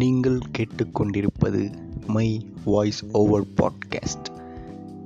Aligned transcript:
நீங்கள் 0.00 0.38
கேட்டுக்கொண்டிருப்பது 0.58 1.60
my 2.06 2.26
voice 2.64 3.04
over 3.12 3.46
podcast. 3.56 4.28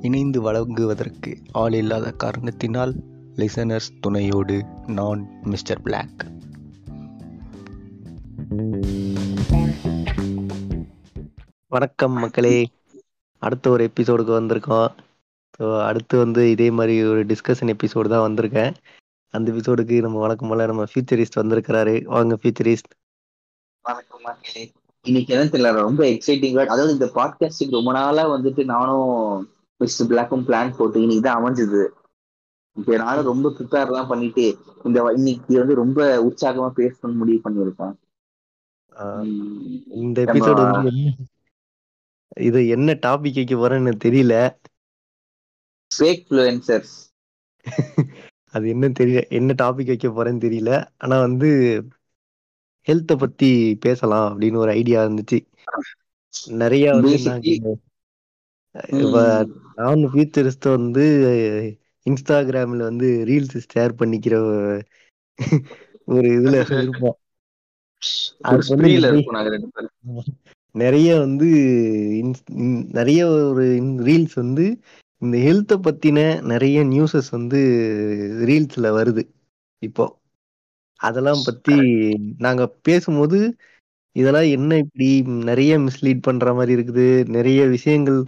இணைந்து 0.02 0.40
வழங்குவதற்கு 0.40 1.38
ஆள் 1.52 1.72
இல்லாத 1.72 2.10
காரணத்தினால் 2.12 2.92
லிசனர்ஸ் 3.36 3.88
துணையோடு 4.00 4.64
நான் 4.86 5.20
மிஸ்டர் 5.42 5.82
பிளாக் 5.82 6.24
வணக்கம் 11.68 12.12
மக்களே. 12.12 12.68
அடுத்த 13.38 13.70
ஒரு 13.70 13.90
எபிசோடுக்கு 13.94 14.34
வந்திருக்கோம். 14.40 14.90
ஸோ 15.58 15.82
அடுத்து 15.82 16.18
வந்து 16.18 16.50
இதே 16.50 16.70
மாதிரி 16.70 17.04
ஒரு 17.04 17.26
டிஸ்கஷன் 17.26 17.72
எபிசோடு 17.76 18.08
தான் 18.08 18.26
வந்திருக்கேன். 18.28 18.74
அந்த 19.34 19.52
எபிசோடுக்கு 19.52 20.00
நம்ம 20.00 20.18
வழக்கம் 20.18 20.48
போல 20.48 20.66
நம்ம 20.66 20.84
ஃபியூச்சரிஸ்ட் 20.84 21.40
வந்திருக்கிறாரு. 21.42 22.04
வாங்க 22.04 22.38
ஃபியூச்சரிஸ்ட் 22.42 22.92
வணக்கம் 23.82 24.20
மக்களே. 24.22 24.72
இன்னைக்கு 25.04 25.34
என்ன 25.34 25.44
தெரியல 25.46 25.72
ரொம்ப 25.72 26.04
எக்ஸைட்டிங்கா 26.04 26.64
அதாவது 26.64 26.92
இந்த 26.92 27.06
பாட்காஸ்டுக்கு 27.14 27.70
ரொம்ப 27.70 27.92
நாளா 27.92 28.30
வந்துட்டு 28.30 28.64
நானும் 28.64 29.08
மிஸ்டர் 29.80 30.06
பிளாக்கும் 30.06 30.44
பிளான் 30.44 30.76
போட்டு 30.76 31.00
இன்னைக்கு 31.00 31.24
தான் 31.24 31.40
அமைஞ்சது. 31.40 31.80
இப்போ 32.76 32.96
நானும் 32.96 33.24
ரொம்ப 33.24 33.48
ப்ரிப்பேர் 33.50 33.86
எல்லாம் 33.86 34.06
பண்ணிட்டு 34.06 34.44
இந்த 34.84 35.12
இன்னைக்கு 35.16 35.58
வந்து 35.58 35.74
ரொம்ப 35.74 36.00
உற்சாகமா 36.24 36.68
பேசணும்னு 36.76 37.14
முடிவு 37.14 37.40
பண்ணியிருக்கேன். 37.44 37.94
இந்த 39.94 40.24
எபிசோடு 40.24 40.62
வந்து 40.72 40.90
என்ன- 40.92 41.16
இது 42.40 42.68
என்ன 42.68 42.98
டாபிக் 43.06 43.38
வைக்க 43.38 43.54
போறேன்னு 43.54 43.94
தெரியல. 44.04 44.34
ஃபேக் 45.90 46.24
ஃப்ளூயன்சர்ஸ் 46.28 46.94
அது 48.52 48.68
என்ன 48.68 48.88
தெரியல 48.98 49.28
என்ன 49.30 49.54
டாபிக் 49.62 49.86
வைக்க 49.86 50.08
போறேன்னு 50.08 50.44
தெரியல. 50.46 50.70
ஆனா 50.98 51.20
வந்து 51.20 51.48
ஹெல்த்தை 52.88 53.16
பத்தி 53.18 53.76
பேசலாம் 53.80 54.40
அப்படின்னு 54.40 54.56
ஒரு 54.56 54.70
ஐடியா 54.70 55.04
இருந்துச்சு. 55.04 55.46
நிறைய 56.46 56.92
வந்து 56.92 57.18
நான் 59.74 59.96
ஃபியூச்சரிஸ்ட் 59.96 60.68
வந்து 60.68 61.04
இன்ஸ்டாகிராம்ல 62.10 62.76
வந்து 62.76 63.24
ரீல்ஸ் 63.26 63.62
ஷேர் 63.74 63.90
பண்ணிக்கிற 63.98 64.34
ஒரு 66.04 66.40
இதுல 66.40 66.64
இருப்போம். 66.82 67.18
நிறைய- 70.72 71.18
வந்து 71.18 71.46
நிறைய 72.92 73.28
ஒரு 73.28 73.64
ரீல்ஸ் 73.80 74.34
வந்து 74.34 74.80
இந்த 75.18 75.38
ஹெல்த்தை 75.38 75.80
பத்தின 75.80 76.42
நிறைய 76.42 76.84
நியூஸஸ் 76.84 77.30
வந்து 77.30 77.58
ரீல்ஸ்ல 78.46 78.88
வருது 78.98 79.28
இப்போ. 79.78 80.21
அதெல்லாம் 81.02 81.42
பத்தி 81.44 81.76
நாங்க 82.38 82.62
பேசும்போது 82.82 83.38
இதெல்லாம் 84.16 84.48
என்ன 84.56 84.70
இப்படி 84.76 85.08
நிறைய 85.44 85.72
மிஸ்லீட் 85.78 86.20
பண்ற 86.22 86.48
மாதிரி 86.54 86.72
இருக்குது? 86.76 87.06
நிறைய 87.36 87.60
விஷயங்கள் 87.66 88.18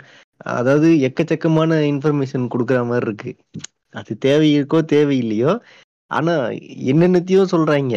அதாவது 0.55 0.89
எக்கச்சக்கமான 1.09 1.79
இன்ஃபர்மேஷன் 1.91 2.51
கொடுக்குற 2.53 2.79
மாதிரி 2.87 3.07
இருக்கு. 3.07 3.33
அது 3.95 4.13
தேவை 4.19 4.49
இருக்கோ 4.57 4.79
தேவையில்லையோ? 4.93 5.53
ஆனா 6.11 6.33
என்னென்னத்தையோ 6.91 7.43
சொல்றாங்க. 7.53 7.95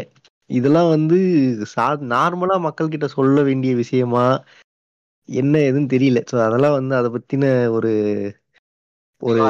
இதெல்லாம் 0.49 0.89
வந்து 0.89 1.17
சா 1.73 1.85
நார்மலா 2.13 2.57
மக்கள் 2.67 2.93
கிட்ட 2.93 3.07
சொல்ல 3.15 3.41
வேண்டிய 3.41 3.71
விஷயமா? 3.75 4.25
என்ன 5.29 5.53
ஏதுன்னு 5.59 5.91
தெரியல. 5.93 6.19
ஸோ 6.31 6.35
அதெல்லாம் 6.45 6.77
வந்து 6.79 6.93
அதை 6.95 7.09
பத்தின 7.15 7.45
ஒரு 7.69 7.91
ஒரு 9.21 9.41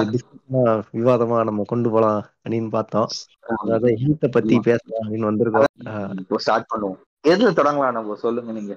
விவாதம். 0.93 1.33
நம்ம 1.49 1.65
கொண்டு 1.67 1.89
போலாம். 1.89 2.19
அப்படின்னு 2.47 2.69
பார்த்தோம். 2.69 3.09
அதாவது 3.57 3.87
ஹெல்த்தை 4.01 4.29
பத்தி. 4.31 4.55
பேசலாம் 4.59 5.03
அப்படின்னு 5.03 5.29
வந்திருக்கோம். 5.29 6.37
ஸ்டார்ட் 6.37 6.71
பண்ணுவோம். 6.73 6.97
எதுல 7.27 7.51
தொடங்கலாம் 7.59 7.91
நம்ம? 7.91 8.15
சொல்லுங்க 8.15 8.51
நீங்க. 8.51 8.75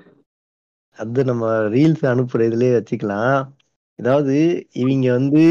அது 0.99 1.25
நம்ம 1.25 1.51
ரீல்ஸ் 1.69 2.05
அனுப்புற 2.13 2.47
இதுலயே 2.49 2.73
வச்சுக்கலாம். 2.77 3.41
அதாவது 3.99 4.37
இவங்க 4.73 5.09
வந்து 5.13 5.45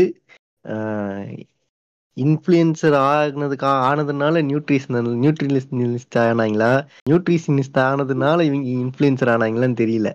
இன்ஃப்ளூயன்சர் 2.17 2.95
ஆனதுக்கா 3.01 3.69
ஆனதுனால 3.89 4.41
நியூட்ரிஷனல் 4.47 5.09
நியூட்ரிலிஸ்ட் 5.21 6.17
ஆனாங்களா? 6.23 6.71
நியூட்ரிஷனிஸ்ட் 7.09 7.79
ஆனதுனால 7.83 8.37
இவங்க 8.41 8.67
இன்ஃப்ளூயன்சர் 8.79 9.31
ஆனாங்களான்னு 9.33 9.79
தெரியல. 9.83 10.09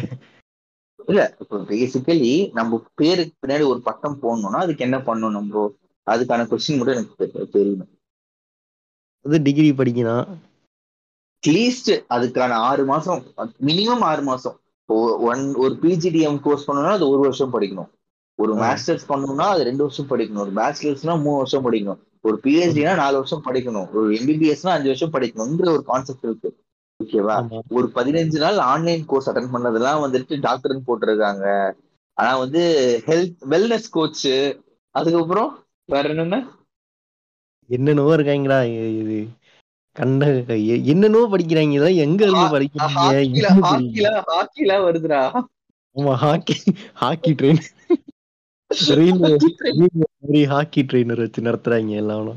இல்ல 1.10 1.37
இப்போ 1.38 1.56
பேசிக்கலி 1.56 2.53
நம்ம 2.53 2.84
பேருக்கு 2.94 3.47
பின்னாடி 3.47 3.66
ஒரு 3.66 3.81
பட்டம் 3.81 4.19
போடணும்னா 4.22 4.56
அதுக்கு 4.56 4.82
என்ன 4.82 4.98
பண்ணணும் 4.98 5.31
நம்ம 5.31 5.72
அதுக்கான 6.10 6.43
கொஸ்டின் 6.44 6.78
மட்டும் 6.78 6.97
எனக்கு 6.97 7.31
தெ- 7.34 7.56
தெரியணும் 7.56 7.98
அது 9.22 9.43
டிகிரி 9.43 9.72
படிக்கணும் 9.72 10.26
அட்லீஸ்ட் 11.47 12.04
அதுக்கான 12.10 12.50
ஆறு 12.50 12.84
மாசம் 12.84 13.22
மினிமம் 13.60 13.98
ஆறு 13.98 14.22
மாசம். 14.22 14.60
ஒன் 14.87 15.54
ஒரு 15.54 15.78
பிஜிடிஎம் 15.82 16.41
கோர்ஸ் 16.41 16.71
பண்ணணும்னா 16.71 16.91
அது 16.91 17.09
ஒரு 17.09 17.21
வருஷம் 17.21 17.60
படிக்கணும். 17.60 17.88
ஒரு. 18.34 18.56
மாஸ்டர்ஸ் 18.56 19.00
பண்ணணும்னா 19.09 19.41
அது 19.41 19.62
ரெண்டு 19.62 19.82
வருஷம் 19.82 20.06
படிக்கணும். 20.06 20.38
ஒரு 20.38 20.53
பேச்சுலர்ஸ்னா 20.53 21.22
மூணு 21.22 21.37
வருஷம் 21.37 21.72
படிக்கணும். 21.72 21.98
ஒரு 22.21 22.41
பிஹெச்டினா 22.42 22.94
நாலு 22.94 23.15
வருஷம் 23.15 23.44
படிக்கணும். 23.44 23.92
ஒரு 23.92 24.15
எம்பிபிஎஸ்னா 24.15 24.69
அஞ்சு 24.69 24.84
வருஷம் 24.84 25.12
படிக்கணுங்கிற 25.12 25.69
ஒரு 25.69 25.82
கான்செப்ட் 25.84 26.25
இருக்கு. 26.25 26.56
ஓகேவா 27.00 27.37
ஒரு 27.71 27.87
பதினஞ்சு 27.94 28.38
நாள் 28.38 28.59
ஆன்லைன் 28.66 29.05
கோர்ஸ் 29.06 29.28
அட்டன் 29.31 29.53
பண்ணதெல்லாம் 29.53 30.03
வந்துட்டு 30.05 30.34
டாக்டர்னு 30.47 30.87
போட்டிருக்காங்க. 30.87 31.44
ஆனா 32.19 32.33
வந்து 32.37 32.62
ஹெல்த் 33.06 33.44
வெல்னஸ் 33.50 33.91
கோச் 33.91 34.25
அதுக்கப்புறம் 34.94 35.50
வேற 35.89 36.05
என்னென்ன? 36.09 36.39
என்னென்னவோ 37.71 38.12
இருக்காங்களா 38.15 38.59
இது 39.00 39.19
கண்ட 39.97 40.25
என்னென்னவோ 40.87 41.27
படிக்கிறாங்க. 41.33 41.75
இதெல்லாம் 41.77 42.03
எங்க 42.05 42.21
இருந்து 42.25 42.47
படிக்கிறாங்க? 42.55 43.09
ஹாக்கில 44.28 44.72
வருதுடா. 44.84 45.22
ஆமா 45.97 46.12
hockey 46.22 46.56
hockey 46.94 47.33
train 47.39 47.62
hockey 50.53 50.83
trainer 50.84 51.22
வச்சு 51.22 51.47
நடத்துறாங்க 51.49 51.94
எல்லாம் 52.03 52.31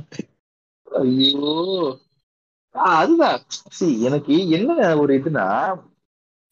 ஐயோ. 0.87 1.51
அதுதான். 2.75 3.39
சி 3.77 3.87
எனக்கு 4.07 4.35
என்ன 4.57 4.71
ஒரு 5.01 5.13
இதுனா 5.19 5.45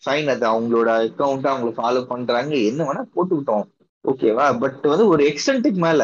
ஃபைன் 0.03 0.31
அது 0.33 0.45
அவங்களோட 0.49 0.89
அக்கௌண்ட் 1.01 1.49
அவங்களை 1.49 1.73
ஃபாலோ 1.77 2.01
பண்றாங்க 2.11 2.53
என்ன 2.69 2.85
வேணா 2.87 3.03
போட்டுக்கிட்டோம். 3.15 3.65
ஓகேவா 4.05 4.45
பட் 4.61 4.85
வந்து 4.91 5.05
ஒரு 5.07 5.23
எக்ஸ்டென்ட்டுக்கு 5.31 5.81
மேல 5.87 6.03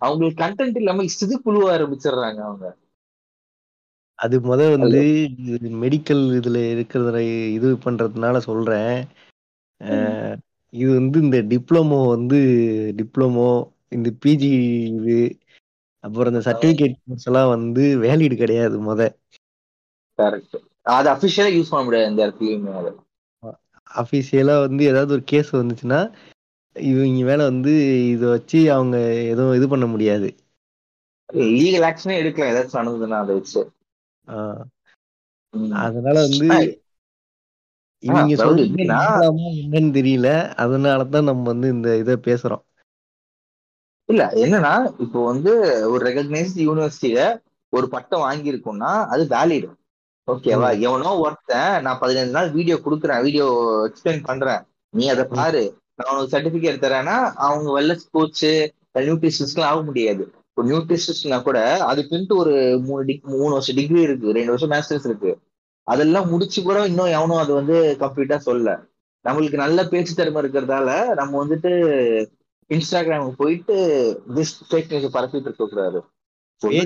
அவங்களுக்கு 0.00 0.42
கண்டென்ட் 0.42 0.80
இல்லாம 0.80 1.04
இஷ்டத்து 1.08 1.36
புழுவ 1.44 1.68
ஆரம்பிச்சிடுறாங்க 1.74 2.40
அவங்க. 2.48 2.66
அது 4.18 4.36
முத 4.40 4.62
வந்து 4.74 5.00
மெடிக்கல் 5.82 6.22
இதுல 6.38 6.58
இருக்கிறத 6.74 7.20
இது 7.56 7.68
பண்றதுனால 7.86 8.36
சொல்றேன். 8.48 8.92
இது 10.72 10.90
வந்து 10.98 11.18
இந்த 11.24 11.38
டிப்ளமோ 11.50 11.98
வந்து 12.14 12.38
டிப்ளமோ 13.00 13.48
இந்த 13.96 14.08
பிஜி 14.22 14.52
இது 14.90 15.16
அப்புறம் 16.04 16.30
இந்த 16.32 16.42
சர்டிபிகேட் 16.46 16.96
கோர்ஸ் 17.02 17.28
எல்லாம் 17.30 17.52
வந்து 17.54 17.82
வேலிடு 18.04 18.36
கிடையாது 18.36 18.76
முத 18.88 19.02
கரெக்ட் 20.18 20.56
அது 20.96 21.08
அபிஷியலா 21.10 21.50
யூஸ் 21.56 21.70
பண்ண 21.70 21.84
முடியாது 21.84 22.10
இந்த 22.10 22.22
இடத்துலயுமே 22.26 22.72
அது. 22.80 22.90
அஃபிஷியலா 23.90 24.56
வந்து 24.60 24.82
ஏதாவது 24.84 25.12
ஒரு 25.12 25.24
கேஸ் 25.24 25.50
வந்துச்சுன்னா 25.56 26.00
இவங்க 26.76 27.24
மேல 27.24 27.40
வந்து 27.44 27.72
இதை 28.08 28.26
வச்சு 28.28 28.60
அவங்க 28.72 28.96
எதுவும் 29.32 29.56
இது 29.58 29.66
பண்ண 29.68 29.86
முடியாது. 29.86 30.28
லீகல் 31.28 31.86
ஆக்ஷனே 31.90 32.16
எடுக்கலாம். 32.20 32.50
ஏதாச்சும் 32.52 32.80
நடந்ததுன்னா 32.80 33.18
அதை 33.24 33.34
வச்சு. 33.34 33.60
அதனால 35.84 36.16
வந்து 36.20 36.48
இவங்க 38.02 38.34
என்னன்னு 39.62 39.90
தெரியல. 39.98 40.28
அதனாலதான் 40.64 41.28
நம்ம 41.30 41.44
வந்து 41.52 41.68
இந்த 41.68 41.90
இதை 41.96 42.16
பேசுறோம். 42.28 42.64
இல்ல 44.08 44.22
என்னன்னா 44.44 44.72
இப்போ 45.00 45.20
வந்து 45.24 45.52
ஒரு 45.90 46.02
ரெகக்னைஸ்ட் 46.06 46.58
யூனிவர்சிட்டியில 46.66 47.20
ஒரு 47.72 47.86
பட்டம் 47.88 48.24
வாங்கியிருக்கோம்னா 48.24 48.90
அது 49.06 49.22
வேலிட் 49.30 49.68
ஓகேவா 50.28 50.68
எவனோ 50.86 51.10
ஒருத்தன் 51.22 51.82
நான் 51.84 52.00
பதினஞ்சு 52.02 52.34
நாள் 52.36 52.54
வீடியோ 52.56 52.76
கொடுக்குறேன் 52.84 53.24
வீடியோ 53.26 53.46
எக்ஸ்பிளைன் 53.88 54.22
பண்றேன். 54.28 54.62
நீ 54.94 55.04
அதை 55.08 55.24
பாரு. 55.34 55.62
நான் 55.98 56.10
உனக்கு 56.12 56.34
சர்டிபிகேட் 56.34 56.84
தரேன்னா 56.84 57.16
அவங்க 57.46 57.68
வெல்லஸ் 57.76 58.06
கோச் 58.16 58.44
நியூட்ரிஷன்ஸ்லாம் 59.00 59.70
ஆக 59.70 59.80
முடியாது. 59.82 60.24
இப்போ 60.48 60.62
நியூட்ரிஷன்ஸ்னா 60.70 61.38
கூட 61.42 61.58
அதுக்குன்ட்டு 61.90 62.34
ஒரு 62.42 62.54
மூணு 62.86 63.02
டிக் 63.04 63.26
மூணு 63.34 63.52
வருஷம் 63.56 63.78
டிகிரி 63.80 64.00
இருக்கு. 64.06 64.34
ரெண்டு 64.38 64.52
வருஷம் 64.54 64.72
மாஸ்டர்ஸ் 64.74 65.08
இருக்கு. 65.10 65.32
அதெல்லாம் 65.86 66.30
முடிச்சு 66.32 66.60
கூட 66.62 66.78
இன்னும் 66.90 67.14
எவனும் 67.16 67.42
அது 67.42 67.52
வந்து 67.54 67.76
கம்ப்ளீட்டா 68.02 68.38
சொல்ல 68.48 68.68
நம்மளுக்கு 69.24 69.58
நல்ல 69.62 69.80
பேச்சு 69.88 70.14
திறமை 70.14 70.40
இருக்கிறதால 70.42 70.88
நம்ம 71.20 71.32
வந்துட்டு 71.42 71.70
இன்ஸ்டாகிராமுக்கு 72.70 73.40
போயிட்டு 73.42 73.76
திஸ் 74.36 74.54
ஃபேக் 74.68 74.90
நியூஸ் 74.92 75.16
பரப்பிட்டு 75.16 75.48
இருக்க 75.50 75.66
கூடாது 75.66 76.00
சொல்ல 76.62 76.80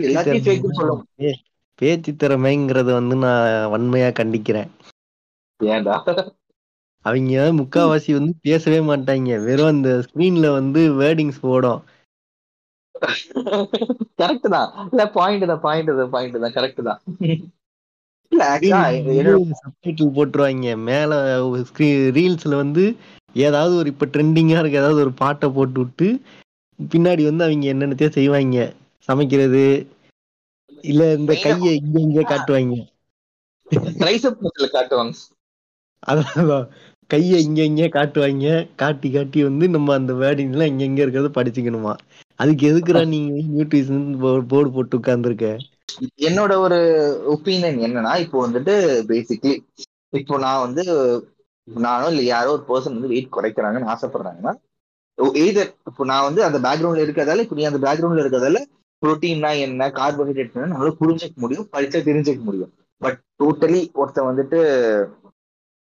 பேச்சு 1.78 2.12
திறமைங்கிறத 2.22 2.90
வந்து 2.98 3.16
நான் 3.24 3.44
வன்மையா 3.74 4.08
கண்டிக்கிறேன். 4.20 4.70
ஏன்டா? 5.60 5.96
அவங்க 7.04 7.44
முக்காவாசி 7.58 8.10
வந்து 8.18 8.32
பேசவே 8.46 8.80
மாட்டாங்க. 8.90 9.30
வெறும் 9.46 9.72
அந்த 9.74 9.90
ஸ்கிரீன்ல 10.06 10.48
வந்து 10.58 10.80
வேர்டிங்ஸ் 11.02 11.40
ஓடும் 11.54 11.82
கரெக்ட் 14.20 14.48
தான். 14.54 14.70
இல்ல 14.92 15.02
பாயிண்ட் 15.16 15.44
தான் 15.50 15.62
பாயிண்ட் 15.66 15.92
தான் 16.00 16.12
பாயிண்ட் 16.14 16.42
தான். 16.44 16.54
கரெக்ட் 16.56 16.82
தான். 16.88 17.00
சப்டைட்டில் 19.60 20.14
போட்டுருவாங்க. 20.16 20.70
மேல 20.88 21.12
ரீல்ஸ்ல 22.16 22.54
வந்து 22.62 22.84
ஏதாவது 23.46 23.72
ஒரு 23.80 23.88
இப்ப 23.92 24.06
ட்ரெண்டிங்கா 24.14 24.58
இருக்க 24.60 24.82
ஏதாவது 24.82 25.02
ஒரு 25.04 25.12
பாட்டை 25.22 25.48
போட்டு 25.56 25.78
விட்டு 25.82 26.08
பின்னாடி 26.78 27.22
வந்து 27.28 27.44
அவங்க 27.46 27.66
என்னென்னத்தையோ 27.72 28.10
செய்வாங்க. 28.18 28.58
சமைக்கிறது 29.08 29.62
இல்ல 30.84 31.02
இந்த 31.14 31.32
கையை 31.42 31.72
இங்க 31.78 31.96
இங்க 32.00 32.22
காட்டுவாங்க. 32.30 32.74
ட்ரைசப் 33.98 34.42
மசில் 34.44 34.74
காட்டுவாங்க. 34.74 35.14
அதான் 36.08 36.66
கையை 37.10 37.38
இங்க 37.44 37.60
இங்க 37.64 37.84
காட்டுவாங்க. 37.90 38.46
காட்டி 38.76 39.08
காட்டி 39.10 39.38
வந்து 39.46 39.64
நம்ம 39.74 39.94
அந்த 39.94 40.14
வேர்டிங் 40.20 40.52
எல்லாம் 40.54 40.70
இங்க 40.72 40.84
இங்க 40.84 41.00
இருக்கிறத 41.04 41.30
படிச்சுக்கணுமா? 41.34 41.94
அதுக்கு 42.40 42.64
எதுக்குடா 42.70 43.02
நீங்க 43.12 43.32
நியூட்ரிஷன் 43.48 44.04
போர்டு 44.22 44.74
போட்டு 44.74 44.98
உட்கார்ந்துருக்க? 44.98 45.48
என்னோட 46.26 46.52
ஒரு 46.64 46.78
ஒப்பீனியன் 47.34 47.78
என்னன்னா 47.86 48.12
இப்போ 48.24 48.38
வந்துட்டு 48.44 48.74
பேசிக்லி 49.08 49.54
இப்போ 50.18 50.34
நான் 50.44 50.64
வந்து 50.64 50.82
நானோ 51.68 52.06
இல்ல 52.12 52.22
யாரோ 52.26 52.50
ஒரு 52.54 52.64
பர்சன் 52.68 52.96
வந்து 52.96 53.12
வெயிட் 53.12 53.34
குறைக்கிறாங்கன்னு 53.34 53.92
ஆசைப்படுறாங்கன்னா 53.94 54.52
எய்தர் 55.38 55.70
இப்போ 55.90 56.02
நான் 56.10 56.26
வந்து 56.26 56.40
அந்த 56.44 56.58
பேக்ரவுண்ட்ல 56.64 57.04
இருக்கிறதால 57.06 57.44
இப்போ 57.44 57.56
நீ 57.58 57.64
அந்த 57.70 57.80
பேக்ரவுண்ட்ல 57.84 58.22
இருக்கிறதால 58.22 58.60
புரோட்டீன்னா 59.02 59.50
என்ன 59.66 59.88
கார்போஹைட்ரேட் 59.98 60.56
என்ன 60.56 60.70
நம்மளால 60.70 60.94
புரிஞ்சுக்க 61.02 61.36
முடியும் 61.44 61.68
படிச்சா 61.74 62.00
தெரிஞ்சுக்க 62.08 62.42
முடியும். 62.48 62.72
பட் 63.02 63.18
டோட்டலி 63.42 63.80
ஒருத்தன் 64.00 64.28
வந்துட்டு 64.30 64.58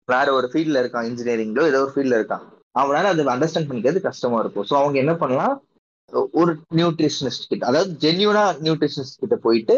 வேற 0.08 0.26
ஒரு 0.38 0.46
ஃபீல்ட்ல 0.52 0.80
இருக்கான் 0.82 1.06
இன்ஜினியரிங்லோ 1.10 1.62
ஏதோ 1.70 1.80
ஒரு 1.84 1.92
ஃபீல்ட்ல 1.94 2.18
இருக்கான். 2.20 2.44
அவனால 2.80 3.10
அதை 3.12 3.24
அண்டர்ஸ்டாண்ட் 3.34 3.68
பண்ணிக்கிறது 3.68 4.00
கஷ்டமா 4.08 4.38
இருக்கும். 4.42 4.66
ஸோ 4.70 4.74
அவங்க 4.80 4.96
என்ன 5.02 5.12
பண்ணலாம்? 5.22 5.54
ஒரு 6.40 6.52
நியூட்ரிஷனிஸ்ட் 6.78 7.50
கிட்ட 7.50 7.64
அதாவது 7.70 7.92
ஜென்யூனா 8.04 8.42
நியூட்ரிஷனிஸ்ட் 8.64 9.22
கிட்ட 9.22 9.36
போயிட்டு 9.46 9.76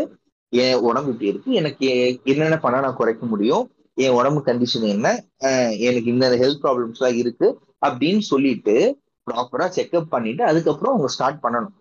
என் 0.53 0.83
உடம்பு 0.88 1.11
இப்படி 1.12 1.31
இருக்கு 1.33 1.50
எனக்கு 1.61 1.87
என்னென்ன 2.33 2.56
பண்ணா 2.65 2.79
நான் 2.85 2.99
குறைக்க 3.00 3.25
முடியும்? 3.33 3.65
என் 4.05 4.17
உடம்பு 4.19 4.41
கண்டிஷன் 4.49 4.87
என்ன? 4.94 5.09
எனக்கு 5.88 6.09
இந்த 6.15 6.27
ஹெல்த் 6.43 6.62
ப்ராப்ளம்ஸ் 6.65 7.00
எல்லாம் 7.00 7.19
இருக்கு. 7.23 7.49
அப்படின்னு 7.87 8.23
சொல்லிட்டு 8.33 8.75
ப்ராப்பரா 9.27 9.67
செக்அப் 9.77 10.12
பண்ணிட்டு 10.15 10.43
அதுக்கப்புறம் 10.50 10.93
அவங்க 10.94 11.11
ஸ்டார்ட் 11.15 11.43
பண்ணணும். 11.44 11.75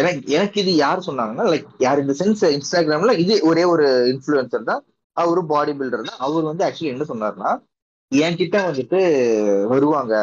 எனக்கு 0.00 0.32
எனக்கு 0.36 0.58
இது 0.62 0.72
யார் 0.84 1.06
சொன்னாங்கன்னா 1.08 1.44
லைக் 1.52 1.68
யார் 1.84 2.02
இந்த 2.04 2.14
சென்ஸ் 2.20 2.42
இன்ஸ்டாகிராம்ல 2.56 3.14
இது 3.24 3.34
ஒரே 3.50 3.64
ஒரு 3.74 3.86
இன்ஃபுளுசர் 4.12 4.70
தான் 4.70 4.82
அவரு 5.16 5.42
பாடி 5.52 5.72
பில்டர் 5.78 6.08
தான். 6.08 6.22
அவர் 6.26 6.48
வந்து 6.50 6.64
ஆக்சுவலி 6.66 6.92
என்ன 6.94 7.06
சொன்னார்னா 7.12 7.50
என்கிட்ட 8.12 8.56
வந்துட்டு 8.68 8.98
வருவாங்க 9.72 10.14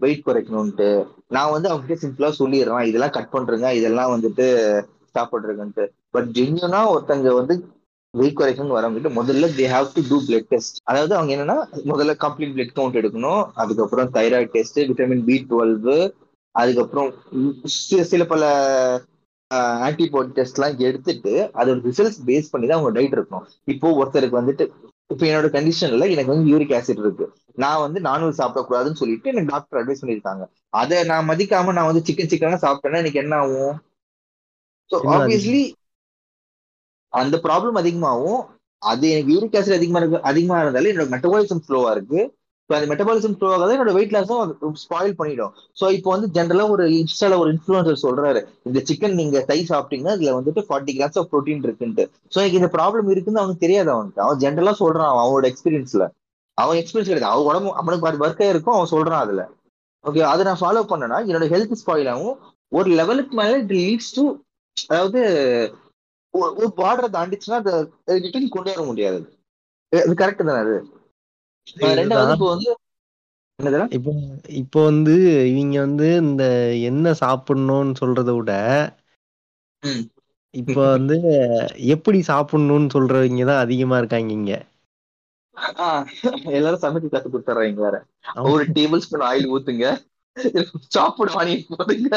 வெயிட் 0.00 0.26
குறைக்கணும்ட்டு 0.26 0.88
நான் 1.34 1.52
வந்து 1.54 1.68
அவங்க 1.70 1.84
கிட்ட 1.84 1.98
சிம்பிளா 2.02 2.30
சொல்லிடுறேன். 2.40 2.88
இதெல்லாம் 2.90 3.14
கட் 3.16 3.32
பண்றேங்க. 3.34 3.68
இதெல்லாம் 3.78 4.12
வந்துட்டு 4.14 4.46
ஸ்டாப் 5.08 5.32
பண்றேங்கன்ட்டு. 5.34 5.84
பட் 6.14 6.28
ஜென்யூனா 6.38 6.80
ஒருத்தங்க 6.94 7.32
வந்து 7.40 7.54
வெயிட் 8.14 8.38
குறைக்கணும்னு 8.40 8.76
வரவங்கிட்ட 8.76 9.10
முதல்ல 9.18 9.48
they 9.56 9.64
have 9.72 9.88
to 9.94 10.02
do 10.10 10.18
blood 10.26 10.48
test 10.52 10.78
அதாவது 10.90 11.12
அவங்க 11.16 11.30
என்னன்னா 11.36 11.56
முதல்ல 11.92 12.12
கம்ப்ளீட் 12.24 12.54
பிளட் 12.56 12.76
கவுண்ட் 12.78 13.00
எடுக்கணும். 13.00 13.42
அதுக்கப்புறம் 13.62 14.12
thyroid 14.16 14.54
test 14.56 14.80
vitamin 14.90 15.26
B 15.28 15.36
twelve 15.50 15.76
அதுக்கப்புறம் 16.54 17.10
சில 18.12 18.22
பல 18.32 18.44
ஆன்டிபாடி 19.86 20.30
டெஸ்ட் 20.38 20.58
எல்லாம் 20.58 20.78
எடுத்துட்டு 20.88 21.32
அதோட 21.54 21.78
ரிசல்ட்ஸ் 21.88 22.20
பேஸ் 22.28 22.52
பண்ணி 22.52 22.66
தான் 22.66 22.78
அவங்க 22.78 22.92
டயட் 22.96 23.16
இருக்கணும். 23.16 23.44
இப்போ 23.72 23.88
ஒருத்தருக்கு 24.00 24.40
வந்துட்டு 24.40 24.64
இப்போ 25.10 25.24
என்னோட 25.26 25.48
கண்டிஷன்ல 25.56 26.06
எனக்கு 26.14 26.32
வந்து 26.32 26.50
யூரிக் 26.52 26.74
ஆசிட் 26.78 27.02
இருக்கு. 27.04 27.26
நான் 27.58 27.82
வந்து 27.84 27.98
நான்வெஜ் 28.00 28.40
சாப்பிடக்கூடாதுன்னு 28.40 29.00
சொல்லிட்டு 29.02 29.30
எனக்கு 29.32 29.52
டாக்டர் 29.52 29.80
அட்வைஸ் 29.80 30.02
பண்ணியிருக்காங்க. 30.02 30.44
அதை 30.80 30.96
நான் 31.04 31.28
மதிக்காம 31.30 31.74
நான் 31.76 31.90
வந்து 31.90 32.06
சிக்கன் 32.08 32.32
சிக்கனா 32.32 32.58
சாப்பிட்டேன்னா 32.64 33.02
எனக்கு 33.04 33.22
என்ன 33.24 33.36
ஆகும்? 33.36 33.74
ஸோ 34.90 34.96
ஆப்வியஸ்லி 35.16 35.62
அந்த 37.12 37.36
ப்ராப்ளம் 37.46 37.78
அதிகமாகும். 37.82 38.40
அது 38.82 39.04
எனக்கு 39.12 39.34
யூரிக் 39.34 39.56
ஆசிட் 39.58 39.78
அதிகமா 39.78 40.00
இருக்கு 40.02 40.26
அதிகமா 40.30 40.56
இருந்தாலே 40.62 40.90
என்னோட 40.92 41.08
மெட்டபாலிசம் 41.14 41.64
ஸ்லோவா 41.68 41.92
இருக்கு. 41.96 42.20
ஸோ 42.68 42.74
அந்த 42.74 42.94
மெட்டபாலிசம் 42.94 43.34
ஸ்லோ 43.38 43.52
ஆகாத 43.52 43.76
என்னோட 43.76 43.92
வெயிட் 43.92 44.14
லாஸும் 44.14 44.74
ஸ்பாயில் 44.88 45.12
பண்ணிடும். 45.12 45.52
ஸோ 45.80 45.92
இப்போ 45.92 46.10
வந்து 46.16 46.42
ஜென்ரலாக 46.42 46.68
ஒரு 46.68 46.86
இன்ஸ்டால 46.88 47.38
ஒரு 47.38 47.52
இன்ஃபுளுசர் 47.52 47.96
சொல்றாரு 48.02 48.46
இந்த 48.62 48.82
சிக்கன் 48.88 49.14
நீங்க 49.14 49.40
தை 49.40 49.66
சாப்பிட்டீங்கன்னா 49.68 50.14
இதுல 50.18 50.32
வந்துட்டு 50.38 50.64
ஃபார்ட்டி 50.68 50.92
கிராம்ஸ் 50.98 51.18
ஆஃப் 51.18 51.28
ப்ரோட்டீன் 51.32 51.64
இருக்குன்ட்டு. 51.66 52.04
ஸோ 52.34 52.38
எனக்கு 52.38 52.56
இந்த 52.56 52.66
ப்ராப்ளம் 52.66 53.10
இருக்குன்னு 53.10 53.38
அவனுக்கு 53.38 53.66
தெரியாது 53.66 53.90
அவனுக்கு. 53.90 54.22
அவன் 54.22 54.38
ஜென்ரலா 54.38 54.74
சொல்றான் 54.78 55.08
அவன் 55.08 55.24
அவனோட 55.26 55.52
எக்ஸ்பீரியன்ஸ்ல 55.52 56.08
அவன் 56.54 56.76
எக்ஸ்பீரியன்ஸ் 56.78 57.12
கிடையாது. 57.12 57.24
அவன் 57.24 57.44
உடம்பு 57.44 57.72
அவனுக்கு 57.74 58.18
பாரு 58.18 58.34
ஒர்க்கே 58.34 58.48
இருக்கும் 58.48 58.74
அவன் 58.74 58.90
சொல்றான் 58.90 59.22
அதுல. 59.24 59.48
ஓகே 60.04 60.20
அதை 60.20 60.44
நான் 60.44 60.58
ஃபாலோ 60.60 60.88
பண்ணனா 60.88 61.30
என்னோட 61.30 61.46
ஹெல்த் 61.46 61.76
ஸ்பாயில் 61.86 62.10
ஆகும். 62.10 62.38
ஒரு 62.68 62.90
லெவலுக்கு 62.90 63.36
மேல 63.36 63.56
இட் 63.56 63.72
லீட்ஸ் 63.72 64.14
டு 64.14 64.34
அதாவது 64.86 65.20
ஒரு- 66.38 66.72
பார்டரை 66.76 67.08
தாண்டிச்சுன்னா 67.12 67.50
அதை 67.50 67.74
ரிட்டர்ன் 68.04 68.48
கொண்டு 68.48 68.70
வர 68.74 68.82
முடியாது. 68.82 69.38
அது 69.88 70.14
கரெக்ட் 70.14 70.44
தானே 70.44 70.58
அது? 70.58 70.95
இப்போ 73.96 74.12
இப்போ 74.60 74.78
வந்து 74.88 75.14
இவங்க 75.50 75.76
வந்து 75.86 76.08
இந்த 76.24 76.44
என்ன 76.90 77.12
சாப்பிடணும்னு 77.22 77.94
சொல்றதை 78.00 78.32
விட. 78.38 78.52
இப்போ 80.54 80.80
வந்து 80.94 81.16
எப்படி 81.94 82.18
சாப்பிடணும்னு 82.30 82.94
சொல்றவங்க 82.96 83.44
தான் 83.50 83.64
அதிகமா 83.64 83.96
இருக்காங்க 84.00 84.32
இங்க. 84.38 84.52
எல்லாரும் 86.56 86.82
சமைச்சு 86.84 87.12
கத்து 87.12 87.28
கொடுத்துறாங்க 87.28 87.82
வேற. 87.86 87.96
ஒரு 88.52 88.64
டேபிள் 88.76 89.04
ஸ்பூன் 89.04 89.26
ஆயில் 89.30 89.52
ஊத்துங்க. 89.54 89.86
சாப்பிட 90.96 91.28
வாங்கி 91.38 91.56
போடுங்க. 91.72 92.10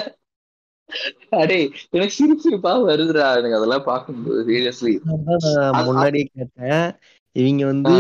அடே 1.40 1.58
எனக்கு 1.96 2.16
சிரிப்பு 2.18 2.44
சிரிப்பா 2.46 2.72
வருதுடா. 2.88 3.28
எனக்கு 3.40 3.58
அதெல்லாம் 3.60 3.88
பார்க்கும்போது 3.90 4.40
சீரியஸ்லி 4.50 4.94
முன்னாடியே 5.90 6.26
கேட்டேன். 6.38 6.86
இவங்க 7.36 7.64
வந்து 7.66 7.96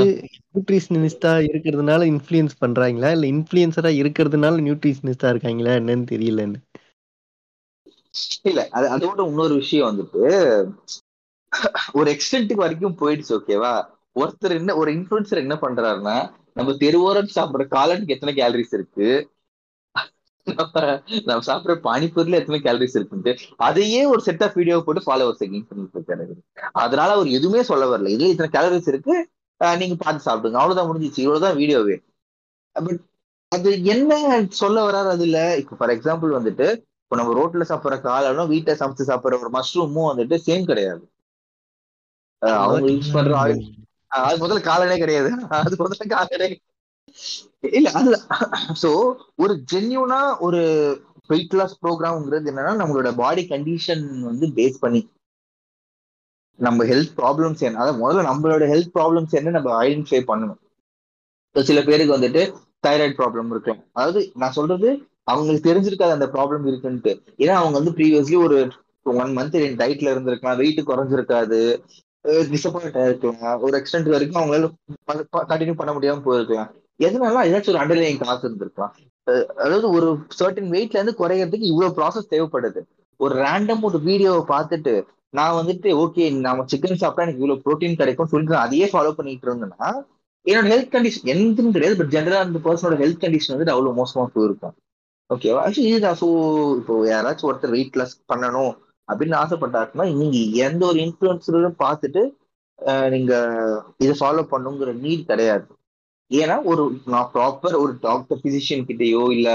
நியூட்ரிஷனிஸ்டா 0.47 1.31
இருக்கிறதுனால 1.47 2.01
இன்ஃப்ளூயன்ஸ் 2.11 2.55
பண்றாங்களா? 2.61 3.11
இல்ல 3.11 3.27
இன்ஃப்ளூயன்சரா 3.33 3.91
இருக்கிறதுனால 3.99 4.61
நியூட்ரிஷனிஸ்டா 4.61 5.29
இருக்காங்களா? 5.29 5.73
என்னன்னு 5.79 6.07
தெரியலன்னு. 6.11 6.59
இல்ல 8.43 8.61
அது 8.71 8.87
அதோட 8.95 9.19
இன்னொரு 9.27 9.53
விஷயம் 9.55 9.89
வந்துட்டு 9.89 10.23
ஒரு 11.93 12.07
எக்ஸ்டென்ட்டுக்கு 12.13 12.63
வரைக்கும் 12.63 12.99
போயிடுச்சு 12.99 13.33
ஓகேவா 13.37 13.73
ஒருத்தர் 14.15 14.57
என்ன 14.57 14.75
ஒரு 14.75 14.89
இன்ஃபுளுசர் 14.91 15.43
என்ன 15.43 15.55
பண்றாருன்னா 15.61 16.17
நம்ம 16.53 16.75
தெருவோரம் 16.79 17.33
சாப்பிடுற 17.35 17.65
காலனுக்கு 17.69 18.15
எத்தனை 18.15 18.33
கேலரிஸ் 18.35 18.73
இருக்கு? 18.73 19.09
நம்ம 20.47 20.81
நம்ம 21.25 21.43
சாப்பிடுற 21.47 21.73
பானிபூரில 21.83 22.39
எத்தனை 22.39 22.59
கேலரிஸ் 22.61 22.97
இருக்குன்ட்டு 22.99 23.31
அதையே 23.67 24.01
ஒரு 24.05 24.21
செட் 24.21 24.43
ஆஃப் 24.43 24.55
வீடியோ 24.55 24.77
போட்டு 24.85 25.01
ஃபாலோவர்ஸ் 25.07 25.43
கெயின் 25.43 25.67
பண்ணிட்டு 25.69 25.97
இருக்காரு 25.99 26.25
அதனால 26.83 27.09
அவர் 27.17 27.35
எதுவுமே 27.37 27.61
சொல்ல 27.63 27.85
வரல. 27.91 28.13
இதுல 28.15 28.31
இத்தனை 28.33 28.51
கேலரிஸ் 28.55 28.89
இருக்கு? 28.93 29.15
நீங்க 29.61 29.95
பார்த்து 29.97 30.27
சாப்பிடுங்க. 30.27 30.59
அவ்வளவுதான் 30.61 30.89
முடிஞ்சிச்சு. 30.89 31.23
இவ்வளவுதான் 31.25 31.57
வீடியோவே 31.57 31.97
பட் 32.75 32.99
அது 33.51 33.69
என்ன 33.93 34.13
சொல்ல 34.59 34.77
வராது 34.83 35.09
அதுல? 35.09 35.37
இப்ப 35.61 35.77
ஃபார் 35.77 35.93
எக்ஸாம்பிள் 35.95 36.31
வந்துட்டு 36.37 36.67
இப்போ 37.01 37.17
நம்ம 37.19 37.33
ரோட்ல 37.37 37.65
சாப்பிடுற 37.69 37.95
காளானும் 38.03 38.51
வீட்டை 38.51 38.73
சமைச்சு 38.81 39.09
சாப்பிடுற 39.09 39.39
ஒரு 39.43 39.51
மஷ்ரூமும் 39.55 40.09
வந்துட்டு 40.11 40.35
சேம் 40.47 40.67
கிடையாது. 40.69 41.03
அவங்க 42.41 42.89
யூஸ் 42.89 43.15
பண்ற 43.15 43.33
ஆயில் 43.41 43.63
அது 44.19 44.37
முதல்ல 44.43 44.61
காலனே 44.67 44.97
கிடையாது. 44.97 45.29
அது 45.59 45.75
முதல்ல 45.81 46.05
காலனே 46.13 46.47
இல்ல 47.71 47.89
அதுல 47.93 48.17
சோ 48.81 48.91
ஒரு 49.37 49.53
ஜென்யூனா 49.71 50.19
ஒரு 50.47 50.61
வெயிட் 51.29 51.55
லாஸ் 51.55 51.79
ப்ரோக்ராம்ங்கிறது 51.81 52.51
என்னன்னா 52.51 52.73
நம்மளோட 52.81 53.11
பாடி 53.17 53.43
கண்டிஷன் 53.49 54.05
வந்து 54.23 54.47
பேஸ் 54.57 54.77
பண்ணி 54.79 55.01
நம்ம 56.59 56.85
ஹெல்த் 56.85 57.13
ப்ராப்ளம்ஸ் 57.15 57.61
என்ன 57.61 57.79
அதாவது 57.79 58.01
முதல்ல 58.01 58.25
நம்மளோட 58.27 58.63
ஹெல்த் 58.71 58.95
ப்ராப்ளம்ஸ் 58.95 59.37
என்ன 59.39 59.53
நம்ம 59.55 59.75
ஐடென்டிஃபை 59.81 60.21
பண்ணணும். 60.25 60.61
சில 61.55 61.79
பேருக்கு 61.83 62.15
வந்துட்டு 62.15 62.41
தைராய்டு 62.83 63.15
ப்ராப்ளம் 63.17 63.51
இருக்கலாம். 63.51 63.81
அதாவது 63.93 64.21
நான் 64.35 64.57
சொல்றது 64.57 64.89
அவங்களுக்கு 65.27 65.67
தெரிஞ்சிருக்காது 65.67 66.17
அந்த 66.17 66.27
ப்ராப்ளம் 66.35 66.67
இருக்குன்ட்டு. 66.69 67.11
ஏன்னா 67.39 67.55
அவங்க 67.59 67.75
வந்து 67.79 67.95
ப்ரீவியஸ்லி 67.97 68.37
ஒரு 68.45 68.57
ஒன் 69.15 69.33
மந்த் 69.37 69.51
டயட்ல 69.79 70.13
இருந்திருக்கலாம் 70.13 70.59
வெயிட் 70.61 70.81
குறைஞ்சிருக்காது 70.89 71.59
டிசப்பாயிண்ட் 72.51 72.99
ஆயிருக்கலாம். 73.01 73.59
ஒரு 73.65 73.73
எக்ஸ்டென்ட் 73.79 74.13
வரைக்கும் 74.13 74.41
அவங்களால 74.41 74.69
கண்டினியூ 75.51 75.75
பண்ண 75.75 75.91
முடியாம 75.93 76.23
போயிருக்கலாம். 76.25 76.71
எதனால 76.99 77.43
ஏதாச்சும் 77.49 77.73
ஒரு 77.73 77.81
அண்டர்லைன் 77.83 78.21
காசு 78.23 78.43
இருந்திருக்கலாம். 78.47 78.93
அதாவது 79.63 79.87
ஒரு 79.97 80.07
சர்டன் 80.39 80.71
வெயிட்ல 80.75 80.97
இருந்து 80.99 81.19
குறையறதுக்கு 81.21 81.71
இவ்வளவு 81.71 81.95
ப்ராசஸ் 81.99 82.31
தேவைப்படுது. 82.33 82.81
ஒரு 83.19 83.33
ரேண்டம் 83.45 83.83
ஒரு 83.89 83.97
வீடியோவை 84.09 84.43
பார்த்துட்டு 84.53 84.93
நான் 85.37 85.57
வந்துட்டு 85.59 85.89
ஓகே 86.03 86.23
நம்ம 86.45 86.63
சிக்கன் 86.71 87.01
சாப்பிட்டா 87.01 87.25
எனக்கு 87.25 87.41
இவ்வளவு 87.41 87.63
ப்ரோட்டீன் 87.65 87.99
கிடைக்கும் 88.01 88.29
சொல்லிட்டு 88.31 88.55
நான் 88.55 88.67
அதையே 88.67 88.87
ஃபாலோ 88.93 89.11
பண்ணிட்டு 89.17 89.47
இருந்தேன்னா 89.49 89.89
என்னோட 90.45 90.67
ஹெல்த் 90.73 90.93
கண்டிஷன் 90.93 91.29
எதுவும் 91.33 91.73
கிடையாது 91.75 91.97
பட் 91.99 92.13
ஜென்ரலா 92.13 92.43
அந்த 92.45 92.59
பர்சனோட 92.67 92.95
ஹெல்த் 93.01 93.23
கண்டிஷன் 93.23 93.53
வந்து 93.55 93.73
அவ்வளவு 93.73 93.97
மோசமா 93.99 94.23
போயிருக்கும். 94.35 94.75
ஓகேவா 95.29 95.59
ஆக்சுவலி 95.65 95.89
இதுதான். 95.91 96.19
ஸோ 96.21 96.27
இப்போ 96.79 96.93
யாராச்சும் 97.13 97.49
ஒருத்தர் 97.49 97.75
வெயிட் 97.75 97.99
லாஸ் 98.01 98.15
பண்ணணும் 98.31 98.73
அப்படின்னு 99.07 99.35
ஆசைப்பட்டாருன்னா 99.43 100.05
நீங்க 100.21 100.39
எந்த 100.67 100.81
ஒரு 100.91 100.99
இன்ஃபுளுசரும் 101.05 101.81
பார்த்துட்டு 101.85 102.23
நீங்க 103.15 103.33
இதை 104.03 104.13
ஃபாலோ 104.21 104.43
பண்ணுங்கிற 104.53 104.91
நீட் 105.05 105.29
கிடையாது. 105.31 105.65
ஏன்னா 106.31 106.55
ஒரு 106.71 106.83
நான் 107.13 107.29
ப்ராப்பர் 107.33 107.75
ஒரு 107.81 107.93
டாக்டர் 108.01 108.41
பிசிஷியன் 108.43 108.85
கிட்டயோ 108.89 109.23
இல்ல 109.35 109.49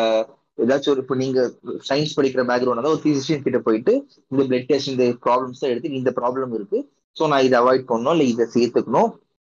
ஏதாச்சும் 0.58 0.92
ஒரு 0.92 1.02
இப்போ 1.04 1.16
நீங்க 1.20 1.40
சயின்ஸ் 1.88 2.16
படிக்கிற 2.16 2.42
பேக்ரவுண்ட் 2.50 2.90
ஒரு 2.90 3.00
பிசிஷியன் 3.04 3.44
கிட்ட 3.44 3.58
போயிட்டு 3.66 3.92
இந்த 4.32 4.42
பிளட் 4.50 4.68
டெஸ்ட் 4.70 4.92
இந்த 4.92 5.06
ப்ராப்ளம்ஸ் 5.24 5.62
எடுத்து 5.70 5.98
இந்த 5.98 6.10
ப்ராப்ளம் 6.18 6.52
இருக்கு. 6.58 6.78
ஸோ 7.16 7.28
நான் 7.30 7.46
இதை 7.48 7.56
அவாய்ட் 7.60 7.88
பண்ணணும் 7.90 8.14
இல்லை 8.16 8.26
இதை 8.32 8.44
சேர்த்துக்கணும். 8.54 9.10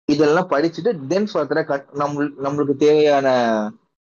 இதெல்லாம் 0.08 0.50
படிச்சுட்டு 0.52 0.90
தென் 1.10 1.28
ஃபர்தரா 1.30 1.62
கட் 1.70 1.86
நம்ம 2.00 2.26
நம்மளுக்கு 2.44 2.74
தேவையான 2.82 3.28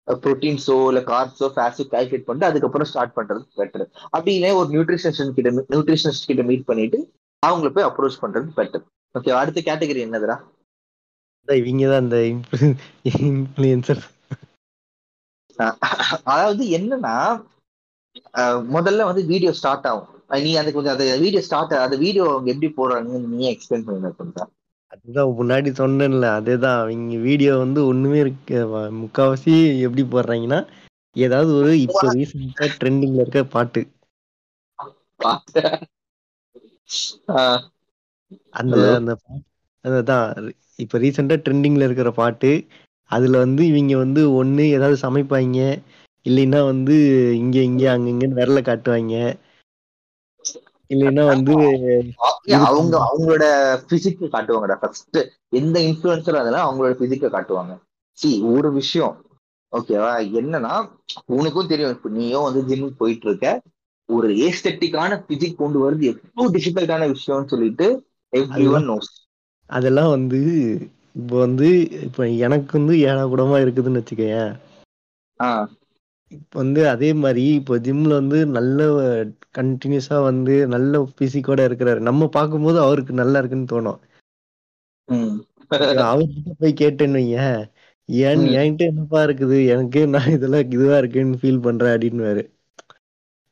ப்ரோட்டீன்ஸோ 0.08 0.76
இல்லை 0.90 1.02
கார்ப்ஸோ 1.10 1.48
ஃபேட்ஸோ 1.56 1.84
கால்குலேட் 1.92 2.28
பண்ணிட்டு 2.28 2.50
அதுக்கப்புறம் 2.50 2.90
ஸ்டார்ட் 2.92 3.18
பண்றது 3.18 3.44
பெட்டர் 3.60 3.84
அப்படின்னே 4.14 4.52
ஒரு 4.60 4.70
நியூட்ரிஷனிஸ்ட் 4.76 5.36
கிட்ட 5.38 5.52
நியூட்ரிஷனிஸ்ட் 5.68 6.30
கிட்ட 6.30 6.44
மீட் 6.44 6.70
பண்ணிட்டு 6.70 7.00
அவங்கள 7.44 7.70
போய் 7.76 7.88
அப்ரோச் 7.90 8.22
பண்றது 8.24 8.50
பெட்டர் 8.58 8.86
ஓகே 9.16 9.32
அடுத்த 9.40 9.60
கேட்டகரி 9.68 10.02
என்னதுடா? 10.06 10.38
இவங்க 11.60 11.88
தான் 11.90 12.04
இந்த 12.04 12.18
இன்ஃபுளுசர் 13.12 14.04
அதாவது 16.28 16.64
என்னன்னா 16.78 17.16
முதல்ல 18.74 19.08
வந்து 19.08 19.24
வீடியோ 19.32 19.52
ஸ்டார்ட் 19.58 19.88
ஆகும். 19.90 20.08
நீ 20.40 20.52
அந்த 20.56 20.72
கொஞ்சம் 20.74 20.96
அந்த 20.96 21.06
வீடியோ 21.24 21.42
ஸ்டார்ட் 21.48 21.74
அந்த 21.80 21.98
வீடியோ 22.04 22.26
எப்படி 22.52 22.70
போடுறாங்கன்னு 22.74 23.32
நீ 23.34 23.46
எக்ஸ்பிளைன் 23.52 23.86
பண்ணி 23.88 24.46
அதுதான் 24.94 25.30
முன்னாடி 25.38 25.70
சொன்னேன்ல 25.80 26.28
அதேதான். 26.38 26.80
அவங்க 26.82 27.18
வீடியோ 27.28 27.52
வந்து 27.58 27.80
ஒண்ணுமே 27.92 28.20
இருக்கு 28.24 28.60
முக்காவாசி 29.00 29.54
எப்படி 29.86 30.04
போடுறாங்கன்னா 30.10 30.60
ஏதாவது 31.16 31.52
ஒரு 31.60 31.72
இப்போ 31.86 32.06
ரீசெண்டா 32.16 32.66
ட்ரெண்டிங்ல 32.78 33.24
இருக்க 33.24 33.42
பாட்டு. 33.56 33.82
அந்த 38.60 38.76
அந்த 39.00 39.14
அதுதான் 39.86 40.28
இப்ப 40.84 41.00
ரீசெண்டா 41.00 41.36
ட்ரெண்டிங்ல 41.42 41.88
இருக்கிற 41.88 42.10
பாட்டு 42.16 42.52
அதுல 43.12 43.38
வந்து 43.44 43.62
இவங்க 43.70 43.94
வந்து 44.02 44.22
ஒண்ணு 44.40 44.66
ஏதாவது 44.76 44.98
சமைப்பாங்க 45.04 45.60
இல்லைன்னா 46.26 46.60
வந்து 46.70 46.96
இங்க 47.42 47.58
இங்க 47.70 47.84
அங்க 47.92 48.08
இங்கன்னு 48.12 48.40
விரல 48.40 48.62
காட்டுவாங்க. 48.64 49.14
இல்லைன்னா 50.90 51.24
வந்து 51.30 51.54
அவங்க 52.68 52.94
அவங்களோட 53.08 53.46
பிசிக்க 53.90 54.30
காட்டுவாங்கடா 54.30 54.78
ஃபர்ஸ்ட் 54.82 55.20
எந்த 55.54 55.78
இன்ஃபுளுசர் 55.88 56.42
அதெல்லாம் 56.42 56.68
அவங்களோட 56.68 56.94
பிசிக்க 57.02 57.30
காட்டுவாங்க. 57.30 57.74
சி 58.18 58.30
ஒரு 58.52 58.70
விஷயம் 58.78 59.16
ஓகேவா 59.74 60.12
என்னன்னா 60.40 60.74
உனக்கும் 61.36 61.70
தெரியும் 61.70 61.96
இப்ப 61.96 62.12
நீயும் 62.12 62.48
வந்து 62.48 62.62
ஜிம்முக்கு 62.70 63.02
போயிட்டு 63.02 63.28
இருக்க 63.30 63.48
ஒரு 64.10 64.30
ஏஸ்தட்டிக்கான 64.46 65.20
பிசிக் 65.28 65.60
கொண்டு 65.60 65.80
வருது 65.84 66.06
எவ்வளவு 66.12 66.54
டிஃபிகல்ட்டான 66.56 67.08
விஷயம்னு 67.12 67.52
சொல்லிட்டு 67.54 67.88
எவ்ரி 68.34 68.66
ஒன் 68.74 68.88
நோஸ் 68.90 69.12
அதெல்லாம் 69.70 70.12
வந்து 70.12 70.40
இப்போ 71.16 71.36
வந்து 71.40 71.70
இப்ப 72.08 72.28
எனக்கு 72.48 72.72
வந்து 72.80 72.96
ஏழா 73.08 73.24
கூடமா 73.28 73.58
இருக்குதுன்னு 73.64 74.02
வச்சுக்கேன் 74.02 74.50
இப்ப 76.32 76.54
வந்து 76.60 76.82
அதே 76.92 77.10
மாதிரி 77.20 77.44
இப்போ 77.56 77.76
ஜிம்ல 77.86 78.12
வந்து 78.20 78.40
நல்ல 78.52 78.80
கண்டினியூஸா 79.58 80.18
வந்து 80.26 80.56
நல்ல 80.74 81.02
பிசிக்கோட 81.18 81.60
இருக்கிறாரு. 81.70 82.02
நம்ம 82.10 82.30
பார்க்கும்போது 82.38 82.80
அவருக்கு 82.86 83.16
நல்லா 83.22 83.40
இருக்குன்னு 83.42 83.74
தோணும். 83.74 84.00
அவர்கிட்ட 86.10 86.54
போய் 86.60 86.80
கேட்டேன்னு 86.82 87.22
ஏன் 87.40 87.64
என்கிட்ட 88.56 88.84
என்னப்பா 88.92 89.20
இருக்குது? 89.28 89.58
எனக்கு 89.74 90.02
நான் 90.14 90.34
இதெல்லாம் 90.36 90.66
இதுவா 90.68 90.98
இருக்குன்னு 91.02 91.42
ஃபீல் 91.42 91.66
பண்றேன் 91.68 91.94
அப்படின்னு 91.96 92.46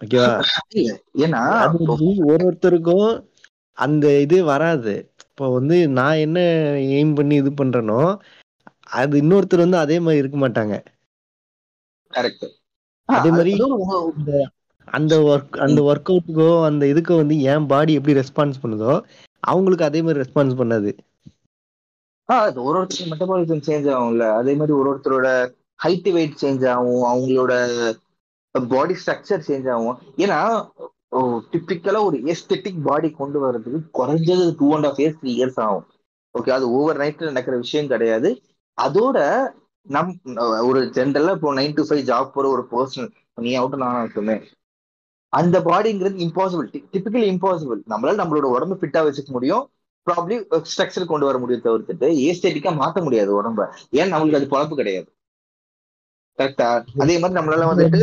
ஓகேவா? 0.01 0.33
ஏன்னா 1.23 1.43
ஒரு 1.91 2.07
ஒருத்தருக்கும் 2.33 3.09
அந்த 3.77 4.05
இது 4.25 4.37
வராது. 4.45 4.95
இப்போ 5.37 5.47
வந்து 5.53 5.75
நான் 5.93 6.21
என்ன 6.23 6.37
எய்ம் 6.93 7.11
பண்ணி 7.15 7.35
இது 7.41 7.49
பண்றேனோ 7.55 7.99
அது 8.97 9.13
இன்னொருத்தர் 9.21 9.63
வந்து 9.63 9.77
அதே 9.83 9.97
மாதிரி 10.03 10.21
இருக்க 10.21 10.37
மாட்டாங்க. 10.39 10.73
அதே 13.09 13.29
மாதிரி 13.33 13.51
அந்த 14.87 15.13
ஒர்க் 15.27 15.57
அந்த 15.65 15.79
ஒர்க் 15.87 16.11
அவுட்டுக்கோ 16.11 16.49
அந்த 16.67 16.83
இதுக்கோ 16.91 17.17
வந்து 17.17 17.37
என் 17.51 17.67
பாடி 17.67 17.97
எப்படி 17.99 18.19
ரெஸ்பான்ஸ் 18.19 18.61
பண்ணுதோ 18.63 18.93
அவங்களுக்கு 19.43 19.87
அதே 19.87 20.01
மாதிரி 20.01 20.21
ரெஸ்பான்ஸ் 20.23 20.59
பண்ணாது. 20.61 20.91
அது 22.29 22.59
ஒரு 22.63 22.77
ஒருத்தர் 22.79 23.09
மெட்டபாலிசம் 23.11 23.63
சேஞ்ச் 23.67 23.87
ஆகும்ல. 23.93 24.25
அதே 24.39 24.53
மாதிரி 24.59 24.73
ஒரு 24.77 24.89
ஒருத்தரோட 24.91 25.27
ஹைட் 25.79 26.09
வெயிட் 26.15 26.39
சேஞ்ச் 26.41 26.65
ஆகும் 26.73 27.03
அவங்களோட 27.09 27.53
பாடி 28.55 28.95
ஸ்ட்ரக்சர் 29.01 29.45
சேஞ்ச் 29.47 29.67
ஆகும். 29.73 29.95
ஏன்னா 30.23 30.39
டிப்பிக்கலா 31.51 31.99
ஒரு 32.03 32.17
எஸ்தெட்டிக் 32.33 32.81
பாடி 32.83 33.09
கொண்டு 33.11 33.37
வர்றதுக்கு 33.39 33.79
குறைஞ்சது 33.99 34.45
two 34.59 34.67
and 34.75 34.87
half 34.89 34.99
years 34.99 35.19
three 35.21 35.31
years 35.37 35.59
ஆகும். 35.65 35.85
ஓகே 36.35 36.51
அது 36.57 36.65
ஓவர் 36.71 36.99
நைட்ல 36.99 37.29
நடக்கிற 37.29 37.55
விஷயம் 37.57 37.91
கிடையாது. 37.93 38.29
அதோட 38.77 39.17
நம் 39.87 40.11
ஒரு 40.69 40.79
ஜென்ரலா 40.97 41.33
இப்போ 41.37 41.51
நைன் 41.53 41.75
டு 41.75 41.83
ஃபைவ் 41.89 42.03
ஜாப் 42.09 42.33
போற 42.33 42.45
ஒரு 42.55 42.63
பர்சன் 42.71 43.09
நீ 43.37 43.51
அவுட்டும் 43.59 43.83
நான் 43.85 44.01
இருக்குமே 44.03 44.35
அந்த 45.33 45.57
பாடிங்கிறது 45.61 46.17
இம்பாசிபிள் 46.25 46.67
டிப்பிக்கலி 46.93 47.27
இம்பாசிபிள் 47.33 47.79
நம்மளால 47.93 48.19
நம்மளோட 48.21 48.47
உடம்பு 48.55 48.75
ஃபிட்டா 48.79 49.01
வச்சுக்க 49.07 49.31
முடியும். 49.37 49.63
ப்ராப்ளி 50.07 50.35
ஸ்ட்ரக்சர் 50.71 51.11
கொண்டு 51.11 51.25
வர 51.25 51.37
முடியும் 51.37 51.65
தவிர்த்துட்டு 51.65 52.07
ஏஸ்தெட்டிக்கா 52.27 52.71
மாத்த 52.81 53.03
முடியாது 53.03 53.31
உடம்ப. 53.39 53.61
ஏன்? 53.99 54.11
நம்மளுக்கு 54.13 54.39
அது 54.39 54.53
குழப்பு 54.53 54.75
கிடையாது. 54.75 55.09
கரெக்டா 56.39 56.67
அதே 57.03 57.15
மாதிரி 57.19 57.37
நம்மளால 57.39 57.67
வந்துட்டு 57.71 58.01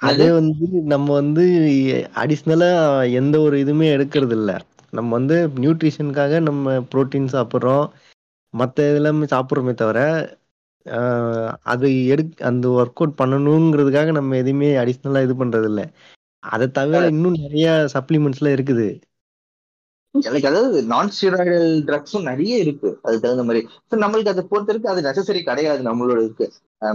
அதே 0.00 0.26
வந்து 0.32 0.64
நம்ம 0.92 1.06
வந்து 1.14 1.42
அடிஷ்னலா 2.20 2.68
எந்த 3.20 3.36
ஒரு 3.40 3.56
இதுவுமே 3.62 3.86
எடுக்கிறது 3.94 4.36
இல்ல 4.38 4.50
நம்ம 4.92 5.08
வந்து 5.18 5.36
நியூட்ரிஷனுக்காக 5.58 6.40
நம்ம 6.48 6.64
புரோட்டீன் 6.90 7.34
சாப்பிட்றோம். 7.34 7.84
மற்ற 8.54 8.76
இதெல்லாமே 8.90 9.26
சாப்பிட்றோமே 9.32 9.74
தவிர 9.76 9.98
அது 11.72 11.86
எடு 12.12 12.22
அந்த 12.48 12.66
ஒர்க் 12.76 12.94
அவுட் 12.96 13.18
பண்ணணுங்கிறதுக்காக 13.18 14.12
நம்ம 14.18 14.36
எதுவுமே 14.36 14.70
அடிஷ்னலா 14.82 15.22
இது 15.26 15.34
பண்றது 15.36 15.68
இல்ல 15.70 15.82
அதை 16.42 16.66
தவிர 16.72 16.96
இன்னும் 17.10 17.38
நிறைய 17.42 17.66
சப்ளிமெண்ட்ஸ்லாம் 17.94 18.56
இருக்குது. 18.56 18.86
எனக்கு 20.14 20.48
அதாவது 20.48 20.78
நான் 20.92 21.10
ஸ்டீராய்டல் 21.14 21.68
ட்ரக்ஸும் 21.88 22.28
நிறைய 22.30 22.54
இருக்கு. 22.58 22.88
அதுக்கு 23.04 23.24
தகுந்த 23.24 23.44
மாதிரி. 23.48 23.60
ஸோ 23.90 23.96
நம்மளுக்கு 24.04 24.32
அதை 24.32 24.42
பொறுத்த 24.50 24.70
வரைக்கும் 24.70 24.92
அது 24.92 25.06
நெசசரி 25.08 25.40
கிடையாது 25.42 25.82
நம்மளோட 25.88 26.18
இருக்கு 26.20 26.46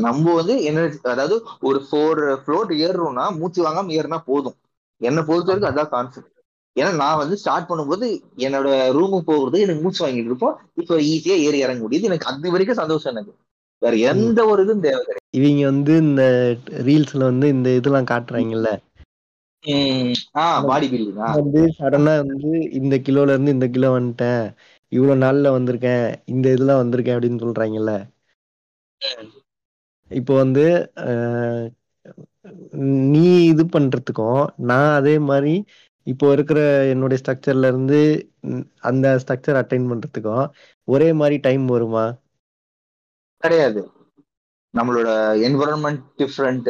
நம்ம 0.06 0.34
வந்து 0.34 0.54
எனர்ஜி 0.70 1.00
அதாவது 1.14 1.36
ஒரு 1.62 1.80
ஃபோர் 1.88 2.22
ஃப்ளோர் 2.44 2.72
ஏறுறோம்னா 2.86 3.26
மூச்சு 3.40 3.60
வாங்காம 3.66 3.94
ஏறினா 4.00 4.20
போதும். 4.30 4.58
என்னை 5.02 5.22
பொறுத்த 5.24 5.50
வரைக்கும் 5.52 5.72
அதான் 5.72 5.92
கான்செப்ட் 5.96 6.32
ஏன்னா 6.76 6.92
நான் 7.02 7.20
வந்து 7.20 7.36
ஸ்டார்ட் 7.42 7.70
பண்ணும்போது 7.70 8.06
என்னோட 8.46 8.70
ரூமுக்கு 8.96 9.30
போகிறது 9.30 9.58
எனக்கு 9.66 9.84
மூச்சு 9.84 10.04
வாங்கிட்டு 10.04 10.32
இருப்போம் 10.32 10.56
இப்போ 10.82 10.96
ஈஸியா 11.12 11.36
ஏறி 11.46 11.60
இறங்க 11.66 11.82
முடியுது. 11.86 12.10
எனக்கு 12.10 12.30
அது 12.32 12.54
வரைக்கும் 12.56 12.82
சந்தோஷம் 12.82 13.14
எனக்கு. 13.14 13.34
வேற 13.82 13.96
எந்த 14.12 14.40
ஒரு 14.52 14.60
இதுவும் 14.66 14.84
தேவை 14.86 15.00
கிடையாது 15.00 15.24
இவங்க 15.40 15.64
வந்து 15.72 15.94
இந்த 16.06 16.24
ரீல்ஸ்ல 16.88 17.24
வந்து 17.24 17.48
இந்த 17.56 17.70
இதெல்லாம் 17.80 18.10
காட்டுறாங்கல்ல. 18.12 18.70
பாடி 20.68 20.88
பில்டிங் 20.92 21.36
வந்து 21.38 21.62
சடனா 21.78 22.14
வந்து 22.28 22.52
இந்த 22.80 22.96
கிலோல 23.08 23.34
இருந்து 23.34 23.56
இந்த 23.58 23.68
கிலோ 23.76 23.90
வந்துட்டேன். 24.00 24.44
இவ்வளவு 24.92 25.22
நாள்ல 25.24 25.54
வந்திருக்கேன். 25.58 26.06
இந்த 26.26 26.46
இதுல 26.50 26.76
வந்திருக்கேன் 26.82 27.16
அப்படின்னு 27.18 27.44
சொல்றாங்கல்ல. 27.46 27.94
இப்போ 30.12 30.34
வந்து 30.36 30.66
நீ 33.14 33.26
இது 33.46 33.64
பண்றதுக்கும் 33.76 34.42
நான் 34.70 34.94
அதே 34.94 35.16
மாதிரி 35.30 35.54
இப்போ 36.08 36.26
இருக்கிற 36.32 36.60
என்னுடைய 36.90 37.18
ஸ்ட்ரக்சர்ல 37.22 37.70
இருந்து 37.72 38.00
அந்த 38.82 39.06
ஸ்ட்ரக்சர் 39.22 39.60
அட்டைன் 39.62 39.90
பண்றதுக்கும் 39.92 40.46
ஒரே 40.88 41.14
மாதிரி 41.14 41.38
டைம் 41.40 41.66
வருமா? 41.66 42.06
கிடையாது. 43.44 43.82
நம்மளோட 44.74 45.10
என்வரன்மெண்ட் 45.48 46.04
டிஃப்ரெண்ட் 46.18 46.70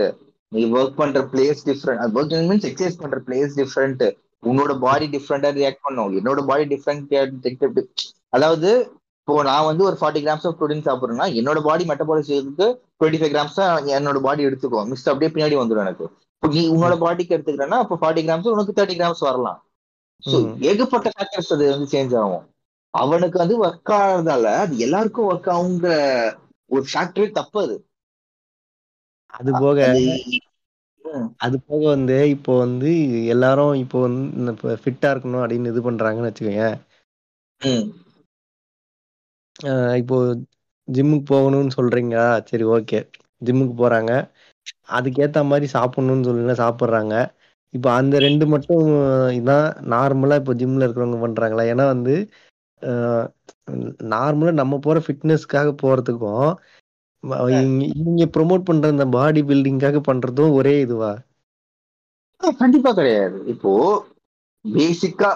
நீ 0.51 0.61
ஒர்க் 0.77 0.99
பண்ற 0.99 1.21
place 1.33 1.61
different 1.69 2.17
work 2.17 2.35
means 2.49 2.67
exercise 2.69 3.01
பண்ற 3.01 3.17
பிளேஸ் 3.27 3.55
டிஃப்ரெண்ட் 3.61 4.03
உன்னோட 4.43 4.71
பாடி 4.85 5.05
டிஃப்ரெண்டா 5.15 5.49
ரியாக்ட் 5.59 5.85
பண்ணும். 5.85 6.11
என்னோட 6.19 6.41
பாடி 6.49 6.65
டிஃப்ரெண்ட் 6.73 7.13
அதாவது 8.37 8.69
இப்போ 9.19 9.43
நான் 9.47 9.67
வந்து 9.67 9.83
ஒரு 9.89 9.97
ஃபார்ட்டி 9.99 10.21
கிராம்ஸ் 10.25 10.45
ஆஃப் 10.47 10.57
ப்ரோட்டீன் 10.57 10.83
சாப்பிட்றேன்னா 10.87 11.25
என்னோட 11.39 11.59
பாடி 11.67 11.83
மெட்டபாலிசத்துக்கு 11.91 12.67
டுவெண்ட்டி 12.97 13.19
ஃபைவ் 13.21 13.31
கிராம்ஸ் 13.35 13.55
தான் 13.59 13.87
என்னோட 13.97 14.19
பாடி 14.25 14.41
எடுத்துக்கும் 14.47 14.89
மிஸ் 14.91 15.07
அப்படியே 15.11 15.29
பின்னாடி 15.35 15.55
வந்துடும் 15.61 15.85
எனக்கு. 15.85 16.05
இப்போ 16.35 16.47
நீ 16.55 16.63
உன்னோட 16.75 16.95
பாடிக்கு 17.03 17.35
எடுத்துக்கிறேன்னா 17.37 17.79
இப்போ 17.85 17.95
ஃபார்ட்டி 18.01 18.23
கிராம்ஸ் 18.27 18.51
உனக்கு 18.55 18.75
தேர்ட்டி 18.79 18.97
கிராம்ஸ் 18.99 19.23
வரலாம். 19.29 19.59
ஸோ 20.23 20.37
ஏகப்பட்ட 20.69 21.07
ஃபேக்டர்ஸ் 21.15 21.51
அது 21.55 21.65
வந்து 21.73 21.87
சேஞ்ச் 21.93 22.13
ஆகும். 22.21 22.43
அவனுக்கு 22.93 23.37
வந்து 23.43 23.55
ஒர்க் 23.65 23.93
ஆகிறதால 23.99 24.51
அது 24.63 24.75
எல்லாருக்கும் 24.85 25.29
ஒர்க் 25.31 25.49
ஆகுங்கிற 25.55 25.95
ஒரு 26.69 26.85
ஃபேக்டரி 26.91 27.27
தப்பு 27.39 27.59
அது. 27.65 27.75
அது 29.35 29.51
போக 29.61 29.79
அது 31.45 31.57
போக 31.63 31.81
வந்து 31.87 32.17
இப்போ 32.33 32.53
வந்து 32.61 32.89
எல்லாரும் 33.33 33.73
இப்போ 33.83 33.97
வந்து 34.05 34.53
ஃபிட்டா 34.83 35.09
இருக்கணும் 35.13 35.43
அப்படின்னு 35.43 35.71
இது 35.73 35.81
பண்றாங்கன்னு 35.87 36.29
வச்சுக்கோங்க 36.29 36.65
இப்போ 40.01 40.15
ஜிம்முக்கு 40.87 41.25
போகணும்னு 41.31 41.75
சொல்றீங்க 41.77 42.15
சரி 42.49 42.65
ஓகே. 42.75 42.99
ஜிம்முக்கு 43.41 43.75
போறாங்க. 43.77 44.11
அதுக்கேத்த 44.97 45.39
மாதிரி 45.45 45.67
சாப்பிடணும்னு 45.73 46.27
சொல்லி 46.27 46.55
சாப்பிட்றாங்க. 46.61 47.13
இப்போ 47.73 47.89
அந்த 47.99 48.15
ரெண்டு 48.25 48.45
மட்டும் 48.53 48.83
இதான் 49.39 49.65
நார்மலா 49.93 50.35
இப்போ 50.41 50.53
ஜிம்ல 50.61 50.85
இருக்கிறவங்க 50.85 51.19
பண்றாங்களா? 51.25 51.63
ஏன்னா 51.73 51.85
வந்து 51.93 52.15
நார்மலா 54.11 54.51
நம்ம 54.61 54.75
போற 54.81 54.97
ஃபிட்னஸ்க்காக 55.05 55.69
போறதுக்கும் 55.83 56.47
இவங்க 57.25 58.25
ப்ரொமோட் 58.27 58.33
ப்ரோமோட் 58.35 58.67
பண்ற 58.67 58.91
அந்த 58.93 59.05
பாடி 59.15 59.41
பில்டிங்காக 59.49 59.99
பண்றதும் 60.09 60.55
ஒரே 60.59 60.75
இதுவா? 60.85 61.11
கண்டிப்பா 62.41 62.91
கிடையாது. 62.93 63.37
இப்போ 63.53 63.71
பேசிக்கா 64.65 65.29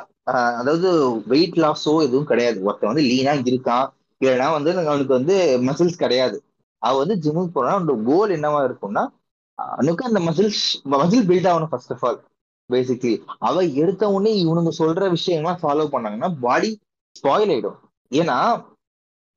அதாவது 0.60 0.90
வெயிட் 1.28 1.58
லாஸோ 1.64 1.94
எதுவும் 2.08 2.30
கிடையாது. 2.32 2.58
ஒருத்தன் 2.68 2.92
வந்து 2.92 3.06
லீனா 3.10 3.34
இருக்கான். 3.52 3.88
இல்லைன்னா 4.22 4.48
வந்து 4.58 4.72
அவனுக்கு 4.84 5.14
வந்து 5.18 5.36
மசில்ஸ் 5.68 6.02
கிடையாது. 6.04 6.38
அவ 6.82 6.94
வந்து 7.02 7.16
ஜிம்முக்கு 7.24 7.56
போனா 7.56 7.72
அவனோட 7.76 7.96
கோல் 8.10 8.36
என்னவா 8.38 8.60
இருக்கும்னா 8.68 9.04
அவனுக்கு 9.58 10.04
அந்த 10.10 10.20
மசில்ஸ் 10.28 10.64
மசில் 10.94 11.28
பில்ட் 11.30 11.50
ஆகணும் 11.52 11.72
ஃபர்ஸ்ட் 11.72 11.94
ஆஃப் 11.96 12.04
ஆல் 12.10 12.20
பேசிக்லி 12.70 13.14
அவ 13.48 13.64
எடுத்த 13.84 14.04
உடனே 14.16 14.32
இவனுங்க 14.44 14.72
சொல்ற 14.80 15.06
விஷயங்கள்லாம் 15.16 15.62
ஃபாலோ 15.64 15.86
பண்ணாங்கன்னா 15.94 16.30
பாடி 16.46 16.70
ஸ்பாயில் 17.16 17.52
ஆயிடும். 17.54 17.80
ஏன்னா 18.12 18.38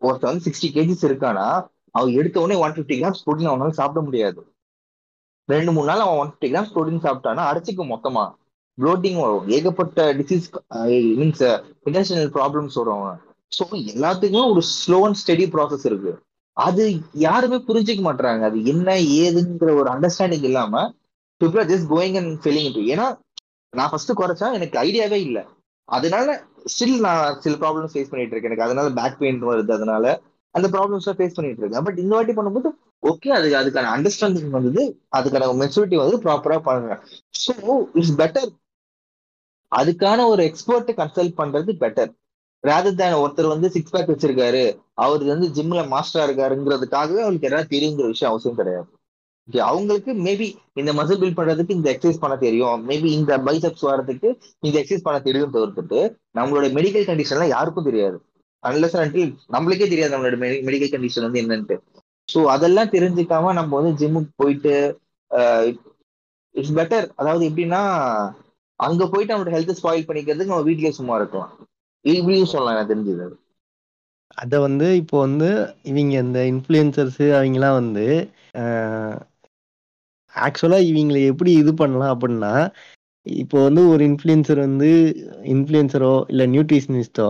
ஒருத்தன் 0.02 0.30
வந்து 0.30 0.44
சிக்ஸ்டி 0.46 0.68
கேஜிஸ் 0.76 1.06
இருக்கானா 1.08 1.46
அவன் 1.94 2.16
எடுத்த 2.20 2.36
உடனே 2.42 2.56
ஒன் 2.64 2.74
ஃபிஃப்டி 2.76 2.96
கிராம்ஸ் 3.00 3.24
புரோட்டீன் 3.24 3.50
அவனால 3.52 3.74
சாப்பிட 3.80 4.00
முடியாது. 4.06 4.40
ரெண்டு 5.48 5.70
மூணு 5.76 5.88
நாள் 5.90 6.04
அவன் 6.04 6.20
ஒன் 6.22 6.30
ஃபிஃப்டி 6.30 6.50
கிராம்ஸ் 6.52 6.72
புரோட்டீன் 6.74 7.04
சாப்பிட்டானா 7.06 7.44
அரைச்சிக்கும் 7.50 7.92
மொத்தமா. 7.94 8.24
ப்ளோட்டிங் 8.78 9.18
வரும் 9.22 9.48
ஏகப்பட்ட 9.56 10.04
டிசீஸ் 10.18 10.46
மீன்ஸ் 11.20 11.42
இன்டர்நேஷனல் 11.86 12.30
ப்ராப்ளம்ஸ் 12.36 12.78
வரும் 12.80 13.00
அவன் 13.00 13.18
ஸோ 13.52 13.64
எல்லாத்துக்குமே 13.92 14.44
ஒரு 14.52 14.62
ஸ்லோ 14.76 14.98
அண்ட் 15.06 15.18
ஸ்டெடி 15.22 15.46
ப்ராசஸ் 15.54 15.84
இருக்கு. 15.90 16.12
அது 16.56 16.84
யாருமே 17.26 17.58
புரிஞ்சுக்க 17.68 18.02
மாட்டாங்க 18.06 18.46
அது 18.50 18.58
என்ன 18.72 18.94
ஏதுங்கிற 19.24 19.72
ஒரு 19.80 19.88
அண்டர்ஸ்டாண்டிங் 19.94 20.46
இல்லாம 20.50 20.82
people 21.40 21.60
are 21.62 21.70
just 21.72 21.88
going 21.94 22.16
and 22.20 22.32
feeling 22.44 22.68
it 22.70 22.80
ஏன்னா 22.94 23.06
நான் 23.72 23.90
ஃபர்ஸ்ட் 23.92 24.18
குறைச்சா 24.20 24.48
எனக்கு 24.58 24.76
ஐடியாவே 24.86 25.18
இல்லை. 25.28 25.42
அதனால 25.88 26.28
ஸ்டில் 26.72 26.98
நான் 27.06 27.38
சில 27.44 27.54
ப்ராப்ளம் 27.62 27.92
ஃபேஸ் 27.92 28.10
பண்ணிட்டு 28.10 28.34
இருக்கேன். 28.34 28.50
எனக்கு 28.50 28.66
அதனால 28.66 28.90
பேக் 29.00 29.20
பெயின் 29.22 29.40
வருது. 29.50 29.72
அதனால 29.78 30.04
அந்த 30.54 30.66
ப்ராப்ளம்ஸ் 30.74 31.08
ஃபேஸ் 31.18 31.36
பண்ணிட்டு 31.36 31.62
இருக்கேன் 31.62 31.84
பட் 31.86 32.00
இந்த 32.02 32.12
வாட்டி 32.16 32.34
பண்ணும்போது 32.38 32.70
ஓகே 33.10 33.30
அது 33.36 33.46
அதுக்கான 33.60 33.92
அண்டர்ஸ்டாண்டிங் 33.96 34.56
வந்தது 34.56 34.82
அதுக்கான 35.18 35.52
மெச்சூரிட்டி 35.62 35.96
வந்து 36.02 36.18
ப்ராப்பரா 36.24 36.58
பண்ணுங்க. 36.66 36.96
ஸோ 37.44 37.54
இட்ஸ் 38.00 38.16
பெட்டர் 38.22 38.50
அதுக்கான 39.72 40.24
ஒரு 40.32 40.42
எக்ஸ்பர்ட்டை 40.50 40.94
கன்சல்ட் 41.02 41.38
பண்றது 41.40 41.72
பெட்டர் 41.84 42.10
ரேதர் 42.64 42.98
தேன் 42.98 43.20
ஒருத்தர் 43.20 43.52
வந்து 43.52 43.68
சிக்ஸ் 43.74 43.92
பேக் 43.94 44.10
வச்சிருக்காரு 44.10 44.64
அவர் 45.04 45.22
வந்து 45.30 45.46
ஜிம்ல 45.56 45.80
மாஸ்டரா 45.94 46.26
இருக்காருங்கிறதுக்காகவே 46.26 47.22
அவங்களுக்கு 47.22 47.48
எதாவது 47.50 47.72
தெரியுங்கிற 47.72 48.08
விஷயம் 48.12 48.32
அவசியம் 48.32 48.58
கிடையாது. 48.60 48.88
அவங்களுக்கு 49.68 50.12
மேபி 50.26 50.46
இந்த 50.80 50.90
மசில் 50.98 51.20
பில்ட் 51.22 51.38
பண்றதுக்கு 51.38 51.76
இந்த 51.78 51.88
எக்ஸசைஸ் 51.92 52.20
பண்ண 52.24 52.34
தெரியும். 52.44 52.76
மேபி 52.90 53.08
இந்த 53.18 53.38
பைசப்ஸ் 53.46 53.86
வரதுக்கு 53.90 54.28
இந்த 54.66 54.74
எக்ஸசைஸ் 54.80 55.06
பண்ண 55.06 55.18
தெரியும் 55.28 55.54
தவிர்த்துட்டு 55.56 56.00
நம்மளோட 56.38 56.68
மெடிக்கல் 56.78 57.08
கண்டிஷன்லாம் 57.10 57.54
யாருக்கும் 57.56 57.88
தெரியாது. 57.90 58.18
அன்லஸ் 58.64 58.96
அன்டில் 58.98 59.32
நம்மளுக்கே 59.54 59.88
தெரியாது 59.88 60.14
நம்மளோட 60.14 60.36
மெடிக்கல் 60.66 60.92
கண்டிஷன் 60.92 61.26
வந்து 61.26 61.42
என்னன்ட்டு. 61.42 61.76
ஸோ 62.28 62.40
அதெல்லாம் 62.54 62.92
தெரிஞ்சுக்காம 62.94 63.52
நம்ம 63.58 63.78
வந்து 63.78 63.92
ஜிம்முக்கு 64.00 64.32
போயிட்டு 64.36 64.74
இட்ஸ் 66.54 66.76
பெட்டர் 66.76 67.06
அதாவது 67.16 67.42
எப்படின்னா 67.48 67.82
அங்க 68.80 69.02
போயிட்டு 69.10 69.32
நம்மளோட 69.32 69.54
ஹெல்த் 69.54 69.78
ஸ்பாயில் 69.78 70.08
பண்ணிக்கிறதுக்கு 70.08 70.52
நம்ம 70.52 70.66
வீட்லயே 70.68 70.92
சும்மா 70.98 71.14
இருக்கலாம். 71.18 71.52
இப்படியும் 72.04 72.52
சொல்லலாம் 72.52 72.76
எனக்கு 72.76 72.92
தெரிஞ்சது. 72.92 73.26
அத 74.38 74.58
வந்து 74.60 74.86
இப்போ 75.00 75.16
வந்து 75.20 75.48
இவங்க 75.90 76.14
இந்த 76.24 76.40
இன்ஃப்ளூயன்சர்ஸ் 76.52 77.22
அவங்கலாம் 77.36 77.78
வந்து 77.80 78.06
ஆக்சுவலா 80.34 80.78
இவங்களை 80.88 81.20
எப்படி 81.30 81.50
இது 81.58 81.72
பண்ணலாம் 81.76 82.12
அப்படின்னா 82.14 82.52
இப்போ 83.26 83.56
வந்து 83.62 83.82
ஒரு 83.92 84.02
இன்ஃப்ளூயன்சர் 84.08 84.60
வந்து 84.60 84.90
இன்ஃப்ளூயன்சரோ 85.52 86.14
இல்ல 86.32 86.46
நியூட்ரிஷனிஸ்டோ 86.52 87.28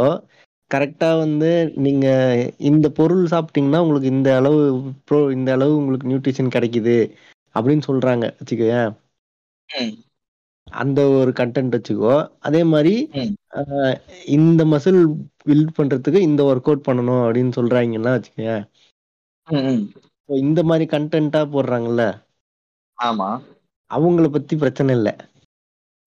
கரெக்டா 0.72 1.18
வந்து 1.18 1.50
நீங்க 1.76 2.06
இந்த 2.68 2.86
பொருள் 2.90 3.24
சாப்பிட்டீங்கன்னா 3.24 3.80
உங்களுக்கு 3.80 4.08
இந்த 4.08 4.36
அளவு 4.36 4.60
ப்ரோ 5.04 5.32
இந்த 5.32 5.50
அளவு 5.52 5.72
உங்களுக்கு 5.76 6.10
நியூட்ரிஷன் 6.10 6.54
கிடைக்குது 6.56 6.96
அப்படின்னு 7.54 7.84
சொல்றாங்க 7.86 8.26
வச்சுக்கோயேன். 8.38 8.92
அந்த 10.66 11.00
ஒரு 11.10 11.30
கண்டென்ட் 11.32 11.76
வச்சுக்கோ. 11.76 12.14
அதே 12.40 12.62
மாதிரி 12.64 12.94
இந்த 14.36 14.64
மசில் 14.64 15.00
பில்ட் 15.46 15.76
பண்றதுக்கு 15.78 16.20
இந்த 16.20 16.42
ஒர்க் 16.44 16.68
அவுட் 16.70 16.86
பண்ணணும் 16.86 17.22
அப்படின்னு 17.24 17.52
சொல்றாங்கன்னா 17.58 18.12
வச்சுக்கோயேன் 18.16 18.64
இந்த 20.28 20.60
மாதிரி 20.62 20.84
கண்டென்ட்டா 20.92 21.40
போடுறாங்கல்ல. 21.54 22.04
ஆமா. 22.98 23.28
அவங்கள 23.90 24.28
பத்தி 24.30 24.56
பிரச்சனை 24.56 24.94
இல்லை. 24.96 25.12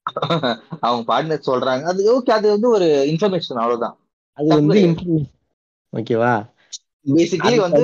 அவங்க 0.82 1.04
பார்ட்னர் 1.10 1.47
சொல்றாங்க. 1.49 1.84
அது 1.84 2.01
ஓகே 2.13 2.32
அது 2.32 2.47
வந்து 2.49 2.69
ஒரு 2.69 2.88
இன்ஃபர்மேஷன் 3.12 3.62
அவ்வளவுதான். 3.62 3.95
அது 4.38 4.48
வந்து 4.52 4.80
ஓகேவா 5.93 6.34
பேசிக்கலி 7.10 7.58
வந்து 7.65 7.84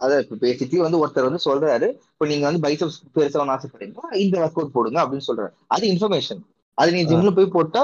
அதான் 0.00 0.20
இப்போ 0.20 0.36
பேசிக்கலி 0.42 0.80
வந்து 0.80 1.00
ஒருத்தர் 1.02 1.28
வந்து 1.28 1.44
சொல்றாரு 1.44 1.88
இப்போ 2.04 2.26
நீங்க 2.26 2.44
வந்து 2.46 2.62
பைசப்ஸ் 2.64 2.98
பெருசா 3.14 3.44
ஆசைப்படுறீங்கன்னா 3.54 4.08
இந்த 4.22 4.36
ஒர்க் 4.38 4.58
அவுட் 4.58 4.72
போடுங்க 4.72 4.98
அப்படின்னு 5.02 5.28
சொல்றாரு. 5.28 5.52
அது 5.66 5.84
இன்ஃபர்மேஷன் 5.92 6.40
அது 6.78 6.92
நீங்க 6.92 7.08
ஜிம்ல 7.10 7.30
போய் 7.30 7.54
போட்டா 7.54 7.82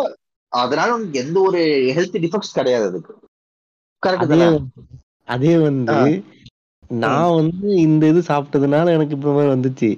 அதனால 0.53 0.95
உனக்கு 0.95 1.19
எந்த 1.19 1.39
ஒரு 1.41 1.61
ஹெல்த் 1.97 2.23
டிஃபெக்ட்ஸ் 2.25 2.55
கிடையாது 2.55 2.87
அதுக்கு. 2.87 3.15
கரெக்ட் 4.03 4.25
அதே 4.25 4.33
தானே 4.35 4.49
வந்து- 4.49 4.87
அதே 5.29 5.55
வந்து 5.59 5.95
ஆ. 5.95 6.05
நான் 7.01 7.35
வந்து 7.35 7.69
இந்த 7.79 8.07
இது 8.07 8.21
சாப்பிட்டதுனால 8.29 8.93
எனக்கு 8.93 9.17
இப்ப 9.17 9.33
மாதிரி 9.33 9.53
வந்துச்சு. 9.55 9.91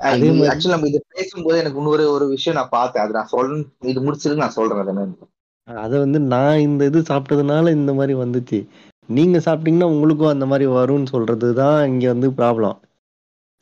ஆக்சுவலி 0.00 0.72
நம்ம 0.72 0.88
இது 0.90 1.00
பேசும்போது 1.14 1.56
எனக்கு 1.62 1.80
இன்னொரு 1.80 2.04
ஒரு 2.14 2.26
விஷயம் 2.34 2.58
நான் 2.58 2.74
பார்த்தேன். 2.76 3.04
அது 3.04 3.16
நான் 3.18 3.32
சொல்லணும் 3.32 3.64
இது 3.92 4.04
முடிச்சிருக்கு 4.06 4.44
நான் 4.44 4.58
சொல்றேன் 4.58 5.16
அது 5.68 5.96
வந்து 6.04 6.18
நான் 6.32 6.62
இந்த 6.66 6.82
இது 6.90 7.00
சாப்பிட்டதுனால 7.10 7.72
இந்த 7.78 7.92
மாதிரி 7.98 8.14
வந்துச்சு. 8.22 8.58
நீங்க 9.08 9.36
சாப்பிட்டீங்கன்னா 9.46 9.90
உங்களுக்கும் 9.94 10.32
அந்த 10.32 10.46
மாதிரி 10.50 10.66
வரும்னு 10.76 11.12
சொல்றது 11.14 11.48
தான் 11.60 11.78
இங்க 11.90 12.06
வந்து 12.12 12.28
ப்ராப்ளம் 12.38 12.78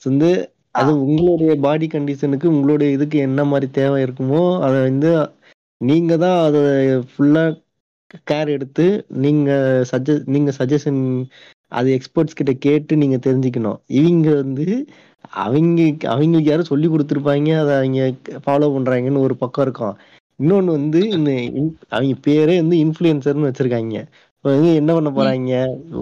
வந்து 0.02 0.30
அது 0.78 0.90
உங்களுடைய 1.04 1.52
பாடி 1.64 1.86
கண்டிஷனுக்கு 1.88 2.46
உங்களுடைய 2.52 2.88
இதுக்கு 2.96 3.18
என்ன 3.28 3.40
மாதிரி 3.50 3.66
தேவை 3.78 3.98
இருக்குமோ 4.04 4.42
அதை 4.66 4.78
வந்து 4.82 5.10
நீங்க 5.80 6.12
தான் 6.22 6.38
அதை 6.46 6.60
ஃபுல்லா 7.08 7.44
கேர் 8.26 8.50
எடுத்து 8.56 8.84
நீங்க 9.24 9.48
சஜ 9.90 10.06
நீங்க 10.34 10.50
சஜஷன் 10.58 11.02
அது 11.72 11.88
எக்ஸ்பர்ட்ஸ் 11.96 12.38
கிட்ட 12.38 12.52
கேட்டு 12.66 12.92
நீங்க 13.02 13.16
தெரிஞ்சுக்கணும். 13.26 13.78
இவங்க 13.98 14.28
வந்து 14.40 14.66
அவங்க 15.44 15.80
அவங்களுக்கு 16.12 16.50
யாரும் 16.50 16.70
சொல்லி 16.72 16.88
கொடுத்துருப்பாங்க 16.88 17.50
அதை 17.62 17.72
அவங்க 17.80 18.00
ஃபாலோ 18.44 18.68
பண்றாங்கன்னு 18.74 19.24
ஒரு 19.26 19.34
பக்கம் 19.42 19.64
இருக்கும். 19.66 19.96
இன்னொன்னு 20.40 20.76
வந்து 20.78 21.00
அவங்க 21.96 22.14
பேரே 22.26 22.56
வந்து 22.62 22.76
இன்ஃப்ளூயன்சர்னு 22.84 23.48
வச்சிருக்காங்க. 23.48 23.96
இப்போ 24.34 24.48
வந்து 24.56 24.70
என்ன 24.80 24.90
பண்ண 24.96 25.10
போறாங்க? 25.10 25.52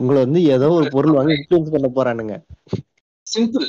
உங்களை 0.00 0.18
வந்து 0.24 0.40
ஏதோ 0.54 0.66
ஒரு 0.78 0.88
பொருள் 0.96 1.16
வாங்கி 1.18 1.36
இன்ஃப்ளூயன்ஸ் 1.38 1.74
பண்ண 1.76 1.88
போறானுங்க. 1.98 2.34
சிம்பிள் 3.26 3.66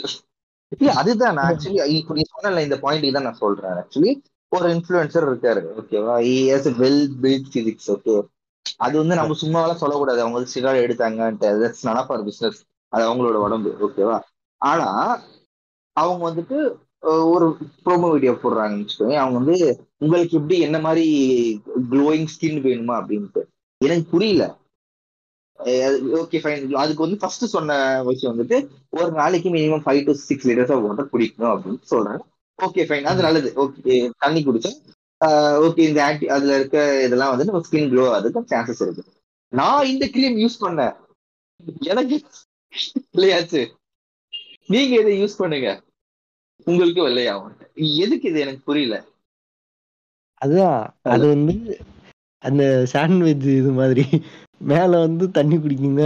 இல்ல 0.72 0.94
அதுதான் 1.02 1.36
நான் 1.38 1.50
ஆக்சுவலி 1.50 1.78
இப்போ 2.00 2.14
நீ 2.14 2.24
சொன்னல 2.34 2.64
இந்த 2.66 2.78
பாயிண்ட் 2.84 3.16
தான் 3.18 3.28
நான் 3.28 3.42
சொல்றேன் 3.44 3.78
ஆக்சுவலி 3.82 4.12
ஒரு 4.52 4.68
இன்ஃபுளுசர் 4.76 5.28
இருக்காரு 5.30 5.62
ஓகேவா 5.80 6.16
is 6.32 6.68
well 6.82 7.06
built 7.24 7.48
physics 7.54 7.90
okay 7.96 8.16
அது 8.80 8.96
வந்து 9.02 9.18
நம்ம 9.20 9.36
சும்மாவெல்லாம் 9.42 9.82
சொல்லக்கூடாது. 9.82 10.20
அவங்க 10.24 10.52
சிகார் 10.56 10.84
எடுத்தாங்கன்ட்டு. 10.86 11.50
தட்ஸ் 11.62 11.86
நன் 11.88 12.00
ஆஃப் 12.02 12.12
பிசினஸ் 12.30 12.60
அது 12.94 13.04
அவங்களோட 13.08 13.38
உடம்பு 13.46 13.70
ஓகேவா 13.88 14.18
ஆனா 14.62 14.88
அவங்க 16.02 16.22
வந்துட்டு 16.30 16.58
ஒரு 17.34 17.46
ப்ரோமோ 17.86 18.08
வீடியோ 18.14 18.32
போடுறாங்கன்னு 18.44 18.84
வச்சுக்கோங்க. 18.84 19.18
அவங்க 19.24 19.38
வந்து 19.42 19.58
உங்களுக்கு 20.04 20.38
எப்படி 20.40 20.58
என்ன 20.68 20.78
மாதிரி 20.86 21.06
க்ளோயிங் 21.92 22.32
ஸ்கின் 22.34 22.64
வேணுமா? 22.68 22.96
அப்படின்ட்டு. 23.02 23.42
எனக்கு 23.82 24.06
புரியல. 24.14 24.46
ஓகே 26.22 26.40
ஃபைன் 26.42 26.66
அதுக்கு 26.82 27.04
வந்து 27.04 27.20
ஃபர்ஸ்ட் 27.22 27.46
சொன்ன 27.54 27.78
விஷயம் 28.10 28.34
வந்துட்டு 28.34 28.58
ஒரு 28.98 29.10
நாளைக்கு 29.12 29.50
minimum 29.56 29.84
five 29.86 30.02
to 30.08 30.14
six 30.28 30.48
litres 30.50 30.74
of 30.76 30.84
water 30.88 31.12
குடிக்கணும் 31.14 31.54
அப்படின்னு 31.54 31.90
சொல்றாங்க 31.94 32.22
ஓகே 32.60 32.84
ஃபைன் 32.90 33.10
அது 33.12 33.26
நல்லது. 33.26 33.50
ஓகே 33.64 33.96
தண்ணி 34.24 34.42
குடிச்சா 34.46 34.72
ஓகே 35.66 35.84
இந்த 35.90 36.00
ஆன்டி 36.08 36.26
அதுல 36.36 36.56
இருக்க 36.60 36.78
இதெல்லாம் 37.06 37.32
வந்து 37.34 37.48
நம்ம 37.50 37.62
ஸ்கின் 37.68 37.90
க்ளோ 37.94 38.06
ஆகிறதுக்கு 38.12 38.52
சான்சஸ் 38.54 38.84
இருக்கு. 38.86 39.04
நான் 39.54 39.90
இந்த 39.94 40.06
கிரீம் 40.16 40.38
யூஸ் 40.44 40.64
பண்ணேன். 40.66 40.96
எனக்கு 41.92 42.16
இல்லையாச்சு. 43.16 43.62
நீங்க 44.70 44.94
இதை 45.02 45.14
யூஸ் 45.22 45.40
பண்ணுங்க? 45.42 45.70
உங்களுக்கு 46.68 47.02
வெள்ளையாகும். 47.06 47.56
எதுக்கு 47.98 48.30
இது 48.30 48.40
எனக்கு 48.40 48.62
புரியல? 48.66 48.96
அதுதான். 50.42 50.82
அது 51.08 51.26
வந்து 51.28 51.54
அந்த 52.44 52.64
சாண்ட்விச் 52.94 53.48
இது 53.54 53.72
மாதிரி. 53.72 54.04
மேல 54.62 54.92
வந்து 54.98 55.26
தண்ணி 55.32 55.56
குடிக்குங்க. 55.56 56.04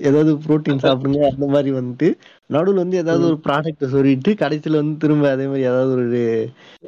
ஏதாவது 0.00 0.32
புரோட்டீன் 0.44 0.82
சாப்பிடுங்க. 0.84 1.20
அந்த 1.30 1.46
மாதிரி 1.46 1.70
வந்துட்டு 1.76 2.08
நடுவுல 2.50 2.74
வந்து 2.74 2.96
ஏதாவது 2.96 3.24
ஒரு 3.24 3.38
ப்ராடக்ட் 3.46 3.84
சொல்லிட்டு 3.88 4.32
கடைசியில 4.34 4.80
வந்து 4.82 4.96
திரும்ப 4.98 5.30
அதே 5.30 5.46
மாதிரி 5.46 5.68
ஏதாவது 5.68 5.92
ஒரு 5.98 6.22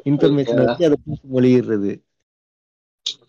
இன்ஃபர்மேஷன் 0.06 0.62
வச்சு 0.62 0.86
அதை 0.88 0.98
பூசி 1.04 1.26
மொழிகிறது 1.34 1.92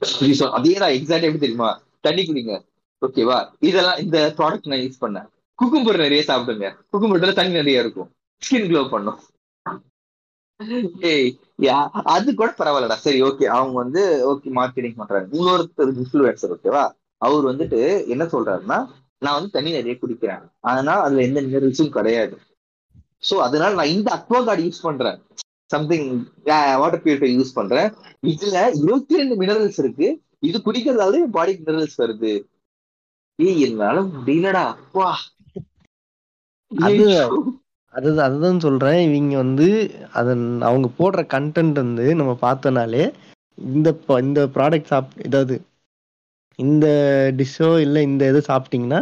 இப்படி 0.04 0.34
சொல் 0.34 0.52
அதே 0.52 0.74
தான் 0.74 0.94
எக்ஸாக்ட் 0.94 1.28
எப்படி 1.28 1.44
தெரியுமா? 1.44 1.70
தண்ணி 2.02 2.24
குடிங்க. 2.24 2.54
ஓகேவா 3.02 3.38
இதெல்லாம் 3.60 3.98
இந்த 3.98 4.18
ப்ராடக்ட் 4.38 4.70
நான் 4.72 4.84
யூஸ் 4.84 5.02
பண்ணேன். 5.02 5.28
குக்கும்பர் 5.60 5.98
நிறைய 5.98 6.24
சாப்பிடுங்க. 6.28 6.70
குக்கும்பர்ல 6.92 7.34
தண்ணி 7.34 7.54
நிறைய 7.54 7.84
இருக்கும். 7.84 8.10
ஸ்கின் 8.42 8.70
க்ளோ 8.70 8.90
பண்ணும். 8.90 9.20
ஏய் 11.12 11.30
யா 11.66 11.78
அது 12.16 12.30
கூட 12.34 12.50
பரவாயில்லடா. 12.58 12.98
சரி 13.06 13.20
ஓகே 13.24 13.46
அவங்க 13.56 13.76
வந்து 13.84 14.02
ஓகே 14.32 14.50
மார்க்கெட்டிங் 14.60 15.00
பண்றாங்க. 15.00 15.28
இன்னொருத்தர் 15.38 15.92
இன்ஃபுளுசர் 15.94 16.54
ஓகேவா 16.56 16.84
அவர் 17.22 17.50
வந்துட்டு 17.52 17.80
என்ன 18.14 18.24
சொல்றாருன்னா 18.34 18.78
நான் 19.22 19.38
வந்து 19.38 19.56
தண்ணி 19.56 19.72
நிறைய 19.72 19.96
குடிக்கிறேன். 20.00 20.44
அதனால 20.70 20.98
அதுல 21.02 21.26
எந்த 21.28 21.42
மினரல்ஸும் 21.42 21.96
கிடையாது. 21.98 22.36
சோ 23.28 23.36
அதனால 23.48 23.72
நான் 23.80 23.94
இந்த 23.98 24.10
அக்வா 24.18 24.40
கார்டு 24.46 24.66
யூஸ் 24.68 24.86
பண்றேன். 24.88 25.20
சம்திங் 25.70 26.08
வாட்டர் 26.82 27.04
பியூரிஃபை 27.04 27.30
யூஸ் 27.38 27.58
பண்றேன். 27.60 27.90
இதுல 28.32 28.58
இருபத்தி 28.82 29.20
ரெண்டு 29.22 29.36
மினரல்ஸ் 29.42 29.80
இருக்கு. 29.84 30.08
இது 30.40 30.58
குடிக்கிறதால 30.66 31.20
என் 31.20 31.36
பாடி 31.38 31.54
மினரல்ஸ் 31.60 32.02
வருது. 32.02 32.34
ஏய் 33.40 33.62
என்னால 33.68 34.02
முடியலடா. 34.16 34.64
அப்பா 34.76 35.08
அது. 36.72 37.08
அதுதான் 37.94 38.28
அதுதான் 38.28 38.64
சொல்றேன். 38.66 39.00
இவங்க 39.08 39.36
வந்து 39.38 39.68
அதன் 40.14 40.46
அவங்க 40.62 40.88
போடுற 40.98 41.22
கண்டென்ட் 41.34 41.82
வந்து 41.82 42.06
நம்ம 42.20 42.34
பார்த்தனாலே 42.42 43.04
இந்த 43.58 43.90
இந்த 44.24 44.42
ப்ராடக்ட் 44.56 44.92
சாப் 44.92 45.12
ஏதாவது 45.26 45.56
இந்த 46.60 46.86
டிஷ்ஷோ 47.36 47.70
இல்லை 47.80 48.02
இந்த 48.04 48.24
இது 48.30 48.42
சாப்பிட்டீங்கன்னா 48.48 49.02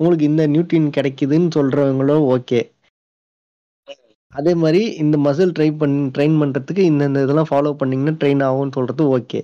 உங்களுக்கு 0.00 0.24
இந்த 0.24 0.44
நியூட்ரியன் 0.46 0.94
கிடைக்குதுன்னு 0.96 1.50
சொல்றவங்களோ 1.54 2.16
ஓகே 2.34 2.60
அதே 4.32 4.52
மாதிரி 4.54 4.82
இந்த 5.02 5.16
மசில் 5.24 5.54
ட்ரை 5.56 5.68
பண் 5.76 5.96
ட்ரெயின் 6.14 6.38
பண்றதுக்கு 6.40 6.82
இந்த 6.84 7.24
இதெல்லாம் 7.24 7.50
ஃபாலோ 7.50 7.72
பண்ணீங்கன்னா 7.80 8.14
ட்ரெயின் 8.20 8.42
ஆகும்னு 8.46 8.76
சொல்றது 8.76 9.04
ஓகே 9.16 9.40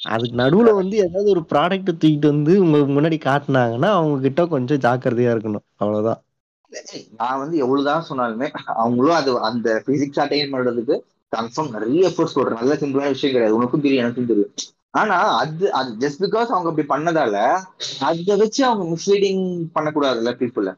அதுக்கு 0.00 0.36
நடுவில் 0.40 0.78
வந்து 0.78 0.96
ஏதாவது 0.98 1.28
ஒரு 1.34 1.42
ப்ராடக்ட் 1.50 1.90
தூக்கிட்டு 1.92 2.32
வந்து 2.32 2.52
உங்களுக்கு 2.62 2.92
முன்னாடி 2.96 3.18
காட்டினாங்கன்னா 3.22 3.90
அவங்க 3.96 4.16
கிட்ட 4.20 4.42
கொஞ்சம் 4.48 4.82
ஜாக்கிரதையா 4.84 5.32
இருக்கணும். 5.34 5.66
அவ்வளோதான் 5.76 6.20
நான் 7.16 7.38
வந்து 7.38 7.56
எவ்வளவுதான் 7.56 8.06
சொன்னாலுமே 8.08 8.50
அவங்களும் 8.64 9.14
அது 9.14 9.40
அந்த 9.40 9.82
பிசிக்ஸ் 9.86 10.20
அட்டைன் 10.24 10.52
பண்றதுக்கு 10.54 10.96
கன்ஃபார்ம் 11.36 11.70
நிறைய 11.70 12.08
எஃபோர்ட்ஸ் 12.08 12.36
போடுற 12.36 12.52
நல்ல 12.52 12.74
சிம்பிளான 12.74 13.08
விஷயம் 13.08 13.34
கிடையாது. 13.34 13.56
உனக்கும் 13.56 13.80
தெரியும் 13.80 14.04
எனக்கும் 14.04 14.26
தெரியும். 14.26 14.52
ஆனா 14.90 15.16
அது 15.36 15.72
அது 15.72 15.90
ஜஸ்ட் 15.98 16.22
பிகாஸ் 16.22 16.52
அவங்க 16.54 16.68
அப்படி 16.68 16.86
பண்ணதால 16.88 17.36
அதை 17.98 18.36
வச்சு 18.36 18.64
அவங்க 18.64 18.84
மிஸ்லீடிங் 18.94 19.44
பண்ணக்கூடாதுல்ல 19.74 20.32
பீப்புள 20.40 20.74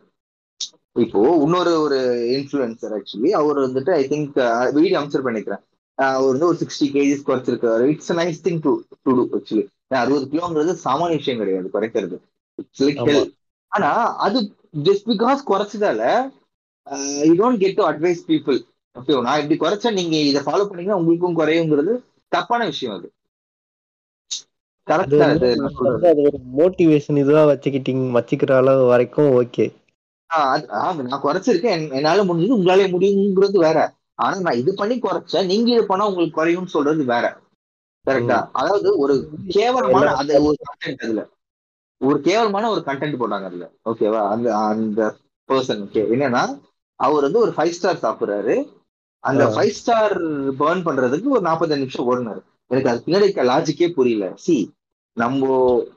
இப்போ 0.93 1.21
இன்னொரு 1.43 1.81
ஒரு 1.81 1.99
இன்ஃபுளுசர் 2.31 2.95
ஆக்சுவலி 2.99 3.31
அவர் 3.31 3.59
வந்துட்டு 3.59 3.91
ஐ 3.91 4.09
திங்க் 4.09 4.35
வீடியோ 4.73 4.99
அம்சர் 5.01 5.27
பண்ணிக்கிறேன் 5.27 5.63
அவர் 5.95 6.31
வந்து 6.31 6.47
ஒரு 6.47 6.59
sixty 6.61 6.87
KGs 6.97 7.27
குறைச்சிருக்காரு. 7.27 7.81
It's 7.81 8.13
nice 8.13 8.43
thing 8.45 8.61
to 8.63 8.81
to 9.03 9.15
do 9.15 9.39
actually 9.39 9.67
அறுபது 9.89 10.27
கிலோங்கிறது 10.27 10.75
சாமானிய 10.85 11.17
விஷயம் 11.17 11.39
கிடையாது 11.39 11.71
குறைக்கிறது. 11.73 12.19
ஆனா 13.69 14.17
அது 14.17 14.55
just 14.75 15.07
because 15.07 15.43
குறைச்சதால 15.47 16.03
you 17.25 17.35
don't 17.35 17.59
get 17.59 17.75
to 17.75 17.91
advise 17.91 18.23
people 18.27 18.59
okay 18.97 19.23
நான் 19.23 19.43
இப்படி 19.43 19.59
குறைச்சா 19.61 19.93
நீங்க 19.93 20.17
இதை 20.23 20.43
ஃபாலோ 20.43 20.65
பண்ணீங்கன்னா 20.65 20.97
உங்களுக்கும் 20.97 21.39
குறையுங்கிறது 21.39 21.93
தப்பான 22.33 22.65
விஷயம் 22.65 22.97
அது. 22.97 23.09
மோட்டிவேஷன் 26.57 27.19
இதுவா 27.19 27.45
வச்சுக்கிட்டீங்க 27.45 28.07
வச்சுக்கிற 28.11 28.53
அளவு 28.53 28.85
வரைக்கும் 28.85 29.31
ஓகே 29.43 29.67
நான் 31.03 31.23
குறைச்சிருக்கேன். 31.23 31.75
என்- 31.77 31.93
என்னால 31.93 32.25
முடிஞ்சது 32.25 32.57
உங்களால 32.59 32.89
முடியுங்கிறது 32.91 33.59
வேற. 33.59 33.79
ஆனா 34.15 34.41
நான் 34.41 34.57
இது 34.57 34.75
பண்ணி 34.75 34.99
குறைச்சேன் 34.99 35.47
நீங்க 35.47 35.71
இது 35.73 35.87
பண்ணா 35.87 36.07
உங்களுக்கு 36.07 36.37
குறையும்னு 36.39 36.67
சொல்றது 36.67 37.05
வேற. 37.05 37.25
கரெக்டா 38.07 38.49
அதாவது 38.53 38.99
ஒரு 38.99 39.15
கேவலமான 39.49 40.07
அது 40.15 40.43
ஒரு 40.45 40.57
அதுல. 41.03 41.23
ஒரு 42.03 42.21
கேவலமான 42.21 42.71
ஒரு 42.71 42.83
கண்டென்ட் 42.87 43.21
போட்டாங்க 43.21 43.49
அதுல. 43.51 43.67
ஓகேவா 43.85 44.21
அந்த 44.29 44.49
அந்த 44.57 45.01
பர்சன் 45.49 45.83
ஓகே 45.87 46.03
என்னன்னா 46.15 46.43
அவர் 47.01 47.27
வந்து 47.27 47.39
ஒரு 47.39 47.53
ஃபைவ் 47.57 47.77
ஸ்டார் 47.79 48.03
சாப்பிடுறாரு. 48.03 48.55
அந்த. 49.25 49.45
ஃபைவ் 49.47 49.75
ஸ்டார் 49.81 50.15
பேர்ன் 50.61 50.85
பண்றதுக்கு 50.87 51.35
ஒரு 51.37 51.45
நாற்பத்தஞ்சு 51.49 51.85
நிமிஷம் 51.85 52.09
ஓடினாரு. 52.11 52.41
எனக்கு 52.71 52.91
அது 52.91 53.03
பின்னாடி 53.07 53.29
லாஜிக்கே 53.51 53.89
புரியல. 53.93 54.33
சி 54.35 54.57
நம்ம 55.17 55.47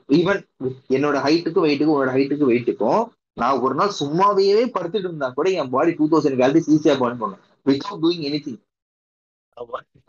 ஈவன் 0.08 0.40
என்னோட 0.88 1.16
ஹைட்டுக்கும் 1.26 1.66
வெயிட்டுக்கும் 1.66 1.94
உன்னோட 1.96 2.12
ஹைட்டுக்கும் 2.16 2.50
வெயிட்டுக்கும் 2.52 3.02
நான் 3.32 3.60
ஒரு 3.60 3.74
நாள் 3.74 3.98
சும்மாவே 4.00 4.46
படுத்துட்டு 4.74 5.08
இருந்தா 5.08 5.28
கூட 5.30 5.50
என் 5.50 5.70
பாடி 5.70 5.92
டூ 5.92 6.06
தௌசண்ட் 6.08 6.40
கேலரிஸ் 6.42 6.70
ஈஸியா 6.74 6.94
பர்ன் 7.02 7.20
பண்ணும். 7.22 7.42
Without 7.66 8.02
doing 8.02 8.24
any 8.28 8.40
thing. 8.46 8.60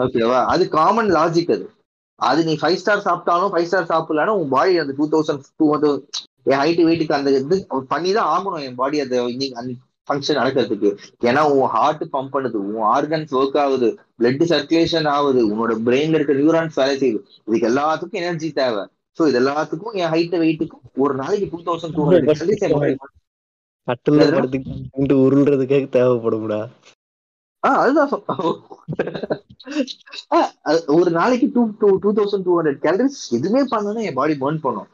ஓகேவா 0.03 0.39
அது 0.45 0.63
காமன் 0.69 1.09
லாஜிக் 1.09 1.51
அது. 1.51 1.65
அது 2.19 2.39
நீ 2.47 2.53
ஃபைவ் 2.61 2.79
ஸ்டார் 2.81 3.05
சாப்பிட்டாலும் 3.07 3.51
ஃபைவ் 3.53 3.67
ஸ்டார் 3.69 3.91
சாப்பிடலாம் 3.91 4.39
உன் 4.41 4.53
பாடி 4.55 4.79
அந்த 4.83 4.93
டூ 4.99 5.07
தௌசண்ட் 5.13 5.49
டூ 5.59 5.65
வந்து 5.73 5.89
என் 6.51 6.61
ஹைட் 6.61 6.81
வெயிட்டுக்கு 6.87 7.17
அந்த 7.17 7.31
இது 7.39 7.57
பண்ணி 7.93 8.11
தான் 8.17 8.29
ஆகணும் 8.35 8.65
என் 8.67 8.79
பாடி 8.81 8.97
அந்த 9.03 9.15
இன்னைக்கு 9.33 9.75
ஃபங்க்ஷன் 10.09 10.39
நடக்கிறதுக்கு. 10.39 10.89
ஏன்னா 11.27 11.41
உன் 11.55 11.71
ஹார்ட் 11.73 12.03
பம்ப் 12.13 12.33
பண்ணுது 12.35 12.57
உன் 12.67 12.85
ஆர்கன்ஸ் 12.93 13.33
ஒர்க் 13.39 13.57
ஆகுது 13.63 13.87
பிளட் 14.19 14.45
சர்க்குலேஷன் 14.51 15.09
ஆகுது 15.15 15.41
உன்னோட 15.51 15.73
பிரெயின்ல 15.87 16.19
இருக்க 16.19 16.33
நியூரான்ஸ் 16.39 16.79
வேலை 16.81 16.95
செய்யுது. 17.01 17.19
இதுக்கு 17.47 17.69
எல்லாத்துக்கும் 17.71 18.21
எனர்ஜி 18.21 18.49
தேவை. 18.61 18.83
ஸோ 19.17 19.27
இது 19.29 19.39
எல்லாத்துக்கும் 19.41 19.95
என் 20.01 20.11
ஹைட் 20.13 20.35
வெயிட்டுக்கும் 20.43 20.85
ஒரு 21.03 21.13
நாளைக்கு 21.21 21.47
டூ 21.53 21.59
தௌசண்ட் 21.67 21.95
டூ 21.97 22.05
ஹண்ட்ரட் 22.07 22.29
கட்டில 23.87 24.21
எதுனா? 24.21 24.37
படுத்துக்கிட்டு 24.39 25.17
உருள்றதுக்கே 25.25 25.77
தேவைப்படும்டா. 25.97 26.61
ஆ 27.63 27.69
அதுதான். 27.81 28.11
ஒரு 30.97 31.09
நாளைக்கு 31.19 31.47
two 31.55 31.61
two 31.81 31.89
two 32.03 32.09
thousand 32.19 32.45
two 32.47 32.55
hundred 32.57 32.81
calories 32.85 33.21
எதுவுமே 33.37 33.63
பண்ணணும் 33.73 34.05
என் 34.09 34.19
பாடி 34.19 34.35
பர்ன் 34.43 34.63
பண்ணும். 34.65 34.89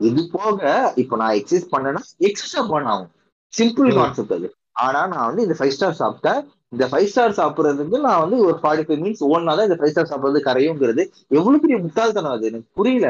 இது 0.00 0.22
போக 0.36 0.60
இப்போ 1.02 1.14
நான் 1.22 1.36
எக்ஸசைஸ் 1.38 1.72
பண்ணேன்னா 1.74 2.02
எக்ஸ்ட்ரா 2.28 2.62
பர்ன் 2.72 2.90
ஆகும். 2.92 3.10
சிம்பிள். 3.52 3.90
கான்செப்ட் 3.98 4.36
அது. 4.38 4.48
ஆனா 4.84 5.00
நான் 5.12 5.26
வந்து 5.28 5.44
இந்த 5.46 5.56
ஃபைவ் 5.58 5.74
ஸ்டார் 5.76 6.00
சாப்பிட்டேன். 6.02 6.40
இந்த 6.74 6.84
ஃபைவ் 6.92 7.10
ஸ்டார் 7.10 7.38
சாப்பிடுறதுக்கு 7.40 7.98
நான் 8.06 8.22
வந்து 8.22 8.38
ஒரு 8.46 8.56
ஃபார்ட்டி 8.62 8.84
ஃபைவ் 8.86 9.02
மினிட்ஸ் 9.02 9.26
ஓடினா 9.30 9.52
தான் 9.58 9.68
இந்த 9.68 9.78
ஃபைவ் 9.80 9.92
ஸ்டார் 9.92 10.10
சாப்பிடுறது 10.12 10.40
கரையுங்கிறது 10.48 11.02
எவ்வளவு 11.38 11.62
பெரிய 11.64 11.78
முட்டாள்தனம் 11.84 12.34
அது 12.36 12.48
எனக்கு 12.50 12.68
புரியல. 12.80 13.08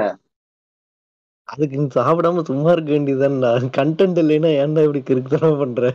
அதுக்கு 1.49 1.79
நீ 1.81 1.87
சாப்பிடாம 1.97 2.43
சும்மா 2.51 2.71
இருக்க 2.75 2.91
வேண்டியதுதான்டா 2.93 3.51
கண்டென்ட் 3.79 4.21
இல்லைன்னா 4.23 4.51
ஏன்டா 4.63 4.85
இப்படி 4.87 5.03
கிறுக்குத்தனம் 5.09 5.63
பண்ற? 5.63 5.89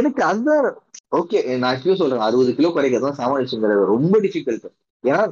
எனக்கு 0.00 0.22
அதுதான் 0.30 0.66
ஓகே 1.12 1.38
நான் 1.58 1.76
இப்பயும் 1.76 2.00
சொல்றேன் 2.00 2.26
அறுபது 2.26 2.54
கிலோ 2.54 2.68
குறைக்கிறது 2.68 3.10
விஷயம் 3.38 3.62
கிடையாது 3.62 3.92
ரொம்ப 3.94 4.14
டிஃபிகல்ட் 4.20 4.66
ஏன்னா 5.04 5.22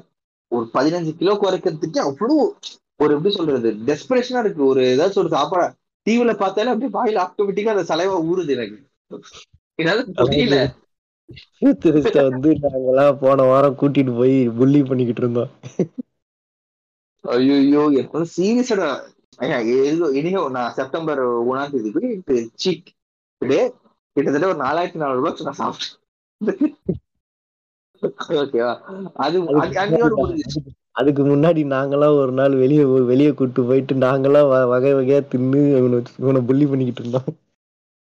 ஒரு 0.52 0.64
பதினஞ்சு 0.74 1.12
கிலோ 1.16 1.32
குறைக்கிறதுக்கு 1.34 1.98
அவ்வளவு 2.00 2.36
ஒரு 3.00 3.10
எப்படி 3.14 3.32
சொல்றது 3.34 3.70
டெஸ்பரேஷனா 3.88 4.40
இருக்கு. 4.44 4.62
ஒரு 4.66 4.80
ஏதாச்சும் 4.92 5.22
ஒரு 5.22 5.28
சாப்பாடு 5.28 5.66
டிவில 6.06 6.32
பார்த்தாலே 6.36 6.72
அப்படியே 6.72 6.92
வாயில 6.96 7.22
ஆட்டோமேட்டிக்கா 7.24 7.74
அந்த 7.74 7.84
சலைவா 7.90 8.16
ஊறுது 8.30 8.54
எனக்கு. 8.56 8.78
என்னால 9.78 10.04
புரியல? 10.20 10.58
வந்து 12.26 12.50
நாங்கெல்லாம் 12.62 13.18
போன 13.18 13.44
வாரம் 13.44 13.78
கூட்டிட்டு 13.80 14.12
போய் 14.16 14.36
புள்ளி 14.58 14.80
பண்ணிக்கிட்டு 14.82 15.22
இருந்தோம். 15.24 15.50
ஐயோ 17.24 17.82
எப்போ 18.02 18.18
சீரியஸடா 18.36 18.88
இனியோ 20.20 20.42
நான் 20.50 20.74
செப்டம்பர் 20.74 21.22
ஒன்னாம் 21.50 21.72
தேதிக்கு 21.72 22.36
சீட் 22.54 22.90
டே 23.42 23.60
கிட்டத்தட்ட 24.16 24.48
ஒரு 24.48 24.58
நாலாயிரத்தி 24.64 24.94
நானூறு 24.94 25.18
ரூபாய் 25.18 25.40
நான் 25.44 25.58
சாப்பிட்டேன். 25.58 26.74
ஓகேவா 28.28 28.74
அது 29.14 29.36
அதுக்கு 30.92 31.22
முன்னாடி 31.26 31.62
நாங்கெல்லாம் 31.72 32.16
ஒரு 32.16 32.32
நாள் 32.32 32.54
வெளியே 32.56 32.84
வெளியே 32.84 33.34
கூட்டு 33.34 33.64
போயிட்டு 33.64 33.94
நாங்கெல்லாம் 33.94 34.48
வ- 34.52 34.68
வகை 34.68 34.94
வகையா 34.94 35.20
தின்னு 35.30 35.60
இவனை 35.76 36.02
இவனை 36.18 36.40
புள்ளி 36.40 36.66
பண்ணிக்கிட்டு 36.66 37.00
இருந்தோம். 37.00 37.36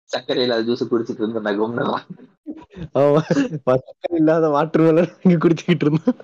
சர்க்கரை 0.09 0.43
இல்லாத 0.43 0.61
ஜூஸ் 0.61 0.93
குடிச்சிட்டு 0.93 1.21
இருந்தேன் 1.21 1.41
நான் 1.41 2.05
ஆமா. 2.93 3.19
சக்கரை 3.65 4.15
இல்லாத 4.15 4.49
வாட்டர் 4.49 4.81
மேலன் 4.81 5.13
குடிச்சுக்கிட்டு 5.23 5.85
இருந்தோம். 5.85 6.15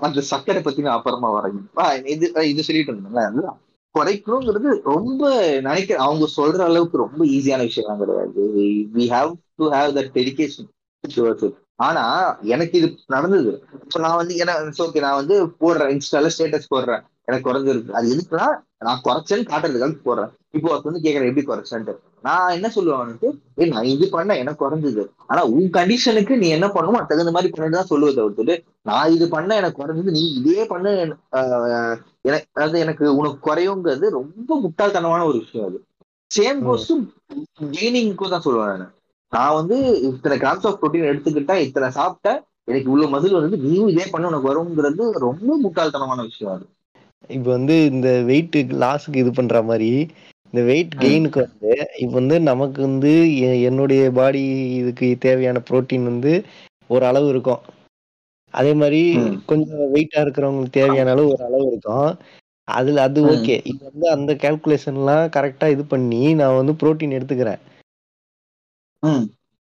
அந்த 0.00 0.20
சர்க்கரை 0.20 0.62
பத்தி 0.62 0.82
நான் 0.82 0.96
அப்புறமா 0.96 1.28
வரேன். 1.36 2.06
இது 2.06 2.48
இது 2.50 2.62
சொல்லிட்டு 2.62 2.92
இருந்தேன்ல 2.92 3.24
அதுதான். 3.26 3.60
குறைக்கணுங்கிறது 3.94 4.82
ரொம்ப 4.82 5.30
நினைக்கிற 5.60 5.98
அவங்க 6.02 6.26
சொல்ற 6.36 6.58
அளவுக்கு 6.58 6.96
ரொம்ப 6.96 7.24
ஈஸியான 7.24 7.58
விஷயம் 7.58 7.98
கிடையாது. 7.98 8.42
We 8.94 9.04
have 9.14 9.32
to 9.56 9.70
have 9.70 9.90
that 9.98 10.10
dedication 10.14 11.54
ஆனா 11.74 12.04
எனக்கு 12.42 12.78
இது 12.78 12.98
நடந்தது. 13.06 13.64
இப்போ 13.82 13.98
நான் 14.00 14.16
வந்து 14.16 14.36
என்ன 14.36 14.52
ஓகே 14.78 15.00
நான் 15.00 15.14
வந்து 15.14 15.46
போடுறேன் 15.46 15.92
இன்ஸ்டால 15.94 16.30
ஸ்டேட்டஸ் 16.38 16.72
போடுறேன். 16.74 17.02
எனக்கு 17.28 17.46
குறைஞ்சிருக்கு. 17.48 17.96
அது 17.98 18.06
எதுக்குன்னா 18.14 18.48
நான் 18.86 19.02
குறைச்சேன்னு 19.04 19.48
காட்டுறதுக்காக 19.50 19.96
போடுறேன். 20.06 20.32
இப்போ 20.56 20.68
அது 20.74 20.88
வந்து 20.88 21.02
கேட்கறேன் 21.04 21.30
எப்படி 21.30 21.44
குறைச்சேன்ட்டு? 21.46 21.94
நான் 22.26 22.54
என்ன 22.56 22.68
சொல்லுவேன் 22.74 22.98
அவனுக்கு? 22.98 23.28
ஏய் 23.58 23.72
நான் 23.72 23.90
இது 23.94 24.06
பண்ண 24.08 24.36
எனக்கு 24.42 24.62
குறைஞ்சது. 24.62 25.02
ஆனா 25.26 25.42
உன் 25.54 25.68
கண்டிஷனுக்கு 25.76 26.34
நீ 26.36 26.46
என்ன 26.48 26.66
பண்ணுமோ 26.68 26.98
அதுக்கு 26.98 27.12
தகுந்த 27.12 27.34
மாதிரி 27.36 27.50
பண்ணிட்டு 27.52 27.78
தான் 27.78 27.90
சொல்லுவதை 27.92 28.14
தவிர்த்துட்டு 28.18 28.54
நான் 28.82 29.12
இது 29.16 29.26
பண்ண 29.28 29.56
எனக்கு 29.56 29.80
குறைஞ்சது 29.80 30.16
நீ 30.18 30.22
இதே 30.40 30.64
பண்ண 30.72 30.86
எனக்கு 32.28 32.48
அதாவது 32.56 32.78
எனக்கு 32.84 33.06
உனக்கு 33.20 33.38
குறையுங்கிறது 33.48 34.08
ரொம்ப 34.18 34.50
முட்டாள்தனமான 34.64 35.26
ஒரு 35.30 35.38
விஷயம் 35.44 35.68
அது. 35.68 35.78
சேம். 36.30 36.60
கோஸ்டும் 36.66 37.04
கெய்னிங்க்கும் 37.76 38.34
தான் 38.34 38.46
சொல்லுவேன் 38.46 38.72
நான். 38.74 38.92
நான் 39.32 39.56
வந்து 39.58 39.76
இத்தனை 40.08 40.36
கிராம்ஸ் 40.38 40.66
ஆஃப் 40.68 40.78
ப்ரோட்டீன் 40.80 41.10
எடுத்துக்கிட்டேன் 41.10 41.64
இத்தனை 41.66 41.88
சாப்பிட்டேன் 41.98 42.40
எனக்கு 42.68 42.88
இவ்வளவு 42.90 43.12
மதில் 43.14 43.38
வந்து 43.38 43.58
நீயும் 43.64 43.90
இதே 43.92 44.06
பண்ண 44.12 44.30
உனக்கு 44.30 44.50
வருங்கிறது 44.50 45.04
ரொம்ப 45.26 45.50
முட்டாள்தனமான 45.64 46.22
விஷயம் 46.22 46.54
அது. 46.56 46.66
இப்ப 47.30 47.46
வந்து 47.50 47.74
இந்த 47.86 48.08
வெயிட் 48.24 48.56
லாஸுக்கு 48.82 49.22
இது 49.22 49.30
பண்ற 49.32 49.62
மாதிரி 49.62 49.90
இந்த 50.52 50.60
வெயிட். 50.64 50.92
கெயினுக்கு 51.00 51.40
வந்து 51.44 51.70
இப்ப 51.96 52.12
வந்து 52.12 52.36
நமக்கு 52.42 52.80
வந்து 52.82 53.12
என்னுடைய 53.68 54.02
பாடி 54.12 54.42
இதுக்கு 54.80 55.08
தேவையான 55.20 55.62
புரோட்டீன் 55.68 56.04
வந்து 56.04 56.32
ஒரு 56.90 57.04
அளவு 57.06 57.28
இருக்கும். 57.28 57.62
அதே 58.54 58.72
மாதிரி. 58.74 59.00
கொஞ்சம் 59.46 59.82
வெயிட்டா 59.94 60.18
இருக்கிறவங்களுக்கு 60.24 60.78
தேவையான 60.78 61.10
அளவு 61.10 61.32
ஒரு 61.34 61.44
அளவு 61.44 61.66
இருக்கும். 61.66 62.08
அதுல 62.68 63.02
அது. 63.02 63.22
ஓகே 63.30 63.56
இது 63.64 63.80
வந்து 63.88 64.06
அந்த 64.14 64.32
கால்குலேஷன்லாம் 64.42 65.24
கரெக்டா 65.36 65.68
இது 65.74 65.84
பண்ணி 65.86 66.22
நான் 66.40 66.58
வந்து 66.60 66.74
புரோட்டீன் 66.80 67.16
எடுத்துக்கிறேன். 67.18 67.60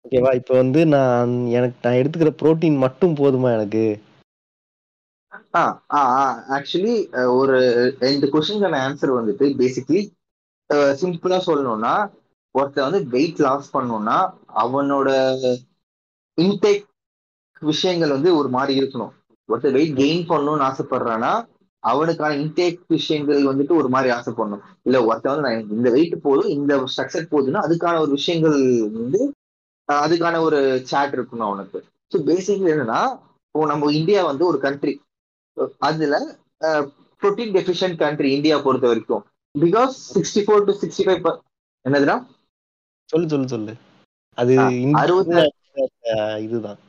ஓகேவா 0.06 0.32
இப்போ 0.40 0.54
வந்து 0.56 0.80
நான் 0.92 1.32
எனக்கு 1.54 1.78
நான் 1.82 2.00
எடுத்துக்கிற 2.00 2.32
புரோட்டீன் 2.40 2.78
மட்டும் 2.78 3.18
போதுமா 3.18 3.50
எனக்கு? 3.54 3.84
ஆக்சுவலி 5.54 6.96
ஒரு 7.38 7.58
ரெண்டு 8.00 8.26
கொஸ்டின்கான 8.34 8.80
ஆன்சர் 8.86 9.18
வந்துட்டு 9.18 9.48
பேசிக்லி 9.60 10.02
சிம்பிளா 11.02 11.40
சொல்லணும்னா 11.48 11.94
ஒருத்தன் 12.56 12.88
வந்து 12.88 13.02
வெயிட் 13.14 13.42
லாஸ் 13.46 13.74
பண்ணணும்னா 13.76 14.18
அவனோட 14.64 15.10
இன்டேக் 16.38 16.84
விஷயங்கள் 17.62 18.16
வந்து 18.16 18.30
ஒரு 18.40 18.50
மாதிரி 18.56 18.74
இருக்கணும். 18.80 19.14
ஒருத்தர் 19.50 19.76
வெயிட் 19.78 19.98
கெயின் 20.00 20.24
பண்ணணும்னு 20.30 20.68
ஆசைப்படுறான்னா 20.70 21.32
அவனுக்கான 21.84 22.36
இன்டேக் 22.42 22.82
விஷயங்கள் 22.90 23.48
வந்துட்டு 23.50 23.74
ஒரு 23.80 23.90
மாதிரி 23.90 24.10
ஆசைப்படணும். 24.16 24.64
இல்ல 24.84 24.98
ஒருத்தர் 25.08 25.34
வந்து 25.34 25.48
நான் 25.48 25.72
இந்த 25.78 25.90
வெயிட் 25.96 26.16
போதும் 26.22 26.54
இந்த 26.58 26.74
ஸ்ட்ரக்சர் 26.94 27.32
போதுன்னா 27.34 27.64
அதுக்கான 27.68 28.02
ஒரு 28.04 28.12
விஷயங்கள் 28.12 28.58
வந்து 28.98 29.22
அதுக்கான 29.90 30.36
ஒரு 30.48 30.60
சாட் 30.92 31.16
இருக்கணும் 31.18 31.48
அவனுக்கு. 31.50 31.80
ஸோ 32.12 32.20
பேசிக்லி 32.30 32.70
என்னன்னா 32.74 33.02
இப்போ 33.56 33.66
நம்ம 33.72 33.90
இந்தியா 34.00 34.22
வந்து 34.30 34.44
ஒரு 34.52 34.60
கண்ட்ரி 34.60 34.94
அதுல 35.88 36.16
ப்ரோட்டீன் 37.22 37.54
டெஃபிஷியன்ட் 37.56 37.98
கண்ட்ரி 38.00 38.30
இந்தியா 38.36 38.56
பொறுத்த 38.62 38.86
வரைக்கும். 38.92 39.24
Because 39.56 39.96
sixty 40.14 40.42
four 40.46 40.66
to 40.68 40.74
sixty 40.80 41.04
five 41.06 41.28
என்னதுடா? 41.86 42.16
சொல்லு 43.10 43.28
சொல்லு 43.34 43.48
சொல்லு. 43.54 43.74
அது 44.38 44.54
அஹ், 46.14 46.40
இதுதான். 46.46 46.80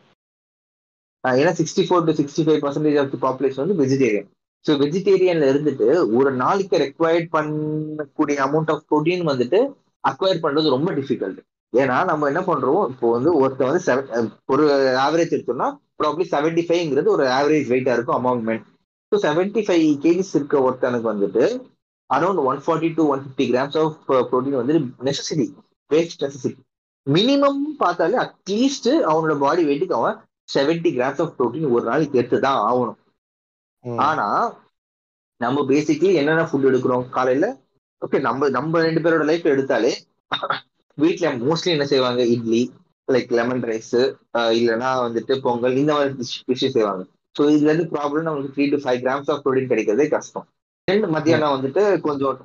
ஏன்னா 1.25 1.53
sixty 1.59 1.83
four 1.87 2.07
to 2.07 2.15
sixty 2.17 2.43
five 2.47 2.63
percentage 2.65 2.99
of 3.03 3.13
the 3.13 3.21
population 3.23 3.63
வந்து 3.63 3.79
வெஜிடேரியன் 3.81 4.29
ஸோ 4.65 4.73
வெஜிடேரியன்ல 4.81 5.47
இருந்துட்டு 5.53 5.87
ஒரு 6.19 6.31
நாளைக்கு 6.41 6.77
ரெக்வயர்ட் 6.83 7.29
பண்ணக்கூடிய 7.35 8.37
அமௌண்ட் 8.47 8.71
ஆஃப் 8.71 8.85
ப்ரோட்டீன் 8.89 9.25
வந்துட்டு 9.31 9.59
அக்வயர் 10.05 10.45
பண்றது 10.45 10.75
ரொம்ப 10.75 10.91
டிஃபிகல்ட் 10.99 11.41
ஏன்னா 11.73 11.97
நம்ம 12.11 12.29
என்ன 12.31 12.41
பண்றோம்? 12.49 12.83
இப்போ 12.93 13.07
வந்து 13.15 13.31
ஒருத்தர் 13.39 13.71
வந்து 13.71 14.25
ஒரு 14.49 14.65
ஆவரேஜ் 15.05 15.35
எடுத்தோம்னா 15.37 15.69
ப்ராப்ளி 16.01 16.25
செவன்டி 16.33 16.63
ஃபைவ்ங்கிறது 16.67 17.09
ஒரு 17.15 17.25
ஆவரேஜ் 17.37 17.71
வெயிட்டா 17.73 17.95
இருக்கும் 17.97 18.19
among 18.19 18.43
men 18.49 18.63
so 19.13 19.19
seventy 19.25 19.63
five 19.67 19.87
KGs 20.05 20.35
இருக்க 20.39 20.65
ஒருத்தனுக்கு 20.67 21.11
வந்துட்டு 21.11 21.45
around 22.11 22.43
one 22.51 22.61
forty 22.65 22.91
to 22.97 23.05
one 23.13 23.23
fifty 23.25 23.47
grams 23.51 23.79
of 23.83 23.97
protein 24.29 24.61
வந்து 24.61 24.77
நெசசிட்டி 25.09 25.47
வேஸ்ட் 25.91 26.23
நெசசிட்டி 26.25 26.63
மினிமம் 27.07 27.63
பார்த்தாலே 27.81 28.17
அட்லீஸ்ட் 28.23 28.91
அவனோட 29.11 29.35
பாடி 29.43 29.63
வெயிட்டுக்கு 29.69 29.99
அவன் 29.99 30.19
செவன்டி 30.49 30.91
கிராம்ஸ் 30.97 31.23
ஆஃப் 31.25 31.35
ப்ரோட்டீன் 31.37 31.73
ஒரு 31.75 31.85
நாளைக்கு 31.91 32.19
எடுத்து 32.21 32.39
தான் 32.47 32.61
ஆகணும். 32.69 32.99
ஆனா 34.05 34.27
நம்ம 35.41 35.65
பேசிக்லி 35.71 36.11
என்னென்ன 36.21 36.45
ஃபுட் 36.49 36.69
எடுக்கிறோம் 36.71 37.07
காலையில? 37.17 37.47
ஓகே 38.03 38.19
நம்ம 38.27 38.49
நம்ம 38.57 38.83
ரெண்டு 38.87 39.03
பேரோட 39.05 39.25
லைஃப் 39.31 39.47
எடுத்தாலே 39.53 39.93
வீட்ல 40.99 41.31
மோஸ்ட்லி 41.43 41.71
என்ன 41.75 41.87
செய்வாங்க? 41.93 42.23
இட்லி 42.35 42.63
லைக் 43.09 43.33
லெமன் 43.39 43.65
ரைஸ் 43.71 43.95
இல்லைன்னா 44.59 44.91
வந்துட்டு 45.07 45.35
பொங்கல் 45.47 45.81
இந்த 45.83 45.93
மாதிரி 45.97 46.15
விஷயம் 46.53 46.75
செய்வாங்க. 46.77 47.03
ஸோ 47.37 47.43
இதுல 47.55 47.71
இருந்து 47.71 47.87
ப்ராப்ளம் 47.95 48.29
நமக்கு 48.29 48.53
three 48.57 48.67
to 48.73 48.79
five 48.85 49.01
grams 49.05 49.31
of 49.33 49.43
protein 49.45 49.71
கிடைக்கிறதே 49.73 50.07
கஷ்டம். 50.15 50.47
ரெண்டு 50.89 51.09
மத்தியானம் 51.15 51.55
வந்துட்டு 51.57 51.83
கொஞ்சம் 52.07 52.39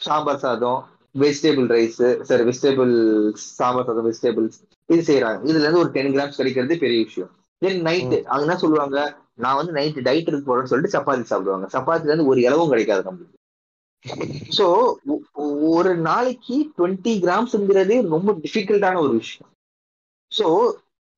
சாம்பார் 0.00 0.42
சாதம் 0.44 0.80
வெஜிடபிள் 1.14 1.68
ரைஸ் 1.74 2.00
சரி 2.28 2.44
வெஜிடபிள் 2.48 2.92
சாம்பார் 3.58 3.88
சாதம் 3.88 4.06
வெஜிடபிள்ஸ் 4.08 4.58
இது 4.88 5.02
செய்யறாங்க 5.10 5.38
இதுல 5.50 5.64
இருந்து 5.64 5.82
ஒரு 5.82 5.92
டென் 5.96 6.12
கிராம்ஸ் 6.14 6.40
கிடைக்கிறது 6.40 6.76
பெரிய 6.84 6.98
விஷயம். 7.06 7.30
தென் 7.62 7.80
நைட்டு 7.88 8.16
அவங்க 8.30 8.46
என்ன 8.46 8.56
சொல்லுவாங்க? 8.64 8.98
நான் 9.44 9.58
வந்து 9.60 9.76
நைட்டு 9.76 10.06
டயட் 10.08 10.28
இருக்கு 10.30 10.48
போறேன்னு 10.48 10.70
சொல்லிட்டு 10.72 10.96
சப்பாத்தி 10.96 11.30
சாப்பிடுவாங்க. 11.30 11.68
சப்பாத்தில 11.76 12.10
இருந்து 12.10 12.30
ஒரு 12.32 12.40
இலவும் 12.46 12.72
கிடைக்காது 12.72 13.06
நம்மளுக்கு. 13.06 13.32
சோ 14.56 14.66
ஒரு 15.74 15.92
நாளைக்கு 16.08 16.56
டுவெண்ட்டி 16.76 17.12
கிராம்ஸ்ங்கிறதே 17.24 17.98
ரொம்ப 18.14 18.32
டிஃபிகல்ட்டான 18.44 19.00
ஒரு 19.06 19.14
விஷயம். 19.22 19.48
சோ 20.34 20.46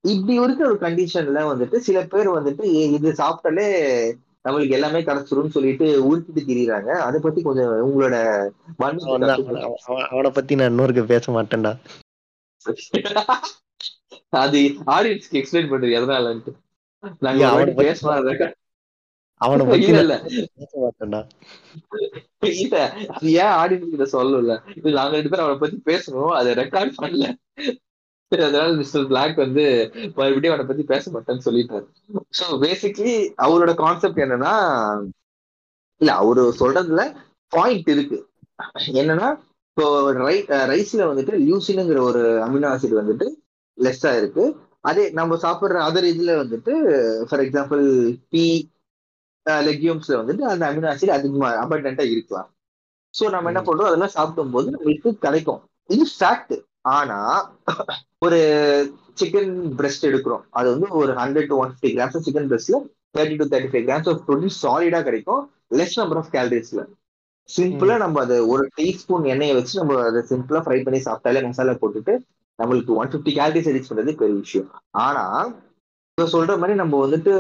இப்படி 0.05 0.35
இருக்கிற 0.40 0.66
ஒரு 0.68 0.79
கண்டிஷன்ல 0.81 1.40
வந்துட்டு 1.50 1.76
சில 1.87 1.98
பேர் 2.07 2.29
வந்துட்டு 2.37 2.64
இது 2.96 3.09
சாப்பிட்டாலே 3.20 3.66
நம்மளுக்கு 4.44 4.76
எல்லாமே 4.79 5.00
கிடைச்சிரும்னு 5.00 5.55
சொல்லிட்டு 5.55 5.87
உருட்டிட்டு 6.09 6.42
திரியுறாங்க. 6.48 6.90
அதை 7.07 7.18
பத்தி 7.20 7.40
கொஞ்சம் 7.42 7.72
உங்களோட 7.87 8.16
அவன் 10.11 10.37
பத்தி 10.37 10.59
நான் 10.59 10.70
இன்னொருக்கு 10.72 11.05
பேச 11.07 11.33
மாட்டேன்டா. 11.33 11.72
அது 14.42 14.61
ஆடியன்ஸ்க்கு 14.94 15.38
எக்ஸ்பிளைன் 15.40 15.70
பண்றது 15.70 15.96
எதனாலன்ட்டு 15.98 16.52
நாங்க 17.22 17.42
அவனை 17.48 17.74
பேசலாம் 17.81 18.16
அவனை 19.40 19.64
பத்தி 19.66 19.88
இல்ல 19.94 20.14
பேச 20.57 20.72
மாட்டேன்டா. 20.85 21.20
இல்ல 22.55 22.76
அது 23.16 23.29
ஏன் 23.42 23.55
ஆடியன்ஸ் 23.61 23.92
கிட்ட 23.92 24.07
சொல்லல? 24.14 24.57
நாங்க 24.98 25.14
ரெண்டு 25.16 25.33
பேரும் 25.33 25.46
அவனை 25.46 25.59
பத்தி 25.59 25.79
பேசணும் 25.90 26.33
அதை 26.38 26.52
ரெக்கார்ட் 26.62 26.94
பண்ணல. 27.00 27.26
அதனால 28.32 28.68
மிஸ்டர் 28.80 29.08
பிளாக் 29.10 29.36
வந்து 29.44 29.64
மறுபடியும் 30.16 30.54
அவனை 30.54 30.64
பத்தி 30.68 30.84
பேச 30.92 31.10
மாட்டேன்னு 31.14 31.44
சொல்லிட்டாரு. 31.48 31.86
சோ 32.38 32.44
பேசிக்லி 32.64 33.14
அவரோட 33.46 33.72
கான்செப்ட் 33.82 34.22
என்னன்னா 34.24 34.54
இல்ல 36.00 36.10
அவரு 36.22 36.42
சொல்றதுல 36.60 37.02
பாயிண்ட் 37.52 37.88
இருக்கு. 37.94 38.18
என்னன்னா 39.02 39.28
இப்போ 39.68 39.86
ரைஸ்ல 40.72 41.02
வந்துட்டு 41.10 41.34
லியூசினுங்கிற 41.46 42.00
ஒரு 42.10 42.22
அமினோ 42.46 42.68
ஆசிட் 42.74 43.00
வந்துட்டு 43.00 43.26
லெஸ்ஸா 43.78 44.12
இருக்கு. 44.20 44.44
அதே 44.90 45.04
நம்ம 45.18 45.36
சாப்பிடுற 45.44 45.78
அதர் 45.88 46.06
இதுல 46.12 46.34
வந்துட்டு 46.42 46.72
ஃபார் 47.28 47.42
எக்ஸாம்பிள் 47.46 47.84
பீ 48.32 48.44
லெக்யூம்ஸ்ல 49.66 50.14
வந்துட்டு 50.20 50.44
அந்த 50.52 50.62
அமினோ 50.70 50.88
ஆசிட் 50.92 51.16
அதிகமா 51.18 51.48
அபண்டா 51.64 52.04
இருக்கலாம். 52.14 52.48
சோ 53.14 53.24
நம்ம 53.34 53.50
என்ன. 53.52 53.60
பண்றோம் 53.68 53.90
அதெல்லாம் 53.90 54.16
சாப்பிடும்போது 54.18 54.74
நம்மளுக்கு 54.74 55.10
கிடைக்கும். 55.26 55.60
இது 55.90 56.04
ஃபேக்ட் 56.16 56.54
ஆனா 56.96 57.18
ஒரு 58.25 58.38
சிக்கன் 59.20 59.53
பிரஸ்ட் 59.79 60.07
எடுக்கிறோம். 60.09 60.44
அது 60.51 60.68
வந்து 60.75 60.88
ஒரு 61.01 61.12
hundred 61.20 61.51
to 61.51 61.57
one 61.62 61.72
fifty 61.72 61.90
grams 61.96 62.25
chicken 62.27 62.49
பிரஸ்ட்ல 62.51 62.79
thirty 63.14 63.37
to 63.40 63.46
thirty 63.53 63.70
five 63.72 63.87
grams 63.88 64.09
of 64.12 64.22
protein 64.27 64.57
சாலிடா 64.62 65.01
கிடைக்கும். 65.09 65.42
லெஸ் 65.79 65.99
நம்பர் 66.01 66.20
ஆஃப் 66.22 66.33
கேலரிஸ்ல 66.37 66.83
சிம்பிளா 67.49 67.96
நம்ம 68.03 68.20
அதை 68.20 68.37
ஒரு 68.53 68.64
டீஸ்பூன் 68.79 69.25
எண்ணெயை 69.33 69.55
வச்சு 69.57 69.75
நம்ம 69.81 69.99
அதை 70.09 70.20
சிம்பிளா 70.31 70.61
ஃப்ரை 70.64 70.79
பண்ணி 70.87 71.01
சாப்பிட்டாலே 71.05 71.42
மசாலா 71.46 71.75
போட்டுட்டு 71.83 72.14
நம்மளுக்கு 72.59 72.92
ஒன் 73.01 73.11
ஃபிஃப்டி 73.12 73.33
கேலரிஸ் 73.38 73.70
ரீச் 73.75 73.90
பண்றது 73.90 74.12
பெரிய 74.20 74.37
விஷயம். 74.44 74.68
ஆனா 75.05 75.25
இப்ப 76.18 76.27
சொல்ற 76.35 76.53
மாதிரி 76.61 76.77
நம்ம 76.81 77.01
வந்துட்டு 77.05 77.33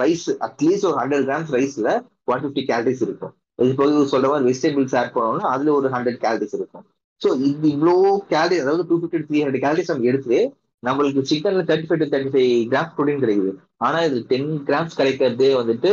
ரைஸ் 0.00 0.26
அட்லீஸ்ட் 0.46 0.86
ஒரு 0.88 0.96
ஹண்ட்ரட் 1.00 1.26
கிராம்ஸ் 1.28 1.52
ரைஸ்ல 1.56 1.88
ஒன் 2.24 2.42
ஃபிஃப்டி 2.42 2.62
கேலரிஸ் 2.70 3.02
இருக்கும். 3.06 3.32
இது 3.58 3.72
போக 3.74 4.04
சொல்ற 4.12 4.26
மாதிரி 4.32 4.48
வெஜிடபிள்ஸ் 4.50 4.96
ஆட் 5.00 5.14
பண்ணோம்னா 5.14 5.46
அதுல 5.54 5.72
ஒரு 5.78 5.88
ஹண்ட்ரட் 5.88 6.20
கேலரிஸ் 6.24 6.56
இருக்கும். 6.58 6.84
ஸோ 7.22 7.28
இது 7.48 7.66
இவ்வளோ 7.74 7.94
கேலரி 8.30 8.58
அதாவது 8.62 8.86
two 8.88 8.96
fifty 9.00 9.20
three 9.26 9.40
hundred 9.40 9.64
calories 9.64 9.92
நம்ம 9.92 10.08
எடுத்து 10.12 10.38
நம்மளுக்கு 10.82 11.22
சிக்கன்ல 11.30 11.62
thirty 11.68 11.88
five 11.88 12.02
to 12.02 12.10
thirty 12.12 12.32
five 12.34 12.52
grams 12.70 12.94
protein 12.96 13.22
கிடைக்குது. 13.24 13.50
ஆனா 13.86 13.98
இது 14.08 14.18
டென் 14.30 14.50
கிராம்ஸ் 14.68 14.98
கிடைக்கிறதே 15.00 15.50
வந்துட்டு 15.58 15.90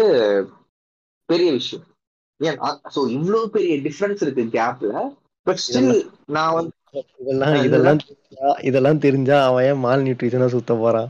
பெரிய 1.29 1.49
விஷயம். 1.57 1.83
ஏன்? 2.39 2.59
ஸோ 2.93 2.99
இவ்வளவு 3.15 3.45
பெரிய 3.55 3.75
டிஃபரன்ஸ் 3.87 4.23
இருக்கு 4.25 4.43
கேப்ல 4.55 4.93
பட் 5.47 5.61
ஸ்டில் 5.63 5.91
நான் 6.35 6.55
வந்து 6.57 6.73
இதெல்லாம் 7.23 7.55
இதெல்லாம் 7.67 7.99
இதெல்லாம் 8.69 9.01
தெரிஞ்சா 9.05 9.37
அவன் 9.47 9.65
ஏன் 9.69 9.83
மால் 9.85 10.05
நியூட்ரிஷனா 10.05 10.47
சுத்த 10.53 10.75
போறான் 10.75 11.09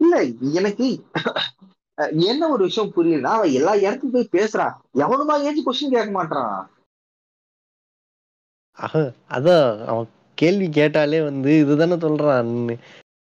இல்ல 0.00 0.16
எனக்கு 0.58 0.88
என்ன 2.28 2.48
ஒரு 2.54 2.62
விஷயம் 2.68 2.92
புரியலன்னா 2.96 3.30
அவன் 3.36 3.54
எல்லா 3.58 3.72
இடத்துக்கும் 3.76 4.16
போய் 4.16 4.34
பேசுறான். 4.36 4.74
எவனுமா 5.04 5.36
ஏஞ்சி 5.46 5.62
கொஸ்டின் 5.62 5.94
கேட்க 5.94 6.12
மாட்டான் 6.18 6.52
ஆஹ், 8.78 9.06
அதான் 9.30 9.62
அவன் 9.88 10.08
கேள்வி 10.38 10.66
கேட்டாலே 10.74 11.20
வந்து 11.22 11.52
இதுதானே 11.62 11.96
சொல்றான் 12.02 12.50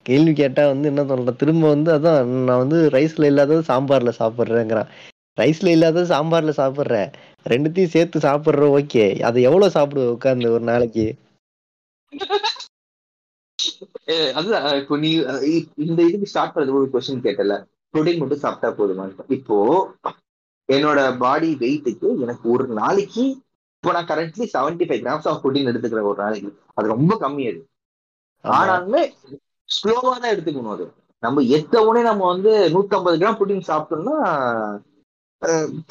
கேள்வி 0.05 0.33
கேட்டா 0.33 0.63
வந்து 0.67 0.87
என்ன 0.87 1.01
சொல்றான் 1.09 1.39
திரும்ப 1.41 1.65
வந்து 1.69 1.89
அதான் 1.93 2.19
நான் 2.47 2.61
வந்து 2.63 2.77
ரைஸ்ல 2.95 3.29
இல்லாதது 3.31 3.63
சாம்பார்ல 3.67 4.11
சாப்பிட்றேங்கிறான். 4.19 4.89
ரைஸ்ல 5.37 5.67
இல்லாதது 5.69 6.05
சாம்பார்ல 6.07 6.53
சாப்பிட்ற. 6.57 6.95
ரெண்டுத்தையும் 7.45 7.93
சேர்த்து 7.93 8.17
சாப்பிட்ற 8.19 8.65
ஓகே 8.77 9.05
அதை 9.27 9.39
எவ்வளவு 9.47 9.75
சாப்பிடுவ 9.75 10.15
உட்கார்ந்து 10.15 10.55
ஒரு 10.55 10.65
நாளைக்கு? 10.71 11.05
அதுதான். 14.35 14.65
இப்போ 14.81 14.95
நீ 14.97 15.09
இந்த 15.85 15.99
இதுக்கு 16.07 16.29
ஸ்டார்ட் 16.31 16.53
பண்ணது 16.53 16.77
ஒரு 16.79 16.89
கொஸ்டின் 16.93 17.25
கேட்டல. 17.25 17.55
ப்ரோட்டீன் 17.93 18.19
மட்டும் 18.19 18.43
சாப்பிட்டா 18.43 18.69
போதுமா 18.77 19.05
இப்போ 19.37 19.57
என்னோட 20.69 20.99
பாடி 21.17 21.49
வெயிட்டுக்கு 21.61 22.09
எனக்கு 22.23 22.45
ஒரு 22.49 22.65
நாளைக்கு 22.73 23.23
இப்போ 23.83 23.93
நான் 23.95 24.09
currently 24.09 24.45
seventy 24.51 24.85
five 24.87 24.99
grams 25.03 25.27
of 25.29 25.39
protein 25.43 25.69
எடுத்துக்கிறேன் 25.69 26.07
ஒரு 26.09 26.19
நாளைக்கு 26.21 26.49
அது 26.77 26.91
ரொம்ப 26.91 27.13
கம்மி 27.23 27.43
அது. 27.51 27.61
ஆனாலுமே 28.45 29.01
ஸ்லோவா 29.69 30.11
தான் 30.15 30.33
எடுத்துக்கணும் 30.33 30.73
அது. 30.75 30.85
நம்ம 31.23 31.41
எத்த 31.57 31.81
உடனே 31.87 32.01
நம்ம 32.09 32.27
வந்து 32.33 32.51
150 32.75 33.21
கிராம் 33.21 33.37
ப்ரோட்டீன் 33.39 33.69
சாப்பிட்டோம்னா 33.69 34.17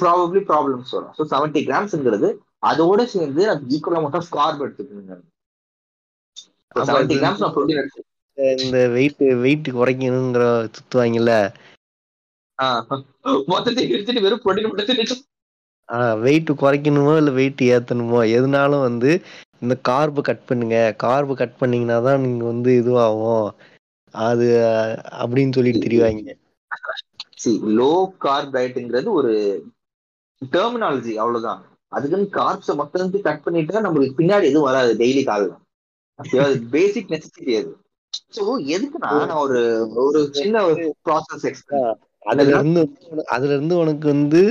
ப்ராபப்ளி 0.00 0.42
ப்ராப்ளம்ஸ் 0.50 0.94
வரும். 0.96 1.14
ஸோ 1.16 1.24
செவன்டி 1.32 1.62
கிராம்ஸ்ங்கிறது 1.68 2.28
அதோட 2.70 3.00
சேர்ந்து 3.14 3.42
அது 3.52 3.72
ஈக்குவல் 3.76 3.98
அமௌண்ட் 4.00 4.18
ஆஃப் 4.20 4.30
கார்ப் 4.36 4.62
எடுத்துக்கணுங்க. 4.66 5.16
செவன்டி 6.86 7.16
கிராம்ஸ் 7.16 7.42
நான் 7.44 7.54
ப்ரோட்டீன் 7.56 7.82
எடுத்து 7.82 8.06
இந்த 8.60 8.78
வெயிட் 8.94 9.24
வெயிட் 9.44 9.68
குறைக்கணுங்கிற 9.78 10.44
சுத்துவாங்கல்ல 10.76 11.34
மொத்தத்தை 13.50 13.82
எடுத்துட்டு 13.88 14.24
வெறும் 14.26 14.42
ப்ரோட்டீன் 14.44 14.70
மட்டும் 14.70 15.22
வெயிட் 16.24 16.50
குறைக்கணுமோ 16.60 17.14
இல்ல 17.16 17.30
வெயிட் 17.30 17.62
ஏத்தணுமோ? 17.68 18.20
எதுனாலும் 18.36 18.80
வந்து 18.80 19.10
இந்த 19.60 19.74
கார்பு 19.82 20.20
கட் 20.22 20.46
பண்ணுங்க. 20.46 20.76
கார்பு 20.96 21.34
கட் 21.34 21.58
பண்ணீங்கன்னா 21.58 21.98
தான் 22.02 22.20
நீங்க 22.20 22.44
வந்து 22.44 22.70
இதுவாகும். 22.80 23.48
அது 24.14 24.46
அப்படின்னு 25.22 25.56
சொல்லிட்டு 25.56 25.84
திரிவாங்க. 25.86 26.32
லோ 27.78 27.92
கார்ப் 28.18 28.54
டயட்டுங்கிறது 28.54 29.10
ஒரு 29.12 29.32
டெர்மினாலஜி 30.42 31.14
அவ்வளவுதான். 31.14 31.60
அதுக்குன்னு 31.92 32.28
கார்ப்ஸை 32.32 32.74
மொத்தம் 32.74 33.14
கட் 33.20 33.44
பண்ணிட்டா 33.46 33.84
நம்மளுக்கு 33.86 34.18
பின்னாடி 34.18 34.44
எதுவும் 34.44 34.68
வராது 34.70 34.92
டெய்லி 34.94 35.22
ஓகேவா 36.18 36.46
பேசிக் 36.70 37.12
நெசசிட்டி 37.12 37.52
அது. 37.58 37.70
சோ 38.36 38.42
எதுக்குன்னா 38.74 39.10
நான் 39.22 39.42
ஒரு 39.44 39.60
ஒரு 40.02 40.20
சின்ன 40.32 40.62
ஒரு 40.64 40.82
ப்ராசஸ் 41.04 41.46
எக்ஸ்பிளைன் 41.50 41.88
அதுல 42.22 42.54
இருந்து 42.54 42.82
அதுல 43.28 43.52
இருந்து 43.52 43.74
உனக்கு 43.78 44.06
வந்து 44.08 44.42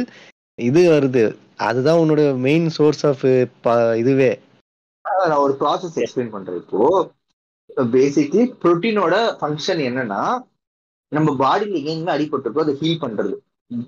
இது 0.67 0.82
வருது. 0.91 1.24
அதுதான் 1.58 2.00
உன்னோட 2.00 2.22
மெயின் 2.45 2.67
சோர்ஸ் 2.78 3.06
ஆஃப் 3.06 3.26
இதுவே. 4.02 4.32
நான் 5.06 5.43
ஒரு 5.45 5.54
ப்ராசஸ் 5.60 5.98
எக்ஸ்பிளைன் 6.04 6.36
பண்றேன் 6.36 6.56
இப்போ. 6.56 7.12
பேசிக்லி 7.95 8.43
புரோட்டீனோட 8.62 9.15
ஃபங்க்ஷன் 9.41 9.82
என்னன்னா 9.89 10.22
நம்ம 11.15 11.30
பாடியில 11.41 11.78
எங்கெங்க 11.80 12.12
அடிபட்டிருக்கோ 12.15 12.60
அதை 12.63 12.74
ஹீல் 12.82 13.04
பண்றது. 13.04 13.36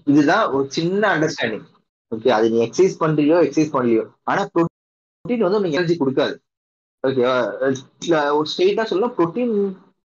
இதுதான் 0.05 0.51
ஒரு 0.51 0.65
சின்ன 0.71 1.01
அண்டர்ஸ்டாண்டிங் 1.13 1.67
ஓகே 2.15 2.29
அது 2.37 2.47
நீ 2.49 2.57
எக்ஸசைஸ் 2.65 3.01
பண்றியோ 3.03 3.37
எக்ஸசைஸ் 3.45 3.73
பண்ணலையோ. 3.75 4.03
ஆனா 4.23 4.41
புரோட்டீன் 4.53 5.45
வந்து 5.45 5.61
உனக்கு 5.61 5.77
எனர்ஜி 5.77 5.95
கொடுக்காது. 5.97 6.35
ஓகேவா 7.07 7.35
ஒரு 8.37 8.47
ஸ்ட்ரெயிட்டா 8.53 8.83
சொல்லலாம் 8.83 9.15
புரோட்டீன் 9.17 9.55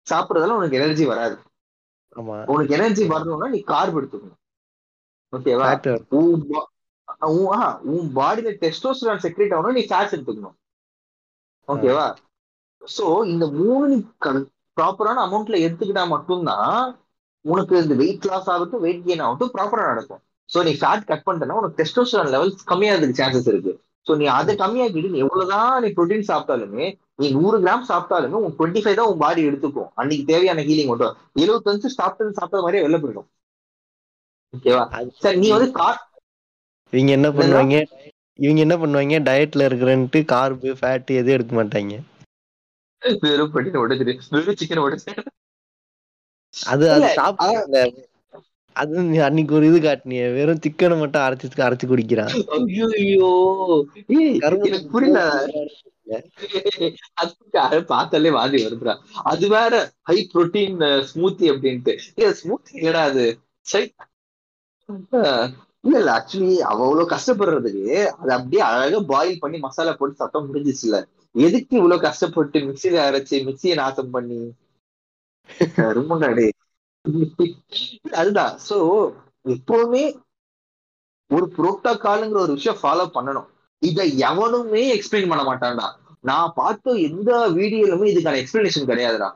சாப்பிட்றதால 0.08 0.58
உனக்கு 0.60 0.80
எனர்ஜி 0.82 1.06
வராது. 1.06 1.36
உனக்கு 2.54 2.73
எனர்ஜி 2.78 3.06
வரணும்னா 3.06 3.47
நீ 3.47 3.60
கார்ப் 3.71 3.97
எடுத்துக்கணும். 3.97 4.39
ஓகேவா. 5.38 5.67
உன் 7.93 8.10
பாடியில 8.17 8.52
டெஸ்டோஸ்டரான் 8.63 9.24
செக்ரேட் 9.26 9.54
ஆகணும் 9.56 9.78
நீ 9.78 9.84
ஃபேட்ஸ் 9.89 10.15
எடுத்துக்கணும். 10.15 10.58
ஓகேவா 11.74 12.08
சோ 12.82 13.06
இந்த 13.34 13.46
மூணு 13.60 13.84
நீ 13.91 13.98
ப்ராப்பரான 14.78 15.22
அமௌண்ட்ல 15.28 15.58
எடுத்துக்கிட்டா 15.65 16.04
மட்டும்தான் 16.13 16.78
உனக்கு 17.46 17.74
இந்த 17.84 17.96
வெயிட் 18.02 18.28
லாஸ் 18.30 18.50
ஆகட்டும் 18.54 18.84
வெயிட் 18.86 19.06
கெயின் 19.08 19.24
ஆகட்டும் 19.26 19.54
ப்ராப்பரா 19.56 19.86
நடக்கும். 19.91 20.22
சோ 20.50 20.60
நீ 20.67 20.72
ஃபேட் 20.82 21.08
கட் 21.12 21.26
பண்ணிட்டனா 21.28 21.58
உனக்கு 21.60 21.80
டெஸ்டோஸ்டரான் 21.82 22.32
லெவல்ஸ் 22.36 22.67
கம்மியாகிறதுக்கு 22.72 23.19
சான்சஸ் 23.22 23.50
இருக்கு. 23.52 23.74
சோ 24.08 24.12
நீ 24.22 24.26
அதை 24.38 24.54
கம்மியாக்கிட்டு 24.62 25.13
நீ 25.13 25.19
எவ்வளவுதான் 25.26 25.74
நீ 25.84 25.89
ப்ரோட்டீன் 25.98 26.30
சாப்பிட்டாலுமே 26.32 26.86
நீ 27.22 27.28
நூறு 27.38 27.58
கிராம் 27.63 27.86
சாப்பிட்டாலுமே 27.91 28.38
உன் 28.46 28.56
டுவெண்ட்டி 28.60 28.82
ஃபைவ் 28.84 28.98
தான் 29.00 29.10
உன் 29.12 29.22
பாடி 29.24 29.41
எடுத்துக்கும். 29.50 29.89
அன்னைக்கு 30.00 30.26
தேவையான 30.32 30.63
ஹீலிங் 30.69 30.91
மட்டும் 30.91 31.15
எழுபத்தஞ்சு 31.43 31.89
சாப்பிட்டது 32.00 32.38
சாப்பிட்டது 32.39 32.65
மாதிரியே 32.65 32.84
வெளில 32.86 33.00
போயிடும். 33.04 33.28
ஓகேவா? 34.54 34.84
அது- 34.94 35.13
சரி 35.20 35.38
நீ 35.38 35.50
வந்து 35.52 35.70
கா 35.74 35.89
இவங்க 36.94 37.12
என்ன 37.12 37.30
பண்ணுவாங்க? 37.32 37.76
இவங்க 38.39 38.62
என்ன 38.62 38.76
பண்ணுவாங்க? 38.78 39.18
டயட்ல 39.28 39.68
இருக்கிறன்ட்டு 39.68 40.20
கார்பு 40.26 40.70
ஃபேட் 40.80 41.12
எதுவும் 41.13 41.36
எடுக்க 41.36 41.54
மாட்டாங்க. 41.56 41.96
வெறும் 43.24 43.52
ப்ரோட்டீன் 43.54 43.82
உடச்சிரு 43.82 44.13
வெறும் 44.32 44.58
சிக்கன் 44.60 44.84
உடச்சு 44.84 45.13
அது 46.54 46.86
அது 46.92 47.08
சாப்பிடல. 47.16 47.80
அது 48.76 49.02
நீ 49.04 49.18
அன்னைக்கு 49.20 49.54
ஒரு 49.56 49.66
இது 49.68 49.80
காட்டினிய. 49.80 50.22
வெறும் 50.34 50.62
சிக்கனை 50.62 50.96
மட்டும் 51.00 51.24
அரைச்சு 51.24 51.66
அரைச்சு 51.66 51.86
குடிக்கிறான். 51.88 52.32
ஐயோ 52.58 53.32
ஏய் 54.18 54.39
எனக்கு 54.42 54.89
புரியல. 54.92 55.20
அது 57.66 57.78
பார்த்தாலே 57.86 58.30
வாந்தி 58.32 58.58
வருதுடா. 58.63 58.94
அது 59.26 59.46
வேற 59.50 59.74
ஹை 60.02 60.18
புரோட்டீன் 60.32 60.80
ஸ்மூத்தி 61.10 61.46
அப்படின்ட்டு. 61.52 61.94
ஏ 62.20 62.34
ஸ்மூத்தி 62.39 62.72
இல்லடா 62.80 63.04
அது? 63.12 63.26
சை 63.66 63.82
அஹ், 63.94 64.10
இல்ல 64.89 65.22
இல்ல 65.93 66.10
ஆக்சுவலி 66.13 66.56
அவ்வளவு 66.69 67.04
கஷ்டப்படுறதுக்கு 67.12 67.86
அது 68.13 68.32
அப்படியே 68.36 68.62
அழகா 68.67 69.00
பாயில் 69.10 69.41
பண்ணி 69.41 69.58
மசாலா 69.62 69.93
போட்டு 69.96 70.22
சத்தம் 70.22 70.48
முடிஞ்சிச்சு 70.48 70.86
இல்ல 70.86 71.00
எதுக்கு 71.36 71.74
இவ்வளவு 71.80 72.06
கஷ்டப்பட்டு 72.06 72.60
மிக்சியில 72.67 73.06
அரைச்சு 73.06 73.38
மிக்சியை 73.48 73.76
நாசம் 73.78 74.13
பண்ணி? 74.15 74.39
கருமண்டாடே 75.78 76.48
அதுதான். 78.15 78.54
சோ 78.67 78.78
எப்பவுமே 79.46 80.04
ஒரு 81.32 81.46
புரோட்டோகாலுங்கிற 81.56 82.39
ஒரு 82.39 82.54
விஷயம் 82.54 82.80
ஃபாலோ 82.82 83.06
பண்ணணும். 83.15 83.50
இதை 83.82 84.06
எவனுமே 84.24 84.84
எக்ஸ்பிளைன் 84.96 85.30
பண்ண 85.32 85.43
மாட்டான்டா. 85.43 85.88
நான் 86.24 86.56
பார்த்த 86.56 86.96
எந்த 87.08 87.30
வீடியோலுமே 87.58 88.12
இதுக்கான 88.12 88.39
எக்ஸ்பிளனேஷன் 88.41 88.89
கிடையாதுடா. 88.89 89.30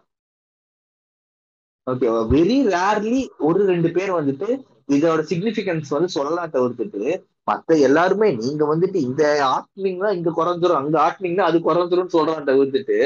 ஓகே 1.88 2.08
வெரி 2.32 2.58
ரேர்லி 2.70 3.20
ஒரு 3.48 3.62
ரெண்டு 3.66 3.90
பேர் 3.92 4.18
வந்துட்டு 4.18 4.50
இதோட 4.90 5.22
சிக்னிபிகன்ஸ் 5.30 5.90
வந்து 5.90 6.10
சொல்லலாம் 6.10 6.54
தவிர்த்துட்டு 6.54 7.02
மத்த 7.48 7.78
எல்லாருமே 7.80 8.28
நீங்க 8.40 8.64
வந்துட்டு 8.66 8.98
இந்த 9.08 9.24
ஆட்னிங்னா 9.56 10.10
இங்க 10.18 10.30
குறைஞ்சிரும் 10.32 10.80
அங்க 10.80 10.98
ஆட்னிங்னா 11.06 11.44
அது 11.50 11.58
குறைஞ்சிரும் 11.60 12.14
சொல்றான் 12.16 12.48
தவிர்த்துட்டு 12.50 12.98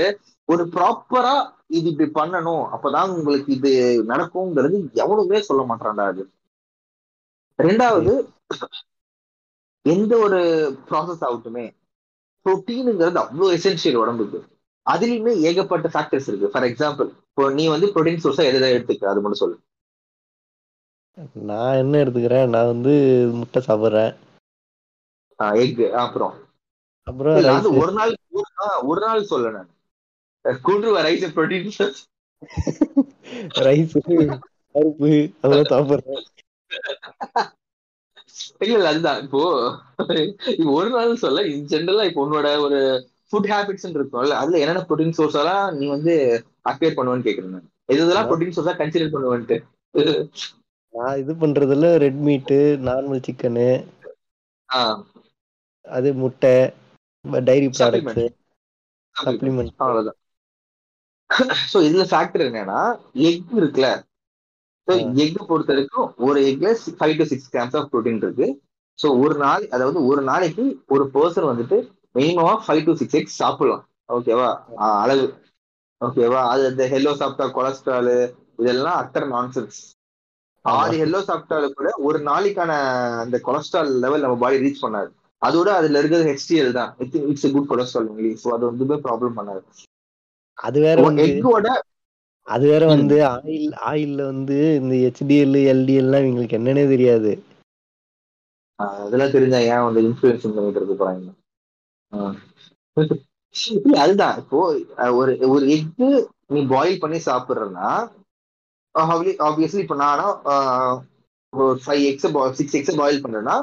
ஒரு 0.50 0.64
ப்ராப்பரா 0.74 1.36
இது 1.70 1.88
இப்படி 1.92 2.08
பண்ணணும் 2.16 2.64
அப்பதான் 2.76 3.14
உங்களுக்கு 3.16 3.52
இது 3.58 3.72
நடக்குங்கிறது 4.12 4.78
எவனுமே 5.04 5.42
சொல்ல 5.50 5.64
மாட்டான்டா 5.70 6.06
அது. 6.12 6.24
ரெண்டாவது 7.60 8.14
எந்த 9.86 10.14
ஒரு 10.18 10.40
ப்ராசஸ் 10.88 11.24
ஆகட்டுமே 11.28 11.66
ப்ரோட்டீனுங்கிறது 12.46 13.20
அவ்வளோ 13.24 13.50
எசென்ஷியல் 13.58 14.00
உடம்புக்கு. 14.02 14.40
அதுலயுமே 14.86 15.34
ஏகப்பட்ட 15.48 15.88
ஃபேக்டர்ஸ் 15.94 16.28
இருக்கு. 16.30 16.52
ஃபார் 16.54 16.68
எக்ஸாம்பிள் 16.70 17.10
இப்போ 17.28 17.44
நீ 17.52 17.66
வந்து 17.68 17.88
ப்ரோட்டீன் 17.94 18.24
சோர்ஸா 18.24 18.46
எதை 18.52 18.72
எடுத்துக்க 18.76 19.12
அது 19.12 19.22
மட்டும் 19.24 19.44
சொல்லு. 19.44 19.58
நான் 21.34 21.76
என்ன 21.76 21.98
எடுத்துக்கிறேன்? 21.98 22.50
நான் 22.50 22.66
வந்து 22.66 22.92
முட்டை 23.34 23.64
சாப்பிடுறேன். 23.68 24.16
எக் 25.38 25.92
அப்புறம். 25.92 26.34
அப்புறம். 27.04 27.78
ஒரு 27.78 27.92
நாள் 27.92 28.16
ஒரு- 28.34 29.00
நாள் 29.00 29.24
சொல்ல 29.24 29.50
நான். 29.50 29.70
குன்று 30.62 30.98
ரைஸ் 30.98 31.32
ப்ரோட்டீன் 31.36 31.96
ரைஸ் 33.48 33.98
பருப்பு 34.74 35.34
அதெல்லாம் 35.42 35.80
சாப்பிடுறேன். 35.80 36.22
இல்ல 38.60 38.74
இல்ல 38.76 38.88
அதுதான். 38.88 39.22
இப்போ 39.22 39.76
ஒரு 40.66 40.90
நாள் 40.90 41.16
சொல்ல 41.16 41.42
இன் 41.42 41.66
ஜென்ரலா 41.66 42.04
இப்போ 42.06 42.26
உன்னோட 42.26 42.60
ஒரு 42.60 43.08
ஃபுட் 43.32 43.46
ஹேபிட்ஸ் 43.46 43.84
இருக்கும்ல 43.84 44.30
அதுல 44.30 44.60
என்னென்ன 44.60 44.86
ப்ரோட்டீன் 44.90 45.12
சோர்ஸ் 45.12 45.36
எல்லாம் 45.36 45.76
நீ 45.76 45.88
வந்து 45.88 46.46
அக்வேர் 46.70 46.94
பண்ணுவேன்னு 46.94 47.26
கேக்குறேன் 47.28 47.50
நான். 47.50 47.72
எது 47.86 48.04
இதெல்லாம் 48.04 48.30
ப்ரோட்டீன் 48.30 48.44
சோர்ஸா 48.44 48.76
கன்சிடர் 48.78 49.14
பண்ணுவேன்ட்டு? 49.14 50.30
நான் 50.94 51.20
இது 51.22 51.34
பண்றதுல 51.38 51.90
ரெட் 52.04 52.22
மீட்டு 52.26 52.58
நார்மல் 52.86 53.26
சிக்கனு 53.26 53.68
அது 55.86 56.10
முட்டை 56.20 56.54
டைரி 57.46 57.70
ப்ராடக்ட்ஸ். 57.74 58.20
சப்ளிமெண்ட் 59.16 59.76
அவ்வளவுதான். 59.82 60.20
சோ 61.70 61.80
இதுல 61.88 62.04
ஃபேக்டர் 62.10 62.46
என்னன்னா 62.46 62.80
எக் 63.28 63.52
இருக்குல்ல? 63.58 63.90
ஸோ. 64.88 64.94
எக் 65.24 65.40
பொறுத்த 65.44 65.72
வரைக்கும் 65.72 66.08
ஒரு 66.28 66.40
எக்ல 66.50 66.70
five 66.98 67.16
to 67.20 67.28
six 67.32 67.52
grams 67.54 67.78
of 67.80 67.90
protein 67.92 68.22
இருக்கு. 68.24 68.48
ஸோ 69.00 69.08
ஒரு 69.22 69.36
நாள் 69.40 69.64
அதாவது 69.72 70.00
ஒரு 70.10 70.22
நாளைக்கு 70.24 70.64
ஒரு 70.90 71.06
பர்சன் 71.14 71.50
வந்துட்டு 71.50 71.78
மினிமமா 72.16 72.54
ஃபைவ் 72.64 72.84
டு 72.88 72.94
சிக்ஸ் 73.02 73.20
எக்ஸ் 73.20 73.40
சாப்பிடலாம். 73.42 73.84
ஓகேவா 74.10 74.50
அளவு. 74.98 75.26
ஓகேவா 76.02 76.42
அது 76.50 76.64
இந்த 76.72 76.86
ஹெல்லோ 76.92 77.14
சாப்பிட்டா 77.18 77.48
கொலஸ்ட்ரால் 77.54 78.12
இதெல்லாம் 78.60 79.00
அத்தர் 79.02 79.28
நான்சென்ஸ் 79.32 79.80
ஆறு 80.66 80.96
ஹெல்லோ 81.02 81.20
சாப்பிட்டாலு 81.28 81.68
கூட 81.72 81.90
ஒரு 82.08 82.20
நாளைக்கான 82.28 82.72
அந்த 83.24 83.38
கொலஸ்ட்ரால் 83.48 83.92
லெவல் 84.04 84.24
நம்ம 84.26 84.38
பாடி 84.44 84.64
ரீச் 84.64 84.84
பண்ணாது. 84.84 85.10
அதோட 85.42 85.70
அதுல 85.78 86.00
இருக்கிறது 86.02 86.28
ஹெச்டிஎல் 86.32 86.76
தான். 86.80 86.92
It's 87.24 87.54
good 87.56 87.70
cholesterol 87.72 88.10
only 88.12 88.32
so 88.42 88.50
அது 88.56 88.64
வந்து 88.72 89.02
ப்ராப்ளம் 89.08 89.38
பண்ணாது. 89.40 89.64
அது 90.58 90.80
வேற 90.86 90.98
எக்கோட 91.26 91.68
அது 92.48 92.66
வேற 92.72 92.84
வந்து 92.92 93.18
ஆயில் 93.32 93.74
ஆயில்ல 93.90 94.22
வந்து 94.32 94.58
இந்த 94.80 94.94
ஹெச்டிஎல் 95.04 95.58
எல்டிஎல்லாம் 95.74 96.24
இவங்களுக்கு 96.26 96.58
என்னன்னே 96.60 96.86
தெரியாது. 96.94 97.32
அதெல்லாம் 99.02 99.34
தெரிஞ்சா 99.36 99.60
ஏன் 99.72 99.86
வந்து 99.88 100.02
இன்ஃபுளுன்ஸ் 100.08 100.46
பண்ணிட்டு 100.48 100.82
இருக்க 100.82 100.96
போறாங்க 101.02 101.30
அதுதான். 104.02 104.36
இப்போ 104.42 104.60
ஒரு 105.20 105.32
ஒரு 105.54 105.66
எக்கு 105.76 106.08
நீ 106.54 106.62
பாயில் 106.74 107.02
பண்ணி 107.04 107.20
சாப்பிடுறன்னா 107.28 107.90
ஆப்வியஸ்லி 108.96 109.82
இப்போ 109.84 109.98
ஒரு 111.54 111.76
five 111.84 112.04
eggs 112.10 112.28
six 112.60 112.76
eggs 112.80 113.00
boil 113.00 113.24
பண்றேன்னா 113.24 113.56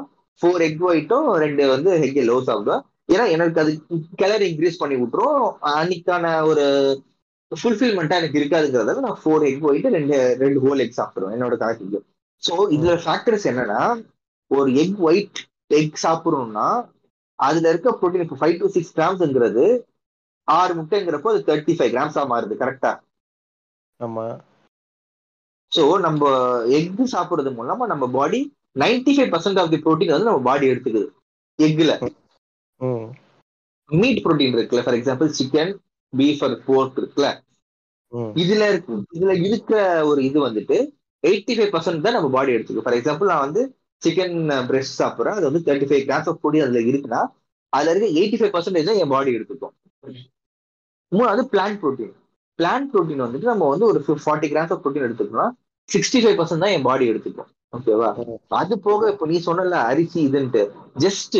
ஃபோர் 0.42 0.62
எக் 0.66 0.82
ஒயிட்டும் 0.88 1.28
ரெண்டு 1.42 1.62
வந்து 1.70 1.90
எக் 2.06 2.18
லோ 2.24 2.36
சாப்பிடுவேன் 2.48 2.82
ஏன்னா 3.12 3.24
எனக்கு 3.34 3.60
அது 3.62 3.70
கலர் 4.20 4.42
இன்க்ரீஸ் 4.48 4.80
பண்ணி 4.80 4.96
விட்டுரும். 4.98 5.44
அன்னைக்கான 5.72 6.24
ஒரு 6.50 6.64
ஃபுல்ஃபில்மெண்ட்டா 7.52 8.18
எனக்கு 8.20 8.38
இருக்காதுங்கிறதால 8.40 9.04
நான் 9.04 9.20
ஃபோர் 9.20 9.44
எக் 9.48 9.64
ஒயிட் 9.68 9.88
ரெண்டு 9.94 10.16
ரெண்டு 10.42 10.58
ஹோல் 10.64 10.82
எக் 10.84 10.98
சாப்பிடுவேன் 10.98 11.34
என்னோட 11.36 11.56
கணக்கு 11.62 12.00
ஸோ 12.42 12.54
இதுல 12.74 12.92
ஃபேக்டர்ஸ் 13.04 13.46
என்னன்னா 13.50 13.80
ஒரு 14.50 14.70
எக் 14.82 15.00
ஒயிட் 15.06 15.40
எக் 15.78 16.02
சாப்பிடணும்னா 16.04 16.68
அதுல 17.38 17.70
இருக்க 17.72 17.90
ப்ரோட்டீன் 17.98 18.24
இப்போ 18.24 18.38
ஃபைவ் 18.40 18.56
டு 18.60 18.68
சிக்ஸ் 18.76 18.94
கிராம்ஸ்ங்கிறது 18.94 19.64
ஆறு 20.48 20.72
முட்டைங்கிறப்போ 20.78 21.30
அது 21.32 21.40
தேர்ட்டி 21.48 21.74
ஃபைவ் 21.78 21.92
கிராம்ஸா 21.94 22.22
மாறுது 22.30 22.54
கரெக்டா 22.60 22.92
ஆமா. 24.00 24.26
ஸோ 25.72 25.82
நம்ம 26.04 26.22
எக் 26.76 26.86
சாப்பிடுறது 27.12 27.50
மூலமா 27.56 27.86
நம்ம 27.92 28.04
body 28.14 28.40
ninety 28.82 29.12
five 29.16 29.32
percent 29.34 29.60
of 29.62 29.72
the 29.72 29.78
protein 29.84 30.14
வந்து 30.14 30.28
நம்ம 30.28 30.42
பாடி 30.48 30.66
எடுத்துக்குது. 30.72 31.08
எக்ல 31.58 31.92
மீட் 33.90 34.22
புரோட்டீன் 34.24 34.54
இருக்குல்ல 34.54 34.84
for 34.84 34.96
example 34.98 35.30
chicken 35.38 35.72
beef 36.12 36.42
or 36.46 36.56
pork 36.66 36.98
இருக்குல்ல. 37.00 37.28
இதுல 38.42 38.66
இருக்கு 38.70 38.94
இதுல 39.16 39.32
இருக்க 39.42 39.72
ஒரு 40.10 40.20
இது 40.28 40.38
வந்துட்டு 40.44 40.76
எயிட்டி 41.24 41.54
ஃபைவ் 41.56 41.72
பர்சன்ட் 41.74 42.04
தான் 42.04 42.16
நம்ம 42.16 42.30
பாடி 42.36 42.54
எடுத்துக்கும் 42.56 42.86
ஃபார் 42.86 42.96
எக்ஸாம்பிள் 42.98 43.30
நான் 43.32 43.44
வந்து 43.46 43.62
சிக்கன் 44.02 44.36
பிரெஸ்ட் 44.68 44.98
சாப்பிட்றேன் 45.00 45.36
அது 45.38 45.48
வந்து 45.48 45.62
thirty 45.66 45.88
five 45.90 46.04
grams 46.06 46.30
of 46.30 46.40
protein 46.42 46.64
அதுல 46.66 46.82
இருக்குன்னா 46.84 47.20
அதுல 47.72 47.92
இருக்க 47.92 48.08
எயிட்டி 48.18 48.38
ஃபைவ் 48.40 48.54
பர்சன்டேஜ் 48.54 48.88
தான் 48.90 49.00
என் 49.02 49.12
பாடி 49.14 49.36
எடுத்துக்கும். 49.36 49.74
மூணாவது 51.12 51.42
பிளான்ட் 51.52 51.80
ப்ரோட்டீன் 51.82 52.14
பிளான்ட் 52.58 52.90
ப்ரோட்டீன் 52.92 53.24
வந்துட்டு 53.24 53.50
நம்ம 53.52 53.68
வந்து 53.72 53.88
ஒரு 53.90 54.00
ஃபார்ட்டி 54.24 54.48
கிராம்ஸ் 54.52 54.72
ஆஃப் 54.74 54.82
ப்ரோட்டீன் 54.84 55.06
எடுத்துக்கணும்னா 55.08 55.48
சிக்ஸ்டி 55.88 56.18
ஃபைவ் 56.22 56.38
பர்சன்ட் 56.38 56.64
தான் 56.64 56.74
என் 56.76 56.88
பாடி 56.88 57.04
எடுத்துக்கும். 57.12 57.50
ஓகேவா 57.76 58.08
அது 58.60 58.74
போக 58.86 59.10
இப்போ 59.12 59.26
நீ 59.30 59.36
சொன்னல 59.46 59.78
அரிசி 59.90 60.18
இதுன்ட்டு. 60.28 60.62
ஜஸ்ட் 61.04 61.36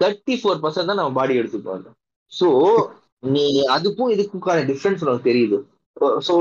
தேர்ட்டி 0.00 0.34
ஃபோர் 0.40 0.62
பர்சன்ட் 0.64 0.90
தான் 0.90 1.00
நம்ம 1.00 1.14
பாடி 1.18 1.34
எடுத்துக்குவாங்க 1.40 1.88
ஸோ 2.32 2.48
நீ 3.28 3.44
அதுக்கும் 3.76 4.12
இதுக்குக்கான 4.14 4.64
டிஃப்ரென்ஸ் 4.70 5.04
உனக்கு 5.04 5.28
தெரியுது. 5.30 5.58
ஸோ 6.26 6.34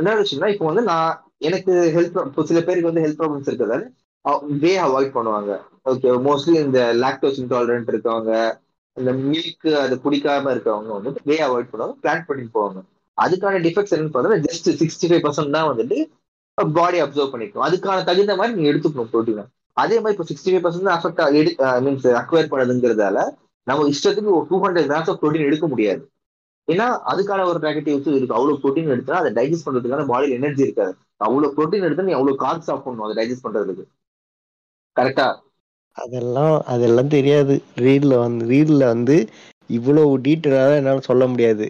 என்ன 0.00 0.10
விஷயம்னா 0.20 0.50
இப்போ 0.54 0.66
வந்து 0.70 0.84
நான் 0.90 1.10
எனக்கு 1.48 1.72
ஹெல்த் 1.94 2.18
இப்போ 2.28 2.42
சில 2.50 2.58
பேருக்கு 2.66 2.90
வந்து 2.90 3.04
ஹெல்த் 3.04 3.20
ப்ராப்ளம்ஸ் 3.20 3.50
இருக்கிறதால 3.50 3.84
வே 4.62 4.72
அவாய்ட் 4.84 5.16
பண்ணுவாங்க. 5.16 5.52
ஓகே 5.90 6.10
மோஸ்ட்லி 6.26 6.56
இந்த 6.66 6.80
லாக்டோஸ் 7.02 7.40
இன்டாலரண்ட் 7.42 7.90
இருக்கவங்க 7.92 8.32
இந்த 8.96 9.10
மில்க் 9.22 9.68
அது 9.82 9.94
குடிக்காம 10.04 10.52
இருக்கவங்க 10.54 10.90
வந்து 10.98 11.22
வே 11.28 11.36
அவாய்ட் 11.46 11.70
பண்ணுவாங்க 11.70 11.96
பிளான் 12.02 12.26
பண்ணி 12.28 12.44
போவாங்க. 12.56 12.80
அதுக்கான 13.24 13.60
டிஃபெக்ட்ஸ் 13.66 13.94
என்னன்னு 13.94 14.14
பார்த்தா 14.14 14.42
ஜஸ்ட் 14.48 14.68
சிக்ஸ்டி 14.82 15.08
ஃபைவ் 15.10 15.24
பர்சன்ட் 15.26 15.56
தான் 15.56 15.70
வந்துட்டு 15.70 15.98
பாடி 16.78 16.98
அப்சர்வ் 17.02 17.32
பண்ணிக்கும். 17.32 17.64
அதுக்கான 17.66 18.04
தகுந்த 18.08 18.32
மாதிரி 18.38 18.56
நீ 18.58 18.64
எடுத்துக்கணும் 18.70 19.10
ப்ரோட்டீனை 19.12 19.44
அதே 19.76 19.96
மாதிரி 20.02 20.14
இப்போ 20.16 20.26
சிக்ஸ்டி 20.30 20.50
ஃபைவ் 20.52 20.64
பர்சன்ட் 20.64 20.92
அஃபெக்ட் 20.96 21.20
எடு 21.40 21.50
மீன்ஸ் 21.84 22.08
அக்வயர் 22.20 22.50
பண்ணதுங்கிறதால 22.52 23.18
நம்ம 23.66 23.86
இஷ்டத்துக்கு 23.92 24.36
ஒரு 24.38 24.46
two 24.50 24.56
hundred 24.64 24.88
grams 24.90 25.10
of 25.12 25.20
protein 25.22 25.48
எடுக்க 25.48 25.66
முடியாது. 25.72 26.02
ஏன்னா 26.68 26.86
அதுக்கான 27.12 27.44
ஒரு 27.50 27.60
நெகட்டிவ்ஸ் 27.64 28.08
இருக்கு. 28.10 28.36
அவ்வளவு 28.38 28.60
ப்ரோட்டீன் 28.62 28.92
எடுத்தா 28.94 29.14
அதை 29.20 29.30
டைஜஸ்ட் 29.38 29.66
பண்றதுக்கான 29.66 30.06
பாடியில் 30.10 30.36
எனர்ஜி 30.38 30.62
இருக்காது. 30.66 30.92
அவ்வளவு 31.26 31.54
ப்ரோட்டீன் 31.56 31.86
எடுத்தா 31.88 32.06
நீ 32.08 32.14
அவ்வளவு 32.18 32.42
கார்ப் 32.44 32.68
சாப்பிடணும் 32.68 33.06
அதை 33.06 33.16
டைஜஸ்ட் 33.20 33.46
பண்றதுக்கு. 33.46 33.84
கரெக்டா 34.96 35.28
அதெல்லாம் 35.96 36.54
அதெல்லாம் 36.74 37.10
தெரியாது. 37.16 37.54
ரீல்ல 37.84 38.12
வந்து 38.24 38.44
ரீல்ல 38.52 38.82
வந்து 38.92 39.16
இவ்வளவு 39.70 40.12
டீட்டெயிலாக 40.26 40.78
என்னால 40.80 41.02
சொல்ல 41.08 41.26
முடியாது. 41.32 41.66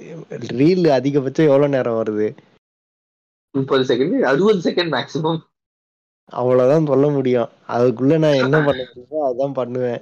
ரீல் 0.58 0.86
அதிகபட்சம் 0.98 1.48
எவ்வளவு 1.50 1.74
நேரம் 1.76 1.98
வருது? 2.00 2.28
முப்பது 3.54 3.84
செகண்ட் 3.90 4.28
அறுபது 4.30 4.60
செகண்ட் 4.68 4.92
மேக்ஸிமம் 4.96 5.40
அவ்வளவுதான் 6.40 6.90
சொல்ல 6.90 7.06
முடியும். 7.16 7.50
அதுக்குள்ள 7.74 8.16
நான் 8.24 8.40
என்ன 8.44 8.56
பண்ண 8.66 8.82
முடியுமோ 8.88 9.20
அதான் 9.28 9.58
பண்ணுவேன். 9.60 10.00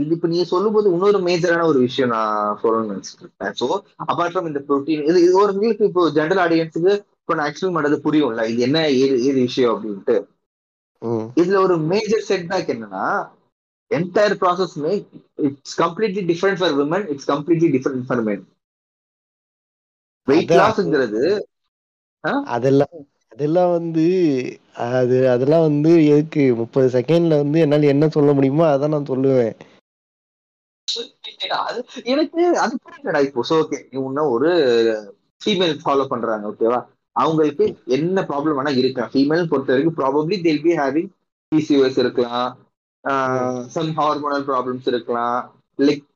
இது 0.00 0.14
இப்ப 0.16 0.28
நீ 0.32 0.38
சொல்லும் 0.50 0.74
போது 0.74 0.86
இன்னொரு 0.94 1.18
மேஜரான 1.28 1.66
ஒரு 1.70 1.78
விஷயம் 1.84 2.12
நான் 2.14 2.58
சொல்லணும்னு 2.62 2.92
நினைச்சிட்டு 2.92 3.24
இருக்கேன் 3.24 3.54
ஸோ 3.60 3.66
அபார்ட் 4.10 4.32
ஃப்ரம் 4.32 4.48
இந்த 4.50 4.60
ப்ரோட்டீன் 4.68 5.06
இது 5.10 5.18
இது 5.26 5.34
ஒரு 5.42 5.54
உங்களுக்கு 5.54 5.88
இப்போ 5.90 6.02
ஜென்ரல் 6.18 6.42
ஆடியன்ஸுக்கு 6.44 6.92
இப்போ 7.20 7.34
நான் 7.38 7.48
எக்ஸ்பிளைன் 7.50 7.76
பண்ணது 7.78 7.96
புரியும்ல. 8.06 8.44
இது 8.52 8.60
என்ன 8.68 8.78
ஏது 9.02 9.16
ஏது 9.28 9.38
விஷயம் 9.48 9.72
அப்படின்ட்டு. 9.74 10.16
இதுல 11.40 11.60
ஒரு 11.66 11.76
மேஜர் 11.92 12.26
செட்பேக் 12.30 12.72
என்னன்னா 12.74 13.04
entire 13.90 14.34
ப்ராசஸ்மே 14.40 14.92
it's 15.46 15.76
completely 15.80 16.22
different 16.30 16.60
for 16.60 16.76
women 16.78 17.06
it's 17.12 17.28
completely 17.30 17.70
different 17.76 18.06
for 18.08 18.22
men 18.28 18.44
weight 20.28 20.52
அதான். 20.52 20.60
லாஸ்ங்கிறது 20.60 21.22
அதெல்லாம் 22.54 22.96
அதெல்லாம் 23.32 23.72
வந்து 23.72 24.04
அது 24.88 25.16
அதெல்லாம் 25.32 25.66
வந்து 25.68 25.92
எதுக்கு? 26.10 26.44
முப்பது 26.60 26.88
செகண்ட்ல 26.96 27.40
வந்து 27.42 27.58
என்னால 27.64 27.92
என்ன 27.94 28.08
சொல்ல 28.16 28.32
முடியுமோ 28.32 28.64
அதான் 28.70 28.94
நான் 28.94 29.10
சொல்லுவேன். 29.10 29.54
எனக்கு 32.12 32.42
அது 32.62 32.74
புரியலடா 32.82 33.20
இப்போ. 33.26 33.42
ஸோ 33.48 33.56
ஓகே 33.62 33.78
இவங்க 33.96 34.22
ஒரு 34.34 34.50
ஃபீமேல் 35.40 35.74
ஃபாலோ 35.82 36.04
பண்றாங்க 36.08 36.50
ஓகேவா 36.50 36.80
அவங்களுக்கு 37.16 37.64
என்ன 37.96 38.18
ப்ராப்ளம் 38.28 38.58
வேணா 38.58 38.72
இருக்கலாம். 38.76 39.12
ஃபீமேல் 39.14 39.50
பொறுத்த 39.50 39.72
வரைக்கும் 39.72 39.98
probably 40.00 40.36
they'll 40.42 40.62
be 40.62 40.72
having 40.80 41.10
PCOS 41.52 42.00
இருக்கலாம். 42.02 42.50
சம் 43.74 43.92
ஹார்மோனல் 43.98 44.44
ப்ராப்ளம்ஸ் 44.48 44.88
இருக்கலாம். 44.92 45.38
Like 45.78 46.06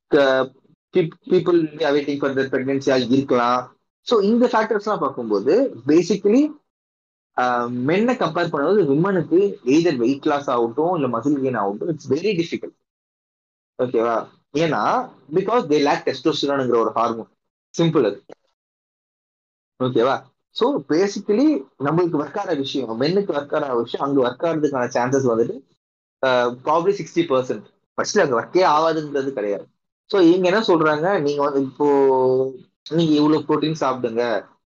people 1.30 1.60
awaiting 1.90 2.20
for 2.20 2.36
the 2.38 2.44
பிரெக்னன்சியா 2.52 2.96
இருக்கலாம். 3.08 3.60
ஸோ 4.06 4.14
இந்த 4.22 4.44
ஃபேக்டர்ஸ்லாம் 4.52 5.02
பார்க்கும்போது 5.04 5.54
பேசிக்கலி 5.88 6.42
மென்னை 7.88 8.14
கம்பேர் 8.14 8.50
பண்ணும்போது 8.50 8.82
விமனுக்கு 8.90 9.38
எய்தர் 9.74 9.98
வெயிட் 10.02 10.28
லாஸ் 10.30 10.50
ஆகட்டும் 10.54 10.92
இல்லை 10.96 11.08
மசில் 11.14 11.40
கெயின் 11.40 11.60
ஆகட்டும் 11.62 11.90
இட்ஸ் 11.92 12.10
வெரி 12.12 12.32
டிஃபிகல்ட் 12.40 12.76
ஓகேவா 13.78 14.16
ஏன்னா 14.54 14.82
பிகாஸ் 15.38 15.62
தே 15.70 15.78
லேக் 15.88 16.04
டெஸ்டோஸ்டிரானுங்கிற 16.08 16.78
ஒரு 16.82 16.92
ஹார்மோன் 16.98 17.30
சிம்பிள் 17.74 18.04
அது. 18.08 18.18
ஓகேவா 19.80 20.16
ஸோ 20.56 20.66
பேசிக்கலி 20.90 21.46
நம்மளுக்கு 21.86 22.20
ஒர்க் 22.20 22.38
ஆகிற 22.40 22.54
விஷயம் 22.60 22.92
மென்னுக்கு 23.00 23.32
ஒர்க் 23.36 23.54
ஆகிற 23.56 23.72
விஷயம் 23.80 24.04
அங்கே 24.06 24.20
ஒர்க் 24.26 24.44
ஆகிறதுக்கான 24.46 24.90
சான்சஸ் 24.96 25.30
வந்துட்டு 25.32 25.56
ப்ராப்ளி 26.66 26.92
சிக்ஸ்டி 26.98 27.22
பர்சன்ட் 27.30 27.66
ஃபர்ஸ்ட் 27.98 28.22
அங்கே 28.22 28.36
ஒர்க்கே 28.38 28.62
ஆகாதுன்றது 28.74 29.30
கிடையாது. 29.32 29.66
ஸோ 30.10 30.16
இவங்க 30.28 30.46
என்ன 30.50 30.60
சொல்றாங்க? 30.68 31.06
நீங்க 31.20 31.40
வந்து 31.42 31.60
இப்போ 31.68 31.86
நீங்க 32.90 33.12
இவ்வளவு 33.14 33.46
ப்ரோட்டீன் 33.48 33.82
சாப்பிடுங்க. 33.82 34.22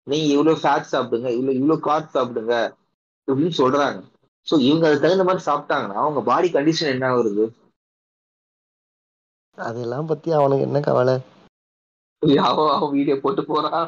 நீங்க 0.07 0.27
இவ்வளவு 0.35 0.61
ஃபேட் 0.63 0.93
சாப்பிடுங்க. 0.93 1.29
இவ்வளவு 1.37 1.59
இவ்வளவு 1.59 1.85
கார்ப் 1.89 2.15
சாப்பிடுங்க 2.15 2.55
அப்படின்னு 3.29 3.55
சொல்றாங்க. 3.61 3.99
ஸோ 4.47 4.55
இவங்க 4.61 4.85
அதுக்கு 4.87 5.05
தகுந்த 5.05 5.25
மாதிரி 5.25 5.47
சாப்பிட்டாங்கன்னா 5.47 5.99
அவங்க 6.03 6.21
பாடி 6.23 6.49
கண்டிஷன் 6.51 6.93
என்ன 6.95 7.07
வருது? 7.17 7.45
அதெல்லாம் 9.59 10.11
பத்தி 10.11 10.29
அவனுக்கு 10.33 10.67
என்ன 10.69 10.81
கவலை? 10.83 11.17
அவன் 12.43 12.71
அவன் 12.71 12.95
வீடியோ 12.95 13.17
போட்டு 13.23 13.43
போறான். 13.45 13.87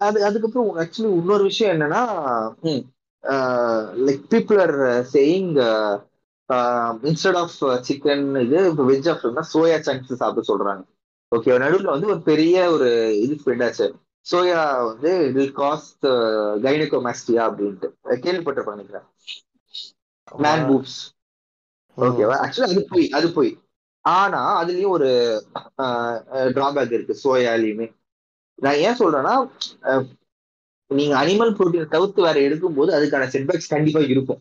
அது 0.00 0.18
அதுக்கப்புறம் 0.26 0.78
ஆக்சுவலி 0.82 1.10
இன்னொரு 1.18 1.44
விஷயம் 1.44 1.74
என்னன்னா 1.74 2.02
like 4.06 4.24
people 4.32 4.60
are 4.60 4.76
saying 5.14 5.50
instead 7.02 7.38
of 7.42 7.56
chicken 7.88 8.24
இது 8.44 8.58
இப்போ 8.70 8.84
வெஜ் 8.92 9.08
ஆஃப்னா 9.12 9.44
சோயா 9.52 9.76
சங்க்ஸ் 9.88 10.20
சாப்பிட 10.22 10.44
சொல்றாங்க. 10.50 10.82
ஓகே 11.32 11.58
நடுவில் 11.58 11.92
வந்து 11.94 12.06
ஒரு 12.06 12.20
பெரிய 12.22 12.54
ஒரு 12.70 12.88
இது 13.24 13.34
ஸ்ப்ரெட் 13.40 13.82
சோயா 14.26 14.60
வந்து 14.86 15.10
இது 15.28 15.42
காஸ்ட் 15.60 16.06
கைனகோமாஸ்டியா 16.64 17.42
அப்படின்ட்டு. 17.48 17.88
கேள்விப்பட்டிருப்பேன் 18.24 18.76
நினைக்கிறேன். 18.78 19.06
மேன் 20.44 20.64
பூப்ஸ் 20.68 20.98
ஓகேவா 21.98 22.36
ஆக்சுவலி 22.44 22.70
அது 22.72 22.82
போய் 22.90 23.06
அது 23.18 23.28
போய். 23.32 23.50
ஆனா 24.04 24.40
அதுலயும் 24.62 24.94
ஒரு 24.96 25.08
டிராபேக் 26.54 26.94
இருக்கு 26.96 27.14
சோயாலையுமே 27.24 27.86
நான் 28.58 28.80
ஏன் 28.86 28.98
சொல்றேன்னா 28.98 29.34
நீங்க 30.90 31.14
அனிமல் 31.22 31.54
ப்ரோட்டீன் 31.56 31.92
தவிர்த்து 31.94 32.20
வேற 32.26 32.36
எடுக்கும்போது 32.46 32.90
அதுக்கான 32.96 33.28
செட்பேக்ஸ் 33.34 33.72
கண்டிப்பா 33.74 34.00
இருக்கும். 34.14 34.40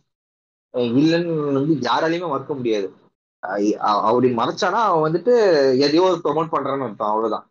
இல்லைன்னு 1.01 1.35
வந்து 1.59 1.73
யாராலையுமே 1.87 2.27
மறக்க 2.33 2.53
முடியாது. 2.59 2.87
அப்படி 4.07 4.27
மறைச்சானா 4.39 4.79
அவன் 4.87 5.05
வந்துட்டு 5.07 5.33
எதையோ 5.85 6.03
ஒரு 6.09 6.19
ப்ரொமோட் 6.25 6.53
பண்றான்னு 6.53 6.87
அர்த்தம் 6.87 7.11
அவ்வளவுதான். 7.11 7.45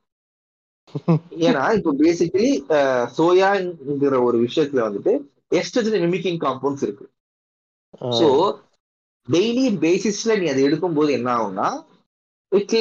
ஏன்னா 1.47 1.63
இப்போ 1.79 1.91
பேசிக்கலி 2.03 2.51
சோயாங்கிற 3.17 4.17
ஒரு 4.29 4.39
விஷயத்துல 4.47 4.87
வந்துட்டு 4.87 5.13
எஸ்ட்ரஜன் 5.59 6.05
மிமிக்கிங் 6.05 6.41
காம்பவுண்ட்ஸ் 6.47 6.85
இருக்கு. 6.87 7.07
ஸோ 8.19 8.29
டெய்லி 9.29 9.65
பேசிஸ்ல 9.85 10.39
நீ 10.41 10.47
அதை 10.53 10.63
எடுக்கும் 10.69 10.97
போது 10.99 11.11
என்ன 11.19 11.29
ஆகும்னா 11.39 11.69
it 12.53 12.75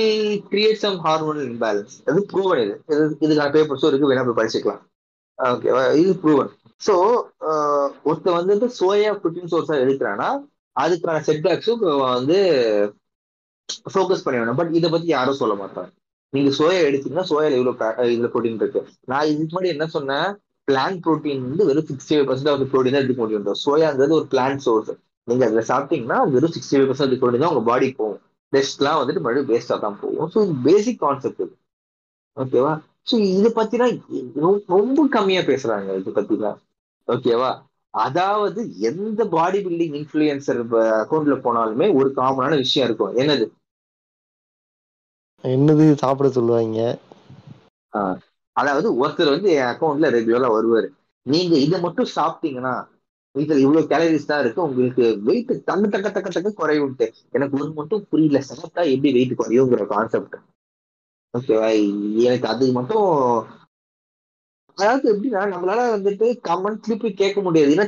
create 0.52 0.84
some 0.86 1.00
hormonal 1.06 1.50
imbalance 1.54 1.96
அது 2.10 2.20
ப்ரூவன் 2.34 2.62
இது. 2.66 2.76
இதுக்கான 3.26 3.50
பேப்பர்ஸும் 3.56 3.92
இருக்கு 3.92 4.12
வேணா 4.12 4.26
போய் 4.28 4.40
படிச்சுக்கலாம். 4.40 4.84
ஓகேவா 5.40 5.84
இது 6.02 6.12
ப்ரூவன் 6.22 6.52
ஸோ 6.82 6.94
ஒருத்த 8.08 8.28
வந்துட்டு 8.38 8.68
சோயா 8.80 9.12
ப்ரோட்டீன் 9.22 9.52
சோர்ஸாக 9.54 9.84
எடுக்கிறான்னா 9.84 10.30
அதுக்கான 10.76 11.22
செட்பேக்ஸும் 11.28 11.84
வந்து 12.10 12.38
ஃபோக்கஸ் 13.94 14.24
பண்ணி 14.26 14.40
வேணும். 14.40 14.60
பட் 14.60 14.76
இதை 14.80 14.90
பத்தி 14.90 15.08
யாரும் 15.10 15.40
சொல்ல 15.42 15.56
மாட்டாங்க. 15.62 15.90
நீங்க 16.34 16.50
சோயா 16.58 16.80
எடுத்தீங்கன்னா 16.88 17.26
சோயால 17.30 17.58
இவ்வளவு 17.58 17.78
இதுல 18.14 18.30
ப்ரோட்டீன் 18.34 18.62
இருக்கு. 18.64 18.82
நான் 19.12 19.30
இதுக்கு 19.32 19.52
முன்னாடி 19.52 19.74
என்ன 19.76 19.88
சொன்னேன்? 19.96 20.28
பிளான் 20.68 20.98
ப்ரோட்டீன் 21.04 21.44
வந்து 21.48 21.68
வெறும் 21.70 21.88
sixty 21.90 22.14
five 22.14 22.28
percent 22.30 22.50
of 22.54 22.72
protein 22.74 22.96
தான் 22.96 23.04
எடுக்க 23.04 23.22
முடியும். 23.22 23.46
சோயாங்கிறது 23.66 24.18
ஒரு 24.20 24.28
பிளான் 24.34 24.60
சோர்ஸ் 24.66 24.92
நீங்க 25.28 25.44
அதுல 25.48 25.62
சாப்பிட்டீங்கன்னா 25.72 26.18
வெறும் 26.36 26.56
சிக்ஸ்டி 26.56 26.76
ஃபைவ் 26.76 26.90
பர்சன்ட் 26.90 27.20
ப்ரோட்டீன் 27.22 27.44
தான் 27.44 27.54
உங்க 27.54 27.64
பாடி 27.70 27.88
போகும். 28.00 28.20
டெஸ்ட்லாம் 28.54 29.00
வந்துட்டு 29.00 29.24
மறுபடியும் 29.24 29.50
வேஸ்டாக 29.52 29.80
தான் 29.86 30.00
போகும். 30.02 30.30
ஸோ 30.34 30.44
இது 30.46 30.56
பேசிக் 30.68 31.02
கான்செப்ட் 31.06 31.42
இது. 31.46 31.54
ஓகேவா 32.38 32.74
ஸோ 33.08 33.16
இதை 33.32 33.50
பத்தினா 33.56 33.86
ரொம்ப 34.74 35.06
கம்மியா 35.16 35.42
பேசுறாங்க 35.48 35.98
இதை 36.00 36.12
பத்திலாம் 36.14 36.60
ஓகேவா 37.08 37.52
அதாவது 37.94 38.62
எந்த 38.90 39.22
பாடி 39.30 39.60
பில்டிங் 39.62 39.98
இன்ஃபுளுசர் 40.00 40.62
அக்கௌண்ட்ல 40.98 41.38
போனாலுமே 41.44 41.88
ஒரு 42.00 42.10
காமனான 42.16 42.58
விஷயம் 42.64 42.88
இருக்கும். 42.88 43.16
என்னது? 43.22 43.46
என்னது 45.44 45.86
சாப்பிட 46.02 46.28
சொல்லுவாங்க? 46.36 46.80
அதாவது 48.56 48.88
ஒருத்தர் 49.02 49.34
வந்து 49.34 49.50
என் 49.56 49.70
அக்கௌண்ட்ல 49.72 50.10
ரெகுலரா 50.16 50.50
வருவாரு. 50.54 50.88
நீங்க 51.26 51.54
இதை 51.66 51.78
மட்டும் 51.82 52.14
சாப்பிட்டீங்கன்னா 52.16 52.76
இதுல 53.36 53.60
இவ்வளவு 53.64 53.90
கேலரிஸ் 53.90 54.30
தான் 54.30 54.42
இருக்கு. 54.44 54.62
உங்களுக்கு 54.64 55.06
வெயிட் 55.28 55.52
தங்க 55.66 55.86
தக்க 55.88 56.08
தக்க 56.12 56.30
தக்க 56.32 56.52
குறையும்ட்டு. 56.58 57.08
எனக்கு 57.34 57.58
ஒரு 57.60 57.72
மட்டும் 57.80 58.06
புரியல. 58.12 58.42
சாப்பிட்டா 58.50 58.84
எப்படி 58.94 59.12
வெயிட் 59.18 59.40
குறையுங்கிற 59.42 59.86
கான்செப்ட் 59.94 60.38
ஓகேவா 61.38 61.70
எனக்கு 62.28 62.48
அது 62.52 62.66
மட்டும் 62.78 63.08
அதாவது 64.78 65.06
எப்படின்னா 65.12 65.42
நம்மளால 65.54 65.86
வந்துட்டு 65.96 66.26
கமெண்ட் 66.48 66.84
திருப்பி 66.86 67.10
கேட்க 67.14 67.40
முடியாது. 67.42 67.74
ஏன்னா 67.76 67.86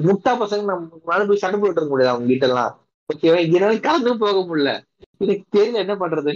முட்டா 0.00 0.32
பசங்க 0.42 0.68
நம்மளால 0.70 1.26
போய் 1.28 1.42
சண்டை 1.42 1.58
போட்டு 1.60 1.90
முடியாது 1.92 2.12
அவங்க 2.12 2.28
கிட்ட 2.32 2.48
எல்லாம் 2.50 2.72
ஓகேவா 3.10 3.38
இதனால 3.46 3.80
கலந்து 3.86 4.12
போக 4.24 4.40
முடியல. 4.48 4.72
எனக்கு 5.20 5.44
தெரியல 5.56 5.82
என்ன 5.84 5.94
பண்றது. 6.02 6.32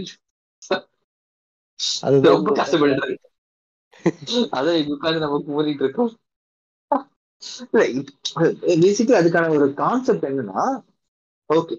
அதுதான் 2.03 2.37
ரொம்ப 2.37 2.53
கஷ்டப்பட்டு 2.61 3.17
அதான் 4.57 4.91
உட்காந்து 4.95 5.25
நம்ம 5.25 5.41
கூறிட்டு 5.49 5.85
இருக்கோம். 5.85 6.13
பேசிக்கலி 8.73 9.19
அதுக்கான 9.21 9.51
ஒரு 9.57 9.67
கான்செப்ட் 9.81 10.29
என்னன்னா 10.31 10.65
ஓகே 11.51 11.75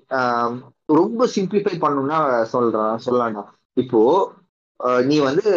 ரொம்ப 0.95 1.27
சிம்பிளிஃபை 1.35 1.75
பண்ணணும்னா 1.83 2.17
சொல்றேன் 2.53 3.03
சொல்லலாம்டா. 3.05 3.43
இப்போ 3.77 4.01
நீ 5.09 5.17
வந்து 5.29 5.49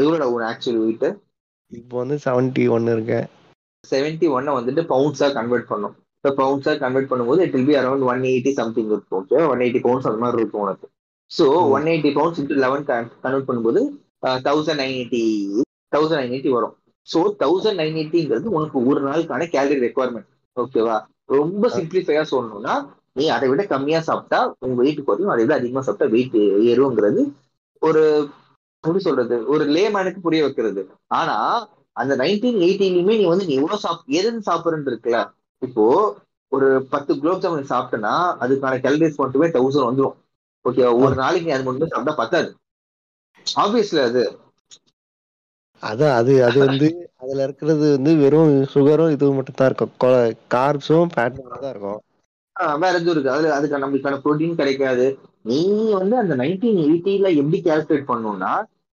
எவ்வளோட 0.00 0.24
உன் 0.34 0.48
ஆக்சுவல் 0.50 0.82
வெயிட் 0.84 1.06
இப்போ 1.72 1.94
வந்து 2.02 2.16
செவன்டி 2.24 2.64
ஒன்னு 2.76 2.94
இருக்கேன் 2.96 3.26
செவன்டி 3.84 4.26
ஒன்னை 4.36 4.52
வந்துட்டு 4.56 4.82
பவுண்ட்ஸா 4.92 5.28
கன்வெர்ட் 5.36 5.70
பண்ணும். 5.70 5.94
இப்போ 6.18 6.30
பவுண்ட்ஸா 6.40 6.72
கன்வெர்ட் 6.82 7.08
பண்ணும்போது 7.12 7.40
it 7.44 7.54
will 7.56 7.68
be 7.70 7.76
around 7.78 8.04
one 8.10 8.22
eighty 8.30 8.50
something 8.58 8.90
இருக்கும். 8.94 9.16
ஓகே 9.20 9.38
ஒன் 9.52 9.62
எயிட்டி 9.64 9.80
பவுண்ட்ஸ் 9.86 10.08
அந்த 10.10 10.20
மாதிரி 10.24 10.40
இருக்கும் 10.40 10.64
உனக்கு. 10.64 10.86
So. 11.30 11.46
One 11.76 11.88
eighty 11.92 12.10
pounds 12.18 12.40
into 12.40 12.60
eleven 12.64 12.84
convert 13.24 13.48
பண்ணும்போது 13.48 13.80
thousand 14.46 14.80
nine 14.82 14.96
eighty 14.98 15.22
thousand 15.94 16.20
nine 16.20 16.34
eighty 16.36 16.52
வரும். 16.56 16.74
ஸோ 17.08 17.20
தௌசண்ட் 17.42 17.80
நைன் 17.82 17.98
எயிட்டிங்கிறது 18.00 18.54
உனக்கு 18.56 18.78
ஒரு 18.90 19.00
நாளுக்கான 19.08 19.48
கேலரி 19.54 19.80
ரெக்குவயர்மெண்ட் 19.86 20.28
ஓகேவா 20.56 20.96
ரொம்ப 21.38 21.68
சிம்பிளிஃபையா 21.78 22.22
சொல்லணும்னா 22.32 22.74
நீ 23.18 23.24
அதை 23.36 23.46
விட 23.50 23.62
கம்மியா 23.72 24.00
சாப்பிட்டா 24.10 24.40
உங்க 24.64 24.76
வெயிட் 24.82 25.00
குறையும். 25.08 25.32
அதை 25.34 25.42
விட 25.44 25.54
அதிகமா 25.60 25.82
சாப்பிட்டா 25.86 26.12
வெயிட் 26.14 26.38
ஏறுங்கிறது 26.70 27.22
ஒரு 27.82 28.02
எப்படி 28.84 29.00
சொல்றது? 29.00 29.36
ஒரு 29.52 29.64
லேமேனுக்கு 29.74 30.20
புரிய 30.20 30.42
வைக்கிறது. 30.44 30.82
ஆனா 31.18 31.36
அந்த 31.96 32.12
நைன்டீன் 32.16 32.58
எயிட்டிலுமே 32.64 33.14
நீ 33.18 33.24
வந்து 33.26 33.46
நீ 33.46 33.54
எவ்வளவு 33.58 33.84
சாப் 33.84 34.04
எதுன்னு 34.18 34.46
சாப்பிடுன்னு 34.46 34.90
இருக்குல்ல? 34.90 35.18
இப்போ 35.62 35.84
ஒரு 36.52 36.68
பத்து 36.92 37.12
குலோப் 37.18 37.42
ஜாமுன் 37.42 37.70
சாப்பிட்டனா 37.70 38.14
அதுக்கான 38.42 38.80
கேலரிஸ் 38.84 39.20
மட்டுமே 39.22 39.48
தௌசண்ட் 39.54 39.88
வந்துடும் 39.88 40.16
ஓகே 40.64 40.82
ஒரு 41.00 41.14
நாளைக்கு 41.16 41.46
நீ 41.46 41.54
அது 41.54 41.66
மட்டும் 41.68 41.92
சாப்பிட்டா 41.92 42.14
பத்தாது. 42.18 42.50
ஆப்வியஸ்ல 43.46 44.02
அது. 44.08 44.22
அதான் 45.82 46.14
அது 46.18 46.34
அது 46.44 46.58
வந்து 46.62 46.88
அதுல 47.18 47.44
இருக்கிறது 47.46 47.86
வந்து 47.90 48.12
வெறும் 48.20 48.54
சுகரும் 48.72 49.14
இதுவும் 49.14 49.38
மட்டும் 49.38 49.58
தான் 49.58 49.70
இருக்கும். 49.70 49.94
கார்ப்ஸும் 50.52 51.12
ஃபேட்டும் 51.14 51.44
மட்டும் 51.44 51.64
தான் 51.64 51.74
இருக்கும். 51.74 52.00
வேற 52.82 52.92
எதுவும் 52.92 53.14
இருக்கு 53.14 53.32
அதுல 53.32 53.54
அதுக்கு 53.56 53.76
நம்மளுக்கான 53.78 54.20
ப்ரோட்டீன் 54.22 54.58
கிடைக்காது. 54.58 55.06
நீ 55.44 55.60
வந்து 56.00 56.14
அந்த 56.22 56.34
நைன்டீன் 56.42 56.80
எயிட்டில 56.86 57.28
எப்படி 57.40 57.58
கால்குலேட் 57.68 58.10
பண்ணணும்னா 58.10 58.52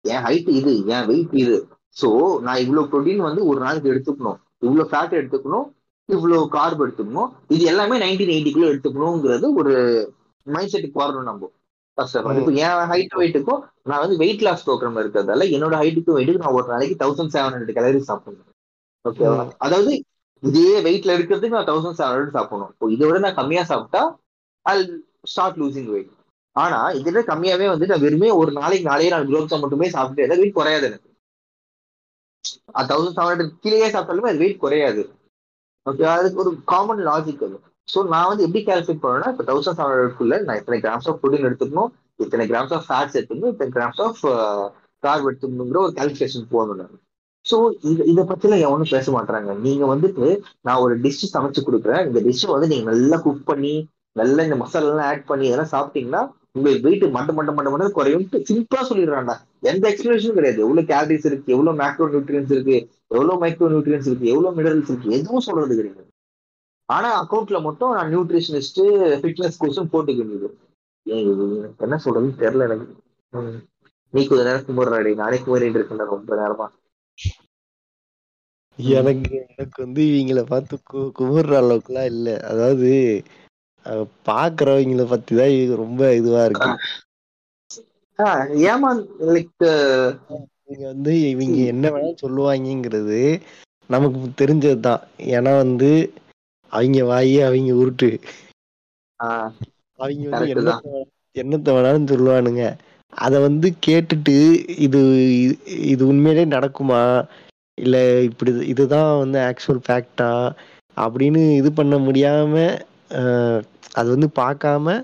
என் 0.05 0.23
ஹைட் 0.25 0.49
இது 0.59 0.71
என் 0.95 1.07
வெயிட் 1.11 1.33
இது. 1.43 1.57
சோ 2.01 2.09
நான் 2.45 2.61
இவ்வளவு 2.63 2.89
ப்ரோட்டீன் 2.91 3.27
வந்து 3.27 3.41
ஒரு 3.49 3.59
நாளைக்கு 3.65 3.91
எடுத்துக்கணும். 3.93 4.39
இவ்வளவு 4.65 4.89
ஃபேட் 4.91 5.17
எடுத்துக்கணும் 5.19 5.67
இவ்வளவு 6.09 6.43
கார்ப் 6.55 6.81
எடுத்துக்கணும். 6.85 7.29
இது 7.53 7.63
எல்லாமே 7.71 7.95
நைன்டீன் 8.05 8.33
எயிட்டிக்குள்ள 8.33 8.71
எடுத்துக்கணுங்கிறது 8.71 9.47
ஒரு 9.59 9.73
மைண்ட் 10.47 10.73
செட்டுக்கு 10.73 11.01
வரணும் 11.03 11.29
நம்ம. 11.29 11.49
ஃபர்ஸ்ட் 11.97 12.17
ஆஃப் 12.17 12.25
ஆல் 12.29 12.39
இப்போ 12.41 12.53
என் 12.63 12.89
ஹைட் 12.91 13.13
வெயிட்டுக்கும் 13.19 13.61
நான் 13.89 14.01
வந்து 14.03 14.15
வெயிட் 14.21 14.43
லாஸ் 14.45 14.65
ப்ரோக்ராம் 14.65 14.99
இருக்கிறதால 15.01 15.45
என்னோட 15.55 15.75
ஹைட்டுக்கும் 15.81 16.17
வெயிட்டுக்கு 16.17 16.43
நான் 16.43 16.57
ஒரு 16.59 16.67
நாளைக்கு 16.73 16.95
தௌசண்ட் 17.03 17.33
செவன் 17.35 17.53
ஹண்ட்ரட் 17.55 17.77
கேலரிஸ் 17.77 18.09
சாப்பிடணும். 18.09 18.49
ஓகேவா. 19.05 19.45
அதாவது 19.65 19.91
இதே 20.43 20.73
வெயிட்ல 20.87 21.15
இருக்கிறதுக்கு 21.17 21.57
நான் 21.57 21.69
தௌசண்ட் 21.71 21.99
செவன் 21.99 22.13
ஹண்ட்ரட் 22.15 22.37
சாப்பிடணும். 22.37 22.71
இப்போ 22.73 22.89
இதை 22.95 23.03
விட 23.07 23.19
நான் 23.25 23.39
கம்மியா 23.39 23.63
சாப்பிட்டா 23.71 24.01
ஐ 24.65 24.75
ஸ்டார்ட் 25.33 25.59
லூசிங் 25.61 25.89
வெயிட் 25.93 26.11
ஆனா 26.55 26.79
இதுல 26.99 27.21
கம்மியாவே 27.31 27.67
வந்து 27.73 27.89
நான் 27.91 28.03
வெறுமே 28.05 28.29
ஒரு 28.41 28.51
நாளைக்கு 28.59 28.89
நாளையே 28.91 29.11
நான் 29.13 29.27
குலோப் 29.29 29.63
மட்டுமே 29.63 29.87
சாப்பிட்டு 29.95 30.39
வெயிட் 30.41 30.57
குறையாது 30.59 30.85
எனக்கு. 30.89 31.09
தௌசண்ட் 32.91 33.17
செவன் 33.17 33.31
ஹண்ட்ரட் 33.31 33.53
கீழே 33.63 33.87
சாப்பிட்டாலுமே 33.93 34.31
அது 34.31 34.43
வெயிட் 34.43 34.63
குறையாது. 34.63 35.01
ஓகே 35.85 36.05
அதுக்கு 36.15 36.41
ஒரு 36.43 36.51
காமன் 36.71 37.01
லாஜிக் 37.09 37.43
அது. 37.47 37.57
ஸோ 37.87 37.99
நான் 38.13 38.29
வந்து 38.29 38.45
எப்படி 38.45 38.61
கால்குலேட் 38.67 39.03
பண்ணேன்னா 39.03 39.31
இப்போ 39.33 39.45
தௌசண்ட் 39.49 39.79
செவன் 39.79 39.93
ஹண்ட்ரட்குள்ள 39.95 40.37
நான் 40.47 40.59
இத்தனை 40.61 40.79
கிராம்ஸ் 40.85 41.07
ஆஃப் 41.11 41.19
ப்ரோட்டீன் 41.21 41.47
எடுத்துக்கணும் 41.49 41.91
இத்தனை 42.23 42.45
கிராம்ஸ் 42.51 42.73
ஆஃப் 42.77 42.85
ஃபேட்ஸ் 42.87 43.17
எடுத்துக்கணும் 43.19 43.53
இத்தனை 43.53 43.71
கிராம்ஸ் 43.77 44.01
ஆஃப் 44.05 44.21
கார்ப் 45.03 45.27
எடுத்துக்கணுங்கிற 45.29 45.81
ஒரு 45.85 45.93
கால்குலேஷன் 45.99 46.51
போகணும் 46.53 46.79
நான். 46.81 46.95
ஸோ 47.45 47.55
இது 47.89 48.03
இதை 48.11 48.23
பற்றிலாம் 48.29 48.63
எவனும் 48.67 48.93
பேச 48.93 49.11
மாட்டாங்க 49.15 49.51
நீங்கள் 49.65 49.91
வந்துட்டு 49.93 50.27
நான் 50.67 50.83
ஒரு 50.85 50.93
டிஷ் 51.03 51.21
சமைச்சு 51.35 51.61
கொடுக்குறேன். 51.67 52.01
இந்த 52.09 52.19
டிஷ்ஷை 52.27 52.49
வந்து 52.53 52.69
நீங்கள் 52.71 52.89
நல்லா 52.91 53.17
குக் 53.25 53.43
பண்ணி 53.51 53.73
நல்லா 54.15 54.41
இந்த 54.47 54.57
மசாலாலாம் 54.63 55.07
ஆட் 55.11 55.29
பண்ணி 55.31 55.45
இதெல்லாம் 55.49 55.73
சாப்பிட்டீங்கன்னா 55.75 56.21
உங்களுக்கு 56.55 56.89
வெயிட் 56.89 57.03
மண்ட 57.03 57.33
மண்ட 57.33 57.49
மண்ட 57.49 57.69
மண்ட 57.69 57.89
குறையும் 57.89 58.21
சிம்பிளா 58.21 58.83
சொல்லிடுறான்டா. 58.89 59.37
எந்த 59.61 59.89
எக்ஸ்பிளேஷனும் 59.89 60.33
கிடையாது. 60.33 60.61
எவ்வளவு 60.61 60.87
கேலரிஸ் 60.87 61.25
இருக்கு 61.25 61.53
எவ்வளவு 61.53 61.77
மேக்ரோ 61.77 62.11
நியூட்ரியன்ஸ் 62.11 62.51
இருக்கு 62.51 62.89
எவ்வளவு 63.07 63.45
மைக்ரோ 63.45 63.71
நியூட்ரியன்ஸ் 63.73 64.07
இருக்கு 64.07 64.27
எவ்வளவு 64.27 64.61
மினரல்ஸ் 64.61 64.83
இருக்கு 64.83 65.09
எதுவும் 65.09 65.39
சொல்றது 65.39 65.75
கிடையாது. 65.75 66.07
ஆனா 66.85 67.27
அக்கௌண்ட்ல 67.27 67.61
மட்டும் 67.61 67.93
நான் 67.93 68.17
நியூட்ரிஷனிஸ்ட் 68.17 68.83
ஃபிட்னஸ் 69.21 69.51
கோர்ஸும் 69.59 69.87
போட்டுக்கிட்டு 69.93 70.49
ஏன் 71.03 71.25
எனக்கு 71.25 71.73
என்ன 71.77 72.01
சொல்றதுன்னு 72.05 72.41
தெரியல 72.41 72.61
எனக்கு. 72.61 72.95
நீ 74.09 74.27
கொஞ்ச 74.27 74.43
நேரம் 74.43 74.65
கும்பிடுறாடி 74.65 75.13
நானே 75.13 75.37
கும்பிட்டு 75.37 75.69
இருக்கேன் 75.69 75.97
ரொம்ப 75.97 76.35
நேரமா. 76.35 76.67
எனக்கு 78.77 79.45
எனக்கு 79.57 79.83
வந்து 79.83 80.01
இவங்களை 80.01 80.43
பார்த்து 80.43 80.79
கு- 80.93 81.11
குமுறுற 81.19 81.57
அளவுக்குலாம் 81.57 82.05
இல்ல. 82.05 82.39
அதாவது 82.39 83.23
பாக்குறவங்கள 84.25 85.07
பத்தி 85.07 85.35
தான் 85.35 85.49
இது 85.49 85.75
ரொம்ப 85.75 86.15
இதுவா 86.15 86.45
இருக்கு. 86.45 86.69
ஏமா 88.65 88.89
லைக் 89.19 89.63
இவங்க 90.67 90.87
வந்து 90.87 91.29
இவங்க 91.29 91.57
என்ன 91.57 91.89
வேணாலும் 91.89 92.15
சொல்லுவாங்கங்கிறது 92.21 93.41
நமக்கு 93.87 94.45
தெரிஞ்சதுதான். 94.45 95.01
ஏன்னா 95.17 95.55
வந்து 95.57 96.13
அவங்க 96.69 96.99
வாயி 97.03 97.45
அவங்க 97.45 97.73
உருட்டு. 97.73 98.21
அவங்க 99.95 100.29
வந்து 100.29 100.63
தான். 100.63 100.81
என்னத்த 100.81 100.87
வேணா- 100.87 101.37
என்னத்த 101.37 101.69
வேணாலும் 101.75 102.11
சொல்லுவானுங்க. 102.11 102.63
அத 103.09 103.39
வந்து 103.39 103.73
கேட்டுட்டு 103.87 104.37
இது 104.79 105.01
இது 105.81 106.07
உண்மையிலே 106.07 106.57
நடக்குமா? 106.57 107.27
இல்ல 107.81 108.21
இப்படி 108.21 108.67
இதுதான் 108.67 109.17
வந்து 109.17 109.39
ஆக்சுவல் 109.39 109.79
ஃபேக்டா 109.87 110.55
அப்படின்னு 110.97 111.55
இது 111.55 111.71
பண்ண 111.71 111.97
முடியாம 111.97 112.79
அது 113.95 114.07
வந்து 114.09 114.29
பார்க்காம 114.41 114.95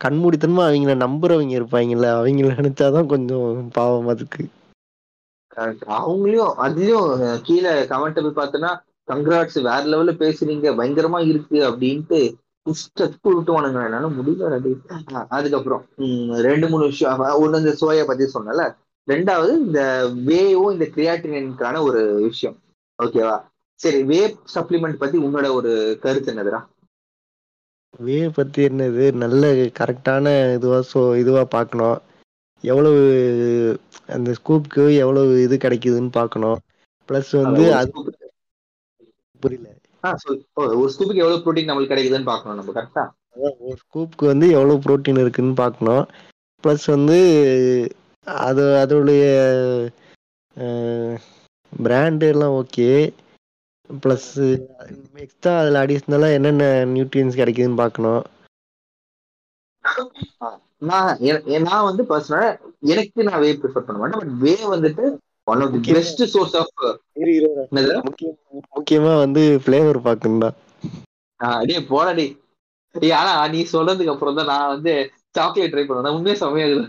கண்மூடித்தனமா 0.00 0.62
அவங்கள 0.68 0.94
நம்புறவங்க 1.02 1.52
இருப்பாங்கல்ல 1.58 2.08
அவங்கள 2.18 2.54
நினைச்சாதான் 2.58 3.12
கொஞ்சம் 3.12 3.70
பாவம் 3.72 4.10
அதுக்கு. 4.12 4.42
அவங்களையும் 5.98 6.54
அதுலயும் 6.66 7.08
கீழே 7.46 7.72
கமெண்ட் 7.90 8.22
போய் 8.24 8.38
பார்த்தோன்னா 8.38 8.70
கங்க்ராட்ஸ் 9.08 9.58
வேற 9.68 9.82
லெவல்ல 9.92 10.12
பேசுறீங்க 10.22 10.68
பயங்கரமா 10.78 11.20
இருக்கு 11.30 11.58
அப்படின்ட்டு 11.70 12.20
இஷ்டத்துக்கு 12.66 13.30
விட்டுவானுங்க 13.36 13.80
என்னால 13.86 14.08
முடியல 14.16 14.58
அதுக்கப்புறம் 15.36 15.82
ரெண்டு 16.46 16.66
மூணு 16.72 16.84
விஷயம். 16.84 17.22
ஒண்ணு 17.42 17.60
இந்த 17.62 17.72
சோயா 17.80 18.04
பத்தி 18.10 18.24
சொன்னல 18.34 18.64
ரெண்டாவது 19.08 19.52
இந்த 19.66 19.80
வேவும் 20.28 20.74
இந்த 20.74 20.86
கிரியாட்டினுக்கான 20.94 21.80
ஒரு 21.88 22.02
விஷயம். 22.26 22.56
ஓகேவா 22.98 23.36
சரி 23.80 24.00
வே 24.10 24.20
சப்ளிமெண்ட் 24.54 25.02
பத்தி 25.02 25.16
உன்னோட 25.26 25.46
ஒரு 25.58 25.72
கருத்து 26.02 26.30
என்னதுடா? 26.32 26.60
வே 28.02 28.18
பத்தி 28.36 28.60
என்னது? 28.68 29.04
நல்ல 29.22 29.42
கரெக்டான 29.78 30.26
இதுவா 30.56 30.78
ஸோ 30.90 31.00
இதுவா 31.16 31.42
பார்க்கணும் 31.54 31.98
எவ்வளவு 32.64 33.00
அந்த 34.08 34.30
ஸ்கூப்க்கு 34.38 34.84
எவ்வளவு 34.98 35.40
இது 35.42 35.56
கிடைக்குதுன்னு 35.56 36.12
பார்க்கணும் 36.12 36.58
ப்ளஸ் 37.08 37.32
வந்து 37.38 37.64
அது 37.78 37.90
புரியல. 39.42 39.68
ஒரு 40.74 40.90
ஸ்கூப்புக்கு 40.92 41.22
எவ்வளவு 41.24 41.42
ப்ரோட்டீன் 41.44 41.68
நம்மளுக்கு 41.68 41.94
கிடைக்குதுன்னு 41.94 42.30
பார்க்கணும் 42.30 42.58
நம்ம 42.60 42.72
கரெக்டா 42.76 43.04
ஒரு 43.64 43.78
ஸ்கூப்க்கு 43.82 44.24
வந்து 44.26 44.46
எவ்வளவு 44.50 44.82
புரோட்டீன் 44.84 45.22
இருக்குன்னு 45.22 45.54
பார்க்கணும் 45.60 46.04
ப்ளஸ் 46.64 46.86
வந்து 46.90 47.18
அது 48.44 48.64
அதோடைய 48.80 49.22
பிராண்டு 51.72 52.26
எல்லாம் 52.32 52.56
ஓகே 52.58 52.88
ப்ளஸ் 53.90 54.28
எக்ஸ்ட்ரா 55.24 55.52
அதில் 55.60 55.80
அடிஷ்னலாக 55.80 56.36
என்னென்ன 56.38 56.64
நியூட்ரியன்ஸ் 56.94 57.38
கிடைக்குதுன்னு 57.40 57.82
பார்க்கணும். 57.82 58.22
நான் 60.90 61.10
நான் 61.66 61.88
வந்து 61.88 62.02
பர்சனலா 62.10 62.48
எனக்கு 62.92 63.26
நான் 63.28 63.42
வே 63.44 63.50
ப்ரிஃபர் 63.62 63.86
பண்ண 63.86 63.98
மாட்டேன் 64.00 64.20
பட் 64.22 64.34
வே 64.44 64.54
வந்துட்டு 64.74 65.04
one 65.46 65.62
of 65.64 65.72
the. 65.74 65.80
Best 65.90 66.22
source 66.34 66.56
of 66.60 66.72
முக்கியம் 68.76 69.08
வந்து 69.24 69.42
ஃப்ளேவர் 69.64 70.06
பார்க்கணும்டா. 70.08 70.50
அடே 71.40 71.78
போடடி 71.92 72.26
டேய், 72.94 73.16
ஆனா 73.18 73.32
நீ 73.52 73.60
சொல்றதுக்கு 73.74 74.12
அப்புறம் 74.14 74.38
தான் 74.38 74.50
நான் 74.52 74.72
வந்து 74.74 74.92
சாக்லேட் 75.36 75.72
ட்ரை 75.74 75.84
பண்ணுவேன் 75.86 76.16
உண்மையே 76.16 76.66
இல்ல 76.68 76.82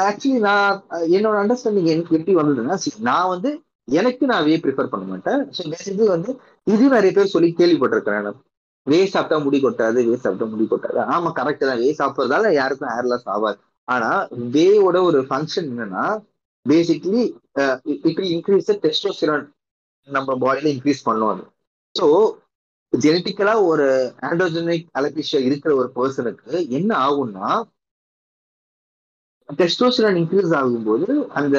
ஆக்சுவலி 0.00 0.38
நான் 0.48 0.76
என்னோட 1.16 1.36
அண்டர்ஸ்டாண்டிங் 1.42 1.90
எனக்கு 1.94 2.16
எப்படி 2.18 2.34
வந்ததுன்னா 2.40 2.76
நான் 3.10 3.32
வந்து 3.34 3.50
எனக்கு 3.88 4.24
நான் 4.30 4.46
வே 4.46 4.54
ப்ரிஃபர் 4.64 4.90
பண்ண 4.92 5.04
மாட்டேன். 5.10 5.42
ஸோ 5.56 5.62
பேசிக்கலி 5.72 6.08
வந்து 6.14 6.30
இது 6.66 6.84
நிறைய 6.96 7.12
பேர் 7.16 7.34
சொல்லி 7.34 7.48
கேள்விப்பட்டிருக்கிறேன் 7.60 8.26
நான். 8.28 8.38
வே 8.86 8.98
சாப்பிட்டா 9.12 9.36
முடி 9.44 9.58
கொட்டாது 9.60 9.98
வே 10.08 10.14
சாப்பிட்டா 10.16 10.46
முடி 10.52 10.64
கொட்டாது. 10.66 10.98
ஆமா 11.14 11.30
கரெக்ட் 11.38 11.68
தான். 11.68 11.80
வே 11.82 11.90
சாப்பிட்றதால 12.00 12.52
யாருக்கும் 12.58 12.92
ஹேர் 12.92 13.10
லாஸ் 13.12 13.28
ஆகாது. 13.34 13.58
ஆனா 13.88 14.10
வேவோட 14.56 14.96
ஒரு 15.10 15.20
ஃபங்க்ஷன் 15.28 15.68
என்னன்னா 15.72 16.04
பேசிக்லி 16.66 17.22
இப்படி 18.06 18.26
இன்க்ரீஸ் 18.36 18.70
டெஸ்டோஸ்டிரான் 18.84 19.46
நம்ம 20.08 20.36
பாடியில 20.42 20.72
இன்க்ரீஸ் 20.74 21.06
பண்ணும் 21.08 21.32
அது. 21.32 21.44
ஸோ 21.94 22.06
ஜெனட்டிக்கலா 22.92 23.54
ஒரு 23.70 23.86
ஆண்ட்ரோஜெனிக் 24.28 24.86
அலபிஷியா 24.98 25.40
இருக்கிற 25.48 25.72
ஒரு 25.80 25.88
பர்சனுக்கு 25.96 26.50
என்ன 26.78 26.90
ஆகும்னா 27.06 27.48
டெஸ்டோஸ்டிரான் 29.58 30.18
இன்க்ரீஸ் 30.20 30.54
ஆகும்போது 30.58 31.08
அந்த 31.38 31.56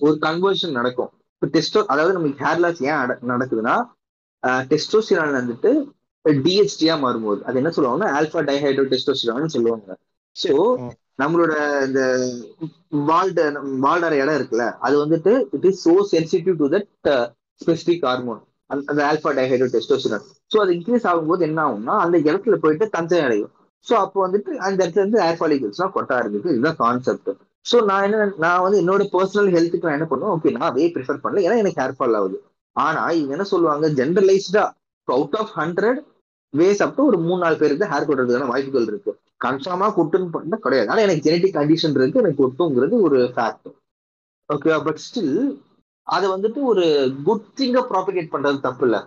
ஒரு 0.00 0.14
கன்வர்ஷன் 0.26 0.76
நடக்கும். 0.78 1.12
இப்போ 1.42 1.48
டெஸ்டோ 1.54 1.80
அதாவது 1.92 2.14
நமக்கு 2.16 2.44
ஹேர் 2.44 2.58
லாஸ் 2.62 2.80
ஏன் 2.86 2.98
நடக்குதுன்னா 3.30 3.74
டெஸ்டோஸ்டிரான் 4.70 5.38
வந்துட்டு 5.38 5.70
டிஹெச்டியா 6.44 6.94
மாறும்போது. 7.04 7.40
அது 7.46 7.58
என்ன 7.60 7.70
சொல்லுவாங்கன்னா 7.76 8.08
ஆல்பா 8.16 8.40
டைஹைட்ரோ 8.48 8.84
டெஸ்டோஸ்டிரான் 8.90 9.54
சொல்லுவாங்க. 9.54 9.88
ஸோ. 10.36 10.52
நம்மளோட 11.22 11.54
இந்த 11.86 12.00
வால்ட 13.08 13.40
வால்டர 13.84 14.12
இடம் 14.20 14.36
இருக்குல்ல 14.38 14.66
அது 14.86 14.94
வந்துட்டு 15.02 15.32
it 15.56 15.66
is 15.70 15.80
so 15.86 15.94
sensitive 16.12 16.56
to 16.60 16.68
that 16.74 17.08
specific 17.60 18.04
hormone 18.08 18.40
அந்த 18.90 19.00
ஆல்பா 19.08 19.30
டைஹைட்ரோ 19.38 19.68
டெஸ்டோஸ்டிரான் 19.74 20.24
ஸோ 20.50 20.58
அது 20.64 20.72
இன்க்ரீஸ் 20.78 21.08
ஆகும்போது 21.10 21.42
என்ன 21.48 21.60
ஆகும்னா 21.66 21.96
அந்த 22.04 22.16
இடத்துல 22.28 22.56
போயிட்டு 22.64 22.86
தஞ்சை 22.96 23.20
அடையும். 23.26 23.52
ஸோ 23.86 23.94
அப்போ 24.04 24.18
வந்துட்டு 24.26 24.50
அந்த 24.66 24.78
இடத்துல 24.84 25.02
இருந்து 25.04 25.20
ஏர் 25.28 25.38
ஃபாலிகல்ஸ்லாம் 25.40 25.94
கொட்ட 25.96 26.12
ஆரம்பிக்கும். 26.20 26.54
இதுதான் 26.54 26.80
கான்செப்ட் 26.82 27.30
ஸோ 27.66 27.76
நான் 27.84 28.04
என்ன 28.06 28.26
நான் 28.44 28.62
வந்து 28.64 28.78
என்னோட 28.82 29.02
பர்சனல் 29.14 29.50
ஹெல்த்துக்கு 29.54 29.88
நான் 29.88 29.98
என்ன 29.98 30.08
பண்ணுவேன்? 30.10 30.34
ஓகே 30.36 30.52
நான் 30.58 30.74
வே 30.76 30.84
ப்ரிஃபர் 30.94 31.22
பண்ணல. 31.24 31.44
ஏன்னா 31.46 31.58
எனக்கு 31.62 31.80
ஹேர் 31.82 31.96
ஃபால் 31.98 32.16
ஆகுது. 32.20 32.38
ஆனா 32.76 33.02
இவங்க 33.18 33.34
என்ன 33.36 33.46
சொல்லுவாங்க? 33.54 33.86
ஜென்ரலைஸ்டா 34.00 34.64
out 35.08 35.36
of 35.40 35.52
hundred 35.60 36.00
ways 36.54 36.82
up 36.84 37.00
ஒரு 37.08 37.18
மூணு 37.26 37.40
நாலு 37.42 37.56
பேருக்கு 37.56 37.90
ஹேர் 37.92 38.06
கொட்டுறதுக்கான 38.06 38.50
வாய்ப்புகள் 38.52 38.88
இருக்கு. 38.90 39.12
கன்ஃபார்மா 39.44 39.88
கொட்டுன்னு 39.98 40.34
பண்ண 40.36 40.56
கிடையாது. 40.56 40.90
ஆனா 40.92 41.02
எனக்கு 41.06 41.26
ஜெனட்டிக் 41.26 41.58
கண்டிஷன் 41.58 41.96
இருக்கு. 41.98 42.22
எனக்கு 42.22 42.42
கொட்டுங்கிறது 42.44 42.96
ஒரு 43.06 43.18
ஃபேக்ட் 43.36 43.68
ஓகே 44.50 44.78
பட் 44.86 45.02
ஸ்டில் 45.04 45.34
அதை 46.06 46.26
வந்துட்டு 46.30 46.60
ஒரு 46.70 46.84
குட் 47.26 47.46
திங்க 47.58 47.80
ப்ராபிகேட் 47.90 48.32
பண்றது 48.32 48.58
தப்பு 48.60 48.84
இல்லை. 48.86 49.00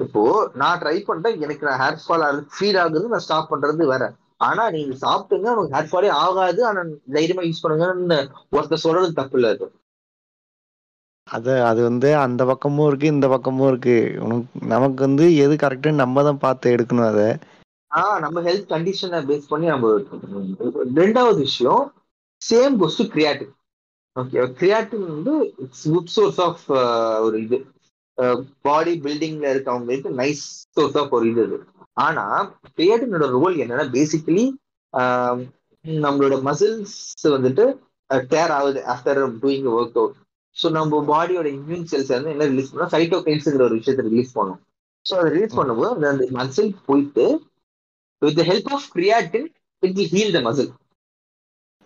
இப்போ 0.00 0.22
நான் 0.54 0.80
ட்ரை 0.82 0.96
பண்ணுறேன் 1.08 1.36
எனக்கு 1.44 1.66
நான் 1.68 1.80
ஹேர் 1.80 2.02
ஃபால் 2.04 2.24
ஃபீல் 2.54 2.78
ஆகுது 2.84 3.12
நான் 3.12 3.24
ஸ்டாப் 3.26 3.50
பண்றது 3.52 3.86
வேற. 3.92 4.04
ஆனா 4.42 4.62
நீங்க 4.70 4.94
சாப்பிட்டுங்க 5.04 5.48
உனக்கு 5.52 5.76
ஹேர் 5.76 5.90
ஃபாலே 5.90 6.10
ஆகாது. 6.22 6.60
ஆனா 6.66 6.80
தைரியமா 7.12 7.42
யூஸ் 7.42 7.62
பண்ணுங்கன்னு 7.62 8.18
ஒருத்தர் 8.52 8.84
சொல்றது 8.84 9.12
தப்பு 9.12 9.38
இல்ல 9.38 9.50
அது. 9.54 9.66
அது 11.28 11.52
அது 11.62 11.80
வந்து 11.82 12.08
அந்த 12.16 12.42
பக்கமும் 12.44 12.86
இருக்கு 12.86 13.06
இந்த 13.06 13.26
பக்கமும் 13.28 13.68
இருக்கு. 13.68 13.96
உனக்கு 14.20 14.66
நமக்கு 14.66 15.00
வந்து 15.00 15.26
எது 15.36 15.54
கரெக்டுன்னு 15.56 16.02
நம்ம 16.02 16.22
தான் 16.22 16.38
பார்த்து 16.38 16.74
எடுக்கணும் 16.76 17.10
அதை. 17.10 17.28
ஆஹ் 17.90 18.18
நம்ம 18.18 18.40
ஹெல்த் 18.40 18.70
கண்டிஷனை 18.72 19.18
பேஸ் 19.28 19.48
பண்ணி 19.48 19.66
நம்ம 19.66 19.88
ரெண்டாவது 20.96 21.38
விஷயம் 21.38 21.82
same 22.42 22.76
goes 22.80 22.98
to 23.00 23.04
creatine 23.14 23.52
okay 24.16 24.40
creatine 24.58 25.06
வந்து 25.08 25.34
இட்ஸ் 25.58 25.86
குட் 25.90 26.14
சோர்ஸ் 26.16 26.40
ஆஃப் 26.40 26.64
ஒரு 27.24 27.36
இது. 27.42 27.58
பாடி 28.62 28.92
பில்டிங்ல 29.00 29.46
இருக்கவங்களுக்கு 29.52 30.10
நைஸ் 30.20 30.42
சோர்ஸ் 30.76 30.98
ஆஃப் 30.98 31.14
ஒரு 31.14 31.26
இது 31.30 31.44
ஆனா 31.96 32.24
கிரியாட்டினோட 32.76 33.26
ரோல் 33.34 33.56
என்னன்னா 33.62 33.86
பேசிக்கலி 33.92 34.44
நம்மளோட 35.84 36.34
மசில்ஸ் 36.48 36.96
வந்துட்டு 37.34 37.64
டேர் 38.30 38.52
ஆகுது 38.56 38.80
after 38.94 39.20
doing 39.42 39.68
work 39.74 39.96
out 39.96 40.16
so 40.56 40.66
நம்ம 40.70 41.00
பாடியோட 41.10 41.48
இம்யூன் 41.58 41.86
செல்ஸ் 41.90 42.12
வந்து 42.14 42.32
என்ன 42.34 42.48
ரிலீஸ் 42.50 42.72
பண்ணோம் 42.72 42.92
சைட்டோகைன்ஸுங்கிற 42.94 43.62
ஒரு 43.62 43.78
விஷயத்தை 43.78 44.04
ரிலீஸ் 44.08 44.32
பண்ணும். 44.32 44.60
ஸோ 45.06 45.12
அதை 45.18 45.28
ரிலீஸ் 45.32 45.56
பண்ணும்போது 45.58 46.08
அந்த- 46.10 46.28
மசில் 46.30 46.74
போயிட்டு 46.86 47.24
with 48.22 48.36
the 48.36 48.44
help 48.50 48.70
of 48.72 48.88
creatine 48.94 49.48
it 49.82 49.96
will 49.96 50.12
heal 50.12 50.34
the 50.36 50.40
muscle. 50.40 50.70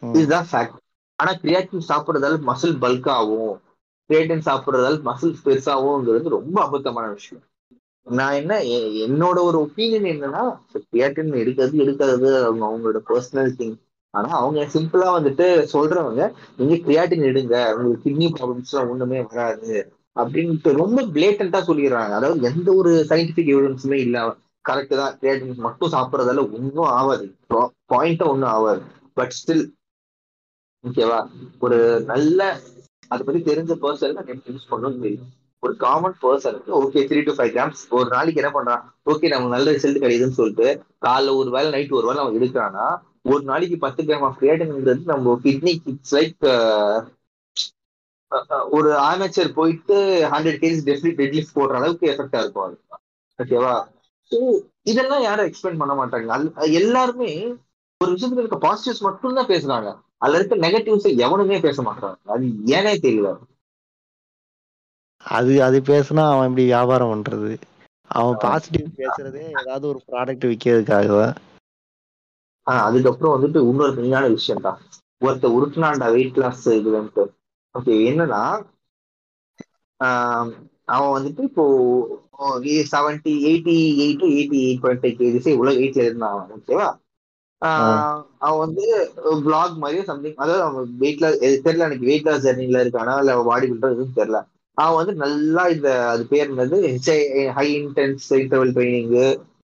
இதுதான் 0.02 0.48
ஃபேக்ட் 0.50 0.80
ஆனா 1.18 1.32
கிரியாட்டின் 1.42 1.86
சாப்பிடுறதால 1.88 2.38
மசில் 2.48 2.76
பல்க் 2.82 3.08
ஆகும். 3.10 3.54
கிரியாட்டின் 4.10 4.46
சாப்பிடுறதால 4.48 4.98
மசில் 5.02 5.36
பெருசாகும்ங்கிறது 5.44 6.36
ரொம்ப 6.38 6.56
அபத்தமான 6.66 7.06
விஷயம். 7.12 7.44
நான் 8.06 8.32
என்ன 8.32 8.54
எ- 8.68 8.90
என்னோட 9.04 9.38
ஒரு 9.42 9.58
ஒப்பீனியன் 9.60 10.08
என்னன்னா 10.10 10.42
தியேட்டர்னு 10.86 11.40
எடுக்கிறது 11.42 11.82
எடுக்காதது 11.84 12.28
அவங்க 12.42 12.64
அவங்களோட 12.66 12.98
பர்சனல் 13.08 13.56
திங் 13.58 13.76
ஆனா 14.14 14.28
அவங்க 14.36 14.60
சிம்பிளா 14.74 15.08
வந்துட்டு 15.16 15.46
சொல்றவங்க 15.72 16.22
நீங்க 16.56 16.74
கிரியாட்டின் 16.76 17.28
எடுங்க 17.30 17.56
உங்களுக்கு 17.72 18.04
கிட்னி 18.04 18.26
ப்ராப்ளம்ஸ் 18.32 18.70
எல்லாம் 18.70 18.90
ஒண்ணுமே 18.90 19.20
வராது. 19.24 19.72
அப்படின்ட்டு 20.16 20.70
ரொம்ப 20.74 21.02
பிளேட்டண்டா 21.14 21.60
சொல்லிடுறாங்க. 21.62 22.12
அதாவது 22.12 22.40
எந்த 22.42 22.68
ஒரு 22.74 23.06
சயின்டிபிக் 23.08 23.52
எவிடன்ஸுமே 23.54 23.98
இல்ல. 23.98 24.18
கரெக்ட் 24.64 24.96
தான். 24.96 25.16
கிரியாட்டின் 25.18 25.64
மட்டும் 25.66 25.92
சாப்பிடுறதால 25.92 26.44
ஒன்றும் 26.52 26.90
ஆகாது 26.94 27.26
பாயிண்ட்டும் 27.90 28.28
ஒன்றும் 28.28 28.52
ஆகாது 28.52 28.80
பட் 29.16 29.34
ஸ்டில் 29.38 29.64
ஓகேவா 30.84 31.18
ஒரு 31.60 31.78
நல்ல 32.06 32.40
அதை 33.10 33.22
பத்தி 33.24 33.40
தெரிஞ்ச 33.44 33.72
பர்சன் 33.82 34.16
யூஸ் 34.48 34.70
பண்ணணும்னு 34.70 35.00
தெரியும். 35.00 35.30
ஒரு 35.66 35.74
காமன் 35.82 36.16
பர்சனுக்கு 36.22 36.72
okay 36.80 37.02
three 37.08 37.20
to 37.24 37.34
five 37.36 37.52
grams 37.54 37.82
ஒரு 37.96 38.08
நாளைக்கு 38.10 38.40
என்ன 38.42 38.52
பண்றான்? 38.54 38.82
ஓகே 39.10 39.30
நமக்கு 39.32 39.54
நல்ல 39.54 39.74
ரிசல்ட் 39.76 40.02
கிடைக்குதுன்னு 40.02 40.38
சொல்லிட்டு 40.40 40.68
காலைல 41.06 41.34
ஒரு 41.40 41.50
வேளை 41.56 41.70
நைட் 41.74 41.98
ஒரு 41.98 42.08
வேளை 42.08 42.22
அவன் 42.22 42.38
எடுக்கிறான்னா 42.38 42.86
ஒரு 43.30 43.42
நாளைக்கு 43.44 43.76
பத்து 43.84 44.00
கிராம் 44.08 44.26
ஆஃப் 44.26 44.40
கிரியேட்டின்ங்கிறது 44.40 45.12
நம்ம 45.12 45.36
கிட்னி 45.44 45.72
இட்ஸ் 45.92 46.14
லைக் 46.16 46.44
ஒரு 48.76 48.90
ஆமேச்சர் 49.08 49.50
போயிட்டு 49.58 49.96
ஹண்ட்ரட் 50.32 50.60
கேஜிஸ் 50.62 50.86
டெஃபிட் 50.88 51.18
டெட்லிஃப்ட் 51.20 51.56
போடுற 51.58 51.78
அளவுக்கு 51.80 52.10
எஃபெக்டா 52.12 52.40
இருக்கும் 52.42 52.66
அது. 52.66 52.76
ஓகேவா 53.38 53.74
ஸோ 54.32 54.38
இதெல்லாம் 54.84 55.24
யாரும் 55.24 55.48
எக்ஸ்பிளைன் 55.48 55.80
பண்ண 55.82 55.94
மாட்டாங்க. 55.98 56.28
அது 56.56 56.70
எல்லாருமே 56.80 57.30
ஒரு 58.00 58.10
விஷயத்துல 58.12 58.42
இருக்க 58.42 58.58
பாசிட்டிவ்ஸ் 58.64 59.06
மட்டும் 59.06 59.38
தான் 59.38 59.52
பேசுறாங்க. 59.52 59.88
அதுல 60.22 60.38
இருக்க 60.38 60.56
நெகட்டிவ்ஸை 60.64 61.12
எவனுமே 61.26 61.58
பேச 61.66 61.78
மாட்டாங்க 61.88 62.18
அது 62.34 62.46
ஏனே 62.76 62.94
தெரியல. 63.04 63.30
அது 65.26 65.52
அது 65.64 65.78
பேசுனா 65.88 66.24
அவன் 66.28 66.48
எப்படி 66.48 66.64
வியாபாரம் 66.68 67.12
பண்றது? 67.12 67.52
அவன் 68.10 68.40
பாசிட்டிவ் 68.44 68.88
பேசுறதே 69.00 69.44
ஏதாவது 69.60 69.84
ஒரு 69.90 70.00
ப்ராடக்ட் 70.06 70.48
விற்கிறதுக்காக 70.48 71.08
தான் 71.16 71.36
ஆஹ் 72.66 72.82
அதுக்கப்புறம் 72.86 73.34
வந்துட்டு 73.34 73.60
இன்னொரு 73.66 73.92
மெயினான 73.98 74.26
விஷயம் 74.32 74.64
தான் 74.64 74.80
ஒருத்த 75.22 75.50
உருட்டுனாண்டா 75.54 76.08
வெயிட் 76.14 76.40
லாஸ் 76.40 76.64
இதுலன்ட்டு 76.74 77.24
ஓகே 77.74 77.94
என்னன்னா 78.08 78.42
அவன் 80.88 81.14
வந்துட்டு 81.14 81.42
இப்போ 81.48 81.64
seventy 82.90 83.32
eighty 83.46 83.74
eight 83.98 84.20
to 84.20 84.28
eighty 84.34 84.58
eight 84.64 84.82
point 84.82 85.02
five 85.02 85.16
KGs 85.20 85.52
இவ்வளவு 85.52 85.78
வெயிட்ல 85.78 86.06
இருந்தான் 86.06 86.34
அவன் 86.36 86.52
ஓகேவா 86.58 86.88
அவன் 88.42 88.60
வந்து 88.64 88.84
பிளாக் 89.44 89.80
மாதிரியே 89.82 90.04
சம்திங் 90.08 90.36
அதாவது 90.36 90.64
அவன் 90.66 90.90
வெயிட் 91.02 91.22
லாஸ் 91.22 91.38
தெரியல 91.64 91.88
எனக்கு 91.88 92.10
வெயிட் 92.10 92.28
லாஸ் 92.28 92.44
ஜெர்னில 92.46 92.82
இருக்கானா 92.84 93.14
இல்ல 93.22 93.38
பாடி 93.48 93.66
பில்டர் 93.70 93.94
எதுவும் 93.94 94.18
தெரியல. 94.18 94.40
அவன் 94.78 94.98
வந்து 95.00 95.14
நல்லா 95.24 95.62
இந்த 95.74 95.90
அது 96.12 96.22
பேர் 96.32 96.50
என்னது? 96.52 96.78
ஹை 97.58 97.66
இன்டென்ஸ் 97.80 98.26
இன்டர்வல் 98.40 98.74
ட்ரைனிங் 98.76 99.14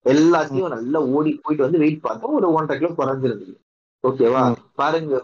எல்லாத்தையும் 0.05 0.73
நல்லா 0.75 0.99
ஓடி 1.15 1.31
போயிட்டு 1.41 1.65
வந்து 1.65 1.81
வெயிட் 1.83 2.05
பார்த்தா 2.05 2.35
ஒரு 2.37 2.47
ஒன்றரை 2.57 2.75
கிலோ 2.77 2.91
குறைஞ்சிருந்தது. 2.99 3.53
ஓகேவா. 4.03 4.43
பாருங்க 4.79 5.15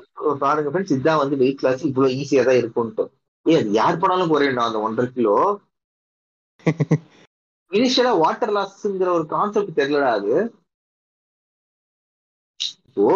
பாருங்க 0.43 0.71
ஃப்ரெண்ட்ஸ் 0.71 0.95
இதான் 0.97 1.21
வந்து 1.21 1.35
வெயிட் 1.43 1.63
லாஸ் 1.65 1.87
இவ்வளவு 1.89 2.17
ஈஸியா 2.21 2.43
தான் 2.49 2.59
இருக்கும்ட்டு 2.61 3.05
ஏ 3.45 3.55
அது 3.59 3.71
யார் 3.79 4.01
பண்ணாலும் 4.01 4.31
குறையணும் 4.33 4.67
அந்த 4.67 4.79
ஒன்றரை 4.87 5.09
கிலோ 5.11 5.35
இனிஷியலா 7.71 8.11
வாட்டர் 8.21 8.53
லாஸ்ங்கிற 8.57 9.09
ஒரு 9.17 9.25
கான்செப்ட் 9.33 9.77
தெரியலடா 9.79 10.11
அது. 10.19 10.33
ஓ 13.03 13.09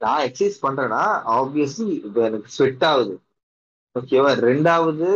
நான் 0.00 0.24
எக்ஸசைஸ் 0.26 0.58
பண்றேன்னா 0.64 1.02
ஆப்வியஸ்லி 1.36 1.88
இப்போ 2.06 2.20
எனக்கு 2.28 2.48
ஸ்வெட் 2.56 2.84
ஆகுது. 2.90 3.14
ஓகேவா 3.96 4.30
ரெண்டாவது 4.46 5.08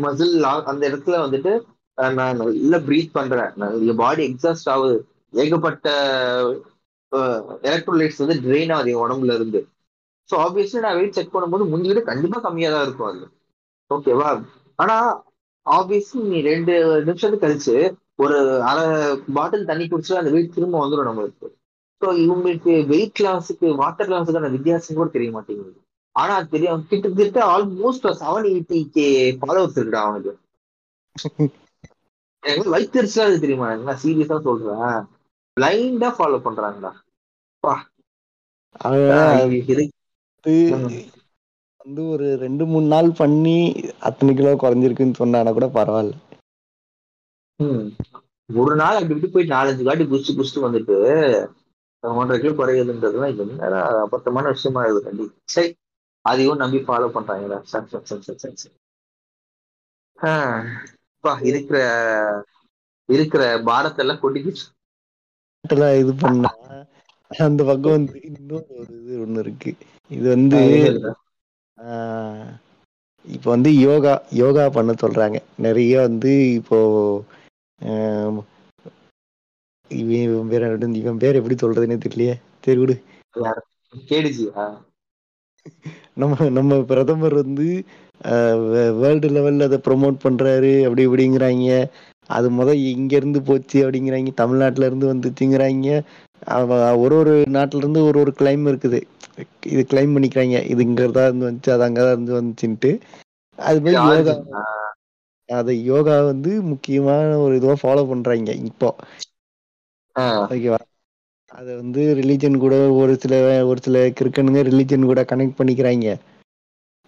மசில் 0.00 0.34
அந்த 0.70 0.82
இடத்துல 0.88 1.18
வந்துட்டு 1.22 1.52
நான் 1.98 2.40
நல்லா 2.40 2.78
ப்ரீத் 2.86 3.16
பண்றேன். 3.16 3.52
நான் 3.54 3.74
என் 3.84 4.00
பாடி 4.00 4.22
எக்ஸாஸ்ட் 4.28 4.70
ஆகுது. 4.74 4.96
ஏகப்பட்ட 5.38 5.86
எலக்ட்ரோலைட்ஸ் 7.64 8.22
வந்து 8.22 8.36
ட்ரெயின் 8.42 8.74
ஆகுது 8.74 8.92
என் 8.92 9.02
உடம்புல 9.04 9.36
இருந்து. 9.38 9.60
ஸோ 10.30 10.36
ஆப்வியஸ்லி 10.40 10.80
நான் 10.80 10.98
வெயிட் 10.98 11.16
செக் 11.16 11.34
பண்ணும்போது 11.34 11.70
முந்தி 11.70 11.88
விட 11.90 12.02
கண்டிப்பா 12.08 12.38
கம்மியா 12.42 12.70
தான் 12.72 12.84
இருக்கும் 12.86 13.10
அது. 13.10 13.24
ஓகேவா 13.90 14.30
ஆனா 14.78 14.96
ஆப்வியஸ்லி 15.66 16.22
நீ 16.26 16.38
ரெண்டு 16.46 16.74
நிமிஷத்துக்கு 17.06 17.44
கழிச்சு 17.44 17.76
ஒரு 18.18 18.38
அரை 18.68 18.84
பாட்டில் 19.36 19.68
தண்ணி 19.70 19.84
குடிச்சா 19.86 20.20
அந்த 20.20 20.32
வெயிட் 20.34 20.54
திரும்ப 20.54 20.82
வந்துடும் 20.82 21.08
நம்மளுக்கு. 21.08 21.48
ஸோ 22.02 22.08
இவங்களுக்கு 22.18 22.72
வெயிட் 22.88 23.22
லாஸுக்கு 23.24 23.68
வாட்டர் 23.80 24.12
லாஸுக்கான 24.12 24.52
வித்தியாசம் 24.54 24.98
கூட 24.98 25.08
தெரிய 25.12 25.30
மாட்டேங்குது. 25.34 25.72
ஆனா 26.16 26.34
தெரியும் 26.52 26.86
கிட்டத்தட்ட 26.88 27.40
almost 27.54 28.08
seven 28.20 28.48
eighty 28.52 28.80
K 28.90 29.06
followers 29.40 29.78
இருக்குடா 29.78 30.02
அவனுக்கு. 30.04 30.32
எனக்கு 32.42 32.70
வைத்திருச்சா 32.70 33.22
அது 33.24 33.36
தெரியுமா? 33.40 33.68
நான் 33.84 34.00
சீரியஸா 34.02 34.36
சொல்றேன். 34.40 34.98
பிளைண்டா 35.56 36.08
ஃபாலோ 36.16 36.38
பண்றாங்கடா. 36.46 36.92
இது 40.44 40.64
வந்து 41.80 42.02
ஒரு 42.12 42.26
ரெண்டு 42.36 42.64
மூணு 42.66 42.86
நாள் 42.86 43.10
பண்ணி 43.12 43.56
அத்தனை 44.08 44.32
கிலோ 44.34 44.52
குறைஞ்சிருக்குன்னு 44.56 45.20
சொன்னானா 45.20 45.52
கூட 45.52 45.66
பரவாயில்ல. 45.74 46.14
ஒரு 48.48 48.74
நாள் 48.76 48.96
அப்படி 48.96 49.14
இப்படி 49.14 49.32
போய் 49.34 49.52
நாலஞ்சு 49.54 49.82
வாட்டி 49.82 50.04
குஸ்ட் 50.04 50.36
குஸ்ட் 50.38 50.64
வந்துட்டு 50.66 50.96
ஒன்றரை 52.02 52.38
கிலோ 52.40 52.52
குறையுதுன்றதுலாம் 52.54 53.30
என்ன 53.66 53.82
அபத்தமான 54.04 54.48
விஷயமா 54.48 54.82
இருக்குது. 54.84 55.06
கண்டி 55.06 55.26
சரி. 55.54 55.70
அதையும் 56.24 56.60
நம்பி 56.62 56.78
ஃபாலோ 56.84 57.08
பண்றாங்களா 57.14 57.58
சரி 57.70 57.86
சரி 57.92 58.06
சரி 58.10 58.22
சரி 58.26 58.38
சரி 58.42 58.56
சரி. 58.62 58.74
ஆஹ், 60.18 60.62
இருக்கிற 61.44 61.78
இருக்கிற 63.08 63.42
பாரத்தை 63.68 64.02
எல்லாம் 64.04 64.22
கொட்டிக்கிச்சு 64.22 64.66
இது 66.00 66.12
பண்ணா 66.22 66.50
அந்த 67.30 67.60
பக்கம் 67.68 67.94
வந்து 67.96 68.16
இன்னொரு 68.28 68.66
ஒரு 68.80 68.92
இது 68.98 69.14
ஒண்ணு 69.22 69.42
இருக்கு. 69.44 69.70
இது 70.10 70.26
வந்து 70.34 70.58
இப்போ 73.24 73.48
வந்து 73.50 73.70
யோகா 73.80 74.12
யோகா 74.40 74.64
பண்ண 74.70 74.92
சொல்றாங்க. 74.94 75.36
நிறைய 75.58 75.92
வந்து 76.06 76.30
இப்போ 76.58 76.78
இவன் 79.90 80.22
இவன் 80.26 80.50
பேர் 80.52 80.66
இவன் 81.00 81.22
பேர் 81.22 81.38
எப்படி 81.40 81.56
சொல்றதுன்னே 81.56 81.98
தெரியலையே. 82.00 82.34
சரி 82.64 82.80
விடு. 82.82 82.96
கேடுச்சியா 84.04 84.64
நம்ம 86.16 86.48
நம்ம 86.50 86.78
பிரதமர் 86.88 87.34
வந்து 87.34 87.66
வேர்ல்டு 88.98 89.28
லெவல்ல 89.28 89.68
அதை 89.68 89.78
ப்ரோமோட் 89.86 90.18
பண்றாரு 90.24 90.72
அப்படி 90.86 91.02
இப்படிங்கிறாங்க. 91.06 91.70
அது 92.30 92.48
முத 92.50 92.70
இங்க 92.92 93.12
இருந்து 93.16 93.40
போச்சு 93.42 93.78
அப்படிங்கிறாங்க 93.84 94.30
தமிழ்நாட்டுல 94.36 94.86
இருந்து 94.86 95.10
வந்துச்சுங்கிறாங்க. 95.12 95.88
ஒரு 97.02 97.14
ஒரு 97.16 97.34
நாட்டுல 97.56 97.82
இருந்து 97.82 98.00
ஒரு 98.04 98.18
ஒரு 98.20 98.32
கிளைம் 98.40 98.64
இருக்குது. 98.70 99.00
இது 99.72 99.82
கிளைம் 99.90 100.14
பண்ணிக்கிறாங்க. 100.14 100.56
இது 100.72 100.80
இங்க 100.88 101.06
தான் 101.16 101.28
இருந்து 101.28 101.48
வந்துச்சு 101.48 101.72
அது 101.76 101.86
அங்கதான் 101.88 102.14
இருந்து 102.16 102.38
வந்துச்சுன்ட்டு. 102.40 102.90
அது 103.58 103.78
மாதிரி 103.84 104.00
யோகா 104.08 104.34
அதை 105.48 105.74
யோகா 105.84 106.16
வந்து 106.26 106.50
முக்கியமான 106.72 107.38
ஒரு 107.38 107.54
இதுவா 107.56 107.76
ஃபாலோ 107.82 108.04
பண்றாங்க 108.10 108.50
இப்போ. 108.70 108.90
ஓகேவா? 110.46 110.80
அதை 111.50 111.76
வந்து 111.76 112.14
ரிலீஜன் 112.14 112.58
கூட 112.58 112.74
ஒரு 112.92 113.20
சில 113.20 113.34
ஒரு 113.66 113.80
சில 113.82 113.98
கிறுக்கனுங்க 114.18 114.60
ரிலீஜன் 114.62 115.04
கூட 115.04 115.22
கனெக்ட் 115.22 115.58
பண்ணிக்கிறாங்க 115.58 116.08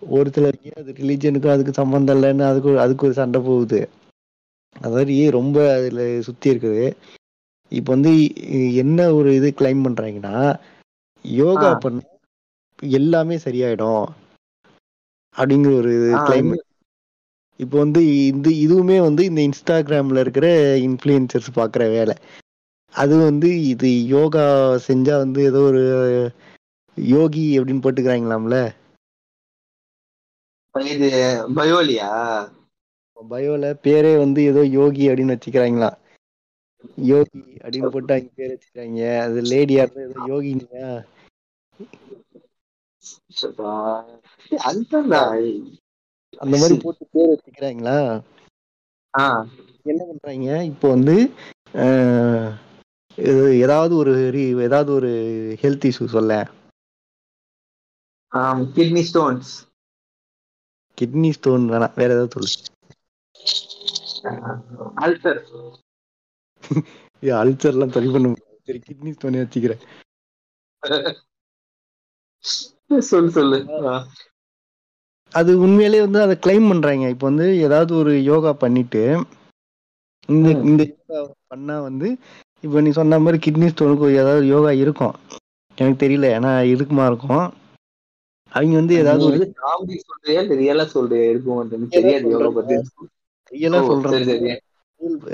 ஒரு 0.03 0.31
சிலருக்கு 0.31 0.71
அது 0.77 0.93
ரிலீஜனுக்கும் 0.93 1.51
அதுக்கு 1.51 1.73
சம்மந்தம் 1.73 2.17
இல்லைன்னு 2.17 2.45
அதுக்கு 2.45 2.69
ஒரு- 2.69 2.77
அதுக்கு 2.77 3.07
ஒரு 3.07 3.15
சண்டை 3.15 3.41
போகுது. 3.41 3.81
அது 4.77 4.91
மாதிரி 4.91 5.31
ரொம்ப 5.31 5.75
அதுல 5.75 6.21
சுத்தி 6.21 6.51
இருக்குது. 6.51 6.85
இப்போ 7.73 7.93
வந்து 7.93 8.11
இ- 8.11 8.75
என்ன 8.75 9.15
ஒரு 9.15 9.35
இது 9.35 9.55
கிளைம் 9.59 9.85
பண்றாங்கன்னா 9.85 10.35
யோகா 11.25 11.69
ஆ. 11.69 11.75
பண்ண 11.75 12.01
எல்லாமே 12.93 13.37
சரியாயிடும் 13.37 14.05
அப்படிங்கிற 15.37 15.77
ஒரு 15.77 15.95
கிளைம் 16.27 16.51
இப்போ 17.61 17.79
வந்து 17.79 18.01
இந்த 18.27 18.49
இதுவுமே 18.65 19.01
வந்து 19.01 19.25
இந்த 19.25 19.41
இன்ஸ்டாகிராம்ல 19.43 20.21
இருக்கிற 20.21 20.47
இன்ஃப்ளூயன்சர்ஸ் 20.79 21.51
பார்க்குற 21.55 21.89
வேலை. 21.91 22.15
அது 22.97 23.15
வந்து 23.23 23.49
இது 23.69 23.89
யோகா 24.09 24.45
செஞ்சா 24.87 25.15
வந்து 25.17 25.41
ஏதோ 25.43 25.61
ஒரு 25.63 25.83
யோகி 26.97 27.45
அப்படின்னு 27.59 27.85
போட்டுக்கிறாங்களாம்ல? 27.85 28.59
இது 30.75 31.09
பயோலியா? 31.57 32.11
பயோல 33.19 33.67
பேரே 33.85 34.13
வந்து 34.19 34.41
ஏதோ 34.43 34.63
யோகி 34.73 35.05
அப்படின்னு 35.09 35.35
வச்சுக்கிறாங்களாம் 35.35 35.97
யோகி 37.07 37.43
அப்படின்னு 37.63 37.89
போட்டு 37.89 38.13
அங்க 38.15 38.31
பேர் 38.37 38.53
வச்சுக்கிறாங்க. 38.53 39.01
அது 39.21 39.39
லேடியா 39.53 39.85
இருந்தா 39.85 40.07
ஏதோ 40.09 40.27
யோகினியா 40.33 40.89
அந்த 46.41 46.55
மாதிரி 46.57 46.77
போட்டு 46.79 47.05
பேர் 47.11 47.33
வச்சுக்கிறாங்களா? 47.33 47.99
ஆ. 49.15 49.27
என்ன 49.87 50.01
பண்றாங்க? 50.05 50.49
இப்போ 50.65 50.87
வந்து 50.89 51.17
ஏதாவது 53.61 53.95
ஒரு 53.97 54.13
ஏதாவது 54.67 54.91
ஒரு 54.93 55.11
ஹெல்த் 55.63 55.87
இஷ்யூ 55.91 56.07
சொல்ல. 56.17 56.33
கிட்னி 58.77 59.03
ஸ்டோன்ஸ் 59.11 59.53
கிட்னி 60.99 61.31
ஸ்டோன் 61.37 61.65
வேணாம் 61.71 61.97
வேற 62.01 62.11
ஏதாவது 62.17 62.35
சொல்லு. 62.37 62.53
அல்சர் 65.05 65.41
அல்சர்லாம் 67.43 67.95
சரி 67.97 68.09
பண்ண. 68.15 68.33
சரி 68.69 68.81
கிட்னி 68.87 69.11
ஸ்டோனே 69.15 69.43
வச்சுக்கிறேன். 69.45 69.83
சொல்லு 73.11 73.31
சொல்லு. 73.31 73.59
அது 75.33 75.53
உண்மையிலேயே 75.59 76.03
வந்து 76.07 76.21
அதை 76.25 76.35
கிளைம் 76.37 76.69
பண்றாங்க. 76.69 77.07
இப்போ 77.15 77.27
வந்து 77.27 77.47
ஏதாவது 77.59 77.93
ஒரு 77.97 78.13
யோகா 78.23 78.53
பண்ணிட்டு 78.65 79.03
இந்த. 80.29 80.49
இந்த 80.71 80.83
யோகா 80.91 81.33
பண்ணா 81.47 81.77
வந்து 81.81 82.09
இப்போ 82.65 82.79
நீ 82.81 82.91
சொன்ன 82.93 83.19
மாதிரி 83.19 83.39
கிட்னி 83.43 83.67
ஸ்டோனுக்கு 83.71 84.07
ஏதாவது 84.21 84.45
யோகா 84.47 84.71
இருக்கும். 84.83 85.15
எனக்கு 85.79 86.03
தெரியல 86.03 86.27
ஏன்னா 86.37 86.53
இருக்குமா 86.73 87.05
இருக்கும். 87.07 87.47
அவங்க 88.53 88.75
வந்து 88.77 88.95
ஏதாவது 88.97 89.25
ஒரு 89.29 89.39
காமெடி 89.61 89.97
சொல்றியா? 90.05 90.41
இல்ல 90.43 90.55
ரியலா 90.57 90.85
சொல்றியா? 90.89 91.27
இருக்கும் 91.31 91.61
எனக்கு 91.69 91.97
தெரியாது 91.97 92.33
யோகா 92.35 92.51
பத்தி. 92.59 92.77
ரியலா 93.53 93.81
சொல்றேன். 93.89 94.25
சரி. 94.31 94.51
சரி 94.51 94.55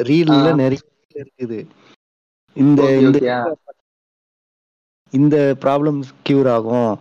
ரீல்ல. 0.09 0.49
நிறைய 0.63 0.81
இருக்குது. 1.15 1.59
இந்த 2.57 2.81
இந்த 5.13 5.37
ப்ராப்ளம்ஸ் 5.63 6.11
கியூர் 6.27 6.49
ஆகும். 6.49 6.93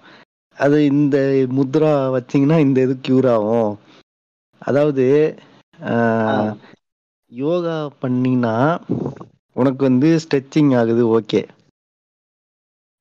அது 0.57 0.77
இந்த 0.93 1.17
முத்ரா 1.57 1.91
வச்சீங்கன்னா 2.15 2.57
இந்த 2.59 2.79
இது 2.81 2.95
கியூர் 3.05 3.29
ஆகும். 3.35 3.71
அதாவது 4.61 5.05
ஆஹ், 5.91 6.51
யோகா 7.31 7.75
பண்ணினா 8.01 8.55
உனக்கு 9.61 9.81
வந்து 9.87 10.09
ஸ்ட்ரெச்சிங் 10.23 10.71
ஆகுது 10.79 11.03
ஓகே 11.15 11.41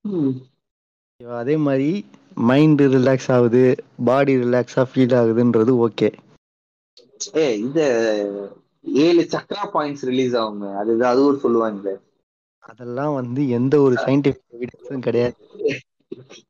ம். 0.04 0.34
அதே 1.20 1.56
மாதிரி 1.64 1.90
மைண்ட் 2.42 2.82
ரிலாக்ஸ் 2.94 3.30
ஆகுது 3.34 3.62
பாடி 4.04 4.34
ரிலாக்ஸா 4.42 4.82
ஃபீல் 4.90 5.16
ஆகுதுன்றது 5.18 5.72
ஓகே 5.86 6.08
ஏய் 7.40 7.56
இந்த 7.60 7.80
ஏழு 9.02 9.22
சக்ரா 9.32 9.64
பாயிண்ட்ஸ் 9.74 10.06
ரிலீஸ் 10.06 10.36
ஆகும் 10.40 10.62
அது 10.80 10.92
அது 11.08 11.20
ஒரு 11.26 11.38
சொல்லுவாங்க 11.42 11.88
அதெல்லாம் 12.64 13.12
வந்து 13.18 13.42
எந்த 13.56 13.74
ஒரு 13.80 13.94
சயின்டிபிக் 14.02 14.54
எவிடன்ஸும் 14.56 15.04
கிடையாது. 15.06 15.36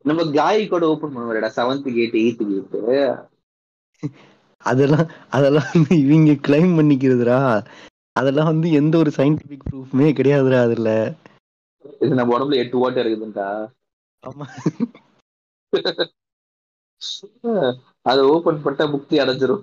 நம்ம 0.05 0.25
காய் 0.33 0.63
கூட 0.69 0.85
ஓபன் 0.89 1.15
பண்ணுவோம்டா 1.15 1.51
செவன்த் 1.57 1.89
கேட் 1.97 2.17
எயித் 2.21 2.43
கேட் 2.47 2.77
அதெல்லாம் 4.65 5.07
அதெல்லாம் 5.31 5.71
இவங்க 6.01 6.33
கிளைம் 6.47 6.75
பண்ணிக்கிறதுடா. 6.79 7.39
அதெல்லாம் 8.21 8.51
வந்து 8.53 8.69
எந்த 8.73 8.95
ஒரு 8.99 9.11
சயின்டிபிக் 9.17 9.67
ப்ரூஃப்மே 9.69 10.09
கிடையாதுடா 10.19 10.61
அதுல. 10.63 10.91
இது 12.01 12.15
நம்ம 12.15 12.33
உடம்புல 12.37 12.61
எட்டு 12.63 12.79
ஓட்டை 12.79 13.03
இருக்குதுண்டா 13.03 13.49
ஆமா. 14.25 14.47
அதை 18.03 18.23
ஓபன் 18.25 18.63
பண்ணிட்டா 18.65 18.87
முக்தி 18.91 19.19
அடைஞ்சிரும். 19.19 19.63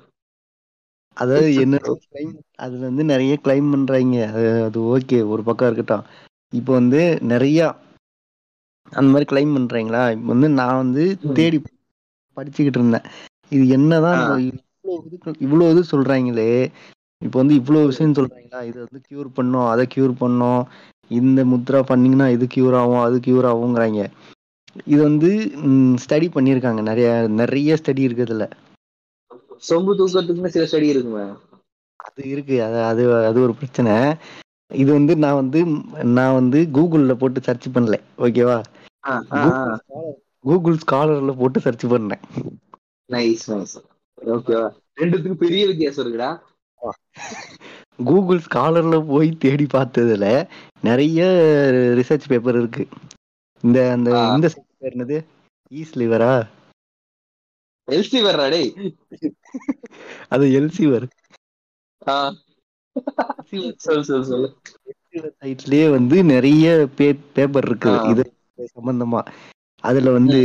அதாவது 1.18 1.49
என்ன 1.55 1.76
கிளைம் 1.84 2.34
அதுல 2.55 2.84
வந்து 2.86 3.03
நிறைய 3.03 3.34
கிளைம் 3.43 3.72
பண்றாங்க. 3.72 4.18
அது 4.66 4.80
ஓகே 4.93 5.20
ஒரு 5.28 5.43
பக்கம் 5.43 5.68
இருக்கட்டும். 5.68 6.03
இப்போ 6.53 6.72
வந்து 6.74 7.01
நிறைய 7.24 7.60
அந்த 8.91 9.08
மாதிரி 9.14 9.28
கிளைம் 9.32 9.55
பண்றாங்களா? 9.55 10.03
இப்போ 10.12 10.28
வந்து 10.28 10.49
நான் 10.60 10.82
வந்து. 10.84 11.03
தேடி 11.34 11.58
படிச்சுக்கிட்டு 12.38 12.80
இருந்தேன். 12.80 13.08
இது 13.49 13.64
என்னதான் 13.68 14.22
ஆ. 14.26 14.38
இவ்வளவு 14.45 15.08
இது 15.08 15.36
இவ்வளவு 15.39 15.72
இது 15.72 15.84
சொல்றாங்களே. 15.91 16.51
இப்போ 17.22 17.38
வந்து 17.41 17.55
இவ்வளவு 17.59 17.89
விஷயம் 17.91 18.15
சொல்றாங்களா? 18.18 18.59
இது 18.70 18.78
வந்து 18.86 18.99
கியூர் 19.07 19.30
பண்ணும் 19.38 19.68
அதை 19.72 19.84
கியூர் 19.93 20.13
பண்ணும். 20.24 20.61
இந்த 21.11 21.41
முத்ரா 21.51 21.80
பண்ணீங்கன்னா 21.91 22.28
இது 22.36 22.45
கியூர் 22.55 22.78
ஆகும் 22.82 23.03
அது 23.07 23.18
கியூர் 23.28 23.47
ஆகுங்கிறாங்க 23.51 24.01
இது 24.91 24.99
வந்து 25.09 25.30
ஸ்டடி 26.03 26.28
பண்ணியிருக்காங்க. 26.34 26.82
நிறைய 26.89 27.07
நிறைய 27.41 27.78
ஸ்டடி 27.82 28.01
இருக்கு 28.07 28.26
இதுல. 28.28 28.45
சொம்பு 29.68 29.91
தூக்கத்துக்குன்னு 29.99 30.53
சில 30.55 30.65
ஸ்டடி 30.72 30.89
இருக்குமே. 30.93 31.24
அது 31.99 32.22
இருக்கு. 32.34 32.57
அது 32.68 32.78
அது 32.89 33.03
அது 33.30 33.39
ஒரு 33.45 33.53
பிரச்சனை. 33.59 33.93
இது 34.72 34.89
வந்து 34.97 35.13
நான் 35.24 35.39
வந்து 35.41 35.59
நான் 36.18 36.38
வந்து 36.39 36.59
கூகுள்ல 36.78 37.13
போட்டு 37.22 37.39
சர்ச் 37.47 37.68
பண்ணல. 37.76 37.97
ஓகேவா 38.26 38.57
கூகுள் 40.47 40.82
ஸ்காலர்ல 40.84 41.34
போட்டு 41.41 41.59
சர்ச் 41.65 41.86
பண்ணேன். 41.93 42.24
நைஸ் 43.09 43.45
நைஸ் 43.53 43.76
ஓகேவா 44.18 44.68
ரெண்டுத்துக்கும் 45.01 45.43
பெரிய 45.45 45.63
வித்தியாசம் 45.72 46.03
இருக்குடா. 46.03 46.30
கூகுள் 48.04 48.40
ஸ்காலர்ல 48.40 49.06
போய் 49.08 49.30
தேடி 49.38 49.66
பார்த்ததுல 49.74 50.26
நிறைய 50.82 51.20
ரிசர்ச் 51.98 52.28
பேப்பர் 52.28 52.56
இருக்கு. 52.56 52.84
இந்த 53.64 53.78
அந்த. 53.92 54.10
இந்த 54.34 54.48
site 54.48 54.68
பேர் 54.78 54.94
என்னது? 54.94 55.18
ஈஸ் 55.72 55.96
லிவரா 55.96 56.34
எல்சி 57.88 58.20
வர்றா 58.22 58.46
டேய் 58.50 58.72
அது 60.28 60.46
எல்சிவர் 60.60 61.08
சைட்லயே 65.42 65.86
வந்து 65.92 66.24
நிறைய 66.26 66.66
பேப்பர் 67.36 67.68
இருக்குது 67.70 68.00
ஆ. 68.00 68.10
இது 68.12 68.24
சம்பந்தமா. 68.76 69.22
அதுல 69.84 70.12
வந்து 70.12 70.40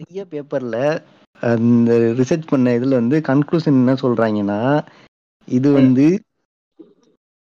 பெரிய 0.00 0.24
பேப்பர்ல 0.24 0.76
அந்த 1.42 1.90
ரிசர்ச் 2.18 2.48
பண்ண 2.48 2.74
இதுல 2.74 2.94
வந்து 2.94 3.16
கன்க்ளூஷன் 3.24 3.78
என்ன 3.78 3.94
சொல்றாங்கன்னா 4.00 4.60
இது 5.48 5.68
வந்து 5.78 6.06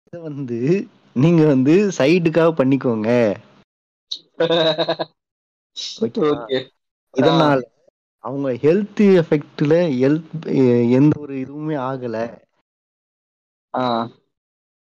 இத 0.06 0.18
வந்து 0.22 0.58
நீங்க 1.16 1.42
வந்து 1.46 1.74
சைடுக்காக 1.96 2.50
பண்ணிக்கோங்க. 2.58 3.08
இதனால 7.14 7.58
அவங்க 8.24 8.48
ஹெல்த் 8.62 9.02
எஃபெக்ட்ல 9.20 9.72
ஹெல்த் 9.96 10.46
எந்த 10.92 11.14
ஒரு 11.20 11.34
இதுவுமே 11.44 11.76
ஆகல. 11.84 12.16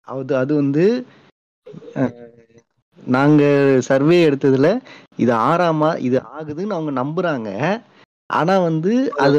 அது 0.08 0.34
அது 0.38 0.54
வந்து 0.56 0.84
அஹ், 1.96 2.14
நாங்க 3.08 3.42
சர்வே 3.88 4.18
எடுத்ததுல 4.28 4.68
இது 5.18 5.32
ஆறாமா 5.46 5.90
இது 6.02 6.18
ஆகுதுன்னு 6.34 6.76
அவங்க 6.76 6.92
நம்புறாங்க. 7.02 7.50
ஆனா 8.34 8.54
வந்து 8.68 8.92
அது 9.24 9.38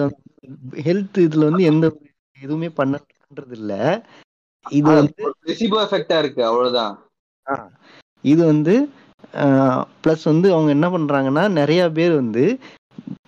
ஹெல்த் 0.86 1.18
இதுல 1.26 1.48
வந்து 1.50 1.64
எந்த 1.64 1.86
எதுவுமே 2.38 2.68
பண்ண 2.78 2.94
பண்றது 3.22 3.54
இல்ல 3.58 3.72
இது 4.66 4.88
வந்து 4.92 5.22
பிளசிபோ 5.40 5.78
எஃபெக்டா 5.84 6.18
இருக்கு 6.18 6.42
அவ்வளவுதான். 6.44 6.94
இது 8.24 8.42
வந்து 8.46 8.74
ப்ளஸ் 10.02 10.24
வந்து 10.24 10.48
அவங்க 10.52 10.70
என்ன 10.70 10.86
பண்றாங்கன்னா 10.88 11.44
நிறைய 11.52 11.82
பேர் 11.92 12.14
வந்து 12.14 12.44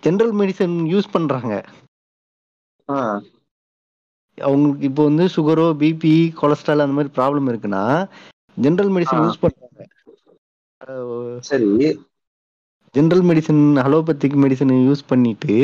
ஜென்ரல் 0.02 0.34
மெடிசன் 0.40 0.76
யூஸ் 0.92 1.14
பண்றாங்க. 1.14 1.52
அவங்களுக்கு 4.38 4.84
இப்போ 4.88 5.02
வந்து 5.04 5.24
சுகரோ 5.34 5.66
பிபி 5.80 6.12
கொலஸ்ட்ரால் 6.40 6.84
அந்த 6.84 6.96
மாதிரி 6.96 7.12
ப்ராப்ளம் 7.18 7.48
இருக்குன்னா 7.52 7.84
ஜென்ரல் 8.56 8.92
மெடிசன். 8.94 9.24
யூஸ் 9.26 9.42
பண்றாங்க. 9.44 9.80
சரி. 11.44 11.70
General 12.96 13.24
medicine 13.30 13.62
allopathic 13.84 14.42
medicine 14.44 14.74
use 14.88 15.10
பண்ணிட்டு 15.12 15.56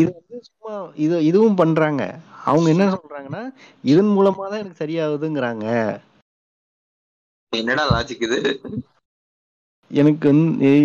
இது 0.00 0.08
வந்து 0.10 0.36
சும்மா 0.46 0.72
இது 1.04 1.16
இதுவும் 1.30 1.58
பண்றாங்க. 1.60 2.02
அவங்க 2.50 2.66
என்ன 2.74 2.84
சொல்றாங்கன்னா 2.94 3.42
இதன் 3.92 4.10
மூலமா 4.16 4.44
தான் 4.50 4.62
எனக்கு 4.62 4.80
சரியாகுதுங்கிறாங்க. 4.80 5.66
என்னடா 7.52 7.84
லாஜிக் 7.92 8.24
இது? 8.28 8.38
எனக்கு 9.90 10.28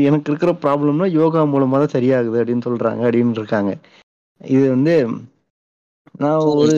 எனக்கு 0.10 0.30
இருக்கிற 0.32 0.52
ப்ராப்ளம்னா 0.64 1.08
யோகா 1.20 1.42
மூலமா 1.54 1.78
தான் 1.84 1.96
சரியாகுது 1.96 2.40
அப்படின்னு 2.42 2.68
சொல்றாங்க 2.68 3.04
அப்படின்னு 3.08 3.40
இருக்காங்க. 3.42 3.74
இது 4.42 4.66
வந்து 4.76 4.96
நான் 6.24 6.48
ஒரு 6.62 6.76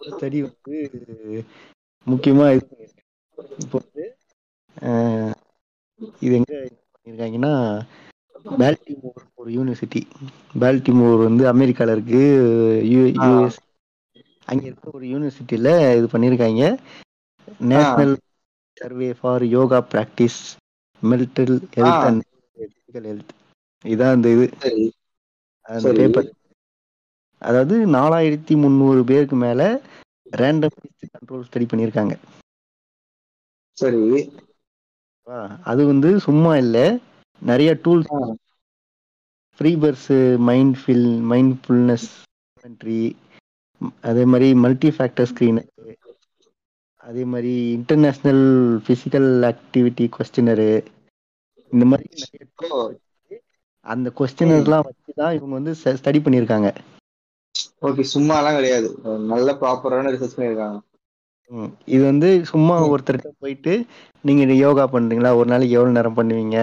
ஸ்டடி 0.00 0.40
வந்து 0.46 0.76
முக்கியமா 2.06 2.46
இப்போ 3.62 3.76
வந்து 3.80 4.04
இது 6.24 6.34
எங்க 6.40 6.52
பண்ணியிருக்காங்கன்னா 7.08 7.52
பால்டிமோர் 8.58 9.22
ஒரு 9.34 9.50
யூனிவர்சிட்டி 9.52 10.00
பால்டிமோர் 10.60 11.16
வந்து 11.22 11.44
அமெரிக்கால 11.52 11.94
இருக்கு. 11.96 12.22
யூஎஸ் 12.92 13.58
அங்க 14.48 14.62
இருக்க 14.66 14.86
ஒரு 14.90 15.06
யூனிவர்சிட்டியில 15.06 15.68
இது 15.98 16.06
பண்ணியிருக்காங்க 16.06 16.62
national 17.68 18.14
survey 18.76 19.10
for 19.18 19.44
yoga 19.52 19.78
practice 19.90 20.40
mental 21.02 21.54
health. 21.74 22.04
And 22.04 22.22
physical 22.56 23.08
health 23.10 23.32
இதான் 23.84 24.14
அந்த 24.14 24.28
இது. 24.30 24.46
அந்த. 25.66 25.88
பேப்பர் 25.98 26.28
அதாவது 27.42 27.74
நாலாயிரத்தி 27.92 28.54
முந்நூறு 28.56 29.02
பேருக்கு 29.04 29.36
மேல 29.38 29.62
ரேண்டம் 30.34 30.76
கண்ட்ரோல் 31.08 31.46
ஸ்டடி 31.46 31.66
பண்ணியிருக்காங்க 31.68 32.14
சரி. 33.78 34.02
அது 35.62 35.86
வந்து 35.86 36.20
சும்மா 36.20 36.56
இல்லை. 36.56 36.98
நிறைய 37.42 37.80
டூல்ஸ் 37.84 38.12
ஆ. 38.12 38.34
ஃப்ரீபர்ஸ் 39.58 40.38
மைண்ட் 40.38 40.76
ஃபில் 40.76 41.08
மைண்ட்ஃபுல்னஸ் 41.30 42.08
அதே 44.00 44.24
மாதிரி 44.24 44.54
மல்டி 44.54 44.88
ஃபேக்டர் 44.88 45.28
ஸ்க்ரீனு 45.32 45.62
அதே 46.96 47.24
மாதிரி 47.24 47.76
இன்டர்நேஷ்னல் 47.76 48.44
ஃபிசிக்கல் 48.86 49.28
ஆக்டிவிட்டி 49.50 50.10
கொஸ்டினரு 50.16 50.70
இந்த 51.72 51.84
மாதிரி 51.84 52.08
அந்த 53.80 54.12
கொஸ்டினர்லாம் 54.18 54.84
வச்சு 54.84 55.12
தான் 55.14 55.34
இவங்க 55.34 55.54
வந்து 55.54 55.72
ஸ்டடி 55.82 56.20
பண்ணியிருக்காங்க. 56.20 56.74
ஓகே 57.80 58.04
சும்மாலாம் 58.14 58.54
கிடையாது. 58.54 58.88
நல்ல 59.18 59.52
ப்ராப்பரான 59.52 60.12
ரிசர்ச் 60.14 60.36
பண்ணிருக்காங்க 60.36 60.78
ம். 61.50 61.70
இது 61.86 62.02
வந்து 62.04 62.28
சும்மா 62.44 62.74
ம். 62.78 62.88
ஒருத்தர்கிட்ட 62.92 63.30
போயிட்டு 63.38 63.72
நீங்க 64.24 64.40
இது 64.42 64.56
யோகா 64.58 64.84
பண்றீங்களா? 64.86 65.30
ஒரு 65.36 65.48
நாளைக்கு 65.50 65.76
எவ்வளவு 65.76 65.96
நேரம் 65.98 66.18
பண்ணுவீங்க? 66.18 66.58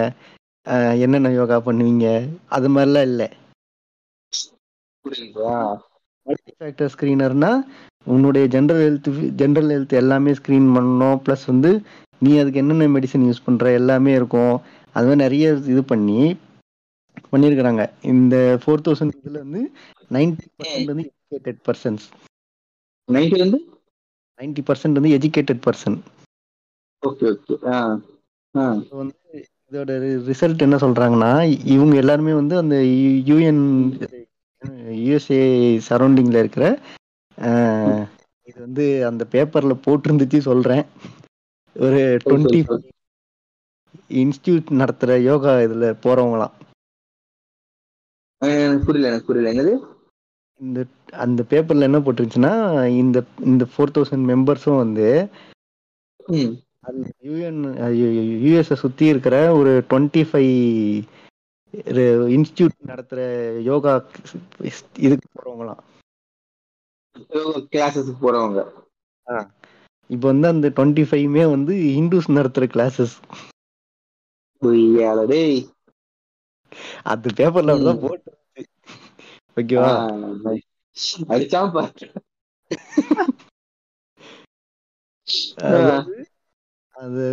என்னென்ன 1.04 1.32
யோகா 1.32 1.58
பண்ணுவீங்க? 1.66 2.06
அது 2.48 2.68
மாதிரிலாம் 2.68 3.08
இல்லை. 3.10 3.28
புரியுதா 5.04 5.56
மல்டி 6.26 6.52
ஃபேக்டர் 6.58 6.92
ஸ்க்ரீனர்னா 6.94 7.50
உன்னுடைய 8.06 8.44
ஜென்ரல் 8.54 8.82
ஹெல்த் 8.84 9.08
ஜென்ரல் 9.40 9.70
ஹெல்த் 9.74 9.94
எல்லாமே 10.00 10.32
ஸ்க்ரீன் 10.32 10.68
பண்ணணும். 10.76 11.20
ப்ளஸ் 11.24 11.44
வந்து 11.46 11.70
நீ 12.22 12.30
அதுக்கு 12.40 12.60
என்னென்ன 12.62 12.88
மெடிசன் 12.96 13.26
யூஸ் 13.28 13.46
பண்ற? 13.46 13.70
எல்லாமே 13.80 14.12
இருக்கும். 14.14 14.54
அது 14.94 15.06
மாதிரி 15.06 15.22
நிறைய 15.24 15.46
இது 15.72 15.82
பண்ணி 15.84 16.18
பண்ணியிருக்கிறாங்க. 17.32 17.82
இந்த 18.12 18.34
ஃபோர் 18.62 18.84
தௌசண்ட் 18.86 19.16
இதுல 19.20 19.38
வந்து 19.44 19.60
நைன்டி 20.10 20.46
பர்சன்ட் 20.58 20.90
வந்து 20.92 21.04
எஜுகேட்டட் 21.10 21.60
பர்சன்ஸ் 21.68 22.04
நைன்டி 23.08 23.38
வந்து? 23.44 23.58
நைன்டி 24.38 24.62
பர்சன்ட் 24.62 24.98
வந்து 24.98 25.14
எஜுகேட்டட் 25.16 25.64
பர்சன் 25.66 25.98
ஓகே 27.02 27.26
ஓகே. 27.32 27.54
ஆ 27.70 27.76
வந்து 28.92 29.14
இதோட 29.72 29.92
ரிசல்ட் 30.26 30.64
என்ன 30.66 30.76
சொல்றாங்கன்னா 30.76 31.30
இவங்க 31.66 31.94
எல்லாருமே 31.96 32.32
வந்து 32.32 32.54
அந்த 32.58 32.76
யூஎன் 33.30 33.62
யூஎஸ்ஏ 35.02 35.40
சரௌண்டிங்ல 35.88 36.38
இருக்கிற 36.38 36.64
இது 38.48 38.58
வந்து 38.60 38.84
அந்த 39.06 39.22
பேப்பர்ல 39.32 39.74
போட்டிருந்துச்சு 39.86 40.38
சொல்றேன். 40.40 40.84
ஒரு 41.76 42.00
டுவெண்ட்டி. 42.24 42.60
இன்ஸ்டியூட் 44.20 44.70
நடத்துற 44.80 45.18
யோகா 45.22 45.52
இதுல 45.58 45.92
போறவங்களாம். 46.04 46.54
எனக்கு 48.42 48.84
புரியல 48.84 49.10
எனக்கு 49.10 49.28
புரியல. 49.28 49.52
என்னது? 49.54 49.74
இந்த 50.60 50.80
அந்த 51.24 51.40
பேப்பர்ல 51.50 51.86
என்ன 51.88 51.98
போட்டிருந்துச்சுன்னா 51.98 52.52
இந்த 53.02 53.18
இந்த 53.44 53.64
ஃபோர் 53.72 53.94
தௌசண்ட் 53.94 54.28
மெம்பர்ஸும் 54.32 54.82
வந்து 54.84 55.08
யூஎன் 57.26 57.60
யூஎஸ்ஐ 58.44 58.76
சுத்தி 58.84 59.04
இருக்கிற 59.06 59.36
ஒரு 59.54 59.72
டுவெண்ட்டி 59.90 60.22
ஃபைவ் 60.30 60.54
இன்ஸ்டியூட் 62.36 62.74
நடத்துற 62.86 63.20
யோகா 63.62 63.92
இதுக்கு 64.98 65.26
போறவங்களாம். 65.36 65.82
கிளாஸஸ் 67.72 68.10
போறவங்க. 68.22 68.60
இப்போ 70.10 70.26
வந்து 70.28 70.48
அந்த 70.48 70.66
டுவெண்ட்டி 70.76 71.04
ஃபைவ்மே 71.10 71.44
வந்து 71.50 71.74
ஹிந்துஸ் 71.96 72.34
நடத்துற 72.38 72.64
கிளாஸஸ் 72.74 73.14
அந்த 77.12 77.26
பேப்பர்ல 77.38 77.72
அப்படிதான் 77.72 78.04
போட்டு 78.04 78.30
ஓகேவா 79.56 79.92
அடிச்சாம 81.30 81.70
பாரு 81.74 82.06
அதாவது 85.70 86.14
அது 86.94 87.24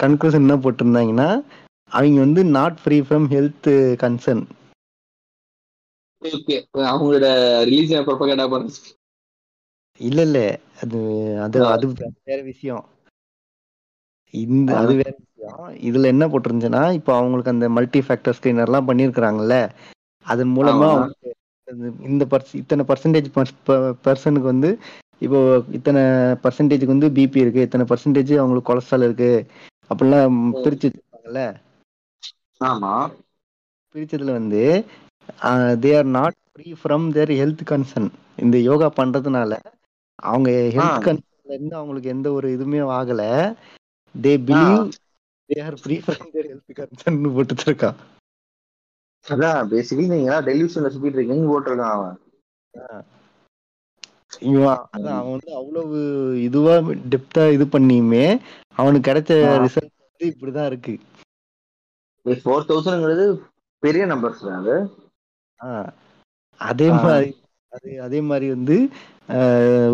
கன்க்ளூஷன் 0.00 0.42
என்ன 0.42 0.56
போட்டிருந்தாங்கன்னா 0.60 1.28
அவங்க 1.92 2.18
வந்து 2.20 2.42
not 2.52 2.80
free 2.80 2.98
from 3.02 3.28
health 3.32 3.70
concern 4.00 4.44
okay 6.22 6.56
அவங்களோட 6.84 7.26
ரிலீஜியன் 7.68 8.06
ப்ரொபகேண்டா 8.06 8.46
பண்ண 8.50 8.68
இல்ல 10.00 10.20
இல்ல 10.26 10.38
அது 10.80 10.98
அது 11.74 11.86
வேற 12.26 12.40
விஷயம். 12.50 12.84
இந்த 14.34 14.72
அது 14.78 14.92
வேற 14.98 15.12
விஷயம். 15.20 15.58
இதுல 15.88 16.10
என்ன 16.12 16.24
போட்டிருந்துச்சுன்னா 16.28 16.82
இப்போ 16.98 17.12
அவங்களுக்கு 17.16 17.52
அந்த 17.52 17.68
மல்டி 17.76 18.00
ஃபேக்டர் 18.06 18.36
ஸ்கிரீனர்லாம் 18.38 18.88
பண்ணியிருக்கிறாங்கல்ல 18.88 19.56
அதன் 20.26 20.52
மூலமா. 20.56 20.90
அவங்களுக்கு 20.90 21.30
இந்த- 22.04 22.28
பர்ஸ் 22.30 22.52
இத்தனை 22.54 22.84
பர்சன்டேஜ் 22.84 23.28
பர்சனுக்கு 24.04 24.46
வந்து 24.46 24.70
இப்போ 25.22 25.38
இத்தனை 25.70 26.02
பர்சன்டேஜுக்கு 26.42 26.94
வந்து 26.94 27.08
பிபி 27.10 27.36
இருக்கு. 27.36 27.60
இத்தனை 27.60 27.86
பர்சன்டேஜ் 27.86 28.32
அவங்களுக்கு 28.36 28.70
கொலஸ்ட்ரால் 28.70 29.02
இருக்கு. 29.02 29.32
அப்படிலாம் 29.90 30.36
பிரிச்சு 30.58 30.86
வச்சிருப்பாங்கல்ல 30.86 31.42
ஆமா. 32.60 32.92
பிரிச்சதுல 33.94 34.32
வந்து 34.32 34.62
they 35.82 35.90
are 35.96 36.08
not 36.14 36.36
free 36.52 36.74
from 36.74 37.06
their 37.12 37.32
health 37.38 37.64
concern 37.70 38.08
இந்த 38.38 38.56
யோகா 38.62 38.88
பண்றதுனால 38.96 39.52
அவங்க 40.22 40.48
ஹெல்த். 40.74 41.04
கன்சர்ன்ல 41.06 41.26
இருந்து 41.50 41.76
அவங்களுக்கு 41.76 42.08
எந்த 42.08 42.28
ஒரு 42.32 42.48
இதுவுமே 42.50 42.80
ஆகல. 42.92 43.22
They 44.14 44.32
believe 44.46 44.82
they 45.50 45.58
are 45.64 45.76
free 45.80 45.96
from 45.98 46.30
their 46.32 46.48
health 46.50 46.78
concern 46.78 47.20
போட்டு 47.36 47.64
இருக்கா 47.64 47.90
அதான் 49.26 49.68
பேசிக்கலி 49.70 50.06
நீங்க 50.08 50.40
டெலிவிஷன்ல 50.48 50.90
சுத்திட்டு 50.92 51.18
இருக்கீங்க. 51.18 51.46
போட்டிருக்கான் 51.50 51.94
அவன். 51.96 52.16
இவன் 54.48 54.82
அதான் 54.94 55.18
அவன். 55.18 55.32
வந்து 55.34 55.50
அவ்வளவு 55.54 55.98
இதுவா 56.42 56.74
டெப்தா 57.12 57.44
இது 57.56 57.66
பண்ணியுமே 57.72 58.24
அவனுக்கு 58.78 59.08
கிடைச்ச. 59.10 59.30
ரிசல்ட் 59.64 59.94
வந்து 60.04 60.26
இப்படிதான் 60.32 60.68
இருக்கு. 60.70 60.94
ஃபோர் 62.26 62.66
தௌசண்ட்ங்கிறது 62.68 63.26
பெரிய 63.82 64.04
நம்பர்ஸ் 64.06 64.42
அது. 64.58 64.74
அதே. 66.60 66.88
மாதிரி 66.98 67.30
அது 67.72 67.90
அதே 68.04 68.20
மாதிரி 68.28 68.46
வந்து 68.54 68.76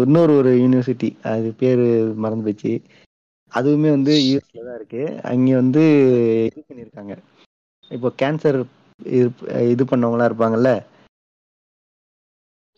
இன்னொரு 0.05 0.33
ஒரு 0.33 0.51
யூனிவர்சிட்டி 0.61 1.09
அது 1.31 1.49
பேரு 1.61 1.87
மறந்து 2.23 2.47
போச்சு. 2.47 2.73
அதுவுமே 3.53 3.91
வந்து 3.91 4.13
யூஎஸ்ல 4.23 4.65
தான் 4.69 4.79
இருக்கு. 4.79 5.03
அங்க 5.31 5.55
வந்து 5.55 5.83
இது 6.49 6.65
பண்ணியிருக்காங்க. 6.69 7.15
இப்போ 7.91 8.09
கேன்சர் 8.23 8.59
இது 9.71 9.83
பண்ணவங்களா 9.87 10.29
இருப்பாங்கல்ல 10.29 10.71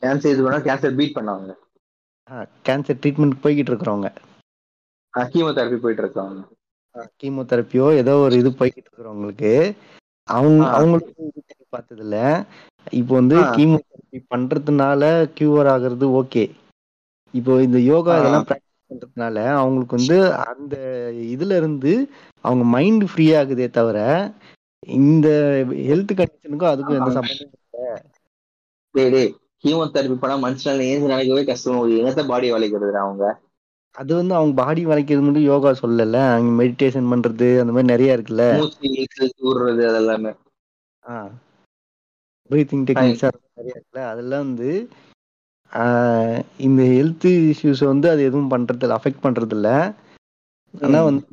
கேன்சர் 0.03 0.33
இது 0.33 0.45
பண்ணா 0.45 0.61
கேன்சர் 0.67 0.97
பீட் 0.99 1.17
பண்ணாங்க 1.17 1.53
கேன்சர் 2.67 3.01
ட்ரீட்மெண்ட் 3.01 3.43
போய்கிட்டு 3.43 3.73
இருக்கிறவங்க 3.73 4.09
கீமோதெரபி 5.15 5.79
போயிட்டு 5.85 6.03
இருக்காங்க 6.05 6.41
கீமோதெரப்பியோ 7.21 7.87
ஏதோ 8.01 8.13
ஒரு 8.23 8.35
இது 8.37 8.51
போய்கிட்டு 8.59 8.89
இருக்கிறவங்களுக்கு 8.89 9.53
அவங்க. 10.29 10.63
அவங்களுக்கு 10.75 11.13
பண்ணி 11.17 11.67
பார்த்ததுல 11.73 12.17
இப்போ 12.93 13.13
வந்து 13.15 13.37
ஆ. 13.41 13.51
கீமோதெரப்பி 13.55 14.19
பண்றதுனால 14.33 15.03
கியூர் 15.37 15.71
ஆகுறது 15.73 16.07
ஓகே 16.21 16.45
இப்போ 17.35 17.53
இந்த 17.63 17.79
யோகா. 17.87 18.13
இதெல்லாம் 18.19 18.47
ப்ராக்டிஸ் 18.49 18.65
பண்றதுனால 18.91 19.39
அவங்களுக்கு 19.57 19.99
வந்து 19.99 20.19
அந்த 20.45 20.75
இதுல 21.33 21.57
இருந்து 21.61 21.93
அவங்க 22.45 22.65
மைண்ட் 22.75 23.07
ஃப்ரீ 23.11 23.27
ஆகுதே 23.37 23.69
தவிர 23.73 23.99
இந்த 24.83 25.27
ஹெல்த் 25.83 26.13
கண்டிஷனுக்கும் 26.19 26.73
அதுக்கும் 26.73 26.99
எந்த 27.01 27.13
டேய் 28.95 29.29
கீமோதெரபி 29.65 30.17
பண்ணா 30.19 30.37
மனுஷனால 30.43 30.89
ஏந்து 30.89 31.11
நினைக்கவே 31.11 31.45
கஷ்டமா 31.47 31.81
என்னத்த 31.97 32.25
பாடி 32.29 32.51
வளைக்கிறது 32.53 32.99
அவங்க? 33.01 33.25
அது 33.95 34.13
வந்து 34.15 34.35
அவங்க 34.35 34.55
பாடி 34.59 34.83
வளைக்கிறது 34.85 35.25
மட்டும் 35.25 35.47
யோகா 35.47 35.71
சொல்லல. 35.81 36.23
அவங்க 36.29 36.53
மெடிடேஷன் 36.61 37.11
பண்றது 37.13 37.35
அந்த 37.61 37.75
மாதிரி 37.75 37.93
நிறைய 37.93 38.17
இருக்குல்ல. 38.17 38.47
ஊடுறது 39.43 39.83
அதெல்லாமே. 39.91 40.33
ப்ரீத்திங் 42.51 42.87
டெக்னிக்ஸ் 42.89 43.25
நிறைய 43.57 43.73
இருக்குல்ல. 43.73 44.03
அதெல்லாம் 44.11 44.45
வந்து 44.47 44.71
இந்த 46.67 46.83
ஹெல்த் 46.93 47.27
இஷ்யூஸ் 47.49 47.83
வந்து 47.85 48.07
அது 48.11 48.23
எதுவும் 48.25 48.53
பண்றது 48.53 48.85
இல்ல 48.85 48.99
அஃபெக்ட் 48.99 49.25
பண்றது 49.25 49.55
இல்ல 49.55 49.69
ஆனா 50.75 50.99
வந்து 51.05 51.25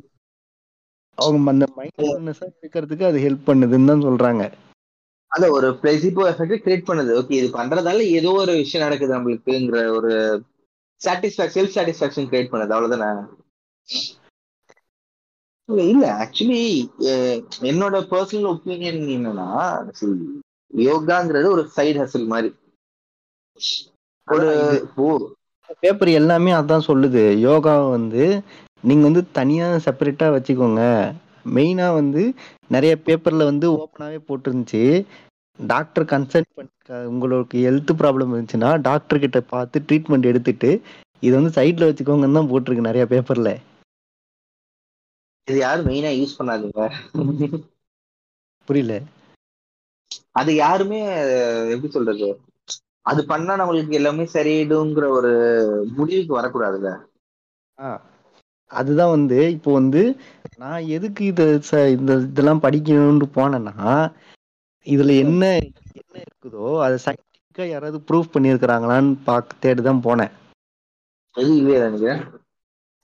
அவங்க 1.16 1.50
அந்த 1.50 1.66
மைண்ட்ஃபுல்னஸா 1.76 2.46
இருக்கிறதுக்கு 2.60 3.04
அது 3.04 3.18
ஹெல்ப் 3.18 3.48
பண்ணுதுன்னு 3.48 3.90
தான் 3.90 4.06
சொல்றாங்க. 4.06 4.44
அத 5.32 5.50
ஒரு 5.50 5.68
பிளெசிபோ 5.82 6.22
எஃபெக்ட் 6.32 6.64
கிரியேட் 6.64 6.88
பண்ணுது. 6.90 7.12
ஓகே 7.20 7.38
இது 7.40 7.48
பண்றதால 7.58 8.04
ஏதோ 8.18 8.30
ஒரு 8.32 8.52
விஷயம் 8.52 8.84
நடக்குது 8.86 9.16
நம்மளுக்குங்கிற 9.16 9.80
ஒரு 9.96 10.12
சாட்டிஸ்பாக்சன் 11.00 11.56
செல்ஃப் 11.56 11.74
சாட்டிஸ்பாக்சன் 11.76 12.28
கிரியேட் 12.30 12.52
பண்ணுது. 12.52 12.74
அவ்வளவுதானே? 12.76 13.24
இல்ல, 15.88 16.04
ஆக்சுவலி 16.22 16.60
என்னோட 17.70 17.96
பர்சனல் 18.12 18.50
ஒப்பீனியன் 18.52 19.00
என்னன்னா 19.14 19.48
யோகாங்கிறது 20.70 21.48
ஒரு 21.50 21.62
சைடு 21.76 21.98
ஹசல் 22.02 22.26
மாதிரி. 22.26 22.50
ஒரு 24.28 24.48
பேப்பர் 25.82 26.10
எல்லாமே 26.20 26.52
அதான் 26.52 26.86
சொல்லுது. 26.86 27.22
யோகா 27.38 27.74
வந்து 27.88 28.24
நீங்க 28.84 29.04
வந்து 29.04 29.22
தனியா 29.32 29.66
செப்பரேட்டா 29.84 30.26
வச்சுக்கோங்க. 30.32 30.82
மெயினா 31.54 31.86
வந்து 31.94 32.22
நிறைய 32.70 32.92
பேப்பர்ல 33.06 33.44
வந்து 33.44 33.66
ஓப்பனாவே 33.76 34.18
போட்டிருந்துச்சு. 34.28 34.82
டாக்டர் 35.58 36.04
கன்சல்ட் 36.04 36.50
பண்ணி 36.56 36.72
உங்களுக்கு 37.08 37.56
ஹெல்த் 37.66 37.92
ப்ராப்ளம் 38.00 38.32
இருந்துச்சுன்னா 38.32 38.70
டாக்டர் 38.82 39.18
கிட்ட 39.18 39.40
பார்த்து 39.52 39.84
ட்ரீட்மெண்ட் 39.86 40.30
எடுத்துட்டு 40.32 40.70
இது 41.22 41.34
வந்து 41.34 41.52
சைட்ல 41.56 41.88
வச்சுக்கோங்கன்னு 41.88 42.38
தான் 42.38 42.50
போட்டிருக்கு 42.50 42.88
நிறைய 42.88 43.04
பேப்பர்ல 43.12 43.52
இது 45.48 45.58
யாரும் 45.58 45.86
மெயினா 45.86 46.10
யூஸ் 46.14 46.38
பண்ணாதீங்க. 46.38 46.84
புரியல. 48.68 48.94
அது 50.32 50.50
யாருமே 50.56 50.98
எப்படி 51.72 51.88
சொல்றது? 51.88 52.28
அது 53.06 53.20
பண்ணா 53.26 53.54
நம்மளுக்கு 53.56 53.92
எல்லாமே 53.92 54.24
சரியிடுங்கிற 54.34 55.08
ஒரு 55.18 55.32
முடிவுக்கு 55.96 56.32
வரக்கூடாதுல்ல? 56.38 56.90
ஆ. 57.78 57.90
அதுதான் 58.70 59.14
வந்து 59.14 59.38
இப்போ 59.56 59.70
வந்து 59.72 60.02
நான் 60.58 60.88
எதுக்கு 60.88 61.22
இத 61.24 61.42
இந்த 61.96 62.12
இதெல்லாம் 62.26 62.64
படிக்கணும்னு 62.64 63.28
போனேன்னா 63.36 63.90
இதுல 64.86 65.14
என்ன 65.24 65.42
என்ன 66.00 66.16
இருக்குதோ 66.24 66.66
அதை 66.84 66.96
சயின்டிஃபிக்கா 67.04 67.64
யாராவது 67.68 68.00
ப்ரூஃப் 68.08 68.34
பண்ணியிருக்கிறாங்களான்னு 68.34 69.14
பார்க்க 69.24 69.60
தேடி 69.60 69.82
தான் 69.82 70.04
போனேன் 70.04 70.34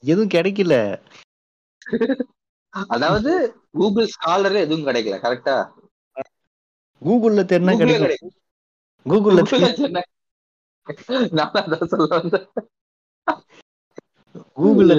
எதுவும் 0.05 0.33
கிடைக்கல. 0.35 0.75
அதாவது 2.93 3.33
கூகுள் 3.73 4.13
ஸ்காலர் 4.15 4.57
எதுவும் 4.63 4.87
கிடைக்கல 4.87 5.17
கரெக்டா 5.25 5.57
கூகுள்ல 7.03 7.43
கூகுளே 7.65 7.97
கிடைக்கும். 7.99 8.35
கூகுள்ல 9.07 9.43
கூகுள்ல 9.45 10.03
நான் 11.39 11.57
அதான் 11.61 11.91
சொல்ல 11.93 12.09
வந்தேன். 12.15 12.47
கூகுள்ல. 14.57 14.95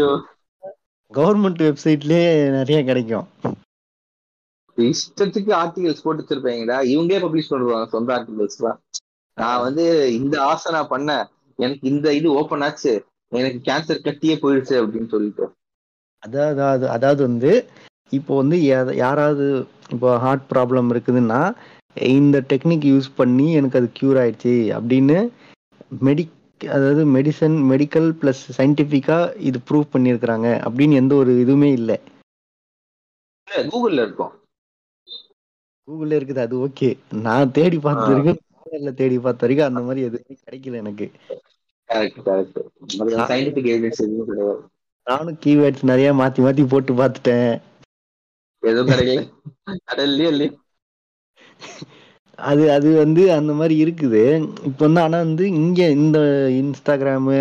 கவர்மெண்ட் 1.13 1.61
வெப்சைட்லயே 1.63 2.49
நிறைய 2.49 2.83
கிடைக்கும். 2.83 3.27
இஷ்டத்துக்கு 4.77 5.51
ஆர்டிகல்ஸ் 5.63 6.03
போட்டு 6.03 6.23
வச்சிருப்பாங்கடா 6.23 6.77
இவங்களே 6.93 7.19
பப்ளிஷ் 7.25 7.51
பண்ணுவாங்க 7.51 7.87
சொந்த 7.87 8.13
ஆர்டிகல்ஸ் 8.13 8.57
தான் 8.57 8.79
நான் 9.37 9.61
வந்து 9.61 10.13
இந்த 10.13 10.41
ஆசை 10.43 10.71
நான் 10.71 10.89
பண்ணேன். 10.89 11.25
எனக்கு 11.59 11.89
இந்த 11.89 12.13
இது 12.13 12.31
ஓபன் 12.31 12.61
ஆச்சு. 12.61 13.05
எனக்கு 13.29 13.71
கேன்சர் 13.71 14.05
கட்டியே 14.05 14.35
போயிடுச்சு 14.41 14.75
அப்படின்னு 14.81 15.07
சொல்லிட்டு. 15.07 15.45
அதாவது 16.19 16.87
அதாவது- 16.87 17.21
வந்து 17.21 17.67
இப்போ 18.09 18.35
வந்து 18.35 18.61
யாராவது 18.95 19.65
இப்போ 19.89 20.17
ஹார்ட் 20.17 20.51
ப்ராப்ளம் 20.55 20.89
இருக்குதுன்னா 20.89 21.53
இந்த 22.03 22.41
டெக்னிக் 22.49 22.85
யூஸ் 22.91 23.09
பண்ணி 23.15 23.53
எனக்கு 23.53 23.79
அது 23.79 23.91
க்யூர் 23.99 24.19
ஆயிடுச்சு 24.21 24.53
அப்படின்னு 24.77 25.17
மெடி 26.01 26.23
அதாவது 26.67 27.01
மெடிசன் 27.13 27.57
மெடிக்கல் 27.69 28.09
ப்ளஸ் 28.19 28.43
சயின்டிஃபிக்கா 28.57 29.19
இது 29.41 29.59
ப்ரூவ் 29.69 29.91
பண்ணியிருக்கிறாங்க 29.93 30.47
அப்படின்னு 30.65 30.99
எந்த 31.01 31.15
ஒரு 31.15 31.33
இதுவுமே 31.43 31.71
இல்லை. 31.73 31.97
கூகுள்ல 33.67 34.05
இருக்கும். 34.05 34.33
கூகுள்ல 35.87 36.17
இருக்குது 36.17 36.41
அது 36.43 36.55
ஓகே 36.65 36.89
நான் 37.19 37.51
தேடி 37.51 37.77
பார்த்த. 37.79 38.07
வரைக்கும் 38.09 38.39
கூகுள்ல 38.55 38.93
தேடி 38.99 39.17
பார்த்த 39.19 39.45
வரைக்கும் 39.45 39.69
அந்த 39.69 39.81
மாதிரி 39.85 40.05
எதுவுமே 40.07 40.35
கிடைக்கல 40.41 40.81
எனக்கு. 40.83 41.07
நானும் 45.07 45.37
கீவேர்ட்ஸ் 45.43 45.85
நிறைய 45.85 46.09
மாத்தி 46.21 46.41
மாத்தி 46.45 46.63
போட்டு 46.67 46.93
பார்த்துட்டேன். 46.93 47.53
எதுவும் 48.63 48.91
கிடைக்கல. 48.91 49.21
அது 52.39 52.63
அது 52.75 52.89
வந்து 52.99 53.23
அந்த 53.33 53.51
மாதிரி 53.57 53.75
இருக்குது 53.83 54.21
இப்போ 54.69 54.81
வந்து 54.85 55.01
ஆனா 55.03 55.17
வந்து 55.25 55.45
இங்க 55.57 55.79
இந்த 55.97 56.19
இன்ஸ்டாகிராமு 56.59 57.37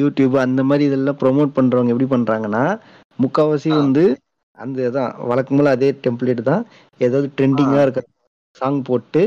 யூடியூப் 0.00 0.34
அந்த 0.42 0.62
மாதிரி 0.66 0.84
இதெல்லாம் 0.88 1.20
ப்ரோமோட் 1.22 1.56
பண்றவங்க 1.56 1.92
எப்படி 1.94 2.08
பண்றாங்கன்னா 2.12 2.64
முக்காவாசி 3.18 3.70
ஆ. 3.70 3.78
வந்து 3.80 4.04
அந்த 4.58 4.78
இதான் 4.86 5.12
வழக்கம் 5.28 5.58
போல 5.58 5.72
அதே 5.76 5.88
டெம்ப்ளேட் 6.04 6.42
தான் 6.44 6.62
ஏதாவது 7.00 7.28
ட்ரெண்டிங்கா 7.36 7.80
ஆ. 7.80 7.86
இருக்க 7.86 8.02
சாங் 8.56 8.78
போட்டு 8.86 9.22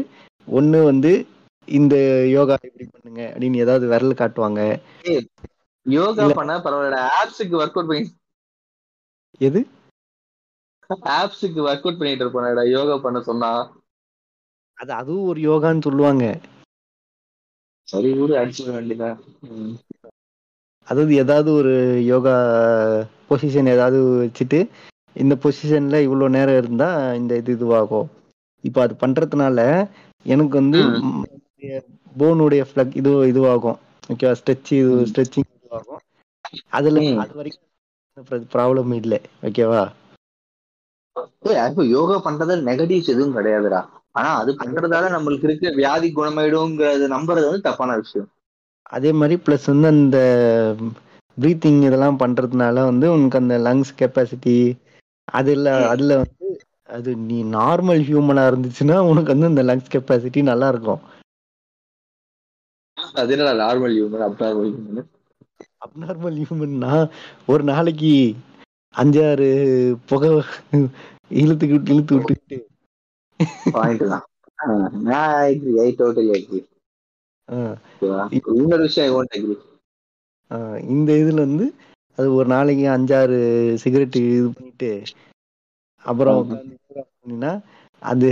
ஒண்ணு 0.47 0.79
வந்து 0.85 1.11
இந்த 1.67 1.95
யோகா 2.31 2.55
இப்படி 2.61 2.85
பண்ணுங்க 2.87 3.21
அப்படின்னு 3.29 3.63
ஏதாவது 3.63 3.85
விரல் 3.91 4.19
காட்டுவாங்க 4.19 4.61
யோகா. 5.85 6.25
பண்ணா 6.39 6.55
பரவாயில்ல 6.63 6.97
ஆப்ஸுக்கு 7.19 7.59
ஒர்க் 7.59 7.77
அவுட் 7.77 7.91
பண்ணி 7.91 8.03
எது 9.41 9.59
ஆப்ஸுக்கு 11.15 11.59
ஒர்க் 11.65 11.85
அவுட் 11.85 11.99
பண்ணிட்டு 11.99 12.23
இருப்பானடா 12.25 12.63
யோகா 12.71 12.95
பண்ண 13.03 13.19
சொன்னா 13.27 13.51
அது 14.81 14.91
அதுவும் 14.95 15.29
ஒரு 15.29 15.39
யோகான்னு 15.45 15.85
சொல்லுவாங்க. 15.87 16.23
சரி 17.87 18.09
கூட 18.15 18.31
அடிச்சுட 18.41 18.69
வேண்டியதான் 18.75 19.17
ம். 19.51 19.73
அதாவது 20.87 21.13
ஏதாவது 21.15 21.49
ஒரு 21.53 21.73
யோகா 22.05 22.35
பொசிஷன் 23.27 23.69
ஏதாவது 23.69 23.99
வச்சுட்டு 24.21 24.59
இந்த 25.15 25.33
பொசிஷன்ல 25.43 25.97
இவ்வளோ 26.05 26.27
நேரம் 26.29 26.57
இருந்தா 26.57 26.89
இந்த 27.15 27.33
இது 27.37 27.51
இதுவாகும். 27.55 28.07
இப்போ 28.63 28.79
அது 28.81 28.93
பண்றதுனால 28.99 29.59
எனக்கு 30.25 30.55
வந்து 30.57 30.79
போனுடைய 32.15 32.63
ஃபிளக் 32.69 32.95
இது 32.95 33.11
இதுவாகும். 33.31 33.79
ஓகேவா 34.11 34.33
ஸ்ட்ரெச் 34.39 34.71
இது. 34.75 34.95
ஸ்ட்ரெச்சிங் 35.09 35.49
இதுவாகும். 35.55 36.01
அதுல. 36.77 37.03
அது 37.23 37.33
வரைக்கும் 37.33 37.67
ப்ராப்ளம் 38.53 38.93
இல்லை. 38.97 39.19
ஓகேவா 39.43 39.83
யோகா 41.91 42.17
பண்றதுல 42.25 42.65
நெகட்டிவ்ஸ் 42.67 43.11
எதுவும் 43.13 43.35
கிடையாதுடா. 43.37 43.81
ஆனா 44.15 44.29
அது 44.39 44.51
பண்றதால 44.59 45.09
நம்மளுக்கு 45.13 45.47
இருக்க 45.47 45.73
வியாதி 45.77 46.09
குணமாயிடுங்கிறது 46.11 47.07
நம்புறது 47.15 47.49
வந்து 47.49 47.67
தப்பான 47.69 47.95
விஷயம். 48.01 48.29
அதே 48.91 49.11
மாதிரி 49.17 49.35
ப்ளஸ் 49.43 49.65
வந்து 49.69 49.87
அந்த 49.91 50.17
ப்ரீத்திங் 51.37 51.79
இதெல்லாம் 51.83 52.19
பண்றதுனால 52.19 52.83
வந்து 52.85 53.05
உனக்கு 53.13 53.39
அந்த 53.39 53.55
லங்ஸ் 53.63 53.91
கெப்பாசிட்டி 53.97 54.55
அதுல. 55.33 55.65
அதுல 55.93 56.17
வந்து 56.21 56.49
அது 56.89 57.11
நீ 57.23 57.37
நார்மல் 57.53 58.03
ஹியூமனா 58.07 58.43
இருந்துச்சுன்னா 58.49 58.97
உனக்கு 59.09 59.33
வந்து 59.33 59.51
இந்த 59.53 59.63
லங்ஸ் 59.69 59.93
கெப்பாசிட்டி 59.93 60.43
நல்லா 60.49 60.69
இருக்கும். 60.73 61.01
அது 63.15 63.33
என்னடா 63.35 63.53
normal 63.61 63.95
human 63.95 64.25
abnormal 64.27 64.71
human 64.71 65.09
abnormal 65.85 66.37
ஹியூமன்னா 66.39 66.91
ஒரு 67.47 67.63
நாளைக்கு 67.69 68.13
அஞ்சாறு 68.95 69.49
புகை 70.09 70.31
இழுத்துக்கிட்டு 71.41 71.93
இழுத்து 71.93 72.15
விட்டுக்கிட்டு 72.15 72.59
பாயிண்ட் 73.71 74.05
தான். 74.13 74.25
நான்? 75.03 75.51
இன்னொரு 78.55 78.83
விஷயம் 78.87 79.17
இந்த 80.91 81.09
இதுல 81.21 81.43
வந்து 81.45 81.65
அது 82.17 82.27
ஒரு 82.33 82.47
நாளைக்கு 82.47 82.85
அஞ்சாறு 82.89 83.37
சிகரெட் 83.83 84.17
இது 84.21 84.47
பண்ணிட்டு 84.49 84.89
அப்புறம் 86.05 86.39
பண்ணினா 87.15 87.51
அது 88.01 88.29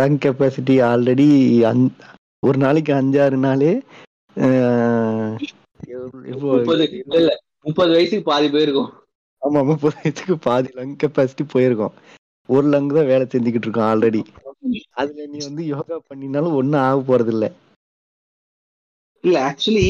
லங் 0.00 0.18
கெப்பாசிட்டி 0.24 0.74
ஆல்ரெடி 0.88 1.28
ஒரு 2.42 2.58
நாளைக்கு 2.58 2.92
அஞ்சாறு 2.94 3.38
நாளே 3.38 3.72
முப்பது 7.64 7.90
வயசுக்கு 7.90 8.22
பாதி 8.22 8.48
போயிருக்கும். 8.48 8.90
ஆமா 9.42 9.60
முப்பது 9.64 9.94
வயசுக்கு 9.98 10.34
பாதி 10.38 10.70
லங் 10.74 10.94
கெப்பாசிட்டி 11.02 11.44
போயிருக்கும். 11.52 11.94
ஒரு 12.48 12.66
லங் 12.68 12.94
தான் 12.96 13.10
வேலை 13.12 13.24
செஞ்சுக்கிட்டு 13.26 13.66
இருக்கோம் 13.66 13.88
ஆல்ரெடி 13.90 14.20
அதுல 14.98 15.26
நீ 15.28 15.38
வந்து 15.42 15.62
யோகா 15.70 15.96
பண்ணினாலும் 16.04 16.58
ஒண்ணும் 16.58 16.84
ஆக 16.84 16.98
போறது 17.06 17.32
இல்ல 17.34 17.46
இல்ல 19.24 19.36
ஆக்சுவலி 19.46 19.82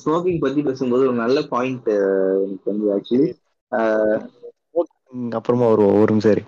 ஸ்மோக்கிங் 0.00 0.40
பத்தி 0.42 0.60
பேசும்போது 0.66 1.06
ஒரு 1.06 1.16
நல்ல 1.20 1.38
பாயிண்ட் 1.50 1.90
எனக்கு 2.40 2.70
வந்து 2.70 2.86
ஆக்சுவலி 2.94 3.28
அப்புறமா 5.38 5.66
வருவோம் 5.68 5.98
ஒரு 6.00 6.12
நிமிஷம் 6.12 6.34
இரு. 6.34 6.42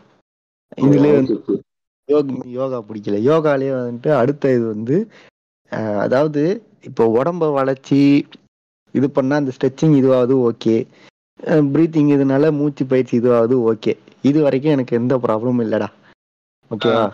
இதுலயே 0.84 1.14
வந்து 1.14 1.34
யோக 2.08 2.26
யோகா 2.54 2.78
பிடிக்கல. 2.84 3.18
யோகாலயே 3.26 3.72
வந்துட்டு 3.78 4.10
அடுத்த 4.20 4.52
இது 4.52 4.64
வந்து 4.68 4.96
அதாவது 6.04 6.42
இப்போ 6.88 7.04
உடம்ப 7.16 7.50
வளைச்சி 7.54 8.00
இது 8.94 9.06
பண்ணா 9.10 9.34
அந்த 9.38 9.52
ஸ்ட்ரெச்சிங் 9.54 9.94
இதுவாவது 9.98 10.34
ஓகே 10.48 10.74
ப்ரீத்திங் 11.70 12.10
இதனால 12.14 12.50
மூச்சு 12.58 12.82
பயிற்சி 12.86 13.14
இதுவாவது 13.14 13.56
ஓகே 13.70 13.94
இது 14.24 14.38
வரைக்கும் 14.42 14.74
எனக்கு 14.74 14.98
எந்த 14.98 15.14
ப்ராப்ளமும் 15.24 15.64
இல்லடா. 15.64 15.88
ஓகேவா 16.70 17.04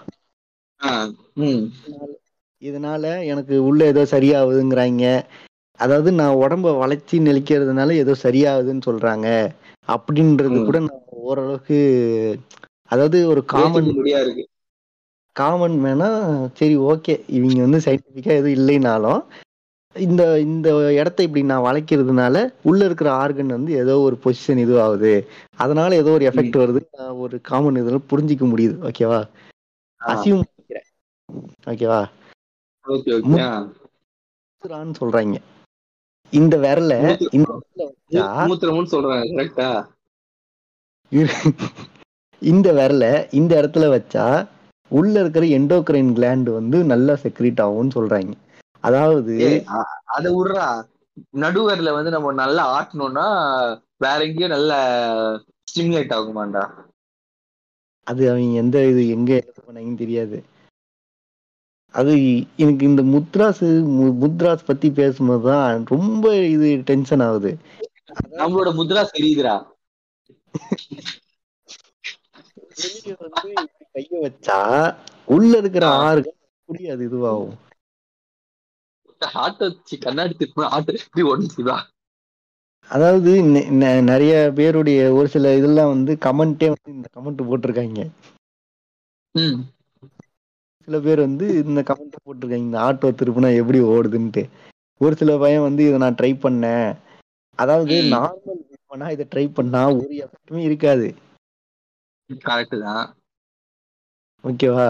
இதனால 2.62 3.03
எனக்கு 3.31 3.55
உள்ள 3.64 3.81
ஏதோ 3.87 4.03
சரியாகுதுங்கிறாங்க. 4.12 5.05
அதாவது 5.81 6.11
நான் 6.12 6.41
உடம்ப 6.43 6.68
வளைச்சி 6.79 7.16
நெளிக்கிறதுனால 7.20 7.97
ஏதோ 7.97 8.14
சரியாகுதுன்னு 8.22 8.87
சொல்றாங்க. 8.87 9.26
அப்படின்றது. 9.89 10.57
கூட 10.62 10.79
நான் 10.81 11.03
ஓரளவுக்கு 11.22 11.79
அதாவது 12.91 13.18
ஒரு 13.33 13.41
காமன் 13.53 13.89
முடியா 13.95 14.18
இருக்கு. 14.24 14.45
காமன் 15.37 15.76
வேணா 15.83 16.09
சரி 16.59 16.76
ஓகே. 16.91 17.14
இவங்க 17.37 17.59
வந்து 17.64 17.81
சயின்டிஃபிக்கா 17.87 18.33
எதுவும் 18.35 18.57
இல்லைனாலும் 18.59 19.20
இந்த 19.97 20.22
இந்த 20.47 20.68
இடத்த 20.99 21.24
இப்படி 21.26 21.43
நான் 21.45 21.64
வளைக்கிறதுனால 21.64 22.37
உள்ள 22.64 22.81
இருக்கிற 22.89 23.09
ஆர்கன் 23.22 23.55
வந்து 23.55 23.72
ஏதோ 23.83 23.95
ஒரு 24.07 24.16
பொசிஷன் 24.24 24.62
இதுவாகுது. 24.64 25.12
அதனால 25.59 25.91
ஏதோ 25.97 26.11
ஒரு 26.12 26.26
எஃபெக்ட் 26.31 26.61
வருது 26.62 26.81
நான் 26.99 27.20
ஒரு 27.24 27.37
காமன் 27.45 27.81
இதுல 27.83 28.01
புரிஞ்சிக்க 28.11 28.45
முடியுது. 28.49 28.76
ஓகேவா 28.89 29.20
அசியும் 30.01 30.43
பண்ணிக்கிறேன் 30.43 30.57
ஓகேவா 31.70 32.01
ஓகே 32.87 33.11
ஓகே 33.16 33.29
மூத்துறான்னு 33.31 34.95
சொல்றாங்க. 35.01 35.37
இந்த 36.33 36.55
விரல 36.64 36.95
இந்த 37.37 37.51
சொல்றாங்க 38.95 39.26
கரெக்டா 39.33 39.68
இந்த 42.43 42.68
விரல 42.79 43.05
இந்த 43.39 43.53
இடத்துல 43.61 43.87
வச்சா 43.95 44.24
உள்ள 44.91 45.14
இருக்கிற 45.22 45.45
எண்டோக்ரைன் 45.59 46.11
கிளாண்ட் 46.18 46.49
வந்து 46.59 46.79
நல்லா 46.93 47.14
செக்ரீட் 47.24 47.62
ஆகும்னு 47.64 47.97
சொல்றாங்க. 47.97 48.33
அதாவது 48.85 49.35
அத 50.16 50.24
விடுறா. 50.37 50.66
நடுவர்ல 51.43 51.93
வந்து 51.97 52.11
நம்ம 52.16 52.33
நல்லா 52.43 52.64
ஆட்டணும்னா 52.76 53.26
வேற 54.05 54.18
எங்கேயும் 54.26 54.55
நல்ல 54.57 54.72
ஸ்டிமுலேட் 55.70 56.14
ஆகுமாண்டா. 56.18 56.62
அது 58.07 58.22
அவங்க 58.31 58.61
எந்த 58.62 58.76
இது 58.91 59.03
எங்க 59.16 59.33
பண்ணாங்கன்னு 59.66 60.03
தெரியாது. 60.05 60.39
அது 61.95 62.12
எனக்கு 62.57 62.84
இந்த 62.84 63.03
முத்ராஸ் 63.05 63.62
முத்ராஸ் 64.20 64.66
பத்தி 64.66 64.91
பேசும்போது 64.91 65.43
தான் 65.49 65.84
ரொம்ப 65.86 66.24
இது 66.47 66.68
டென்ஷன் 66.84 67.20
ஆகுது. 67.20 67.51
நம்மளோட 68.32 68.68
முத்ரா 68.74 69.03
தெரியுதுடா. 69.12 69.55
கைய 73.95 74.18
வச்சா 74.22 74.59
உள்ள 75.28 75.57
இருக்கிற 75.57 75.86
ஆ. 75.89 76.03
ஆறுகள் 76.03 76.36
எப்படி 76.51 76.89
அது 76.89 77.03
இதுவாகும் 77.09 77.57
சி- 79.84 80.01
கண்ணாடி 80.01 80.34
திருப்பி 80.34 80.62
ஆட்டோ 80.68 80.93
எப்படி 80.99 81.22
உடஞ்சுதா 81.28 81.76
அதாவது 82.91 83.30
நிறைய 84.05 84.34
பேருடைய 84.55 85.12
ஒரு 85.12 85.28
சில 85.28 85.57
இதெல்லாம் 85.57 85.89
வந்து 85.89 86.12
கமெண்டே 86.24 86.68
வந்து 86.68 86.93
இந்த 86.93 87.09
கமெண்ட் 87.16 87.49
போட்டிருக்காங்க. 87.49 88.03
சில 90.89 90.99
பேர் 91.01 91.20
வந்து 91.20 91.47
இந்த 91.62 91.80
கமெண்ட் 91.89 92.14
போட்டிருக்காங்க 92.26 92.66
இந்த 92.66 92.78
ஆட்டோ 92.78 93.09
திருப்புனா 93.20 93.49
எப்படி 93.61 93.78
ஓடுதுன்ட்டு. 93.89 94.43
ஒரு 95.01 95.14
சில 95.16 95.32
பையன் 95.39 95.66
வந்து 95.66 95.82
இதை 95.89 95.99
நான் 95.99 96.16
ட்ரை 96.20 96.30
பண்ணேன். 96.45 96.89
அதாவது. 97.59 97.97
நார்மல் 98.14 98.61
பண்ணா 98.86 99.09
இதை 99.09 99.24
ட்ரை 99.32 99.45
பண்ணா 99.53 99.80
ஒரு 99.95 100.07
எஃபெக்ட்டுமே 100.24 100.62
இருக்காது. 100.68 101.09
ஓகேவா 104.45 104.86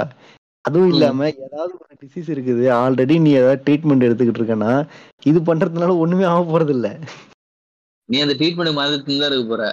அதுவும். 0.65 0.91
இல்லாம 0.93 1.27
ஏதாவது 1.47 1.73
ஒரு 1.81 1.95
டிசீஸ் 2.03 2.33
இருக்குது. 2.35 2.65
ஆல்ரெடி 2.81 3.17
நீ 3.21 3.31
ஏதாவது 3.33 3.63
ட்ரீட்மெண்ட் 3.67 4.07
எடுத்துக்கிட்டு 4.09 4.41
இருக்கேன்னா 4.43 4.73
இது 5.23 5.41
பண்றதுனால 5.41 5.97
ஒண்ணுமே 5.99 6.27
ஆக 6.33 6.43
போறது 6.45 6.75
இல்ல 6.79 6.89
நீ 8.09 8.19
அந்த 8.21 8.35
ட்ரீட்மெண்ட் 8.35 8.79
மாதிரி 8.81 9.19
தான் 9.19 9.31
இருக்க 9.31 9.47
போற. 9.47 9.65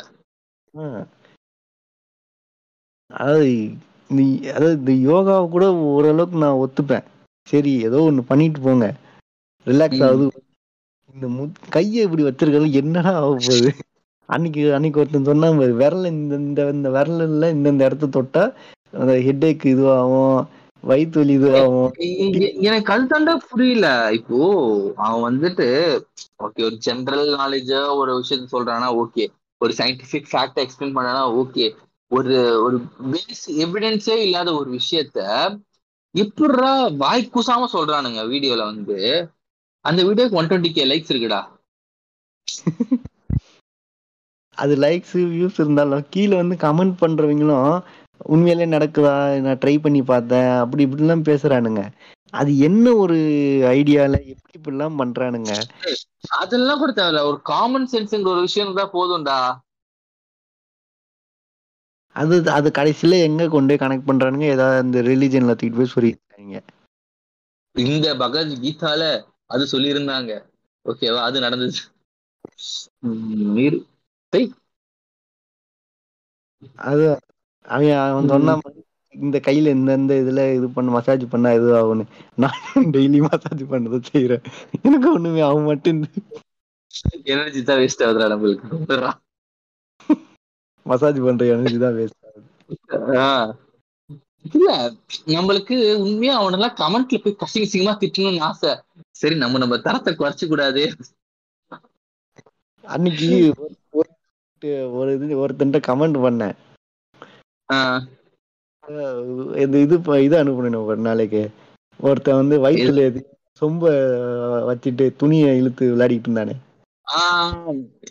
அதாவது 3.12 3.52
நீ 4.10 4.26
அதாவது 4.54 4.76
இந்த 4.80 4.94
யோகாவை 5.10 5.46
கூட 5.50 5.66
ஓரளவுக்கு 5.92 6.44
நான் 6.44 6.62
ஒத்துப்பேன். 6.64 7.06
சரி 7.48 7.72
ஏதோ 7.88 8.00
ஒண்ணு 8.10 8.22
பண்ணிட்டு 8.32 8.60
போங்க. 8.66 8.88
ரிலாக்ஸ். 9.68 10.04
ஆகுது. 10.08 10.28
இந்த 11.16 11.28
மு 11.36 11.44
கையை 11.76 12.00
இப்படி 12.06 12.24
வச்சிருக்கிறது 12.26 12.80
என்னடா 12.82 13.12
ஆக 13.20 13.30
போகுது? 13.40 13.72
அன்னைக்கு 14.30 14.62
அன்னைக்கு 14.76 15.00
ஒருத்தன் 15.02 15.30
சொன்னா 15.30 15.50
பாரு, 15.60 15.74
விரல் 15.82 16.06
இந்த 16.12 16.36
இந்த 16.44 16.62
இந்த 16.76 16.90
விரல்ல 16.96 17.50
இந்த 17.56 17.68
இந்த 17.74 17.84
இடத்த 17.90 18.10
தொட்டா 18.18 18.44
அந்த 18.94 19.14
ஹெட்டேக் 19.28 19.66
இதுவாகும் 19.74 20.38
வயிற்று 20.84 21.20
வலி 21.22 21.34
இதுவாகும் 21.38 21.92
எனக்கு 22.68 22.90
அதுதாண்டா 22.96 23.34
புரியல. 23.50 23.88
இப்போ 24.20 24.40
அவன் 25.06 25.26
வந்துட்டு 25.28 25.68
ஓகே 26.46 26.66
ஒரு 26.68 26.78
ஜெனரல் 26.88 27.32
நாலேஜா 27.42 27.82
ஒரு 28.02 28.12
விஷயத்த 28.20 28.54
சொல்றானா 28.56 28.90
ஓகே 29.04 29.26
ஒரு 29.62 29.74
சயின்டிபிக் 29.80 30.32
ஃபேக்ட் 30.32 30.62
எக்ஸ்பிளைன் 30.64 30.96
பண்ணானா 30.98 31.24
ஓகே 31.42 31.66
ஒரு 32.12 32.36
ஒரு 32.62 32.78
பேஸ் 33.10 33.44
எவிடன்ஸே 33.58 34.18
இல்லாத 34.20 34.50
ஒரு 34.56 34.70
விஷயத்த 34.72 35.20
எப்படிடா 36.16 36.72
வாய் 36.98 37.32
கூசாம 37.34 37.68
சொல்றானுங்க 37.74 38.22
வீடியோல 38.32 38.64
வந்து. 38.66 39.00
அந்த 39.86 40.02
வீடியோக்கு 40.04 40.40
ஒன் 40.40 40.50
டுவெண்ட்டி 40.50 40.72
கே 40.74 40.86
லைக்ஸ் 40.86 41.12
இருக்குடா. 41.12 41.42
அது 44.58 44.74
லைக்ஸ் 44.76 45.14
வியூஸ் 45.30 45.60
இருந்தாலும் 45.60 46.06
கீழே 46.10 46.36
வந்து 46.36 46.56
கமெண்ட் 46.62 46.96
பண்றவங்களும் 47.02 47.70
உண்மையிலே 48.26 48.66
நடக்குதா? 48.68 49.14
நான் 49.42 49.62
ட்ரை 49.64 49.76
பண்ணி 49.80 50.02
பார்த்தேன். 50.04 50.52
அப்படி 50.62 50.86
இப்படிலாம் 50.86 51.28
பேசுறானுங்க. 51.28 51.82
அது 52.34 52.52
என்ன 52.60 52.94
ஒரு 52.96 53.18
ஐடியால 53.72 54.16
எப்படி 54.34 54.54
இப்படிலாம் 54.54 55.00
பண்றானுங்க. 55.00 55.52
அதெல்லாம் 56.38 56.80
கூட 56.80 56.92
தேவையில்ல. 56.94 57.24
ஒரு 57.24 57.42
காமன் 57.44 57.90
சென்ஸ்ங்கிற 57.92 58.34
ஒரு 58.34 58.42
விஷயம் 58.42 58.74
தான் 58.74 58.94
போதும்டா. 58.94 59.38
அது 62.16 62.36
அது 62.52 62.68
கடைசியில 62.72 63.20
எங்க 63.24 63.48
கொண்டு 63.50 63.72
போய் 63.72 63.84
கனெக்ட் 63.84 64.10
பண்றானுங்க? 64.10 64.48
ஏதாவது 64.56 64.82
அந்த 64.84 65.02
ரிலிஜன்ல 65.10 65.56
தூக்கிட்டு 65.56 65.82
போய் 65.82 65.96
சொல்லியிருக்காங்க. 65.96 66.56
இந்த 67.76 68.08
பகவத்கீதால 68.16 69.02
அது 69.50 69.64
சொல்லியிருந்தாங்க. 69.72 70.32
ஓகேவா 70.86 71.22
அது 71.28 71.38
நடந்துச்சு. 71.40 71.84
அது 76.86 77.06
அவன் 77.68 77.92
அவன் 78.04 78.30
சொன்ன 78.30 78.56
மாதிரி 78.56 78.82
இந்த 79.16 79.38
கையில 79.40 79.74
எந்தெந்த 79.74 80.14
இதுல 80.22 80.42
இது 80.56 80.68
பண்ண 80.70 80.90
மசாஜ் 80.92 81.26
பண்ணா 81.30 81.50
இது 81.54 81.70
ஆகும்னு. 81.78 82.06
நான் 82.38 82.58
டெய்லி 82.96 83.20
மசாஜ் 83.26 83.64
பண்ணதை 83.70 84.00
செய்யறேன் 84.10 84.46
எனக்கு 84.84 85.10
ஒண்ணுமே 85.14 85.42
ஆக 85.42 85.60
மாட்டேங்குது. 85.60 86.22
எனர்ஜி 87.32 87.62
தான் 87.64 87.80
வேஸ்ட் 87.82 88.06
ஆகுதுடா 88.06 88.28
நம்மளுக்கு. 88.34 88.68
மசாஜ் 90.86 91.20
பண்ற 91.20 91.46
எனர்ஜி 91.46 91.78
தான் 91.78 91.94
வேஸ்ட் 91.94 92.26
ஆகுது. 92.26 93.58
இல்ல 94.54 94.94
நம்மளுக்கு 95.26 95.96
உண்மையா 95.96 96.44
அவனெல்லாம் 96.44 96.80
கமெண்ட்ல 96.80 97.18
போய் 97.18 97.36
கசிங்க 97.40 97.68
சிங்கமா 97.74 97.96
திட்டணும்னு 97.98 98.40
ஆசை. 98.40 98.80
சரி 99.12 99.36
நம்ம 99.36 99.58
நம்ம 99.58 99.78
தரத்தை 99.78 100.14
குறைச்சு 100.14 100.48
கூடாது. 100.48 100.92
அன்னைக்கு 102.82 103.54
ஒரு- 103.94 105.16
இது 105.16 105.48
ஒருத்தன்ட்ட 105.48 105.82
கமெண்ட் 105.88 106.26
பண்ணேன். 106.26 106.56
இந்த 109.58 109.78
இது 109.78 110.24
இது 110.24 110.44
அனுப்புனேன் 110.44 110.86
ஒரு 110.86 110.98
நாளைக்கு. 110.98 111.52
ஒருத்தன் 112.00 112.36
வந்து 112.36 112.70
வயிற்றுல 112.70 112.96
எது? 112.96 113.38
சொம்ப 113.62 113.90
வச்சுட்டு 114.70 115.16
துணியை 115.16 115.58
இழுத்து 115.58 115.96
விளையாடிட்டு 115.96 116.28
இருந்தானே. 116.28 116.56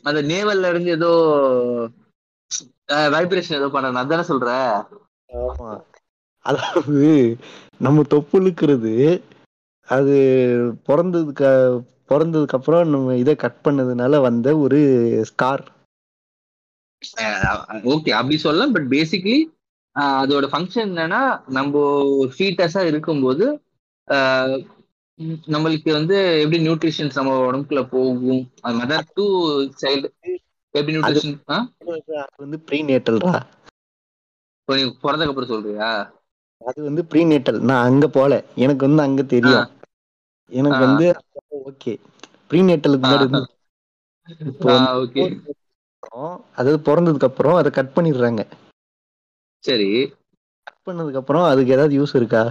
அந்த 0.03 0.23
நேவல்ல 0.23 0.69
இருந்து 0.69 0.91
ஏதோ 0.91 1.89
வைப்ரேஷன் 3.13 3.59
ஏதோ 3.59 3.69
பண்றான் 3.69 4.01
அதானே 4.03 4.25
சொல்ற. 4.29 4.49
ஆமா. 5.31 5.71
அதாவது 6.45 7.11
நம்ம 7.79 8.03
தொப்புளுக்கிறது 8.11 8.95
அது 9.89 10.17
பொறந்ததுக்கு 10.89 11.49
பொறந்ததுக்கு 12.11 12.57
அப்புறம் 12.57 12.91
நம்ம 12.91 13.15
இதை 13.17 13.35
கட் 13.37 13.63
பண்ணதுனால 13.65 14.21
வந்த 14.21 14.49
ஒரு 14.59 14.81
ஸ்கார் 15.31 15.65
ஓகே 17.93 18.11
அப்படி 18.13 18.37
சொல்லலாம் 18.39 18.75
பட் 18.75 18.89
பேசிக்லி 18.93 19.39
அதோட 20.21 20.45
ஃபங்க்ஷன் 20.53 20.89
என்னன்னா 20.93 21.23
நம்ம 21.49 21.83
ஃபீட்டஸா 22.33 22.83
இருக்கும்போது 22.85 23.47
நம்மளுக்கு 25.49 25.91
வந்து 25.93 26.17
எப்படி 26.41 26.59
நியூட்ரிஷன்ஸ் 26.65 27.19
நம்ம 27.19 27.35
உடம்புக்குள்ள 27.47 27.83
போகும் 27.89 28.43
மதர் 28.81 29.13
டு 29.15 29.27
சைல்டு 29.83 30.09
எப்படி 30.75 30.95
நியூட்ரிஷன் 30.95 31.37
அது 32.25 32.39
வந்து 32.39 32.59
ப்ரீநேட்டல்டா 32.67 33.35
நீ 34.69 34.85
பிறந்ததுக்கு 34.99 35.33
அப்புறம் 35.33 35.53
சொல்றியா? 35.53 35.91
அது 36.63 36.79
வந்து 36.83 37.03
ப்ரீநேட்டல் 37.05 37.59
நான் 37.63 37.87
அங்க 37.87 38.07
போல. 38.11 38.33
எனக்கு 38.63 38.83
வந்து 38.87 39.03
அங்க 39.05 39.23
தெரியும். 39.33 39.67
எனக்கு. 40.53 40.85
வந்து 40.85 41.07
ஓகே. 41.63 41.95
ப்ரீநேட்டலுக்கு 42.49 43.07
முன்னாடி 43.07 43.27
இப்போ 44.51 44.73
ஓகே. 45.25 45.53
அதாவது 46.57 46.79
பிறந்ததுக்கு 46.87 47.29
அப்புறம் 47.29 47.57
அதை 47.57 47.71
கட் 47.73 47.95
பண்ணிடுறாங்க. 47.95 48.43
சரி. 49.65 49.91
கட் 50.67 50.85
பண்ணதுக்கு 50.87 51.21
அப்புறம் 51.21 51.47
அதுக்கு 51.47 51.75
ஏதாவது 51.75 51.99
யூஸ் 51.99 52.17
இருக்கா? 52.17 52.43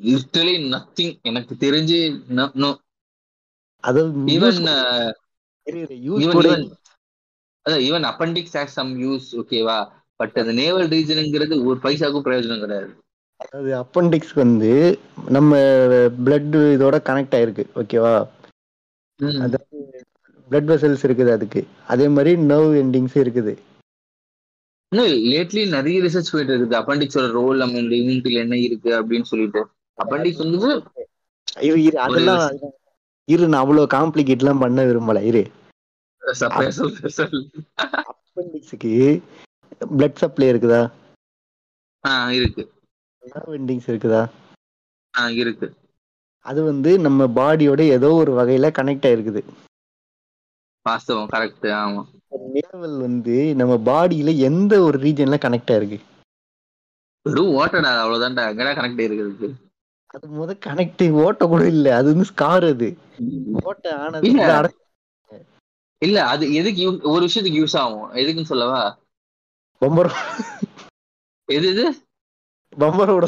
லிட்டரலி 0.00 0.54
நத்திங் 0.66 1.12
எனக்கு 1.24 1.54
தெரிஞ்சு 1.60 2.00
நோ 2.58 2.70
அதாவது 3.84 4.10
even 7.88 8.06
appendix 8.10 8.56
has 8.58 8.76
some 8.78 8.92
use 9.04 9.28
ஓகேவா 9.40 9.78
பட் 10.20 10.36
அந்த 10.42 10.52
நேவல் 10.60 10.88
ரீஜனுங்கிறது 10.94 11.54
ஒரு 11.68 11.78
பைசாக்கும் 11.84 12.24
பிரயோஜனம் 12.26 12.62
கிடையாது. 12.64 12.90
அதாவது 13.40 13.70
அப்பண்டிக்ஸ் 13.82 14.34
வந்து 14.42 14.70
நம்ம 15.36 15.58
பிளட் 16.26 16.54
இதோட 16.74 16.96
கனெக்ட் 17.08 17.34
ஆயிருக்கு 17.38 17.64
ஓகேவா. 17.80 18.14
அதாவது 19.44 19.74
பிளட் 20.50 20.70
வெசல்ஸ் 20.72 21.04
இருக்குது 21.06 21.30
அதுக்கு. 21.36 21.60
அதே 21.92 22.06
மாதிரி 22.14 22.32
நர்வ் 22.50 22.74
எண்டிங்ஸ் 22.82 23.16
இருக்குது. 23.24 23.54
இன்னும் 24.92 25.12
லேட்லி 25.32 25.62
நிறைய 25.76 25.96
ரிசர்ச் 26.06 26.32
போயிட்டு 26.32 26.52
இருக்குது. 26.52 26.78
அப்பண்டிக்ஸோட 26.80 27.28
ரோல் 27.38 27.62
நம்ம 27.62 27.78
இந்த 27.84 27.94
இம்யூனிட்டில 28.00 28.42
என்ன 28.44 28.56
இருக்கு 28.66 28.90
அப்படின்னு 28.98 29.28
சொல்லிட்டு. 29.32 29.62
அப்பண்டிக்ஸ் 29.98 30.42
வந்து 30.44 30.70
அதெல்லாம் 32.06 32.42
இரு 33.28 33.46
நான் 33.46 33.62
அவ்வளவு 33.62 33.86
காம்ப்ளிகேட்லாம் 33.90 34.60
பண்ண 34.60 34.84
விரும்பல 34.84 35.22
இரு. 35.24 35.42
அப்பண்டிக்ஸுக்கு 38.10 38.92
பிளட் 39.92 40.14
சப்ளை 40.14 40.48
இருக்குதா? 40.48 40.82
இருக்கு. 42.36 42.62
நர்வ் 43.22 43.56
எண்டிங்ஸ் 43.56 43.88
இருக்குதா? 43.88 44.22
இருக்கு. 45.36 45.68
அது 46.46 46.60
வந்து 46.64 46.90
நம்ம 46.98 47.26
பாடியோட 47.34 47.80
ஏதோ 47.90 48.10
ஒரு 48.14 48.32
வகையில 48.34 48.70
கனெக்ட் 48.78 49.08
ஆயிருக்குது. 49.08 49.42
வாஸ்தவம் 50.86 51.30
கரெக்ட் 51.30 51.68
ஆமா. 51.76 52.02
நேவல் 52.52 52.96
வந்து 52.98 53.36
நம்ம 53.54 53.74
பாடியில 53.86 54.36
எந்த 54.42 54.82
ஒரு 54.82 54.98
ரீஜன்ல 54.98 55.38
கனெக்ட் 55.40 55.72
ஆயிருக்கு? 55.72 55.98
வெறும் 57.26 57.50
ஓட்டடா 57.54 57.90
அவ்வளவுதான்டா. 57.96 58.44
எங்கடா 58.50 58.72
கனெக்ட் 58.76 59.04
இருக்குது 59.06 59.48
அது 60.16 60.28
முத 60.28 60.58
கனெக்ட் 60.66 61.12
ஓட்ட 61.12 61.46
கூட 61.46 61.66
இல்ல. 61.66 61.94
அது 61.94 62.08
வந்து 62.14 62.24
ஸ்கார் 62.24 62.66
அது. 62.68 62.88
ஓட்ட 63.62 63.96
ஆனது 63.98 64.28
இல்ல. 66.02 66.26
அது 66.26 66.54
எதுக்கு 66.54 67.08
ஒரு 67.10 67.26
விஷயத்துக்கு 67.26 67.58
யூஸ் 67.60 67.76
ஆகும்? 67.76 68.12
எதுக்குன்னு 68.12 68.42
சொல்லவா? 68.42 68.98
பம்பர 69.80 70.08
எது 71.44 71.68
இது 71.70 71.90
பம்பரோட 72.76 73.26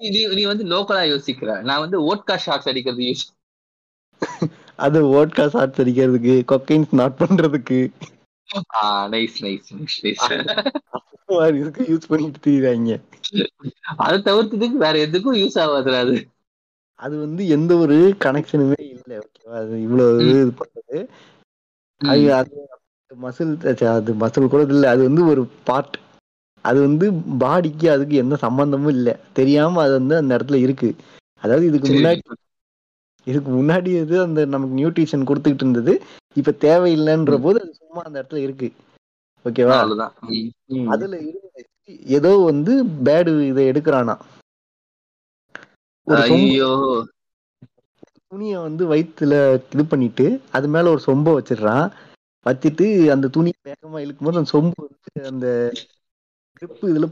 நீ- 0.00 0.46
வந்து 0.46 0.64
லோக்கலா 0.64 1.02
யோசிக்கிற. 1.12 1.62
நான் 1.62 1.78
வந்து 1.78 2.14
ஓட்கா 2.14 2.38
ஷாட்ஸ் 2.46 2.68
அடிக்கிறது 2.68 3.02
யூஸ் 3.02 3.26
அது 4.76 5.04
ஓட்கா 5.04 5.46
ஷாட்ஸ் 5.52 5.80
அடிக்கிறதுக்கு 5.80 6.34
கொக்கைன்ஸ் 6.52 6.92
நாட் 6.92 7.16
பண்றதுக்கு. 7.18 7.78
நைஸ் 9.14 9.36
நைஸ் 9.40 9.88
நைஸ் 10.02 10.14
மாதிரி 11.32 11.58
இதுக்கு 11.58 11.82
யூஸ் 11.92 12.10
பண்ணிட்டு 12.10 12.44
திரியுறாங்க. 12.44 12.96
அதை 14.02 14.16
தவிர்த்ததுக்கு 14.22 14.78
வேற 14.78 14.94
எதுக்கும் 15.06 15.40
யூஸ் 15.42 15.58
ஆகாது 15.62 15.96
அது. 16.02 16.16
அது 17.00 17.14
வந்து 17.18 17.42
எந்த 17.48 17.72
ஒரு 17.76 17.96
கனெக்ஷனுமே 18.24 18.80
இல்ல 18.88 19.12
ஓகேவா 19.22 19.56
அது 19.60 19.74
இவ்வளவு. 19.82 20.24
இது 20.32 20.52
பண்றது 20.60 20.98
அது 22.00 22.24
அது 22.40 22.54
மசில் 23.10 23.52
அது 23.94 24.12
மசில் 24.22 24.52
கூட 24.52 24.62
இல்ல. 24.70 24.86
அது 24.94 25.02
வந்து 25.08 25.22
ஒரு 25.26 25.42
பார்ட் 25.68 25.96
அது 26.64 26.78
வந்து 26.80 27.06
பாடிக்கு 27.38 27.86
அதுக்கு 27.90 28.14
எந்த 28.16 28.36
சம்பந்தமும் 28.36 28.94
இல்ல. 28.96 29.08
தெரியாம 29.32 29.82
அது 29.82 29.92
வந்து 29.92 30.14
அந்த 30.16 30.32
இடத்துல 30.38 30.58
இருக்கு. 30.60 30.88
அதாவது 31.42 31.66
இதுக்கு. 31.66 31.88
முன்னாடி 31.90 32.22
இதுக்கு 33.26 33.50
முன்னாடி 33.50 33.90
இது 34.02 34.16
அந்த 34.22 34.40
நமக்கு 34.46 34.74
நியூட்ரிஷன் 34.74 35.26
கொடுத்துக்கிட்டு 35.28 35.64
இருந்தது. 35.64 35.92
இப்ப 36.36 36.54
தேவையில்லைன்ற 36.64 37.36
போது 37.38 37.58
அது 37.62 37.72
சும்மா 37.80 38.02
அந்த 38.04 38.16
இடத்துல 38.20 38.42
இருக்கு. 38.46 38.68
ஓகேவா. 39.44 39.78
அதுல 40.92 41.14
ஏதோ 42.12 42.32
வந்து 42.44 42.72
பேடு 43.06 43.32
இதை 43.46 43.64
எடுக்கிறானா. 43.70 44.16
துணியை 48.32 48.58
வந்து 48.60 48.82
வயித்துல 48.86 49.34
இது 49.66 49.84
பண்ணிட்டு 49.86 50.26
அது 50.52 50.66
மேல 50.68 50.90
ஒரு 50.90 51.02
சொம்ப 51.06 51.34
வச்சிடுறான் 51.36 51.86
வச்சுட்டு 52.46 52.86
அந்த 53.14 53.26
துணி 53.34 53.50
வேகமா 53.64 54.00
இழுக்கும் 54.00 54.28
போது 54.28 54.40
அந்த 54.40 54.52
சொம்பு 54.52 54.78
வந்து 54.86 55.10
அந்த 55.30 55.46
grip 56.56 56.74
இதுல 56.84 57.08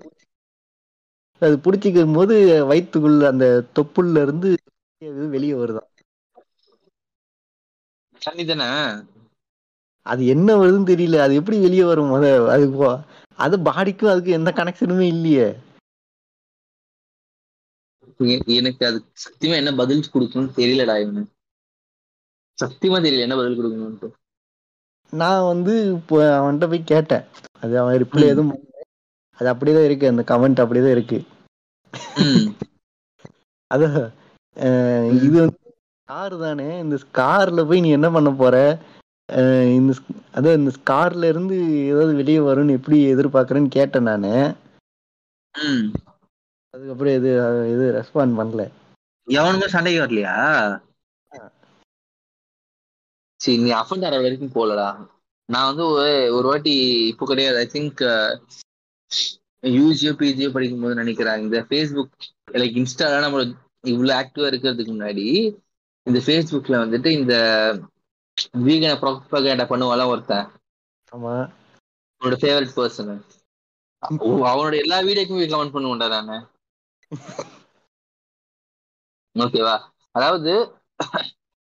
அது 1.43 1.57
பிடிச்சிக்கும் 1.65 2.17
போது 2.17 2.35
வயித்துக்குள்ள 2.71 3.23
அந்த 3.29 3.47
தொப்புள்ள 3.77 4.23
இருந்து 4.23 4.49
வெளியே 5.33 5.55
வருதாம் 5.57 5.89
தண்ணி 8.23 8.45
தானே? 8.45 8.69
அது 10.09 10.27
என்ன 10.27 10.57
வருதுன்னு 10.57 10.91
தெரியல. 10.91 11.19
அது 11.19 11.35
எப்படி 11.35 11.61
வெளியே 11.61 11.85
வரும்? 11.85 12.13
அது 12.49 12.71
போ- 12.71 13.05
அது 13.37 13.61
பாடிக்கும் 13.61 14.11
அதுக்கு 14.11 14.31
எந்த 14.31 14.53
கனெக்ஷனுமே 14.57 15.01
இல்லையே. 15.01 15.57
எனக்கு 18.47 18.87
அது 18.87 19.05
சத்தியமா 19.13 19.55
என்ன 19.55 19.75
பதில் 19.75 20.05
கொடுக்கணும்னு 20.13 20.51
தெரியலடா 20.57 20.95
இவனு. 21.05 21.25
சத்தியமா 22.65 23.01
தெரியல 23.01 23.21
என்ன 23.21 23.37
பதில் 23.37 23.61
கொடுக்கணும்னு 23.61 24.11
நான் 25.11 25.45
வந்து 25.45 25.93
இப்போ 25.93 26.41
அவன்கிட்ட 26.41 26.69
போய் 26.69 26.85
கேட்டேன். 26.85 27.23
அது 27.61 27.79
அவன் 27.79 28.03
ரிப்ளை. 28.03 28.21
எதுவும். 28.21 28.69
அது 29.37 29.49
அப்படியேதான் 29.49 29.87
இருக்கு. 29.87 30.09
அந்த 30.09 30.23
கமெண்ட் 30.23 30.61
அப்படியேதான் 30.61 30.97
இருக்கு. 30.97 31.25
ம். 32.17 32.49
இது 35.17 35.41
வந்து 35.41 35.77
ஸ்கார் 36.01 36.41
தானே. 36.41 36.79
இந்த 36.79 36.97
ஸ்கார்ல 36.97 37.67
போய் 37.67 37.81
நீ 37.81 37.91
என்ன 37.91 38.11
பண்ண 38.11 38.31
போற? 38.31 38.79
இந்த 39.79 39.93
அதான் 40.37 40.59
இந்த 40.61 40.71
ஸ்கார்ல 40.77 41.29
இருந்து 41.33 41.57
ஏதாவது 41.91 42.13
வெளியே 42.21 42.41
வரும்னு 42.49 42.77
எப்படி 42.79 42.99
எதிர்பார்க்கறேன்னு 43.15 43.77
கேட்டேன் 43.79 44.09
நானு. 44.11 44.33
அதுக்கப்புறம் 46.75 47.17
இது 47.19 47.31
இது 47.75 47.85
ரெஸ்பாண்ட் 47.99 48.39
பண்ணல. 48.41 48.65
எவனுமே 49.29 49.67
சண்டைக்கு 49.75 50.03
வரலையா? 50.05 50.35
சரி 53.41 53.57
நீ 53.65 53.71
அஃபண்ட் 53.81 54.07
ஆற 54.07 54.17
வரைக்கும் 54.23 54.57
போலடா. 54.57 54.89
நான் 55.49 55.69
வந்து 55.71 55.85
ஒரு 56.37 56.47
வாட்டி 56.51 56.75
இப்போ 57.13 57.25
கிடையாது. 57.27 57.59
ஐ 57.65 57.67
திங்க் 57.75 58.03
யூஜியோ 59.77 60.13
பிஜியோ 60.21 60.49
படிக்கும் 60.57 60.83
போது 60.85 61.01
நினைக்கிறேன். 61.03 61.41
இந்த 61.45 61.59
ஃபேஸ்புக் 61.69 62.13
லைக் 62.63 62.77
இன்ஸ்டால 62.83 63.21
நம்ம 63.25 63.45
இவ்வளவு 63.93 64.19
ஆக்டிவா 64.21 64.49
இருக்கிறதுக்கு 64.51 64.93
முன்னாடி 64.97 65.27
இந்த 66.07 66.19
ஃபேஸ்புக்ல 66.27 66.77
வந்துட்டு 66.85 67.11
இந்த 67.21 67.35
வீகன 68.65 68.93
ப்ரொபகேண்டா 69.01 69.67
பண்ணுவான்ல 69.71 70.07
ஒருத்தன் 70.09 70.47
ஆமா. 71.13 71.35
உன்னோட 72.23 72.37
ஃபேவரட் 72.41 72.75
பர்சன் 72.77 73.13
அவனோட 74.49 74.75
எல்லா 74.83 74.99
வீடியோக்குமே 75.07 75.49
கமெண்ட் 75.51 75.75
பண்ணுவேன்டா 75.75 76.09
நானு 76.15 76.39
ஓகேவா 79.37 79.75
அதாவது 80.15 80.53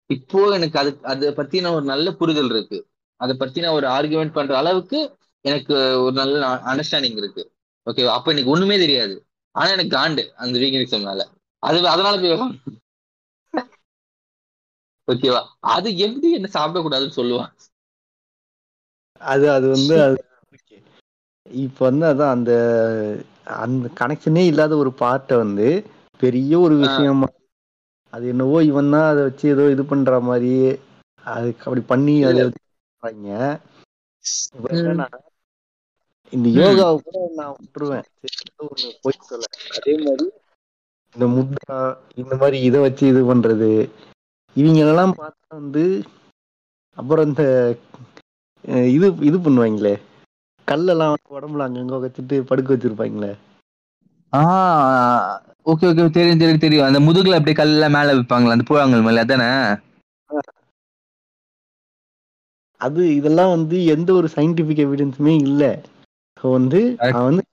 இப்போ 0.09 0.39
எனக்கு 0.57 0.77
அது 0.79 0.91
அதை 1.11 1.29
பத்தின 1.33 1.71
ஒரு 1.75 1.85
நல்ல 1.85 2.07
புரிதல் 2.13 2.49
இருக்கு. 2.49 2.79
அதை 3.19 3.33
பத்தின 3.35 3.71
ஒரு 3.73 3.85
ஆர்குமெண்ட் 3.89 4.33
பண்ற 4.33 4.53
அளவுக்கு 4.57 4.99
எனக்கு 5.45 5.75
ஒரு 6.03 6.13
நல்ல 6.13 6.41
அண்டர்ஸ்டாண்டிங் 6.71 7.19
இருக்கு. 7.21 7.43
ஓகேவா 7.87 8.11
அப்ப 8.17 8.33
எனக்கு 8.33 8.53
ஒண்ணுமே 8.55 8.77
தெரியாது. 8.77 9.15
ஆனா 9.55 9.69
எனக்கு 9.71 9.95
காண்டு 9.95 10.23
அந்த 10.37 10.55
வீகனிசம் 10.59 11.05
மேல 11.07 11.23
அது 11.63 11.77
அதனால 11.87 12.15
போய் 12.21 12.33
ஓகேவா 15.07 15.41
அது 15.71 15.87
எப்படி 15.99 16.29
என்ன 16.37 16.51
சாப்பிடக்கூடாதுன்னு 16.53 17.17
சொல்லுவான் 17.17 17.51
அது 19.21 19.45
அது 19.51 19.65
வந்து. 19.73 19.97
இப்ப 21.61 21.79
வந்து 21.85 22.05
அதான் 22.09 22.33
அந்த 22.35 22.51
அந்த 23.57 23.85
கனெக்ஷனே 23.97 24.43
இல்லாத 24.47 24.73
ஒரு 24.77 24.91
பார்ட்டை 24.99 25.35
வந்து 25.39 25.67
பெரிய 26.19 26.51
ஒரு 26.59 26.75
விஷயமா 26.83 27.27
அது 28.13 28.25
என்னவோ 28.33 28.57
இவன் 28.69 28.91
தான் 28.91 29.07
அதை 29.07 29.21
வச்சு 29.25 29.45
ஏதோ 29.53 29.63
இது 29.73 29.83
பண்ற 29.85 30.19
மாதிரி 30.25 30.51
அது 31.25 31.49
அப்படி 31.59 31.81
பண்ணி 31.91 32.15
அதை 32.25 32.43
பண்றாங்க. 33.03 33.29
இந்த. 36.33 36.47
யோகாவை 36.57 36.97
கூட 37.05 37.17
நான் 37.39 37.55
விட்டுருவேன். 37.57 38.05
ஒண்ணு 38.63 38.89
போய் 39.03 39.19
சொல்ல 39.27 39.45
அதே 39.77 39.93
மாதிரி 39.99 40.27
இந்த 41.15 41.25
முத்ரா 41.33 41.79
இந்த 42.17 42.33
மாதிரி 42.41 42.57
இதை 42.67 42.79
வச்சு 42.83 43.03
இது 43.11 43.21
பண்றது 43.29 43.69
இவங்களெல்லாம் 44.55 45.13
பார்த்தா 45.19 45.55
வந்து 45.57 45.83
அப்புறம் 46.97 47.27
இந்த 47.29 47.43
இது 48.95 49.07
இது 49.29 49.37
பண்ணுவாங்களே 49.45 49.93
கல்லெல்லாம் 50.67 51.15
உடம்புல 51.35 51.65
அங்கங்க 51.65 51.97
வச்சுட்டு 52.03 52.35
படுக்க 52.49 52.69
வச்சிருப்பாங்களே 52.73 53.31
ஆ 54.33 54.41
ஓகே 55.65 55.87
ஓகே 55.89 56.05
தெரியும் 56.15 56.39
தெரியும் 56.39 56.63
தெரியும். 56.63 56.87
அந்த 56.87 56.99
முதுகுல 57.05 57.37
அப்படியே 57.39 57.57
கல்ல 57.59 57.89
மேல 57.95 58.15
வைப்பாங்களா 58.15 58.55
அந்த 58.55 58.65
புழாங்கல் 58.69 59.05
மேல 59.05 59.23
அதானே? 59.25 59.49
அது 62.81 63.01
இதெல்லாம் 63.17 63.53
வந்து 63.53 63.77
எந்த 63.93 64.09
ஒரு 64.13 64.27
சயின்டிபிக் 64.35 64.83
எவிடன்ஸுமே 64.85 65.33
இல்ல. 65.47 65.63
ஸோ 66.37 66.45
வந்து. 66.51 66.79
அவன் 67.07 67.27
வந்து 67.29 67.43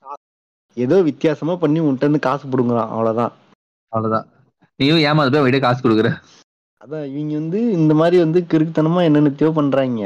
ஏதோ 0.77 0.97
வித்தியாசமா 1.09 1.55
பண்ணி 1.63 1.79
உன்கிட்ட 1.81 2.07
இருந்து 2.07 2.27
காசு 2.27 2.45
பிடுங்குறான் 2.47 2.91
அவ்வளவுதான். 2.93 3.33
அவ்வளவுதான். 3.93 4.27
நீயும் 4.81 5.03
ஏமாந்து 5.07 5.35
போய் 5.35 5.47
விட 5.47 5.59
காசு 5.61 5.81
கொடுக்குற. 5.81 6.11
அதான் 6.81 7.05
இவங்க 7.11 7.35
வந்து 7.35 7.61
இந்த 7.73 7.93
மாதிரி 7.95 8.17
வந்து 8.19 8.41
கிறுக்குத்தனமா 8.51 9.01
என்னென்னத்தையோ 9.09 9.51
பண்றாங்க. 9.53 10.03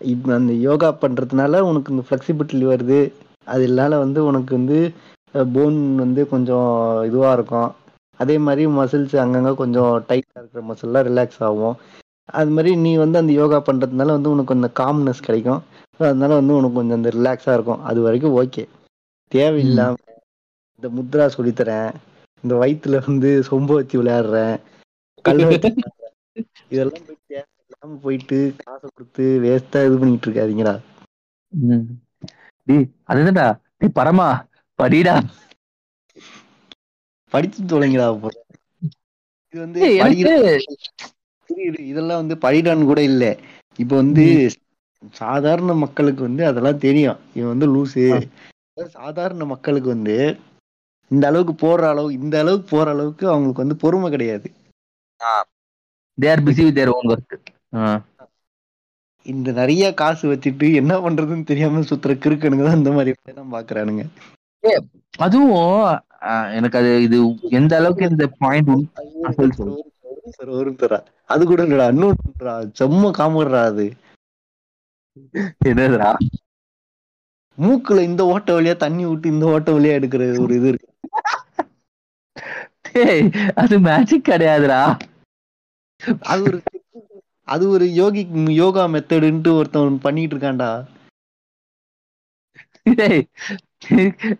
இப்ப 0.00 0.34
அந்த 0.34 0.52
யோகா 0.66 0.88
பண்றதுனால 1.02 1.60
உனக்கு 1.60 1.92
இந்த 1.94 2.04
ஃபிளெக்சிபிலிட்டி 2.06 2.66
வருது. 2.66 3.00
அது 3.44 3.62
இல்லாத 3.64 3.94
வந்து 3.98 4.20
உனக்கு 4.24 4.52
வந்து 4.58 4.78
போன் 5.54 5.78
வந்து 5.98 6.22
கொஞ்சம் 6.28 6.68
இதுவா 7.04 7.30
இருக்கும். 7.32 7.70
அதே 8.20 8.36
மாதிரி 8.38 8.62
மசில்ஸ் 8.78 9.16
அங்கங்க 9.16 9.52
கொஞ்சம் 9.54 9.92
டைட்டா 10.08 10.38
இருக்கிற 10.40 10.62
மசில்லாம் 10.62 11.06
ரிலாக்ஸ் 11.08 11.42
ஆகும். 11.48 11.76
அது 12.32 12.50
மாதிரி 12.50 12.70
நீ 12.76 12.92
வந்து 12.96 13.18
அந்த 13.18 13.32
யோகா 13.32 13.58
பண்றதுனால 13.68 14.14
வந்து 14.16 14.30
உனக்கு 14.30 14.56
அந்த 14.58 14.68
காம்னஸ் 14.80 15.26
கிடைக்கும். 15.26 15.62
அதனால 16.00 16.32
வந்து 16.34 16.56
உனக்கு 16.58 16.78
கொஞ்சம் 16.80 16.98
அந்த 17.00 17.10
ரிலாக்ஸா 17.10 17.54
இருக்கும். 17.54 17.82
அது 17.82 18.00
வரைக்கும் 18.00 18.36
ஓகே 18.42 18.64
தேவையில்லாம 19.32 19.96
இந்த 20.82 20.88
முத்ரா 20.96 21.24
சொல்லித்தரேன். 21.36 21.90
இந்த 22.44 22.54
வயிற்றுல 22.54 22.98
வந்து 23.06 23.30
சொம்ப 23.50 23.70
வச்சு 23.74 23.96
விளையாடுறேன். 24.02 24.54
கல் 25.24 25.44
வச்சு 25.44 25.70
இதெல்லாம் 26.70 27.06
போய் 27.06 27.18
தேவையில்லாம 27.28 27.98
போயிட்டு 28.02 28.38
காசை 28.60 28.86
கொடுத்து 28.90 29.26
வேஸ்டா 29.42 29.82
இது 29.86 29.98
பண்ணிட்டு 29.98 30.28
இருக்காதீங்கடா. 30.28 30.74
ம். 31.52 31.86
டேய் 32.66 32.86
அதுதான்டா 33.08 33.46
டேய் 33.78 33.96
பரமா 33.96 34.28
படிடா. 34.78 35.16
படிச்சு 37.32 37.60
தொலைங்கடா 37.64 38.06
இது 39.54 39.60
வந்து 39.60 39.80
இதெல்லாம் 41.90 42.20
வந்து 42.22 42.36
படிடான்னு 42.36 42.84
கூட 42.84 43.00
இல்ல. 43.02 43.24
இப்ப 43.78 43.92
வந்து 43.96 44.24
சாதாரண 45.14 45.72
மக்களுக்கு 45.82 46.22
வந்து 46.22 46.42
அதெல்லாம் 46.46 46.78
தெரியும். 46.78 47.20
இவன் 47.34 47.52
வந்து 47.54 47.68
லூசு. 47.74 48.04
சாதாரண 48.94 49.44
மக்களுக்கு 49.46 49.88
வந்து 49.88 50.16
இந்த 51.10 51.24
அளவுக்கு 51.26 51.54
போற 51.56 51.88
அளவு 51.88 52.08
இந்த 52.18 52.34
அளவுக்கு 52.38 52.68
போற 52.68 52.86
அளவுக்கு 52.90 53.24
அவங்களுக்கு 53.28 53.64
வந்து 53.64 53.76
பொறுமை 53.76 54.10
கிடையாது. 54.10 54.48
They 56.18 56.28
are 56.32 56.42
busy 56.46 56.62
with 56.66 56.74
their 56.74 56.90
own 56.94 57.08
work 57.12 57.34
இந்த 59.26 59.48
நிறைய 59.58 59.84
காசு 60.00 60.24
வச்சுட்டு 60.30 60.66
என்ன 60.80 60.92
பண்றதுன்னு 61.02 61.44
தெரியாம 61.44 61.80
சுத்துற 61.88 62.12
கிறுக்கனுங்க 62.22 62.62
தான் 62.66 62.78
இந்த 62.80 62.90
மாதிரி 62.96 63.12
தான் 63.32 63.52
பாக்குறானுங்க. 63.54 64.02
அதுவும் 65.18 65.58
எனக்கு 66.56 66.76
அது 66.80 66.90
இது 67.06 67.16
எந்த 67.58 67.72
அளவுக்கு 67.78 68.10
இந்த 68.10 68.24
பாயிண்ட் 68.40 68.70
வரும் 70.50 70.78
தரா 70.80 70.98
அது 71.30 71.42
கூட 71.46 71.60
இல்லடா 71.66 71.86
இன்னொன்றா 71.92 72.52
செம்ம 72.78 73.10
காமெடிடா 73.18 73.60
அது. 73.70 73.86
என்னதுடா? 75.68 76.10
மூக்குல 77.58 78.02
இந்த 78.08 78.22
ஓட்ட 78.32 78.48
வழியா 78.56 78.74
தண்ணி 78.78 79.02
விட்டு 79.06 79.28
இந்த 79.28 79.44
ஓட்ட 79.54 79.68
வழியா 79.76 79.96
எடுக்கிற 79.98 80.22
ஒரு 80.44 80.54
இது 80.58 80.68
இருக்கு. 80.72 80.88
அது 83.62 83.78
மேஜிக் 83.86 84.24
கிடையாதுடா. 84.24 84.78
அது 86.26 86.42
ஒரு 86.46 86.58
அது 87.48 87.64
ஒரு 87.70 87.86
யோகி 87.94 88.22
யோகா 88.58 88.84
மெத்தடுன்ட்டு 88.88 89.52
ஒருத்தன் 89.54 90.02
பண்ணிட்டு 90.02 90.34
இருக்கான்டா. 90.36 90.70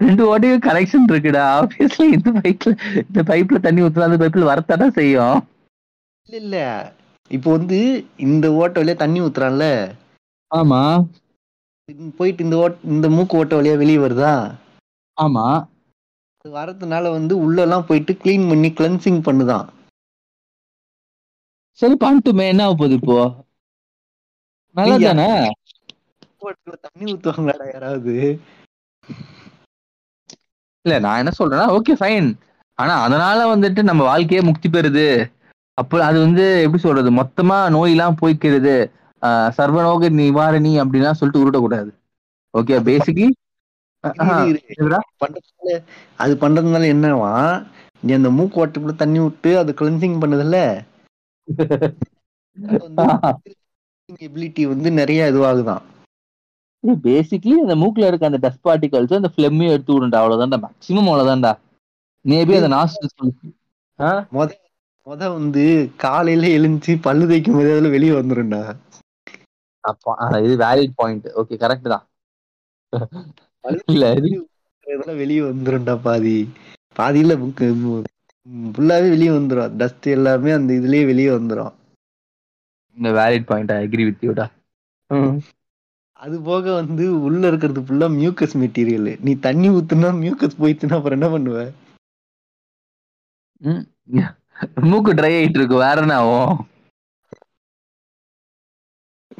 ரெண்டு 0.01 0.23
ஓட்டையும் 0.27 0.65
கனெக்ஷன் 0.67 1.07
இருக்குடா. 1.09 1.45
ஆப்வியஸ்லி 1.59 2.07
இந்த 2.13 2.31
பைப்ல 2.39 2.73
இந்த 3.03 3.23
பைப்ல 3.31 3.61
தண்ணி 3.61 3.85
ஊத்துனா 3.85 4.09
அந்த 4.09 4.21
பைப்ல 4.23 4.51
வரத்தானே 4.51 4.89
செய்யும். 4.99 5.39
இல்ல 6.27 6.37
இல்ல. 6.39 6.57
இப்போ 7.31 7.49
வந்து 7.51 7.79
இந்த 8.27 8.47
ஓட்ட 8.59 8.77
வழியா 8.81 8.97
தண்ணி 8.97 9.21
ஊத்துறான்ல. 9.23 9.67
ஆமா. 10.51 10.81
போயிட்டு 12.17 12.45
இந்த 12.45 12.57
ஓட் 12.61 12.79
இந்த 12.91 13.07
மூக்கு 13.09 13.39
ஓட்ட 13.39 13.53
வழியா 13.57 13.77
வெளியே 13.77 13.99
வருதா? 13.99 14.35
ஆமா. 15.17 15.47
அது 16.39 16.51
வரதுனால 16.53 17.11
வந்து 17.11 17.35
உள்ள 17.39 17.59
எல்லாம் 17.63 17.87
போயிட்டு 17.87 18.13
க்ளீன் 18.23 18.49
பண்ணி 18.49 18.71
கிளென்சிங் 18.73 19.21
பண்ணுதான். 19.25 19.67
சரி 21.79 21.97
பண்ணிட்டுமே. 22.03 22.45
என்ன 22.53 22.69
போகுது 22.73 22.97
இப்போ? 23.01 23.19
நல்லா 24.77 24.97
தானே 25.07 25.29
தண்ணி 26.85 27.05
ஊத்துவாங்களாடா 27.13 27.67
யாராவது? 27.73 28.15
இல்ல 30.85 30.95
நான் 31.05 31.21
என்ன 31.23 31.33
சொல்றேன்னா 31.39 31.67
ஓகே 31.77 31.95
ஃபைன் 32.01 32.29
ஆனா 32.79 32.95
அதனால 33.07 33.39
வந்துட்டு 33.53 33.81
நம்ம 33.83 34.03
வாழ்க்கையே 34.05 34.43
முக்தி 34.43 34.69
பெறுது. 34.69 35.09
அப்போ 35.79 35.97
அது 36.07 36.19
வந்து 36.21 36.45
எப்படி 36.65 36.83
சொல்றது? 36.83 37.11
மொத்தமா 37.21 37.59
நோயெல்லாம் 37.75 38.19
போய்க்கிறது. 38.21 38.75
சர்வநோக 39.59 40.09
நிவாரணி 40.21 40.73
அப்படின்லாம் 40.83 41.19
சொல்லிட்டு 41.21 41.43
உருட்டக்கூடாது. 41.43 41.91
ஓகே 42.55 42.77
பேசிக்லி 42.89 43.29
அது 46.23 46.33
பண்றதுனால 46.43 46.85
என்னவா? 46.95 47.33
நீ 48.03 48.11
அந்த 48.19 48.31
மூக்கு 48.37 48.61
ஓட்டுக்குள்ள 48.63 48.95
தண்ணி 49.03 49.19
விட்டு 49.25 49.51
அது 49.63 49.71
கிளென்சிங் 49.81 50.21
பண்ணுதுல்ல? 50.23 50.59
எபிலிட்டி 54.27 54.63
வந்து 54.73 54.89
நிறைய 55.01 55.31
இதுவாகுதான். 55.33 55.83
பேசிக்லி 57.05 57.55
அந்த 57.65 57.75
மூக்குல 57.81 58.09
இருக்க 58.11 58.31
அந்த 58.31 58.41
டஸ்ட் 58.45 58.67
பார்ட்டிகல்ஸ் 58.69 59.19
அந்த 59.19 59.31
ஃபிளம்மையும் 59.35 59.75
எடுத்து 59.75 59.95
விடுண்டா 59.97 60.21
அவ்வளவுதான்டா. 60.21 60.59
மேக்ஸிமம் 60.65 61.09
அவ்வளவுதான்டா. 61.11 61.53
மேபி 62.25 62.55
அந்த 62.59 62.71
நாஸ்டல் 62.75 63.33
முத 64.37 64.51
முத 65.07 65.23
வந்து 65.37 65.65
காலையில 66.05 66.49
எழுந்துச்சு 66.57 66.93
பல்லு 67.07 67.25
தேய்க்கும் 67.31 67.59
போது 67.59 67.71
அதுல 67.75 67.91
வெளியே 67.95 68.15
வந்துரும்டா. 68.19 68.61
அப்பா 69.85 70.13
இது 70.47 70.55
வேலிட் 70.65 70.99
பாயிண்ட் 71.01 71.27
ஓகே 71.41 71.55
கரெக்ட் 71.63 71.93
தான். 71.93 72.05
இல்ல 73.93 74.05
இதெல்லாம் 74.17 75.21
வெளியே 75.23 75.43
வந்துரும்டா 75.51 75.95
பாதி. 76.07 76.37
பாதியில 76.99 77.35
ஃபுல்லாவே 78.75 79.09
வெளியே 79.15 79.33
வந்துரும். 79.37 79.75
டஸ்ட் 79.81 80.09
எல்லாமே 80.17 80.51
அந்த 80.59 80.71
இதுலயே 80.81 81.05
வெளியே 81.11 81.31
வந்துரும். 81.39 81.73
இந்த 82.97 83.09
valid 83.19 83.49
point 83.51 83.73
I 83.75 83.79
agree 83.85 84.05
with 84.09 84.27
யூடா 84.29 84.47
அது 86.21 86.37
போக 86.49 86.65
வந்து 86.79 87.05
உள்ள 87.27 87.43
இருக்கிறது 87.51 87.81
ஃபுல்லா 87.87 88.07
மியூக்கஸ் 88.17 88.57
மெட்டீரியல் 88.63 89.11
நீ 89.27 89.33
தண்ணி 89.47 89.69
ஊத்துனா 89.77 90.11
மியூக்கஸ் 90.23 90.59
போயிடுச்சுன்னா 90.61 90.99
அப்புறம் 90.99 91.19
என்ன 91.19 91.29
பண்ணுவ? 91.35 91.61
மூக்கு 94.91 95.13
ட்ரை 95.19 95.33
ஆயிட்டு 95.39 95.59
இருக்கு 95.61 95.77
வேற 95.85 95.97
என்ன 96.05 96.17
ஆகும்? 96.23 96.55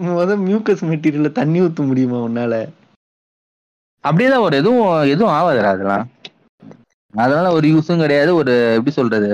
முத 0.05 0.37
மியூக்கஸ் 0.45 0.83
மெட்டீரியல்ல 0.91 1.31
தண்ணி 1.39 1.59
ஊத்த 1.67 1.87
முடியுமா 1.91 2.19
உன்னால? 2.29 2.55
அப்படியேதான் 4.05 4.45
ஒரு 4.47 4.55
எதுவும் 4.61 4.85
எதுவும் 5.15 5.35
ஆகாதுடா 5.39 5.73
அதெல்லாம். 5.75 6.05
அதனால 7.15 7.47
ஒரு 7.53 7.67
யூஸும் 7.69 8.03
கிடையாது. 8.03 8.31
ஒரு 8.35 8.53
எப்படி 8.71 8.93
சொல்றது? 8.93 9.31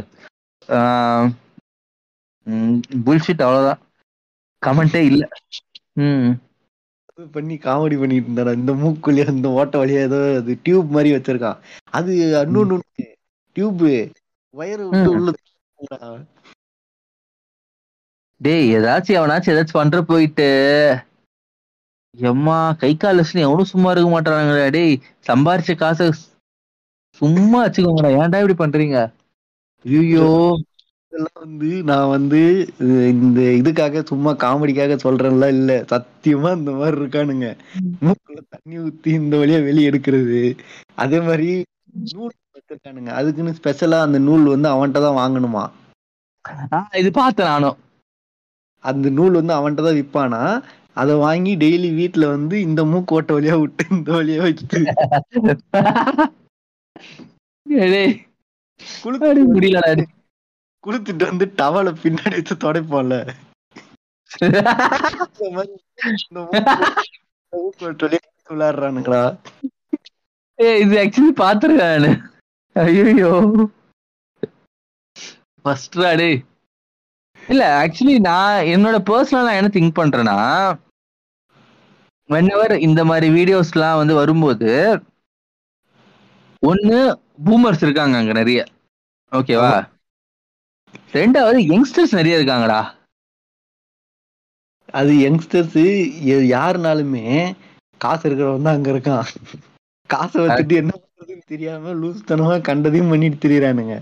புல்ஷிட் 3.07 3.45
அவ்வளவுதான். 3.47 3.81
கமெண்டே 4.63 5.01
இல்ல. 5.11 5.25
ம். 6.01 6.29
பண்ணி 7.33 7.55
காமெடி 7.57 7.97
பண்ணிட்டு 7.99 8.29
இருந்தாடா. 8.29 8.53
இந்த 8.55 8.73
மூக்குள்ளே 8.75 9.27
இந்த 9.31 9.49
ஓட்ட 9.59 9.83
வழியா 9.83 10.01
ஏதோ 10.09 10.19
அது 10.37 10.55
டியூப் 10.63 10.89
மாதிரி 10.89 11.11
வச்சிருக்கான் 11.15 11.61
அது 11.91 12.13
இன்னொன்னு 12.43 12.77
டியூப் 13.57 13.85
வயறு 14.55 14.85
விட்டு. 14.87 15.11
உள்ள 15.11 15.31
டேய் 18.41 18.75
ஏதாச்சும் 18.77 19.19
எவனாச்சும் 19.19 19.53
ஏதாச்சும் 19.53 19.81
பண்ற 19.81 19.99
போயிட்டு. 20.03 20.49
எம்மா 22.15 22.59
கை 22.75 22.91
கால் 22.97 23.21
எவனும் 23.43 23.71
சும்மா 23.73 23.91
இருக்க 23.91 24.09
மாட்டானுங்கடா 24.11 24.67
டேய் 24.71 24.95
சம்பாரிச்ச 25.29 25.77
காசை 25.77 26.07
சும்மா 27.21 27.59
வச்சுக்கோங்கடா. 27.65 28.11
ஏன்டா 28.21 28.41
இப்படி 28.43 28.57
பண்றீங்க? 28.63 28.99
ஐயோ 29.85 30.29
இதெல்லாம் 31.13 31.43
வந்து 31.43 31.69
நான் 31.89 32.13
வந்து 32.15 32.41
இந்த 33.13 33.41
இதுக்காக 33.61 34.03
சும்மா 34.11 34.31
காமெடிக்காக 34.43 34.97
சொல்றேன்ல 35.05 35.47
இல்ல. 35.57 35.71
சத்தியமா 35.93 36.51
இந்த 36.59 36.71
மாதிரி 36.79 36.97
இருக்கானுங்க. 37.01 37.49
மூக்குல 38.05 38.39
தண்ணி 38.55 38.77
ஊத்தி 38.85 39.11
இந்த 39.21 39.35
வழியா 39.43 39.61
வெளியே 39.69 39.89
எடுக்கிறது. 39.91 40.41
அதே 40.99 41.21
மாதிரி 41.29 41.49
நூல் 42.11 42.35
வச்சிருக்கானுங்க. 42.57 43.11
அதுக்குன்னு 43.19 43.57
ஸ்பெஷலா 43.59 44.01
அந்த 44.07 44.21
நூல் 44.27 44.47
வந்து 44.55 44.69
அவன்கிட்ட 44.73 45.01
தான் 45.07 45.21
வாங்கணுமா? 45.21 45.65
இது 47.01 47.11
பார்த்தேன் 47.15 47.51
நானும். 47.53 47.79
அந்த 48.85 49.07
நூல் 49.17 49.39
வந்து 49.39 49.55
அவன்கிட்ட 49.55 49.87
தான் 49.87 49.99
விற்பானா 49.99 50.43
அத 51.01 51.15
வாங்கி 51.23 51.53
டெய்லி 51.63 51.89
வீட்ல 51.97 52.25
வந்து 52.35 52.57
இந்த 52.67 52.81
மூக்கு 52.91 53.15
ஓட்ட 53.17 53.31
வழியா 53.37 53.57
விட்டு 53.63 53.85
இந்த 53.97 54.11
வழியா 54.19 54.43
வச்சுட்டு 54.47 54.79
குளுத்துட்டு 60.85 61.25
வந்து 61.25 61.47
டவலை 61.57 61.93
பின்னாடி 62.03 62.37
வச்சு 62.37 62.55
துடைப்போம்ல. 62.57 63.15
விளையாடுறானுங்களா? 68.49 69.23
ஏய், 70.59 70.81
இது 70.81 70.95
ஆக்சுவலி 71.03 71.33
பாத்துருக்கேன் 71.37 72.07
ஐயோ 72.77 73.33
ஃபர்ஸ்ட் 75.65 75.97
டேய். 76.19 76.39
இல்ல 77.43 77.63
ஆக்சுவலி 77.83 78.19
நான் 78.21 78.67
என்னோட 78.75 78.97
பர்சனலா 79.11 79.53
என்ன 79.53 79.71
திங்க் 79.73 79.99
பண்றேன்னா 80.01 80.39
whenever 82.31 82.71
இந்த 82.79 83.05
மாதிரி 83.05 83.27
வீடியோஸ்லாம் 83.31 83.97
வந்து 83.97 84.15
வரும்போது 84.15 84.71
ஒண்ணு 86.63 86.99
பூமர்ஸ் 87.47 87.85
இருக்காங்க 87.87 88.17
அங்க 88.21 88.33
நிறைய. 88.41 88.61
ஓகேவா 89.33 89.73
ரெண்டாவது 91.17 91.59
யங்ஸ்டர்ஸ் 91.73 92.17
நிறைய 92.19 92.39
இருக்காங்கடா. 92.39 92.81
அது 94.99 95.13
யங்ஸ்டர்ஸ் 95.25 95.79
யாருனாலுமே 96.55 97.25
காசு 98.01 98.25
இருக்கிறவன் 98.29 98.67
தான் 98.67 98.77
அங்க 98.79 98.89
இருக்கான். 98.95 99.27
காசை 100.11 100.39
வச்சுட்டு 100.43 100.75
என்ன 100.83 100.93
பண்றதுன்னு 101.03 101.45
தெரியாம 101.53 101.95
லூஸ் 102.01 102.29
தனமா 102.31 102.57
கண்டதையும் 102.69 103.11
பண்ணிட்டு 103.13 103.39
திரியறானுங்க. 103.45 103.95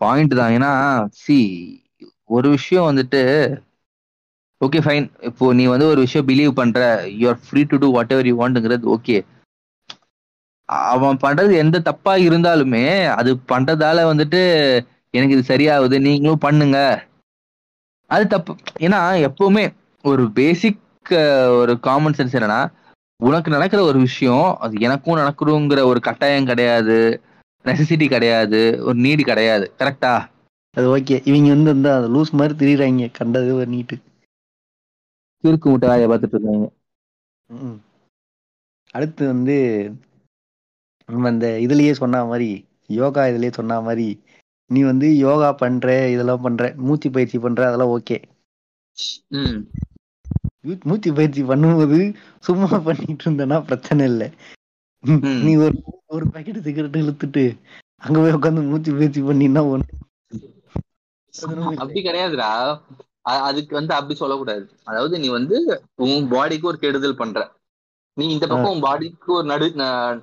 பாயிண்ட் 0.00 0.34
தான். 0.40 0.54
ஏன்னா 0.56 0.72
சி 1.22 1.38
ஒரு 2.36 2.48
விஷயம் 2.56 2.88
வந்துட்டு 2.90 3.20
ஓகே 4.60 4.80
ஃபைன் 4.84 5.06
இப்போ 5.28 5.44
நீ 5.58 5.64
வந்து 5.72 5.86
ஒரு 5.92 6.00
விஷயம் 6.06 6.26
பிலீவ் 6.28 6.52
பண்ற 6.58 6.80
you 7.20 7.24
are 7.30 7.40
free 7.46 7.62
to 7.70 7.76
do 7.82 7.88
whatever 8.14 8.28
you 8.30 8.34
வாண்ட்ங்கிறது 8.40 8.86
okay 8.96 9.16
அவன் 10.94 11.22
பண்றது 11.24 11.52
எந்த 11.62 11.76
தப்பா 11.80 12.12
இருந்தாலுமே 12.26 12.84
அது 13.10 13.30
பண்றதால 13.52 14.04
வந்துட்டு 14.10 14.40
எனக்கு 15.14 15.36
இது 15.36 15.44
சரியாகுது 15.52 15.96
நீங்களும் 16.00 16.44
பண்ணுங்க. 16.44 16.78
அது 18.10 18.24
தப்பு. 18.26 18.52
ஏன்னா 18.86 19.00
எப்பவுமே 19.28 19.64
ஒரு 20.04 20.24
பேசிக் 20.38 20.80
ஒரு 21.60 21.74
காமன் 21.86 22.16
சென்ஸ் 22.18 22.36
என்னன்னா 22.38 22.60
உனக்கு 23.20 23.50
நடக்கிற 23.50 23.80
ஒரு 23.82 23.98
விஷயம் 23.98 24.48
அது 24.64 24.74
எனக்கும் 24.86 25.20
நடக்கணுங்கிற 25.20 25.80
ஒரு 25.90 26.00
கட்டாயம் 26.00 26.48
கிடையாது. 26.50 26.98
நெசசிட்டி 27.64 28.06
கிடையாது. 28.08 28.60
ஒரு 28.86 28.96
நீடு 29.04 29.22
கிடையாது. 29.24 29.66
கரெக்டா 29.78 30.14
அது 30.74 30.86
ஓகே 30.96 31.16
இவங்க 31.28 31.48
வந்து 31.54 31.72
இந்த 31.78 31.90
லூஸ் 32.12 32.30
மாதிரி 32.38 32.54
திரியறாங்க 32.60 33.08
கண்டது 33.18 33.50
பண்ணிட்டு 33.58 33.96
கிறுக்கு 35.44 35.68
முட்டை 35.70 35.88
வேலையை 35.88 36.08
பார்த்துட்டு 36.10 36.36
இருக்காங்க. 36.36 36.66
அடுத்து 38.94 39.22
வந்து 39.26 39.56
நம்ம 41.12 41.30
இந்த 41.34 41.46
இதுலயே 41.64 41.92
சொன்ன 42.00 42.24
மாதிரி 42.24 42.50
யோகா 43.00 43.22
இதுலயே 43.30 43.52
சொன்ன 43.52 43.80
மாதிரி 43.80 44.08
நீ 44.70 44.80
வந்து 44.82 45.08
யோகா 45.18 45.48
பண்ற 45.62 45.86
இதெல்லாம் 46.14 46.44
பண்ற 46.44 46.72
மூச்சு 46.86 47.08
பயிற்சி 47.10 47.38
பண்ற 47.38 47.60
அதெல்லாம் 47.68 47.94
ஓகே. 47.96 48.18
மூச்சு 50.84 51.10
பயிற்சி 51.18 51.42
பண்ணும்போது 51.42 51.98
சும்மா 52.46 52.78
பண்ணிட்டு 52.88 53.24
இருந்தனா 53.26 53.56
பிரச்சனை 53.68 54.02
இல்லை. 54.06 54.28
நீ 55.44 55.52
ஒரு 55.64 55.76
ஒரு 56.14 56.24
பாக்கெட் 56.34 56.64
சிகரெட் 56.66 57.00
இழுத்துட்டு 57.00 57.44
அங்க 58.02 58.16
போய் 58.18 58.36
உட்காந்து 58.38 58.68
மூச்சு 58.70 58.92
பயிற்சி 58.98 59.20
பண்ணினா 59.22 59.62
ஒண்ணு. 59.72 59.88
அப்படி 61.80 62.00
கிடையாதுடா. 62.02 62.50
அதுக்கு 63.48 63.72
வந்து 63.78 63.92
அப்படி 63.94 64.14
சொல்லக்கூடாது. 64.20 64.64
அதாவது 64.84 65.14
நீ 65.18 65.28
வந்து 65.38 65.56
உன் 66.04 66.30
பாடிக்கு 66.32 66.70
ஒரு 66.70 66.78
கெடுதல் 66.84 67.20
பண்ற. 67.20 67.40
நீ 68.16 68.24
இந்த 68.32 68.46
பக்கம் 68.46 68.72
உன் 68.72 68.84
பாடிக்கு 68.84 69.30
ஒரு 69.32 69.46
நடு 69.48 69.66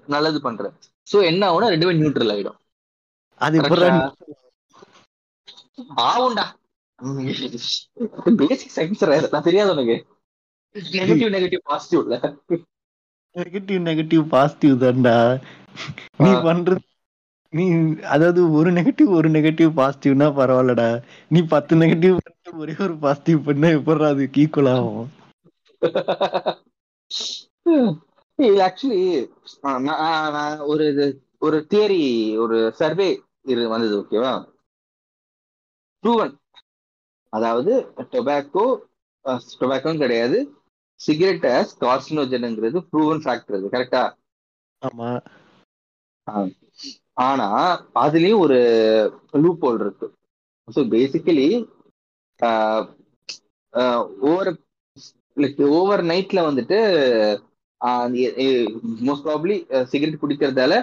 நல்லது 0.10 0.40
பண்ற. 0.42 0.64
சோ 1.08 1.18
என்ன 1.30 1.42
ஆகும்னா 1.50 1.74
ரெண்டுமே 1.74 1.94
நியூட்ரல் 1.98 2.34
ஆயிடும். 2.34 2.60
அது? 3.42 3.58
ஆகும்டா 6.04 6.46
பேசிக் 8.40 8.76
சயின்ஸ் 8.76 9.04
நான் 9.30 9.48
தெரியாது 9.48 9.74
உனக்கு. 9.76 9.98
நெகட்டிவ் 11.00 11.34
நெகட்டிவ் 11.36 11.64
பாசிட்டிவ்ல 11.68 12.16
நெகட்டிவ் 13.36 13.80
நெகட்டிவ் 13.86 14.24
பாசிட்டிவ் 14.30 14.76
தான்டா. 14.82 15.16
நீ 16.20 16.30
ஆ. 16.30 16.32
பண்றது 16.44 16.84
நீ 17.54 17.64
அதாவது 18.10 18.42
ஒரு 18.54 18.70
நெகட்டிவ் 18.72 19.10
ஒரு 19.14 19.30
நெகட்டிவ் 19.30 19.72
பாசிட்டிவ்னா 19.76 20.28
பரவாயில்லடா. 20.36 20.90
நீ 21.32 21.42
பத்து 21.48 21.82
நெகட்டிவ் 21.82 22.18
ஒரே 22.62 22.76
ஒரு 22.82 22.98
பாசிட்டிவ் 23.00 23.46
பண்ணா 23.46 23.70
எப்படி 23.78 24.10
அதுக்கு 24.10 24.44
ஈக்குவல் 24.44 24.72
ஆகும்? 24.74 25.08
இது 28.40 28.58
ஆக்சுவலி 28.66 29.02
நான் 29.86 30.62
ஒரு 30.68 30.84
இது 30.92 31.06
ஒரு 31.42 31.58
தியரி 31.72 32.04
ஒரு 32.44 32.58
சர்வே 32.78 33.10
இது 33.48 33.64
வந்தது 33.70 33.96
ஓகேவா 34.00 34.34
ப்ரூவன் 36.04 36.34
அதாவது 37.34 37.74
டொபாக்கோ 38.12 38.66
டொபாக்கோன்னு 39.56 40.04
கிடையாது. 40.04 40.38
சிகரெட் 41.00 41.48
ஆஸ் 41.52 41.74
கார்சினோஜனுங்கிறது 41.82 42.80
ப்ரூவன் 42.90 43.22
ஃபேக்டர் 43.24 43.58
அது 43.58 43.74
கரெக்டா 43.74 44.04
ஆமா. 44.82 45.10
ஆனா 47.24 47.48
அதுலயும் 48.04 48.44
ஒரு 48.46 48.58
லூப் 49.44 49.64
ஹோல் 49.64 49.82
இருக்கு 49.82 50.08
so 50.68 50.82
basically 50.92 51.48
over 54.30 54.52
like 55.38 55.60
over 55.74 56.04
நைட்ல 56.10 56.40
வந்துட்டு 56.48 56.80
most 59.08 59.26
probably 59.28 59.56
cigarette 59.92 60.22
குடிக்கிறதால 60.24 60.74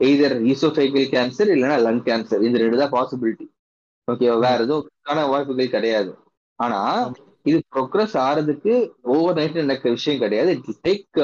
either 0.00 0.36
oesophageal 0.52 1.06
cancer 1.14 1.50
இல்லைன்னா 1.54 1.78
லங் 1.86 2.02
கேன்சர் 2.08 2.44
இந்த 2.48 2.58
ரெண்டு 2.62 2.82
தான் 2.82 2.94
பாசிபிலிட்டி 2.96 3.46
ஓகே 4.08 4.26
வேற 4.44 4.58
எதுவும் 4.64 5.30
வாய்ப்புகள் 5.32 5.74
கிடையாது. 5.76 6.10
ஆனா 6.58 6.80
இது 7.50 7.58
ப்ரோக்ரஸ் 7.74 8.14
ஆறதுக்கு 8.26 8.72
ஓவர் 9.14 9.36
நைட் 9.38 9.58
நடக்கிற 9.62 9.90
விஷயம் 9.96 10.22
கிடையாது. 10.22 10.50
It 10.54 10.80
take 10.88 11.18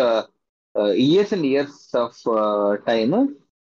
years 1.06 1.32
and 1.36 1.46
years 1.52 1.80
of 2.02 2.20
time 2.90 3.16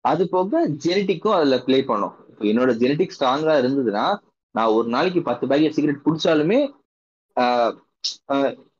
அது 0.05 0.25
போக 0.35 0.61
ஜெனட்டிக்கும் 0.85 1.37
அதுல 1.39 1.57
ப்ளே 1.67 1.79
பண்ணும். 1.91 2.15
என்னோட 2.51 2.71
ஜெனட்டிக் 2.83 3.15
ஸ்ட்ராங்கா 3.17 3.55
இருந்ததுன்னா 3.63 4.07
நான் 4.55 4.75
ஒரு 4.77 4.89
நாளைக்கு 4.95 5.21
பத்து 5.29 5.45
பேக்கெட் 5.51 5.77
சிகரெட் 5.79 6.07
குடிச்சாலுமே 6.07 6.61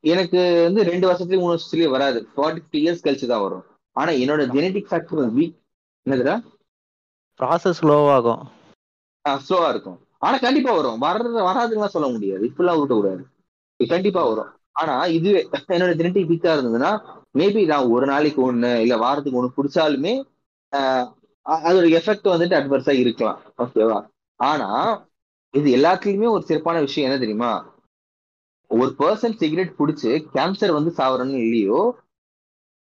எனக்கு 0.03 0.39
வந்து 0.63 0.81
ரெண்டு 0.83 1.05
வருஷத்துலயும் 1.07 1.43
மூணு 1.43 1.53
வருஷத்துலயும் 1.53 1.95
வராது. 1.95 2.19
ஃபார்ட்டி 2.33 2.79
இயர்ஸ் 2.81 3.05
கழிச்சு 3.05 3.27
தான் 3.27 3.45
வரும். 3.45 3.65
ஆனா 3.95 4.11
என்னோட 4.23 4.41
ஜெனட்டிக் 4.53 4.89
ஃபேக்டர் 4.89 5.33
வீக் 5.37 5.55
என்னதுடா? 6.05 6.35
ப்ராசஸ் 7.39 7.79
ஸ்லோவாகும் 7.79 8.43
ஸ்லோவா 9.25 9.69
இருக்கும். 9.69 9.97
ஆனா 10.19 10.37
கண்டிப்பா 10.37 10.71
வரும். 10.73 11.01
வர்றது 11.01 11.39
வராதுன்னு 11.49 11.95
சொல்ல 11.95 12.07
முடியாது. 12.09 12.43
இப்பெல்லாம் 12.49 12.79
விட்ட 12.79 12.93
கூடாது 12.93 13.23
கண்டிப்பா 13.79 14.21
வரும். 14.29 14.51
ஆனா 14.73 14.93
இதுவே 15.17 15.39
என்னோட 15.75 15.91
ஜெனட்டிக் 15.99 16.29
வீக்கா 16.31 16.49
இருந்ததுன்னா 16.55 16.91
மேபி 17.35 17.61
நான் 17.67 17.91
ஒரு 17.95 18.05
நாளைக்கு 18.05 18.39
ஒண்ணு 18.47 18.69
இல்ல 18.77 18.95
வாரத்துக்கு 18.97 19.39
ஒண்ணு 19.39 19.57
குடிச்சாலுமே 19.57 20.13
அதோட 21.63 21.85
எஃபெக்ட் 21.99 22.31
வந்துட்டு 22.31 22.57
அட்வர்ஸா 22.57 22.93
இருக்கலாம். 23.03 23.39
ஓகேவா 23.57 23.97
ஆனா 24.39 24.69
இது 25.53 25.67
எல்லாத்துலயுமே 25.77 26.27
ஒரு 26.31 26.43
சிறப்பான 26.43 26.77
விஷயம் 26.79 27.07
என்ன 27.07 27.19
தெரியுமா? 27.19 27.51
ஒரு 28.71 28.91
பர்சன் 28.99 29.37
சிகரெட் 29.39 29.77
குடிச்சு 29.77 30.11
கேன்சர் 30.33 30.77
வந்து 30.77 30.91
சாவரன்னு 30.97 31.41
இல்லையோ 31.43 31.79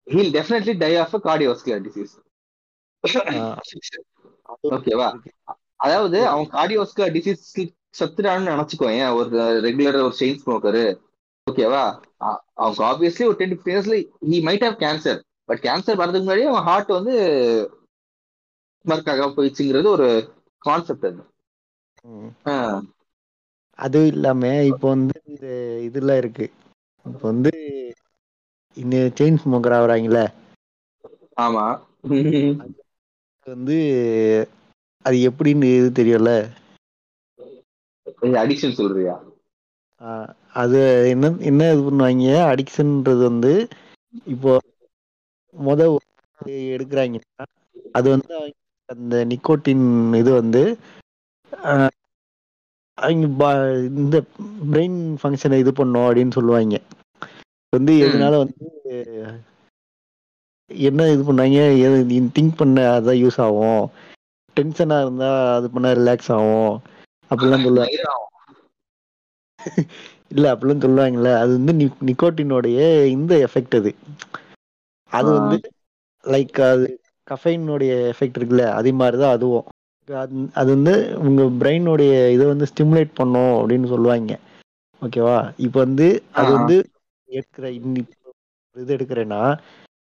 he'll 0.06 0.32
definitely 0.34 0.74
die 0.78 0.92
of 0.98 1.16
cardiovascular 1.24 1.84
disease 1.86 2.14
ஓகேவா 4.70 5.08
அதாவது 5.80 6.18
அவன் 6.28 6.48
கார்டியோஸ்கர் 6.52 7.14
டிசீஸ் 7.14 7.44
சத்துறான்னு 7.96 8.52
நினைச்சுக்கோ 8.52 8.88
ஏன்? 8.94 9.12
ஒரு 9.12 9.28
ரெகுலர் 9.64 9.96
ஒரு 10.02 10.16
செயின் 10.18 10.40
ஸ்மோக்கரு 10.42 10.84
ஓகேவா 11.46 11.84
அவங்க 12.58 12.80
ஆப்வியஸ்லி 12.88 13.24
ஒரு 13.26 13.38
டென் 13.38 13.52
ஃபிஃப்டின் 13.52 13.74
இயர்ஸ்ல 13.74 13.96
he 14.28 14.38
might 14.48 14.66
have 14.66 14.76
cancer 14.82 15.18
but 15.48 15.62
cancer 15.64 16.00
வரதுக்கு 16.00 16.26
முன்னாடி 16.26 16.44
அவன் 16.50 16.66
ஹார்ட் 16.68 16.92
வந்து 16.98 17.14
ஒர்க் 18.84 19.10
ஆகாம 19.12 19.34
போயிடுச்சுங்கிறது 19.36 19.88
ஒரு 19.88 20.08
கான்செப்ட் 20.62 21.06
அது. 21.06 21.22
அதுவும் 23.80 24.10
இல்லாம 24.12 24.42
இப்போ 24.70 24.86
வந்து 24.88 25.16
இந்த 25.26 25.46
இதெல்லாம் 25.86 26.20
இருக்கு. 26.22 26.46
இப்போ 27.06 27.24
வந்து 27.28 27.52
இந்த 28.76 28.96
செயின் 29.18 29.40
ஸ்மோக்கர் 29.42 29.76
ஆகுறாங்கல்ல 29.76 30.22
ஆமா. 31.38 31.64
வந்து 33.46 33.76
அது 35.04 35.16
எப்படின்னு 35.28 35.68
இது 35.76 35.88
தெரியும்ல? 35.98 36.32
அடிக்ஷன் 38.40 38.78
சொல்றியா? 38.78 39.14
அது 40.54 40.78
என்ன 41.12 41.30
என்ன 41.48 41.68
இது 41.72 41.82
பண்ணுவாங்க? 41.86 42.28
அடிக்ஷன்ன்றது 42.52 43.22
வந்து 43.28 43.52
இப்போ 44.26 44.52
முத 45.54 45.80
ஒரு 45.92 46.06
எடுக்கிறாங்கன்னா 46.74 47.46
அது 47.94 48.06
வந்து 48.10 48.34
அந்த 48.88 49.16
நிக்கோட்டின் 49.30 49.86
இது 50.20 50.30
வந்து 50.34 50.62
அவங்க 53.00 53.26
இந்த 53.94 54.16
பிரெயின் 54.72 54.98
ஃபங்க்ஷனை 55.22 55.58
இது 55.58 55.72
பண்ணும் 55.72 56.06
அப்படின்னு 56.06 56.30
சொல்லுவாங்க. 56.30 56.78
வந்து. 57.72 57.92
எதனால 58.04 58.34
வந்து 58.36 58.66
என்ன 60.70 61.10
இது 61.10 61.22
பண்ணாங்க? 61.28 61.60
திங்க் 62.36 62.56
பண்ண 62.56 63.00
அதான் 63.00 63.20
யூஸ் 63.22 63.40
ஆகும். 63.40 63.82
டென்ஷனா 64.56 65.00
இருந்தா 65.00 65.30
அது 65.56 65.70
பண்ணா 65.70 65.90
ரிலாக்ஸ் 65.90 66.32
ஆகும். 66.32 66.72
அப்படிலாம் 67.30 67.64
சொல்லுவாங்க. 67.64 67.96
இல்ல 70.28 70.54
அப்படிலாம் 70.54 70.84
சொல்லுவாங்கல்ல. 70.84 71.30
அது 71.40 71.52
வந்து 71.58 71.72
நிக்கோட்டினோடைய 72.08 72.78
இந்த 73.06 73.32
எஃபெக்ட் 73.46 73.76
அது. 73.76 73.90
அது. 75.12 75.30
வந்து 75.30 75.56
லைக் 76.24 76.60
அது 76.70 76.86
கஃபைனுடைய 77.26 77.92
எஃபெக்ட் 78.12 78.38
இருக்குல்ல 78.38 78.64
அதே 78.70 78.92
மாதிரி 78.92 79.18
தான் 79.22 79.32
அதுவும். 79.32 79.66
அது- 80.14 80.52
அது 80.54 80.74
வந்து 80.74 81.18
உங்க 81.18 81.42
பிரெயினுடைய 81.42 82.30
இதை 82.30 82.46
வந்து 82.46 82.66
ஸ்டிமுலேட் 82.74 83.10
பண்ணும் 83.14 83.68
அப்படின்னு 83.68 83.86
சொல்லுவாங்க. 83.86 84.38
ஓகேவா? 85.02 85.52
இப்போ 85.56 85.80
வந்து 85.80 86.22
அது. 86.32 86.52
வந்து 86.52 86.90
எடுக்கிற 87.28 87.64
இது 88.76 88.96
எடுக்கிறேன்னா 88.96 89.58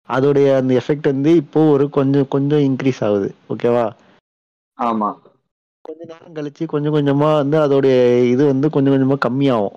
அதோடைய 0.09 0.55
அந்த 0.55 0.81
எஃபெக்ட் 0.81 1.01
வந்து 1.01 1.35
இப்போ 1.35 1.69
ஒரு 1.69 1.89
கொஞ்சம் 1.89 2.27
கொஞ்சம் 2.27 2.59
இன்க்ரீஸ் 2.59 3.03
ஆகுது. 3.03 3.35
ஓகேவா? 3.49 3.91
ஆமா. 4.81 5.17
கொஞ்ச 5.81 6.05
நேரம் 6.05 6.33
கழிச்சு 6.33 6.65
கொஞ்சம் 6.65 6.93
கொஞ்சமா 6.93 7.35
வந்து 7.35 7.59
அதோடைய 7.59 8.23
இது 8.29 8.45
வந்து 8.45 8.69
கொஞ்சம் 8.69 8.93
கொஞ்சமா 8.93 9.15
கம்மியாகும். 9.29 9.73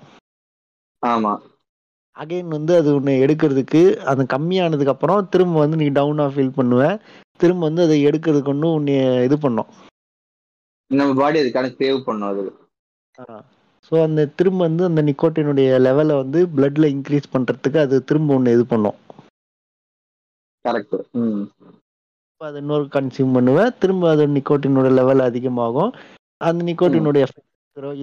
ஆமா. 1.05 1.37
அகைன் 2.19 2.47
வந்து 2.47 2.75
அது 2.75 2.95
உன்னை 2.95 3.19
எடுக்கிறதுக்கு 3.19 3.95
அது 3.95 4.23
கம்மியானதுக்கு 4.23 4.87
அப்புறம் 4.87 5.29
திரும்ப 5.29 5.59
வந்து 5.59 5.77
நீ 5.77 5.89
டவுனா 5.89 6.27
ஃபீல் 6.27 6.51
பண்ணுவ. 6.57 6.99
திரும்ப 7.37 7.65
வந்து 7.65 7.83
அதை 7.83 8.05
எடுக்கிறதுக்கு 8.05 8.47
ஒன்று 8.47 8.71
உன்னை 8.71 9.23
இது 9.23 9.39
பண்ணும். 9.39 9.65
நம்ம 10.91 11.11
பாடி 11.21 11.37
அதுக்கான 11.41 11.71
சேவ் 11.79 12.05
பண்ணும் 12.07 12.29
அது 12.31 12.43
ஸோ 13.91 13.95
அந்த 14.05 14.21
திரும்ப 14.37 14.59
வந்து 14.67 14.83
அந்த 14.89 15.01
நிக்கோட்டினுடைய 15.07 15.69
லெவலை 15.85 16.13
வந்து 16.21 16.39
பிளட்ல 16.55 16.85
இன்க்ரீஸ் 16.93 17.33
பண்றதுக்கு 17.33 17.79
அது 17.85 17.95
திரும்ப 18.09 18.35
ஒன்று 18.35 18.55
இது 18.55 18.63
பண்ணும். 18.71 18.97
கரெக்ட் 20.65 20.95
ம். 21.21 21.43
இப்போ 22.29 22.45
அதை 22.49 22.59
இன்னொரு 22.63 22.85
கன்சியூம் 22.95 23.35
பண்ணுவேன். 23.37 23.73
திரும்ப 23.81 24.09
அது 24.13 24.23
நிக்கோட்டினோட 24.37 24.89
லெவல் 24.99 25.21
அதிகமாகும். 25.27 25.91
அந்த 26.41 26.61
நிக்கோட்டினோட 26.69 27.17
எஃபெக்ட் 27.25 27.51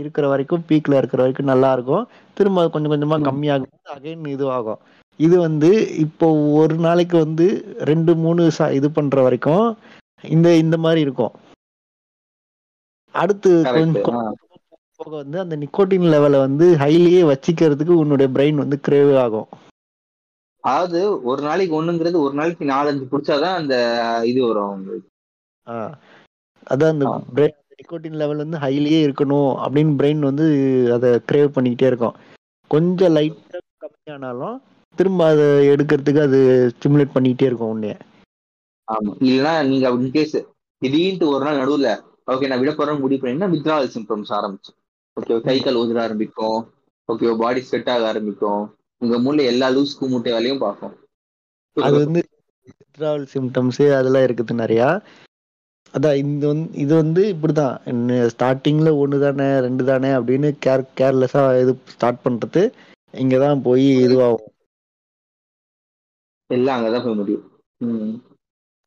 இருக்கிற 0.00 0.24
வரைக்கும் 0.32 0.64
பீக்ல 0.68 0.98
இருக்கிற 1.00 1.20
வரைக்கும் 1.22 1.50
நல்லா 1.52 1.70
இருக்கும். 1.76 2.04
திரும்ப 2.36 2.62
அது 2.62 2.74
கொஞ்சம் 2.74 2.92
கொஞ்சமா. 2.94 3.18
கம்மியாகும் 3.28 3.94
அகைன் 3.96 4.32
இது 4.36 4.46
ஆகும் 4.58 4.80
இது 5.20 5.36
வந்து 5.46 5.70
இப்போ 6.04 6.26
ஒரு 6.60 6.74
நாளைக்கு 6.86 7.16
வந்து 7.24 7.46
ரெண்டு 7.90 8.12
மூணு 8.24 8.42
இது 8.78 8.90
பண்ற 8.98 9.22
வரைக்கும் 9.26 9.66
இந்த 10.24 10.48
இந்த 10.64 10.76
மாதிரி 10.84 11.00
இருக்கும். 11.06 11.32
அடுத்து 13.14 13.50
கொஞ்சம் 13.72 14.36
போக 15.00 15.16
வந்து 15.16 15.40
அந்த 15.40 15.56
நிக்கோட்டின் 15.56 16.06
லெவலை 16.08 16.38
வந்து 16.38 16.76
ஹைலியே 16.76 17.22
வச்சிக்கிறதுக்கு 17.24 17.94
உன்னுடைய 17.94 18.30
பிரெயின் 18.34 18.54
வந்து 18.54 18.80
கிரேவ் 18.88 19.18
ஆகும். 19.18 19.48
அதாவது 20.64 20.98
ஒரு 21.22 21.42
நாளைக்கு 21.42 21.82
ஒண்ணுங்கிறது 21.82 22.18
ஒரு 22.18 22.34
நாளைக்கு 22.34 22.64
நாலஞ்சு 22.64 23.04
குடிச்சாதான் 23.10 23.54
அந்த 23.54 23.74
இது 24.24 24.46
வரும் 24.46 24.70
உங்களுக்கு 24.70 25.08
ஆ. 25.66 25.76
அதான் 26.66 26.88
அந்த. 26.88 27.06
பிரெயின் 27.34 27.58
நிக்கோட்டின் 27.78 28.12
லெவல் 28.12 28.36
வந்து 28.36 28.58
ஹைலியே 28.58 29.00
இருக்கணும் 29.06 29.50
அப்படின்னு 29.62 29.92
பிரெயின் 29.98 30.18
வந்து 30.18 30.44
அதை 30.92 31.20
கிரேவ் 31.28 31.54
பண்ணிக்கிட்டே 31.54 31.86
இருக்கும். 31.86 32.16
கொஞ்சம் 32.70 33.16
லைட்டா 33.16 33.58
கம்மியானாலும் 33.82 34.56
திரும்ப 34.98 35.26
அதை 35.26 35.44
எடுக்கிறதுக்கு 35.68 36.22
அது 36.22 36.38
ஸ்டிமுலேட் 36.74 37.14
பண்ணிக்கிட்டே 37.14 37.42
இருக்கும் 37.42 37.72
உன்னைய. 37.74 37.96
ஆமா. 38.88 39.12
இல்லைன்னா 39.20 39.66
நீங்க 39.66 39.90
இன்கேஸ் 39.90 40.36
திடீர்னு 40.82 41.28
ஒரு 41.28 41.44
நாள் 41.44 41.60
நடுவுல 41.60 41.90
ஓகே 42.28 42.48
நான் 42.48 42.60
விட 42.60 42.72
போறேன்னு 42.72 43.02
முடிவு 43.04 43.20
பண்ணீங்கன்னா 43.20 43.52
வித்ராவல் 43.54 43.92
சிம்டம்ஸ் 43.94 44.32
ஆரம்பிச்சு 44.38 44.72
ஓகே 45.16 45.40
கை 45.40 45.56
கால் 45.60 45.80
உதிர 45.80 45.98
ஆரம்பிக்கும். 46.02 46.60
ஓகே 47.08 47.32
பாடி 47.36 47.60
ஸ்வெட் 47.60 47.90
ஆக 47.90 48.06
ஆரம்பிக்கும். 48.06 48.62
உங்க 48.98 49.18
மூளை 49.18 49.44
எல்லா 49.44 49.68
லூஸ் 49.70 49.98
கூமுட்டை 50.00 50.30
வேலையும் 50.32 50.58
பார்க்கும். 50.58 50.94
அது 51.76 51.96
வந்து 52.04 52.20
வித்ராவல் 52.66 53.26
சிம்டம்ஸ் 53.34 53.82
அதெல்லாம் 53.98 54.26
இருக்குது 54.26 54.54
நிறையா. 54.54 54.88
அதான் 55.94 56.18
இந்த 56.24 56.44
வந்து 56.46 56.78
இது 56.78 56.92
வந்து 56.94 57.22
இப்படிதான். 57.34 57.74
ஸ்டார்டிங்ல 58.28 58.90
ஒன்று 58.98 59.18
தானே 59.18 59.48
ரெண்டு 59.58 59.84
தானே 59.84 60.10
அப்படின்னு 60.18 60.50
கேர் 60.66 60.84
கேர்லெஸ்ஸா 61.00 61.42
இது 61.62 61.74
ஸ்டார்ட் 61.86 62.24
பண்றது 62.24 62.62
இங்க 63.14 63.38
தான் 63.38 63.62
போய் 63.62 63.86
இதுவாகும். 64.06 64.48
எல்லாம் 66.50 66.76
அங்கதான் 66.76 67.04
போய் 67.04 67.14
முடியும். 67.14 67.44
ம். 67.80 68.14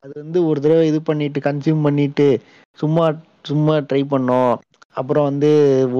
அது 0.06 0.14
வந்து 0.22 0.38
ஒரு 0.48 0.58
தடவை 0.64 0.84
இது 0.88 0.98
பண்ணிட்டு 1.02 1.38
கன்சியூம் 1.46 1.84
பண்ணிட்டு 1.86 2.26
சும்மா 2.78 3.04
சும்மா 3.48 3.74
ட்ரை 3.88 4.02
பண்ணோம். 4.12 4.52
அப்புறம் 4.96 5.26
வந்து 5.30 5.50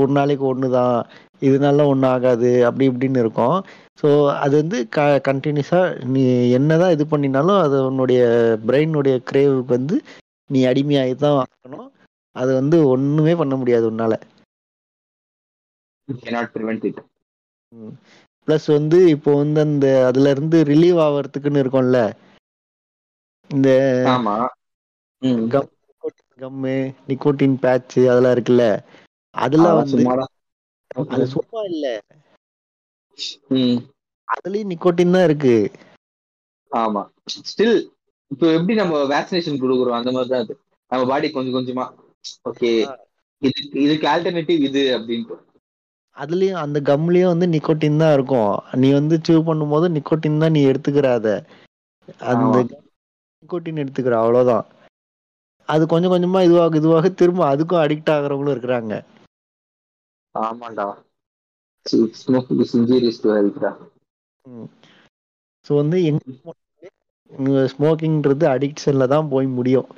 ஒரு 0.00 0.10
நாளைக்கு 0.12 0.44
ஒன்று 0.50 0.68
தான் 0.76 0.94
இதனால 1.42 1.86
ஒன்றும் 1.92 2.12
ஆகாது. 2.12 2.50
அப்படி 2.68 2.84
இப்படின்னு 2.90 3.22
இருக்கும். 3.24 3.56
ஸோ 4.00 4.08
அது 4.44 4.54
வந்து 4.62 4.78
க 4.96 5.00
கண்டினியூஸாக 5.28 5.84
நீ 6.14 6.22
என்னதான் 6.58 6.94
இது 6.96 7.04
பண்ணினாலும் 7.12 7.60
அது 7.64 7.76
உன்னுடைய 7.90 8.20
பிரெயினுடைய 8.68 9.16
கிரேவுக்கு 9.30 9.76
வந்து 9.78 9.96
நீ 10.50 10.60
அடிமையாகி 10.70 11.14
தான் 11.24 11.38
ஆகணும். 11.42 11.88
அது 12.36 12.50
வந்து 12.60 12.78
ஒன்றுமே 12.94 13.34
பண்ண 13.42 13.54
முடியாது 13.56 13.86
உன்னால. 13.92 14.14
ப்ளஸ் 18.48 18.66
வந்து 18.78 18.98
இப்போ 19.14 19.30
வந்து 19.42 19.60
அந்த 19.66 19.86
அதுல 20.08 20.32
இருந்து 20.34 20.58
ரிலீவ் 20.72 20.98
ஆகிறதுக்குன்னு 21.06 21.62
இருக்கும்ல. 21.64 22.00
இந்த 23.50 23.68
ஆமா. 24.12 24.34
கம் 25.52 25.68
கம்மு 26.38 26.74
நிக்கோட்டின் 27.08 27.56
பேட்ச் 27.62 27.96
அதெல்லாம் 28.06 28.34
இருக்குல்ல? 28.36 28.64
அதெல்லாம் 29.34 29.78
அதெல்லாம் 29.78 29.78
வந்து 29.80 30.04
அது 31.12 31.24
சும்மா 31.32 31.62
இல்ல. 31.70 31.86
அதுலயும் 34.28 34.70
நிக்கோட்டின் 34.72 35.14
தான் 35.14 35.26
இருக்கு. 35.28 35.56
ஆமா. 36.72 37.02
ஸ்டில் 37.46 37.76
இப்போ 38.30 38.46
எப்படி 38.54 38.74
நம்ம 38.80 39.00
வேக்சினேஷன் 39.12 39.60
கொடுக்குறோம்? 39.62 39.98
அந்த 39.98 40.12
மாதிரி 40.14 40.30
தான் 40.32 40.44
அது. 40.44 40.54
நம்ம 40.92 41.02
பாடி 41.10 41.28
கொஞ்சம் 41.32 41.56
கொஞ்சமா 41.56 41.84
ஓகே 42.48 42.70
இதுக்கு 43.42 43.76
இதுக்கு 43.84 44.06
ஆல்டர்னேட்டிவ் 44.12 44.60
இது 44.68 44.82
அப்படின்ட்டு. 44.96 45.36
அதுலயும் 46.16 46.60
அந்த 46.60 46.78
கம்லயும் 46.88 47.32
வந்து 47.32 47.46
நிக்கோட்டின் 47.52 48.00
தான் 48.02 48.14
இருக்கும். 48.16 48.50
நீ 48.80 48.88
வந்து 48.94 49.16
சீவ் 49.26 49.48
பண்ணும்போது 49.48 49.86
நிக்கோட்டின் 49.96 50.42
தான் 50.42 50.54
நீ 50.56 50.62
எடுத்துக்கிற 50.70 51.08
அத 51.16 51.28
அந்த 52.32 52.56
ஆமா. 53.46 53.52
நிக்கோட்டின் 53.52 53.80
எடுத்துக்கிற 53.82 54.14
அவ்வளவுதான். 54.18 54.66
அது 55.68 55.86
கொஞ்சம் 55.86 56.12
கொஞ்சமா 56.12 56.40
இதுவாக 56.42 56.76
இதுவாக 56.76 57.14
திரும்ப 57.14 57.56
அதுக்கும் 57.56 57.82
அடிக்ட் 57.82 58.10
ஆகுறவங்களும் 58.10 58.54
இருக்கிறாங்க. 58.54 59.04
ஆமாண்டா. 60.34 60.94
ஸோ 65.66 65.74
வந்து 65.74 66.04
எங்க 66.04 67.66
ஸ்மோக்கிங்ன்றது 67.68 68.44
அடிக்ஷன்ல 68.46 69.06
தான் 69.06 69.28
போய் 69.28 69.46
முடியும். 69.46 69.88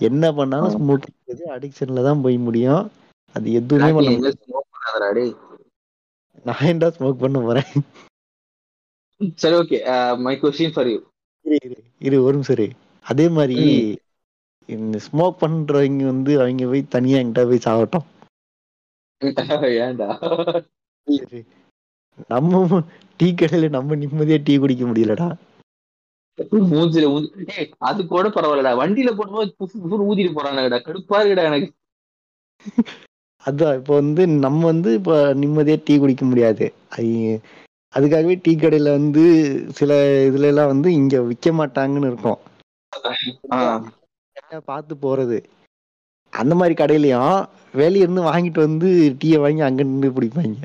என்ன 0.00 0.32
பண்ணாலும் 0.32 0.70
ஆ. 0.70 0.76
ஸ்மோக்கிங்கிறது 0.76 1.44
அடிக்ஷன்ல 1.50 2.02
தான் 2.02 2.22
போய் 2.22 2.36
முடியும். 2.36 2.90
அது 3.34 3.52
எதுவுமே 3.52 3.92
பண்ண 3.92 4.32
நான் 6.44 6.56
ஏன்டா 6.56 6.88
ஸ்மோக் 6.88 7.18
பண்ண 7.18 7.40
போறேன்? 7.40 7.70
சரி 9.38 9.54
okay 9.54 9.78
my 10.16 10.36
question 10.36 10.72
for 10.72 10.86
you 10.86 10.98
இரு, 11.44 11.76
இரு, 11.98 12.22
ஒரு 12.22 12.36
நிமிஷம். 12.36 12.85
அதே 13.06 13.26
மாதிரி 13.34 13.58
இந்த 14.68 14.96
ஸ்மோக் 14.98 15.40
பண்றவங்க 15.40 16.04
வந்து 16.04 16.32
அவங்க 16.40 16.66
போய் 16.66 16.92
தனியா 16.94 17.20
என்கிட்ட 17.20 17.48
போய் 17.48 17.66
சாகட்டும் 17.66 18.06
இரு. 21.08 21.40
நம்ம 22.30 22.78
டீ 23.20 23.26
கடையில 23.32 23.68
நம்ம 23.70 23.96
நிம்மதியா 23.96 24.38
டீ 24.44 24.54
குடிக்க 24.56 24.84
முடியலடா. 24.86 25.26
மூஞ்சில 26.68 27.06
அது 27.80 28.00
கூட 28.06 28.26
பரவாயில்லடா. 28.28 28.72
வண்டியில 28.80 29.12
போடும்போது 29.14 29.52
ஊதிட்டு 30.08 30.36
போறானுங்கடா. 30.36 30.80
கடுப்பா 30.86 31.20
இருக்குடா 31.22 31.48
எனக்கு. 31.50 31.68
அதான் 33.44 33.76
இப்போ 33.78 33.92
வந்து 33.94 34.22
நம்ம 34.44 34.60
வந்து 34.66 34.90
இப்போ 34.94 35.16
நிம்மதியா 35.34 35.76
டீ 35.84 35.94
குடிக்க 35.98 36.24
முடியாது. 36.24 36.66
அதுக்காகவே 37.94 38.34
டீ 38.42 38.52
கடையில 38.56 38.90
வந்து 38.90 39.24
சில 39.72 39.92
இதுல 40.28 40.50
எல்லாம் 40.50 40.66
வந்து 40.66 40.88
இங்க 40.92 41.20
விற்க 41.22 41.52
மாட்டாங்கன்னு 41.52 42.10
இருக்கும். 42.12 42.40
பார்த்து 44.70 44.94
போறது. 44.96 45.38
அந்த 46.32 46.54
மாதிரி 46.54 46.74
கடையிலயும் 46.78 47.36
வெளிய 47.80 48.04
இருந்து 48.04 48.22
வாங்கிட்டு 48.30 48.60
வந்து 48.66 48.88
டீயை 49.20 49.38
வாங்கி 49.44 49.62
அங்க 49.68 49.82
நின்று 49.82 50.10
பிடிப்பாங்க 50.16 50.64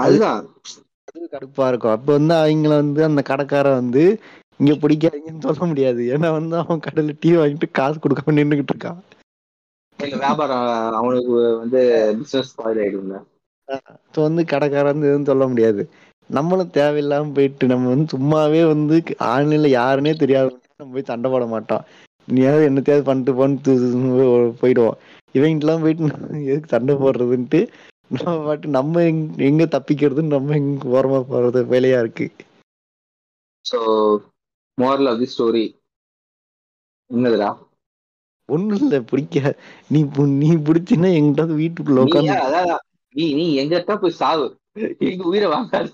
அதுதான். 0.00 0.42
அது 1.08 1.26
கடுப்பா 1.34 1.66
இருக்கும். 1.68 1.94
அப்ப 1.96 2.08
வந்து 2.12 2.34
அவங்கள 2.34 2.72
வந்து 2.82 3.00
அந்த 3.04 3.20
கடைக்காரன் 3.22 3.80
வந்து 3.82 4.02
இங்க 4.60 4.72
பிடிக்காதீங்கன்னு 4.82 5.46
சொல்ல 5.46 5.66
முடியாது. 5.66 6.02
ஏன்னா 6.14 6.28
வந்து 6.32 6.56
அவன் 6.56 6.84
கடையில 6.86 7.14
டீ 7.20 7.30
வாங்கிட்டு 7.36 7.68
காசு 7.70 7.98
கொடுக்காம 7.98 8.34
நின்றுகிட்டு 8.38 8.74
இருக்கான். 8.74 9.00
வியாபாரம் 10.18 10.66
அவனுக்கு 10.98 11.32
வந்து 11.62 11.80
பிசினஸ் 12.18 12.50
ஸ்பாயில் 12.50 12.80
ஆயிடும்ல. 12.82 13.16
ஸோ 14.14 14.18
வந்து 14.22 14.42
கடைக்காரன் 14.44 15.06
எதுவும் 15.08 15.30
சொல்ல 15.30 15.46
முடியாது. 15.48 15.82
நம்மளும் 16.30 16.74
தேவையில்லாம 16.78 17.32
போயிட்டு 17.36 17.66
நம்ம 17.66 17.88
வந்து 17.88 18.12
சும்மாவே 18.14 18.62
வந்து 18.72 18.96
ஆன்லைன்ல 19.32 19.68
யாருன்னே 19.72 20.14
தெரியாது 20.22 20.50
நம்ம 20.72 20.92
போய் 20.94 21.10
சண்டை 21.10 21.28
போட 21.30 21.44
மாட்டோம். 21.46 21.84
நீயாவது 22.28 22.64
என்னத்தையாவது 22.70 23.08
பண்ணிட்டு 23.08 23.32
போன்னு 23.38 23.76
போயிடுவோம். 24.62 24.98
இவங்கெல்லாம் 25.34 25.82
போயிட்டு 25.84 26.10
எதுக்கு 26.50 26.72
சண்டை 26.74 26.94
போடுறதுன்ட்டு 26.94 27.60
நம்ம 28.16 28.36
பாட்டு 28.44 28.66
நம்ம 28.76 29.02
எங்க 29.48 29.64
தப்பிக்கிறதுன்னு 29.74 30.34
நம்ம 30.36 30.54
எங்க 30.54 30.92
ஓரமா 30.96 31.18
போறது 31.30 31.60
வேலையா 31.72 31.98
இருக்கு. 32.00 32.26
So 33.64 33.78
moral 34.78 35.10
of 35.10 35.20
the 35.22 35.28
story 35.32 35.64
என்னதுடா? 37.10 37.50
ஒண்ணும் 38.48 38.78
இல்ல 38.78 38.98
பிடிக்க 39.10 39.38
நீ 39.90 40.00
நீ 40.40 40.50
பிடிச்சின்னா 40.68 41.08
எங்கிட்ட 41.16 41.58
வீட்டுக்குள்ள 41.62 42.04
உட்காந்து 42.04 42.36
நீ 43.14 43.26
நீ 43.34 43.44
எங்கிட்ட 43.60 43.94
போய் 44.00 44.18
சாவு. 44.20 44.46
எங்க 45.10 45.24
உயிரை 45.30 45.48
வாங்காது. 45.52 45.90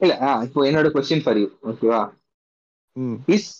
இல்ல 0.00 0.12
இப்போ 0.42 0.60
என்னோட 0.68 0.88
கொஸ்டின் 0.92 1.24
ஃபார் 1.24 1.38
யூ 1.38 1.48
ஓகேவா 1.62 2.00
is 3.28 3.50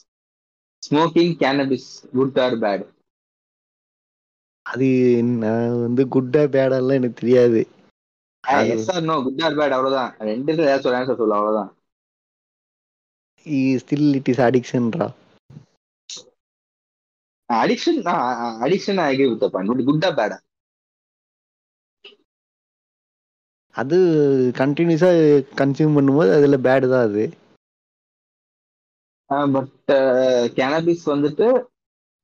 smoking 0.82 1.34
cannabis 1.38 1.88
good 2.12 2.38
or 2.38 2.56
bad 2.58 2.84
அது 4.66 4.88
நான் 5.36 5.78
வந்து 5.80 6.02
குட்டா 6.06 6.42
பேடாலாம் 6.50 6.94
எனக்கு 6.94 7.20
தெரியாது. 7.20 7.60
அது- 8.44 8.68
yes 8.68 8.90
or 8.90 9.02
no 9.02 9.16
good 9.22 9.42
or 9.42 9.52
bad 9.52 9.74
அவ்வளவுதான். 9.76 10.12
ரெண்டு 10.28 10.52
ஏதாச்சும் 10.64 10.90
ஒரு 10.90 10.98
ஆன்சர் 10.98 11.16
சொல்லு 11.16 11.34
அவ்வளவுதான். 11.34 11.70
Still 13.80 14.14
it 14.14 14.28
is 14.28 14.40
அடிக்ஷன்ரா 14.40 15.06
addiction 17.48 17.98
addiction 18.62 19.00
I 19.00 19.08
agree 19.10 19.26
with 19.30 19.44
point 19.52 19.70
but 19.72 20.18
பேடா 20.18 20.36
அது 23.74 23.96
கண்டினியூஸா 24.58 25.10
கன்சியூம் 25.58 25.96
பண்ணும்போது 25.96 26.32
அதுல 26.36 26.58
பேடு 26.64 26.86
தான் 26.90 27.06
அது. 27.08 27.24
பட் 29.54 29.92
கேனபிஸ் 30.56 31.04
வந்துட்டு 31.10 31.46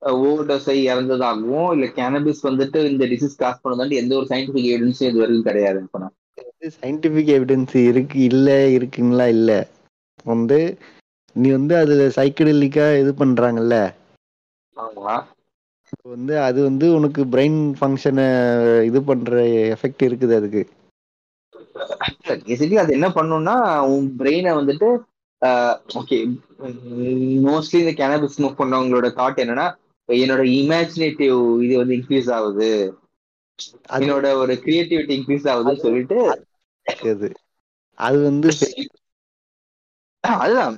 ஓவர்டோஸை 0.02 0.76
இறந்ததாகவும் 0.84 1.70
இல்ல 1.74 1.86
கேனபிஸ் 1.96 2.42
வந்துட்டு 2.44 2.80
இந்த 2.90 3.06
டிசீஸ் 3.12 3.40
காஸ் 3.40 3.62
பண்ணதாண்டி 3.62 4.00
எந்த 4.00 4.14
ஒரு 4.18 4.28
சயின்டிபிக் 4.30 4.70
எவிடன்ஸும் 4.70 5.10
இது 5.10 5.22
வரைக்கும் 5.22 5.48
கிடையாது 5.48 5.80
இப்ப 5.84 5.98
நான். 5.98 6.14
சயின்டிபிக் 6.76 7.32
எவிடன்ஸ் 7.34 7.74
இருக்கு 7.84 8.18
இல்ல 8.28 8.46
இருக்குங்களா 8.76 9.26
இல்ல? 9.34 9.50
வந்து 10.26 10.58
நீ 11.36 11.48
வந்து 11.52 11.74
அதுல 11.78 12.06
சைக்கடலிக்கா 12.16 12.86
இது 13.00 13.10
பண்றாங்கல்ல? 13.20 13.76
ஆமா. 14.76 15.14
இப்ப 15.92 16.08
வந்து 16.10 16.34
அது 16.42 16.58
வந்து 16.64 16.86
உனக்கு 16.96 17.22
பிரெயின் 17.32 17.60
ஃபங்க்ஷனை 17.78 18.26
இது 18.88 19.00
பண்ற 19.04 19.32
எஃபெக்ட் 19.74 20.02
இருக்குது 20.08 20.34
அதுக்கு. 20.36 20.62
பேசிக்கலி 22.42 22.80
அது 22.82 22.92
என்ன 22.92 23.08
பண்ணும்னா 23.10 23.54
உன் 23.90 24.08
பிரெயினை 24.18 24.52
வந்துட்டு 24.58 24.88
ஓகே 25.98 26.18
மோஸ்ட்லி 27.44 27.78
இந்த 27.80 27.92
கேனபிஸ் 28.00 28.36
ஸ்மோக் 28.36 28.60
பண்ணவங்களோட 28.60 29.08
தாட் 29.18 29.42
என்னன்னா 29.42 29.66
என்னோட 30.08 30.42
இமேஜினேட்டிவ் 30.54 31.36
இது 31.64 31.74
வந்து 31.78 31.96
இன்க்ரீஸ் 31.98 32.30
ஆகுது. 32.32 32.70
என்னோட 33.96 34.26
ஒரு 34.40 34.54
கிரியேட்டிவிட்டி 34.64 35.12
இன்க்ரீஸ் 35.18 35.48
ஆகுதுன்னு 35.52 35.84
சொல்லிட்டு 35.84 36.18
அது 37.98 38.18
வந்து 38.24 38.50
அதுதான். 40.40 40.76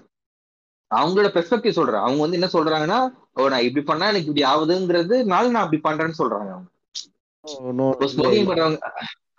அவங்களோட 0.91 1.29
பெர்ஸ்பெக்டிவ் 1.35 1.79
சொல்றேன். 1.79 2.03
அவங்க 2.03 2.21
வந்து 2.21 2.39
என்ன 2.39 2.49
சொல்றாங்கன்னா 2.53 2.99
ஓ 3.37 3.49
நான் 3.49 3.67
இப்படி 3.67 3.85
பண்ணா 3.85 4.09
எனக்கு 4.09 4.31
இப்படி 4.31 4.45
ஆகுதுங்கிறதுனால 4.49 5.51
நான் 5.51 5.65
அப்படி 5.65 5.81
பண்றேன்னு 5.83 6.21
சொல்றாங்க 6.21 6.51
அவங்க. 6.51 6.69
ஸ்மோக்கிங் 8.13 8.49
பண்றவங்க 8.49 8.79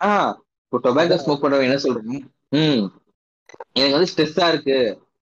ஆஹ் 0.00 0.32
இப்போ 0.72 0.82
டொபாக்கோ 0.84 1.16
ஸ்மோக் 1.18 1.40
பண்றவங்க 1.40 1.68
என்ன 1.68 1.80
சொல்றாங்க? 1.82 2.14
ம். 2.58 2.84
எனக்கு 3.74 3.96
வந்து 3.96 4.10
ஸ்ட்ரெஸ்ஸா 4.10 4.46
இருக்கு 4.52 4.76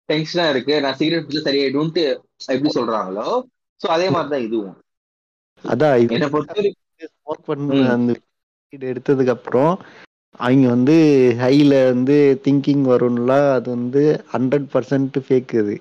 டென்ஷனா 0.09 0.45
இருக்கு 0.49 0.73
நான் 0.84 0.97
சிகரெட் 0.99 1.26
பிடிச்சா 1.26 1.45
சரியாயிடும்ட்டு 1.47 2.03
எப்படி 2.47 2.72
சொல்றாங்களோ 2.76 3.26
சோ 3.81 3.88
அதே 3.88 4.07
மாதிரிதான் 4.09 4.45
இதுவும். 4.47 4.76
அதான் 5.63 5.95
என்னை 6.07 6.27
பொறுத்த 6.30 6.65
ஸ்மோக் 7.11 7.47
பண்ண. 7.47 7.80
அந்த 7.95 8.11
எடுத்ததுக்கு 8.89 9.34
அப்புறம் 9.35 9.73
அவங்க 10.39 10.68
வந்து 10.69 10.97
ஹைல 11.41 11.73
வந்து 11.88 12.18
திங்கிங் 12.45 12.85
வரும்ல 12.91 13.31
அது 13.55 13.68
வந்து 13.76 14.03
ஹண்ட்ரட் 14.34 14.68
பர்சன்ட் 14.73 15.18
ஃபேக் 15.26 15.55
அது. 15.61 15.76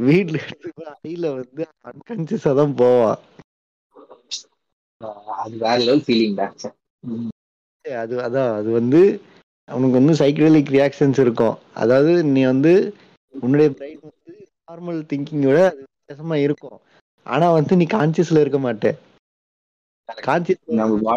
வீட்ல 0.00 0.38
எடுத்து 0.46 0.70
ஹைல 1.02 1.34
வந்து 1.36 1.62
அன்கான்சியஸா 1.90 2.54
தான் 2.60 2.74
போவான் 2.80 3.20
அது 5.42 5.54
வேற 5.58 5.76
லெவல் 5.82 6.04
ஃபீலிங் 6.06 6.40
தான் 6.40 6.56
அது 7.84 8.14
அதான் 8.22 8.50
அது 8.58 8.70
வந்து 8.70 9.00
அவனுக்கு 9.68 9.96
வந்து 9.98 10.14
சைக்கடலிக் 10.14 10.72
ரியாக்ஷன்ஸ் 10.72 11.18
இருக்கும். 11.20 11.54
அதாவது 11.74 12.12
நீ 12.32 12.40
வந்து 12.46 12.72
உன்னுடைய 13.34 13.68
பிரைன் 13.72 14.00
வந்து 14.02 14.32
நார்மல் 14.62 15.00
திங்கிங்கோட 15.10 15.60
அது 15.66 15.80
வித்தியாசமா 15.86 16.36
இருக்கும். 16.38 16.78
ஆனா 17.26 17.46
வந்து 17.50 17.76
நீ 17.76 17.84
கான்சியஸ்ல 17.94 18.42
இருக்க 18.42 18.58
மாட்டே. 18.58 18.90
கான்சியஸ் 20.24 20.62
நம்ம 20.80 21.16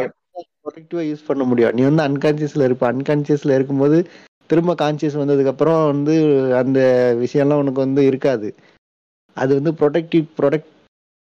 ப்ரொடக்டிவா 0.63 1.01
யூஸ் 1.03 1.27
பண்ண 1.27 1.43
முடியும். 1.43 1.75
நீ 1.75 1.81
வந்து 1.83 2.03
அன்கான்சியஸ்ல 2.03 2.67
இருப்ப. 2.67 2.85
அன்கான்சியஸ்ல 2.93 3.55
இருக்கும்போது 3.57 3.97
திரும்ப 4.49 4.71
கான்சியஸ் 4.75 5.19
வந்ததுக்கு 5.21 5.53
அப்புறம் 5.53 5.81
வந்து 5.91 6.15
அந்த 6.61 6.79
விஷயம்லாம் 7.23 7.61
உனக்கு 7.63 7.79
வந்து 7.79 8.01
இருக்காது. 8.05 8.47
அது 9.37 9.51
வந்து 9.55 9.71
ப்ரொடக்டிவ் 9.79 10.25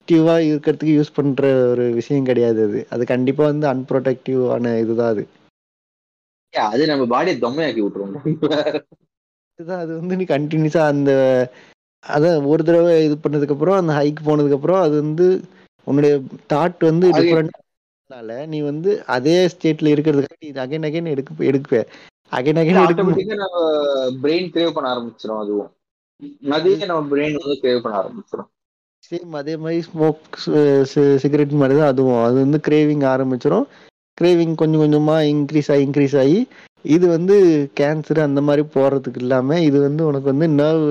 ப்ரொடக்டிவா 0.08 0.36
இருக்கிறதுக்கு 0.46 0.96
யூஸ் 0.96 1.14
பண்ற 1.14 1.42
ஒரு 1.70 1.86
விஷயம் 1.98 2.26
கிடையாது 2.26 2.62
அது. 2.68 2.80
அது 2.94 3.04
கண்டிப்பா 3.12 3.44
வந்து 3.48 3.68
அன்ப்ரொடக்டிவான 3.72 4.74
இதுதான் 4.82 5.14
அது. 5.14 5.24
அது 6.54 6.84
நம்ம 6.90 7.04
பாடியை 7.12 7.36
தொம்மையாக்கி 7.40 7.82
விட்டுருவோம் 7.84 8.16
இதுதான் 9.60 9.82
அது 9.84 9.92
வந்து 9.98 10.18
நீ 10.20 10.26
கண்டினியூஸா 10.30 10.84
அந்த 10.92 11.12
அதான் 12.04 12.48
ஒரு 12.52 12.62
தடவை 12.64 12.94
இது 13.04 13.16
பண்ணதுக்கு 13.18 13.56
அப்புறம் 13.56 13.80
அந்த 13.80 13.92
ஹைக் 13.98 14.22
போனதுக்கு 14.22 14.58
அப்புறம் 14.58 14.82
அது 14.82 14.96
வந்து 15.02 15.28
உன்னுடைய 15.88 16.14
தாட் 16.52 16.84
வந்து 16.88 17.08
டிஃப்ரெண்ட்னால 17.18 18.32
நீ 18.52 18.60
வந்து 18.66 18.92
அதே 19.16 19.36
ஸ்டேட்ல 19.54 19.94
இருக்கிறதுக்காக 19.94 20.40
நீ 20.44 20.52
அகைன் 20.64 20.88
அகைன் 20.90 21.12
எடுக்க 21.14 21.50
எடுப்ப 21.50 21.84
அகைன் 22.32 22.62
அகைன் 22.62 22.84
எடுக்க 22.84 23.04
நம்ம 23.36 23.60
பிரெயின் 24.22 24.50
கிரேவ் 24.54 24.76
பண்ண 24.76 24.88
ஆரம்பிச்சிடும் 24.92 25.42
அதுவும். 25.42 25.72
அதே 26.54 26.74
நம்ம 26.84 27.04
பிரெயின் 27.12 27.40
வந்து 27.40 27.58
கிரேவ் 27.62 27.84
பண்ண 27.84 27.96
ஆரம்பிச்சிடும் 28.02 28.50
சேம் 29.04 29.36
அதே 29.40 29.54
மாதிரி 29.62 29.80
ஸ்மோக் 29.88 30.26
சிகரெட் 31.24 31.62
மாதிரி 31.62 31.76
தான் 31.80 31.92
அதுவும். 31.94 32.20
அது 32.26 32.36
வந்து 32.44 32.60
கிரேவிங் 32.68 33.06
ஆரம்பிச்சிடும் 33.14 33.66
கிரேவிங் 34.18 34.56
கொஞ்சம் 34.62 34.84
கொஞ்சமா 34.84 35.16
இன்க்ரீஸ் 35.34 35.70
ஆகி 35.74 35.86
இன்க்ரீஸ் 35.86 36.16
ஆகி 36.24 36.40
இது 36.86 37.06
வந்து 37.16 37.36
கேன்சர் 37.80 38.20
அந்த 38.26 38.42
மாதிரி 38.48 38.64
போறதுக்கு 38.76 39.22
இல்லாம 39.24 39.60
இது 39.68 39.78
வந்து 39.88 40.04
உனக்கு 40.10 40.28
வந்து 40.34 40.48
நர்வ் 40.60 40.88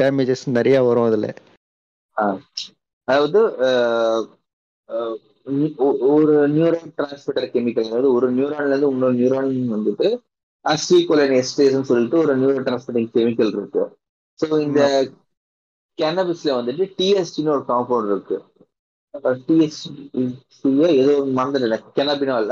டேமேஜஸ் 0.00 0.44
நிறைய 0.58 0.76
வரும் 0.88 1.08
அதுல. 1.08 1.28
அதாவது 3.08 3.40
ஒரு 6.12 6.34
நியூரான் 6.54 6.94
டிரான்ஸ்மிட்டர் 6.96 7.50
கெமிக்கல் 7.52 7.88
அதாவது 7.88 8.08
ஒரு 8.16 8.28
நியூரான்ல 8.38 8.72
இருந்து 8.72 8.90
இன்னொரு 8.94 9.16
நியூரான் 9.20 9.52
வந்துட்டு 9.74 10.08
அஸ்வீகோலன் 10.64 11.36
எஸ்டேஸ்ன்னு 11.40 11.88
சொல்லிட்டு 11.90 12.18
ஒரு 12.22 12.32
நியூரோ 12.40 12.62
டிரான்ஸ்மிட்டிங் 12.66 13.10
கெமிக்கல் 13.16 13.52
இருக்கு. 13.56 13.82
ஸோ 14.40 14.46
இந்த 14.64 14.80
கேனபிஸ்ல 15.98 16.56
வந்துட்டு 16.58 16.84
டிஎஸ்டின்னு 16.98 17.54
ஒரு 17.56 17.64
காம்பவுண்ட் 17.72 18.12
இருக்கு. 18.14 18.36
டிஎஸ்டி 19.48 20.72
ஏதோ 21.02 21.12
ஒரு 21.20 21.30
மறந்துட்டு 21.38 21.68
எனக்கு 21.70 21.90
கெனாபினால் 21.98 22.50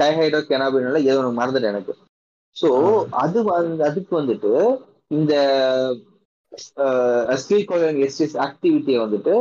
டைஹைட்ரோ 0.00 0.40
கெனாபினால் 0.50 1.06
ஏதோ 1.08 1.18
ஒன்று 1.22 1.38
மறந்துட்டு 1.40 1.70
எனக்கு. 1.72 1.94
ஸோ 2.56 2.68
அது 3.22 3.38
வந்து 3.48 3.84
அதுக்கு 3.88 4.12
வந்துட்டு 4.20 4.52
இந்த 5.18 5.34
அஸ்வீகோலன் 7.34 8.00
எஸ்டேஸ் 8.06 8.36
ஆக்டிவிட்டியை 8.46 8.98
வந்துட்டு 9.04 9.34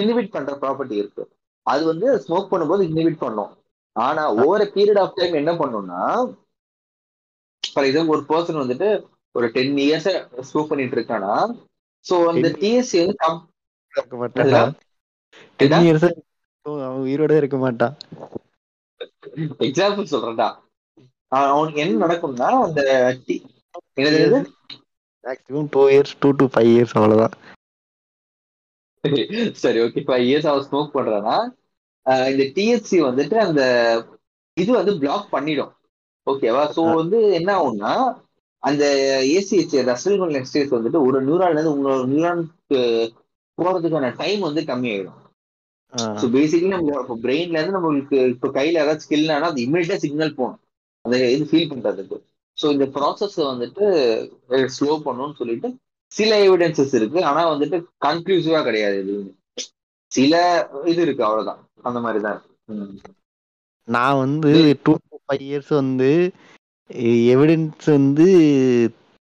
இனிபிட் 0.00 0.34
பண்ற 0.34 0.52
ப்ராப்பர்ட்டி 0.62 0.96
இருக்கு. 1.02 1.22
அது 1.66 1.82
வந்து 1.90 2.08
ஸ்மோக் 2.24 2.50
பண்ணும்போது 2.52 2.82
இனிபிட் 2.92 3.22
பண்ணும். 3.24 3.52
ஆனா 3.96 4.22
ஓவர் 4.42 4.64
பீரியட் 4.74 5.00
ஆஃப் 5.02 5.16
டைம் 5.18 5.40
என்ன 5.40 5.52
பண்ணும்னா 5.60 6.00
ஃபார் 7.64 7.86
எக்ஸாம்பிள் 7.88 8.16
ஒரு 8.16 8.24
பர்சன் 8.32 8.62
வந்துட்டு 8.62 8.88
ஒரு 9.34 9.46
டென் 9.56 9.76
இயர்ஸ் 9.84 10.08
ஸ்மோக் 10.48 10.70
பண்ணிட்டு 10.70 10.96
இருக்கானா 10.98 11.34
சோ 12.04 12.14
அந்த 12.30 12.46
10 12.48 12.60
டிஎஸ்சி 12.62 12.96
இருக்க 13.02 14.16
மாட்டான்? 14.22 14.72
டென்? 15.60 15.76
இயர்ஸ் 15.86 16.06
அவன் 16.66 17.02
உயிரோட 17.06 17.32
இருக்க 17.40 17.56
மாட்டான் 17.64 17.94
எக்ஸாம்பிள் 19.68 20.10
சொல்றேன்டா. 20.12 20.48
அவன் 21.32 21.52
அவனுக்கு 21.54 21.82
என்ன 21.84 22.00
நடக்கும்னா 22.04 22.48
அந்த 22.66 22.80
maximum 25.24 25.68
two 25.74 25.82
years 25.92 26.14
two 26.22 26.28
to 26.40 26.46
five 26.54 26.70
years 26.74 26.94
அவ்வளவுதான். 26.98 27.34
சரி 29.62 29.78
ஓகே 29.84 30.02
ஃபைவ் 30.08 30.24
இயர்ஸ் 30.28 30.48
அவன் 30.50 30.66
ஸ்மோக் 30.68 30.96
பண்றானா? 30.96 31.36
இந்த 32.32 32.44
டிஎஸ்சி 32.56 32.98
வந்துட்டு 33.08 33.36
அந்த 33.46 33.62
இது 34.56 34.70
வந்து 34.78 34.92
பிளாக் 35.02 35.32
பண்ணிடும். 35.34 35.72
ஓகேவா 36.26 36.64
சோ 36.76 36.82
வந்து 37.00 37.18
என்ன 37.38 37.50
ஆகும்னா 37.58 37.92
அந்த 38.62 38.84
ஏசிஹெச் 39.36 39.76
ரசல் 39.90 40.36
எக்ஸ்டேஸ் 40.40 40.76
வந்துட்டு 40.76 41.00
ஒரு 41.06 41.18
நியூரான்ல 41.26 41.56
இருந்து 41.56 41.74
இன்னொரு 41.76 42.04
நியூரானுக்கு 42.12 42.80
போறதுக்கான 43.58 44.10
டைம் 44.20 44.40
வந்து 44.40 44.60
கம்மியாயிடும். 44.70 45.18
ஸோ 46.20 46.26
பேசிக்கலி 46.34 46.74
நம்ம 46.74 46.92
இப்போ 47.00 47.16
பிரெயின்ல 47.24 47.58
இருந்து 47.58 47.76
நம்மளுக்கு 47.76 48.18
இப்போ 48.34 48.48
கையில 48.54 48.82
ஏதாவது 48.84 49.04
ஸ்கில் 49.04 49.34
ஆனா 49.36 49.48
அது 49.52 49.64
இமீடியட்டா 49.66 49.98
சிக்னல் 50.04 50.38
போகணும் 50.38 50.60
அந்த 51.04 51.16
இது 51.34 51.44
ஃபீல் 51.50 51.70
பண்றதுக்கு. 51.72 52.16
ஸோ 52.58 52.66
இந்த 52.74 52.86
ப்ராசஸ் 52.96 53.36
வந்துட்டு 53.50 53.84
ஸ்லோ 54.76 54.92
பண்ணணும்னு 55.06 55.38
சொல்லிட்டு 55.40 55.68
சில 56.12 56.30
எவிடன்சஸ் 56.46 56.94
இருக்கு. 56.98 57.18
ஆனா 57.30 57.42
வந்துட்டு 57.52 57.76
கன்க்ளூசிவா 58.06 58.60
கிடையாது 58.64 58.96
எதுவுமே. 59.02 59.32
சில 60.12 60.34
இது 60.92 61.00
இருக்கு 61.02 61.24
அவ்வளவுதான். 61.28 61.60
அந்த 61.88 61.98
மாதிரிதான் 62.00 62.34
இருக்கு. 62.36 62.50
நான் 63.88 64.20
வந்து 64.24 64.50
டூ 64.84 64.92
ஃபைவ் 65.24 65.44
இயர்ஸ் 65.48 65.72
வந்து 65.80 66.10
எவிடன்ஸ் 67.30 67.86
வந்து 67.90 68.26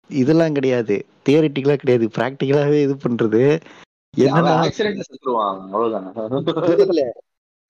இதெல்லாம் 0.09 0.53
கிடையாது. 0.53 0.95
தியரிட்டிக்கலா 1.25 1.75
கிடையாது. 1.77 2.05
ப்ராக்டிக்கலாவே 2.15 2.79
இது 2.83 2.95
பண்றது. 2.99 3.43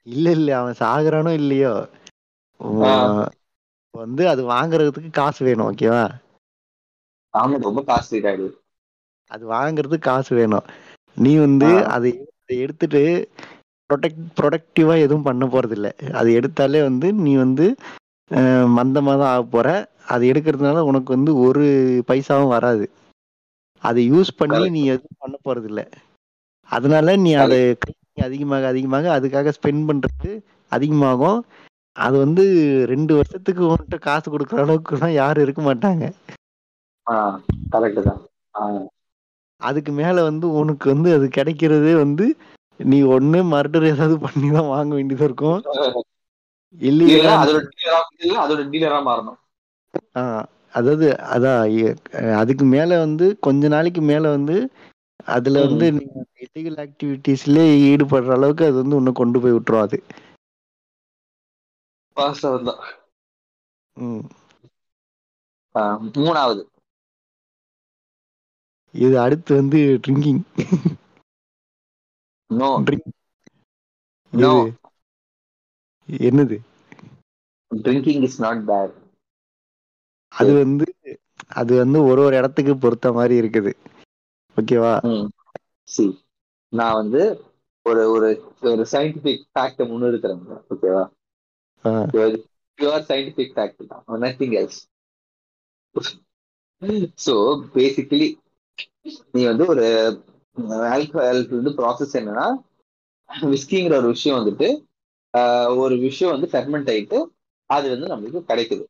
இல்ல 0.07 0.28
இல்ல 0.32 0.49
அவன் 0.60 0.80
சாகுறானோ 0.80 1.32
இல்லையோ. 1.38 1.74
வந்து 3.94 4.24
அது 4.32 4.41
வாங்குறதுக்கு 4.49 5.11
காசு 5.16 5.40
வேணும் 5.45 5.68
ஓகேவா 5.70 6.03
ரொம்ப 7.64 7.82
டாடி 8.20 8.48
அது 9.32 9.44
வாங்குறதுக்கு 9.49 10.07
காசு 10.07 10.32
வேணும். 10.36 10.68
நீ 11.18 11.32
வந்து 11.38 11.70
அதை 11.90 12.11
எடுத்துட்டு 12.57 13.02
ப்ரொடெக்ட் 13.90 14.24
ப்ரொடக்டிவா 14.38 14.95
எதுவும் 14.99 15.24
பண்ண 15.24 15.45
போறது 15.48 15.76
இல்ல 15.78 15.88
அது 16.14 16.30
எடுத்தாலே 16.40 16.82
வந்து 16.84 17.07
நீ 17.20 17.34
வந்து 17.38 17.66
அஹ், 18.31 18.68
மந்தமா 18.76 19.14
தான் 19.15 19.31
ஆக 19.31 19.43
போற. 19.49 19.68
அது 20.07 20.23
எடுக்கிறதுனால 20.31 20.81
உனக்கு 20.89 21.10
வந்து 21.15 21.31
ஒரு 21.45 21.64
பைசாவும் 22.07 22.53
வராது. 22.53 22.85
அதை 23.84 24.01
யூஸ் 24.11 24.31
பண்ணி. 24.39 24.53
நீ 24.76 24.81
எதுவும் 24.93 25.22
பண்ண 25.22 25.35
போறது 25.45 25.68
இல்ல 25.72 25.81
அதனால 26.72 27.15
நீ 27.18 27.31
அதை 27.43 27.60
அதிகமாக 28.23 28.64
அதிகமாக 28.68 29.06
அதுக்காக 29.18 29.53
ஸ்பெண்ட் 29.57 29.84
பண்றது 29.89 30.31
அதிகமாகும். 30.72 31.39
அது 31.95 32.15
வந்து 32.23 32.43
ரெண்டு 32.91 33.14
வருஷத்துக்கு 33.19 33.64
உன்கிட்ட 33.68 33.97
காசு 34.06 34.27
கொடுக்குற 34.30 34.60
அளவுக்குலாம் 34.65 35.15
யாரும் 35.15 35.45
இருக்க 35.45 35.61
மாட்டாங்க. 35.64 36.03
கரெக்ட் 37.73 38.01
தான். 38.03 38.22
அதுக்கு 39.61 39.91
மேல 39.93 40.18
வந்து 40.27 40.47
உனக்கு 40.60 40.85
வந்து 40.93 41.10
அது 41.15 41.26
கிடைக்கிறதே 41.38 41.93
வந்து 41.97 42.26
நீ 42.80 42.99
ஒண்ணு 43.15 43.39
மர்டர் 43.53 43.89
ஏதாவது 43.91 44.15
பண்ணி 44.26 44.49
தான் 44.51 44.72
வாங்க 44.73 44.91
வேண்டியதா 44.97 45.27
இருக்கும். 45.30 45.60
இல்லையா 46.78 47.34
அதோட 47.36 47.60
டீலரா 47.72 48.00
இல்ல 48.20 48.38
அதோட 48.41 48.62
டீலரா 48.72 49.00
மாறணும். 49.06 49.40
அதாவது 50.74 51.06
அதான் 51.30 51.62
அதுக்கு 52.40 52.66
மேல 52.70 53.00
வந்து 53.00 53.26
கொஞ்ச 53.41 53.68
நாளைக்கு 53.70 54.02
மேல 54.06 54.24
வந்து 54.32 54.58
அதுல 55.34 55.64
வந்து 55.66 55.86
நீங்க 55.98 56.16
இல்லீகல் 56.44 56.80
ஆக்டிவிட்டீஸ்ல 56.86 57.58
ஈடுபடுற 57.88 58.36
அளவுக்கு 58.38 58.68
அது 58.70 58.78
வந்து 58.82 59.00
உன்னை 59.00 59.14
கொண்டு 59.16 59.41
போய் 59.41 59.56
விட்டுரும் 59.56 59.86
அது. 59.86 60.00
மூணாவது. 66.18 66.64
இது 68.94 69.16
அடுத்து 69.22 69.52
வந்து 69.56 69.80
ட்ரிங்கிங் 70.04 70.41
நோ 72.50 72.70
ட்ரிங்க் 72.82 73.10
நோ 74.34 74.54
என்னது? 76.27 76.57
ட்ரிங்கிங் 77.72 78.23
இஸ் 78.27 78.40
நாட் 78.45 78.64
பேட் 78.69 78.95
அது 80.34 80.52
வந்து 80.57 80.86
அது 81.60 81.73
வந்து 81.77 81.99
ஒரு 82.03 82.22
ஒரு 82.22 82.36
இடத்துக்கு 82.36 82.73
பொறுத்த 82.77 83.11
மாதிரி 83.14 83.36
இருக்குது. 83.41 83.72
ஓகேவா? 84.57 84.94
சி 85.88 86.06
நான் 86.73 86.99
வந்து 87.02 87.22
ஒரு 87.86 88.02
ஒரு 88.15 88.30
ஒரு 88.72 88.84
சயின்டிபிக் 88.91 89.44
ஃபேக்ட 89.53 89.88
முன்னிறுத்துறேன். 89.91 90.44
ஓகேவா. 90.73 91.03
பியூர் 92.80 93.07
சயின்டிபிக் 93.10 93.53
ஃபேக்ட் 93.56 93.90
தான். 93.91 94.03
நத்திங் 94.26 94.56
எல்ஸ் 94.61 94.81
ஸோ 97.26 97.34
பேசிக்கலி 97.73 98.27
நீ 99.34 99.41
வந்து 99.45 99.65
ஒரு 99.68 99.86
ஆல்கஹால் 100.94 101.41
வந்து 101.52 101.72
ப்ராசஸ் 101.80 102.18
என்னன்னா 102.19 102.48
விஸ்கிங்கிற 103.49 103.95
ஒரு 103.98 104.07
விஷயம் 104.07 104.40
வந்துட்டு 104.40 104.68
ஒரு 105.81 105.95
விஷயம் 106.06 106.34
வந்து 106.34 106.47
ஃபெர்மெண்ட் 106.51 106.91
ஆயிட்டு 106.93 107.18
அது 107.69 107.88
வந்து 107.93 108.07
நம்மளுக்கு 108.11 108.41
கிடைக்குது. 108.49 108.84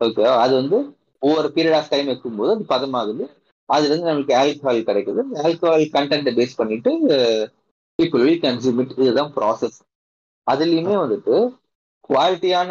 ஓகேவா 0.00 0.32
அது 0.42 0.52
வந்து 0.60 0.78
ஒவ்வொரு 1.22 1.48
பீரியட் 1.54 1.78
ஆஃப் 1.78 1.90
டைம் 1.90 2.10
வைக்கும்போது 2.10 2.50
அது 2.54 2.64
பதமாகுது. 2.72 3.24
அதுல 3.68 3.90
இருந்து 3.90 4.08
நம்மளுக்கு 4.08 4.34
ஆல்கஹால் 4.40 4.88
கிடைக்குது. 4.88 5.22
ஆல்கஹால் 5.44 5.84
கண்டென்ட்டை 5.96 6.32
பேஸ் 6.38 6.58
பண்ணிட்டு 6.60 6.92
பீப்புள் 7.98 8.24
வில் 8.24 8.42
கன்சியூம் 8.44 8.80
இட் 8.82 8.94
இதுதான் 8.98 9.32
ப்ராசஸ் 9.36 9.78
அதுலயுமே 10.46 10.94
வந்துட்டு 11.02 11.34
குவாலிட்டியான 12.08 12.70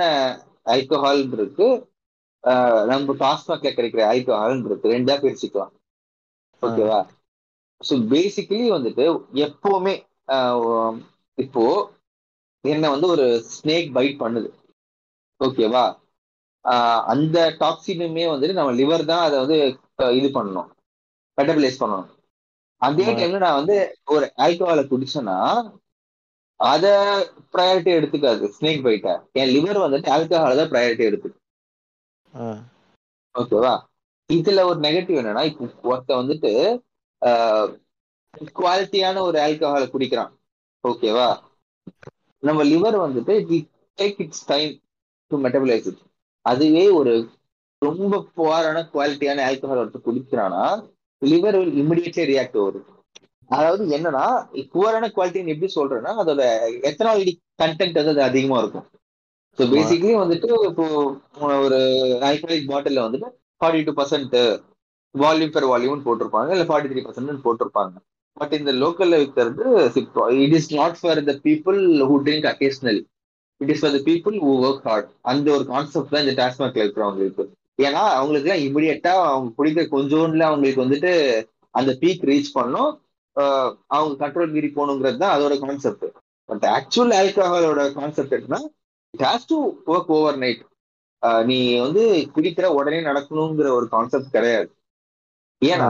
ஆல்கஹால் 0.73 1.23
இருக்கு. 1.35 1.67
நம்ம 2.91 3.15
டாஸ்மாக்ல 3.21 3.71
கிடைக்கிற 3.73 4.01
ஆல்கஹால் 4.09 4.65
இருக்கு. 4.67 4.93
ரெண்டா 4.93 5.15
பிரிச்சுக்கலாம். 5.23 5.73
ஓகேவா 6.61 6.99
ஸோ 7.81 7.95
பேசிக்கலி 8.11 8.65
வந்துட்டு 8.75 9.05
எப்பவுமே 9.45 9.93
இப்போ 11.37 11.63
என்ன 12.63 12.89
வந்து 12.93 13.07
ஒரு 13.13 13.25
ஸ்னேக் 13.53 13.89
பைட் 13.95 14.21
பண்ணுது. 14.23 14.49
ஓகேவா 15.41 15.83
அந்த 17.13 17.37
டாக்ஸினுமே 17.61 18.23
வந்துட்டு 18.31 18.57
நம்ம 18.57 18.71
லிவர் 18.79 19.03
தான் 19.11 19.25
அதை 19.27 19.37
வந்து 19.43 19.57
இது 20.19 20.27
பண்ணணும். 20.37 20.69
மெட்டபிளைஸ் 21.37 21.81
பண்ணணும். 21.81 22.09
அதே. 22.81 23.07
டைம்ல 23.19 23.41
நான் 23.43 23.59
வந்து 23.61 23.77
ஒரு 24.15 24.25
ஆல்கஹாலை 24.45 24.83
குடிச்சேன்னா 24.87 25.37
அத 26.59 26.85
ப்ரையாரிட்டி 27.53 27.91
எடுத்துக்காது 27.97 28.45
ஸ்னேக் 28.55 28.83
பைட்டை 28.85 29.13
என் 29.39 29.53
லிவர் 29.55 29.83
வந்துட்டு 29.85 30.09
ஆல்கஹால 30.15 30.57
தான் 30.59 30.71
ப்ரையாரிட்டி 30.73 31.03
எடுத்துக்கு. 31.09 31.37
ஓகேவா 33.35 33.73
இதுல 34.29 34.63
ஒரு 34.69 34.79
நெகட்டிவ் 34.85 35.19
என்னன்னா 35.21 35.43
இப்போ 35.49 35.63
ஒருத்த 35.91 36.11
வந்துட்டு 36.21 36.51
குவாலிட்டியான 38.57 39.21
ஒரு 39.27 39.37
ஆல்கஹாலை 39.45 39.87
குடிக்கிறான். 39.93 40.33
ஓகேவா 40.83 41.29
நம்ம 42.43 42.63
லிவர் 42.73 42.97
வந்துட்டு 43.05 43.33
take 43.97 44.21
its 44.25 44.45
time 44.51 44.71
to 45.31 45.37
metabolise 45.45 45.89
it 45.91 46.03
அதுவே 46.45 46.85
ஒரு 46.99 47.13
ரொம்ப 47.81 48.21
புவரான 48.37 48.77
குவாலிட்டியான 48.93 49.43
ஆல்கஹால் 49.49 49.81
ஒருத்தர் 49.81 50.07
குடிக்கிறானா 50.07 50.63
லிவர் 51.21 51.57
இமிடியட்லி 51.81 52.23
ரியாக்ட் 52.31 52.57
வரும் 52.63 52.87
அதாவது 53.49 53.83
என்னன்னா 53.97 54.25
புவரான 54.73 55.05
குவாலிட்டின்னு 55.15 55.53
எப்படி 55.53 55.69
சொல்றேன்னா 55.77 56.11
அதோட 56.21 56.41
எத்தனாலிட்டி 56.89 57.33
கண்டென்ட் 57.61 57.99
வந்து 57.99 58.13
அது 58.13 58.23
அதிகமா 58.29 58.57
இருக்கும். 58.61 58.85
ஸோ 59.57 59.61
பேசிக்லி 59.61 59.77
பேசிக்கலி 59.77 60.13
வந்துட்டு 60.23 60.49
இப்போ 60.69 60.85
ஒரு 61.65 61.79
ஆல்கஹாலிக் 62.27 62.69
பாட்டில் 62.73 63.05
வந்துட்டு 63.05 63.29
forty 63.61 63.81
two 63.87 63.93
percent 63.99 64.37
volume 65.15 65.53
per 65.55 65.69
வால்யூம்னு 65.71 66.05
போட்டிருப்பாங்க 66.07 66.51
இல்லை 66.55 66.67
ஃபார்ட்டி 66.69 66.91
த்ரீ 66.91 67.01
பர்சன்ட்னு 67.07 67.45
போட்டிருப்பாங்க. 67.47 67.95
பட் 68.37 68.53
இந்த 68.57 68.71
லோக்கல்ல 68.81 69.19
விற்கிறது 69.21 69.63
it 70.43 70.55
is 70.59 70.69
not 70.73 70.97
for 70.99 71.21
the 71.29 71.33
people 71.47 71.79
who 72.09 72.17
drink 72.25 72.47
occasionally 72.51 73.01
it 73.61 73.71
is 73.73 73.81
for 73.81 73.95
the 73.97 74.01
people 74.09 74.35
who 74.43 74.51
work 74.67 74.85
hard 74.87 75.09
அந்த 75.31 75.47
ஒரு 75.55 75.65
கான்செப்ட் 75.71 76.13
தான் 76.13 76.23
இந்த 76.25 76.35
டாஸ்மாக்ல 76.41 76.83
இருக்கிறவங்களுக்கு 76.85 77.45
ஏன்னா 77.79 78.03
அவங்களுக்கு 78.15 78.47
எல்லாம் 78.47 78.65
இமிடியட்டா 78.67 79.13
அவங்க 79.27 79.49
குடிக்கிற 79.57 79.83
கொஞ்சோண்டுல 79.93 80.47
அவங்களுக்கு 80.49 80.83
வந்துட்டு 80.85 81.11
அந்த 81.75 81.91
பீக் 82.01 82.25
ரீச் 82.29 82.55
பண்ணும். 82.55 82.91
அவங்க 83.95 84.13
கண்ட்ரோல் 84.21 84.53
மீறி 84.55 84.69
போகணுங்கிறது 84.71 85.21
தான் 85.23 85.35
அதோட 85.35 85.55
கான்செப்ட் 85.63 86.05
பட் 86.49 86.65
ஆக்சுவல் 86.77 87.13
ஆல்கஹாலோட 87.19 87.81
கான்செப்ட் 87.97 88.35
என்னன்னா 88.37 88.59
it 89.13 89.23
has 89.27 89.49
to 89.51 89.57
work 89.93 90.11
overnight 90.43 90.63
நீ 91.47 91.57
வந்து 91.79 92.03
குடிக்கிற 92.35 92.65
உடனே 92.77 92.99
நடக்கணுங்கிற 93.07 93.69
ஒரு 93.77 93.87
கான்செப்ட் 93.95 94.35
கிடையாது. 94.35 94.69
ஏன்னா 95.61 95.87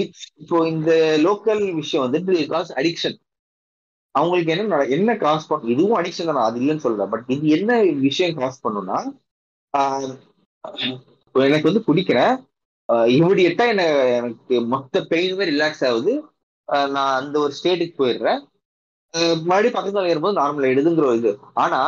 இட்ஸ் 0.00 0.24
இப்போ 0.42 0.58
இந்த 0.68 0.92
லோக்கல் 1.26 1.62
விஷயம் 1.74 2.04
வந்து 2.06 2.46
காஸ் 2.46 2.72
அடிக்ஷன் 2.80 3.18
அவங்களுக்கு 4.14 4.52
என்ன 4.54 4.78
என்ன 4.96 5.10
காஸ் 5.16 5.48
பண்ணும் 5.50 5.72
இதுவும் 5.74 5.98
அடிக்ஷன் 5.98 6.30
தான் 6.30 6.46
அது 6.46 6.58
இல்லைன்னு 6.62 6.84
சொல்றேன் 6.86 7.12
பட் 7.12 7.28
இது 7.34 7.46
என்ன 7.58 7.76
விஷயம் 8.08 8.38
காஸ் 8.40 8.64
பண்ணும்னா 8.64 8.98
எனக்கு 11.34 11.68
வந்து 11.70 11.86
குடிக்கிறேன் 11.86 12.34
இமிடியட்டா 13.16 13.64
என்ன 13.72 13.84
எனக்கு 14.18 14.54
மொத்த 14.72 15.00
பெயினுமே 15.10 15.44
ரிலாக்ஸ் 15.50 15.84
ஆகுது. 15.88 16.12
நான் 16.94 17.14
அந்த 17.20 17.36
ஒரு 17.44 17.52
ஸ்டேட்டுக்கு 17.58 17.94
போயிடுறேன். 18.00 18.40
மறுபடியும் 19.48 19.76
பக்கத்துல 19.76 20.10
ஏறும்போது 20.10 20.38
நார்மல் 20.40 20.66
ஆயிடுதுங்கிற 20.68 21.14
இது. 21.20 21.32
ஆனா 21.62 21.80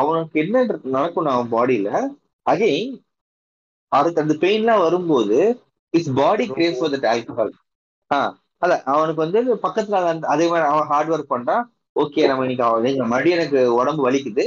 அவனுக்கு 0.00 0.36
என்ன 0.44 0.64
நடக்கும் 0.96 1.30
அவன் 1.34 1.52
பாடியில 1.54 1.90
அகைன் 2.46 2.90
அதுக்கு 3.92 4.22
அந்த 4.24 4.34
பெயின்லாம் 4.44 4.84
வரும்போது 4.86 5.38
is 5.94 6.10
body 6.18 6.44
craves 6.54 6.78
for 6.78 6.92
that 6.94 7.08
alcohol 7.12 7.52
ஆ 8.10 8.18
அல்ல 8.62 8.74
அவனுக்கு 8.92 9.24
வந்து 9.24 9.40
பக்கத்துல 9.64 10.00
அதே 10.32 10.46
மாதிரி 10.52 10.66
அவன் 10.70 10.88
ஹார்ட் 10.92 11.12
ஒர்க் 11.14 11.32
பண்றான் 11.34 11.64
ஓகே 11.96 12.26
நம்ம 12.30 12.44
இன்னைக்கு 12.46 12.66
அவன் 12.66 13.12
மறுபடியும் 13.12 13.38
எனக்கு 13.38 13.60
உடம்பு 13.78 14.02
வலிக்குது. 14.06 14.44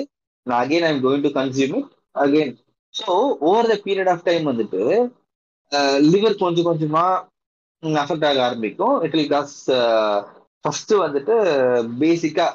நான் 0.47 0.61
again 0.63 0.85
I'm 0.87 1.01
going 1.05 1.25
to 1.25 1.31
consume 1.37 1.75
it 1.79 1.89
again 2.15 2.51
so 2.93 3.13
over 3.49 3.69
the 3.71 3.75
period 3.85 4.11
of 4.13 4.25
time 4.27 4.45
வந்துட்டு 4.51 4.81
லிவர் 6.07 6.41
கொஞ்சம் 6.41 6.67
கொஞ்சமா 6.69 7.05
அஃபெக்ட் 8.01 8.27
ஆக 8.27 8.41
ஆரம்பிக்கும். 8.47 8.95
இட் 9.05 9.15
வில் 9.17 9.33
காஸ் 9.35 9.55
ஃபர்ஸ்ட் 10.65 10.93
வந்துட்டு 11.05 11.35
பேசிக்கா 12.01 12.47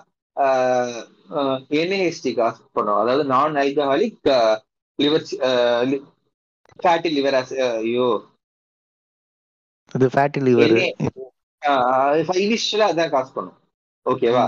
என்ஏஹெச்டி 1.81 2.31
காஸ் 2.35 2.61
பண்ணும். 2.77 3.01
அதாவது 3.03 3.25
நான் 3.35 3.59
ஆல்கஹாலிக் 3.63 4.29
லிவர் 4.99 5.27
ஃபேட்டி 6.79 7.11
லிவர் 7.17 7.37
ஐயோ 7.83 8.09
இது 9.97 10.07
ஃபேட்டி 10.15 10.41
லிவர் 10.47 10.75
இனிஷியலா 12.45 12.89
அதான் 12.93 13.13
காசு 13.15 13.31
பண்ணும். 13.37 13.59
ஓகேவா 14.07 14.45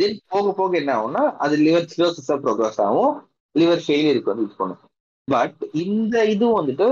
தென் 0.00 0.16
போக 0.32 0.52
போக 0.58 0.76
என்ன 0.80 0.92
ஆகும்னா 0.98 1.22
அது 1.44 1.54
லிவர் 1.66 1.90
சிரோசிஸா 1.92 2.36
ப்ரோக்ரஸ் 2.44 2.80
ஆகும். 2.86 3.12
லிவர் 3.54 3.82
ஃபெயிலியருக்கு 3.84 4.32
வந்து 4.32 4.44
யூஸ் 4.46 4.60
பண்ணும். 4.60 4.80
பட் 5.28 5.60
இந்த 5.84 6.14
இது 6.34 6.46
வந்துட்டு 6.58 6.86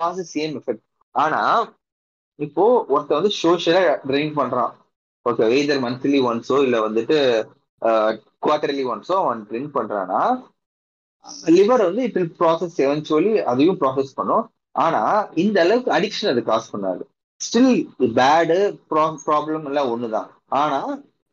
காசு 0.00 0.22
சேம் 0.34 0.54
எஃபெக்ட் 0.60 0.84
ஆனா 1.14 1.40
இப்போ 2.38 2.64
ஒருத்தன் 2.94 3.18
வந்து 3.20 3.32
சோஷியலா 3.42 3.82
ட்ரைன் 4.08 4.32
பண்றான். 4.40 4.72
ஓகே 5.26 5.46
எய்தர் 5.56 5.82
மந்த்லி 5.86 6.18
ஒன்ஸோ 6.30 6.58
இல்ல 6.66 6.76
வந்துட்டு 6.86 7.16
குவார்டர்லி 8.44 8.84
ஒன்ஸோ 8.92 9.14
அவன் 9.22 9.40
ட்ரிங்க் 9.50 9.76
பண்றான்னா 9.78 10.22
லிவர் 11.56 11.82
வந்து 11.88 12.02
இட் 12.06 12.16
வில் 12.18 12.34
ப்ராசஸ் 12.40 12.76
எவென்ச்சுவலி 12.84 13.32
அதையும் 13.52 13.80
ப்ராசஸ் 13.82 14.16
பண்ணும். 14.18 14.44
ஆனா 14.84 15.02
இந்த 15.44 15.56
அளவுக்கு 15.64 15.90
அடிக்ஷன் 15.96 16.32
அது 16.32 16.42
காசு 16.50 16.68
பண்ணாது. 16.74 17.02
ஸ்டில் 17.40 17.72
பேடு 18.16 18.58
ப்ராப்ளம் 18.90 19.66
எல்லாம் 19.70 19.90
ஒண்ணுதான். 19.92 20.28
ஆனா 20.60 20.80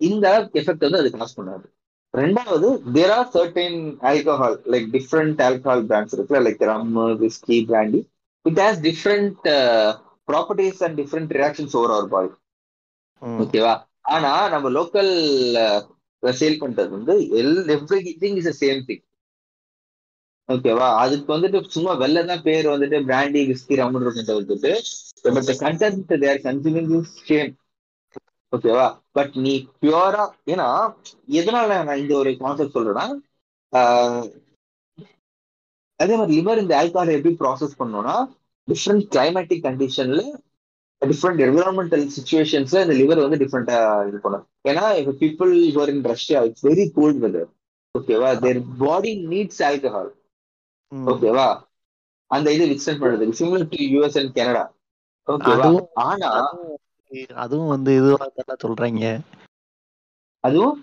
இந்த 0.02 0.24
அளவுக்கு 0.32 0.60
எஃபெக்ட் 0.62 0.86
வந்து 0.88 1.02
அது 1.02 1.12
காசு 1.16 1.34
பண்ணாது. 1.38 1.66
ரெண்டாவது 2.14 2.68
there 2.96 3.14
are 3.16 3.30
certain 3.34 3.80
alcohol 4.10 4.58
like 4.74 4.88
different 4.94 5.42
alcohol 5.42 5.84
brands 5.90 6.16
இருக்குல்ல 6.16 6.42
like 6.46 6.64
rum 6.70 6.94
whisky 7.22 7.58
brandy 7.70 8.02
it 8.46 8.62
has 8.64 8.80
different 8.86 9.42
properties 10.28 10.84
and 10.86 10.98
different 11.02 11.34
reactions 11.38 11.76
over 11.78 11.96
our 11.96 12.10
body 12.14 12.32
ஓகேவா 13.42 13.74
ஆனா 14.14 14.32
நம்ம 14.54 14.70
லோக்கல் 14.78 15.12
சேல் 16.24 16.62
பண்றது 16.62 16.92
வந்து 16.96 17.14
L 17.40 17.56
every 17.76 18.00
thing 18.22 18.38
is 18.42 18.52
same 18.60 18.82
thing 18.88 19.04
ஓகேவா 20.50 20.88
அதுக்கு 21.00 21.30
வந்துட்டு 21.32 21.60
சும்மா 21.70 21.94
வெளில 22.02 22.24
தான் 22.26 22.44
பேர் 22.44 22.74
வந்துட்டு 22.74 22.98
பிராண்டி 23.08 23.42
விஸ்கி 23.50 23.80
ரம்மன் 23.80 24.06
இருக்கும் 24.06 24.28
but 25.26 25.52
content 25.60 26.14
they're 26.24 26.42
consuming 26.44 26.90
same 27.22 27.52
ஓகேவா 28.54 28.88
பட் 29.12 29.36
நீ 29.44 29.54
பியூரா 29.80 30.24
ஏன்னா 30.54 30.68
எதனால 31.36 31.78
நான் 31.84 32.02
இந்த 32.02 32.14
ஒரு 32.16 32.32
கான்செப்ட் 32.42 32.76
சொல்றேன்னா 32.78 33.06
அதே 36.00 36.16
மாதிரி 36.16 36.34
லிவர் 36.36 36.62
இந்த 36.62 36.74
ஆல்கஹால் 36.80 37.16
எப்படி 37.18 37.34
ப்ராசஸ் 37.42 37.80
பண்ணோம்னா 37.82 38.16
டிஃப்ரெண்ட் 38.68 39.06
கிளைமேட்டிக் 39.14 39.66
கண்டிஷன்ல 39.66 40.22
டிஃப்ரெண்ட் 41.02 41.42
என்விரான்மெண்டல் 41.46 42.06
சுச்சுவேஷன்ஸ்ல 42.16 42.82
இந்த 42.86 42.96
லிவர் 43.02 43.24
வந்து 43.26 43.40
டிஃப்ரெண்டா 43.44 43.78
இது 44.10 44.20
பண்ணும் 44.20 44.46
ஏன்னா 44.70 44.86
இப்போ 45.00 45.14
people 45.22 45.52
you're 45.68 45.92
in 45.94 46.04
Russia 46.06 46.40
it's 46.48 46.66
very 46.68 46.86
cold 46.98 47.20
weather 47.26 47.50
ஓகேவா 47.96 48.30
தேர் 48.44 48.62
பாடி 48.82 49.12
நீட்ஸ் 49.26 49.62
ஆல்கஹால் 49.68 50.12
ஓகேவா 50.92 51.48
அந்த 52.32 52.48
இது 52.52 52.66
எக்ஸ்டெண்ட் 52.68 53.02
பண்ணுறதுக்கு 53.02 53.40
similar 53.40 53.70
to 53.74 53.80
US 53.94 54.18
and 54.22 54.34
Canada 54.38 54.64
ஓகேவா 55.28 55.70
ஆனா 56.06 56.32
அதுவும் 57.42 57.72
வந்து 57.72 57.92
இதுவா 57.98 58.26
தானே 58.38 58.56
சொல்றாங்க. 58.64 59.04
அதுவும்? 60.44 60.80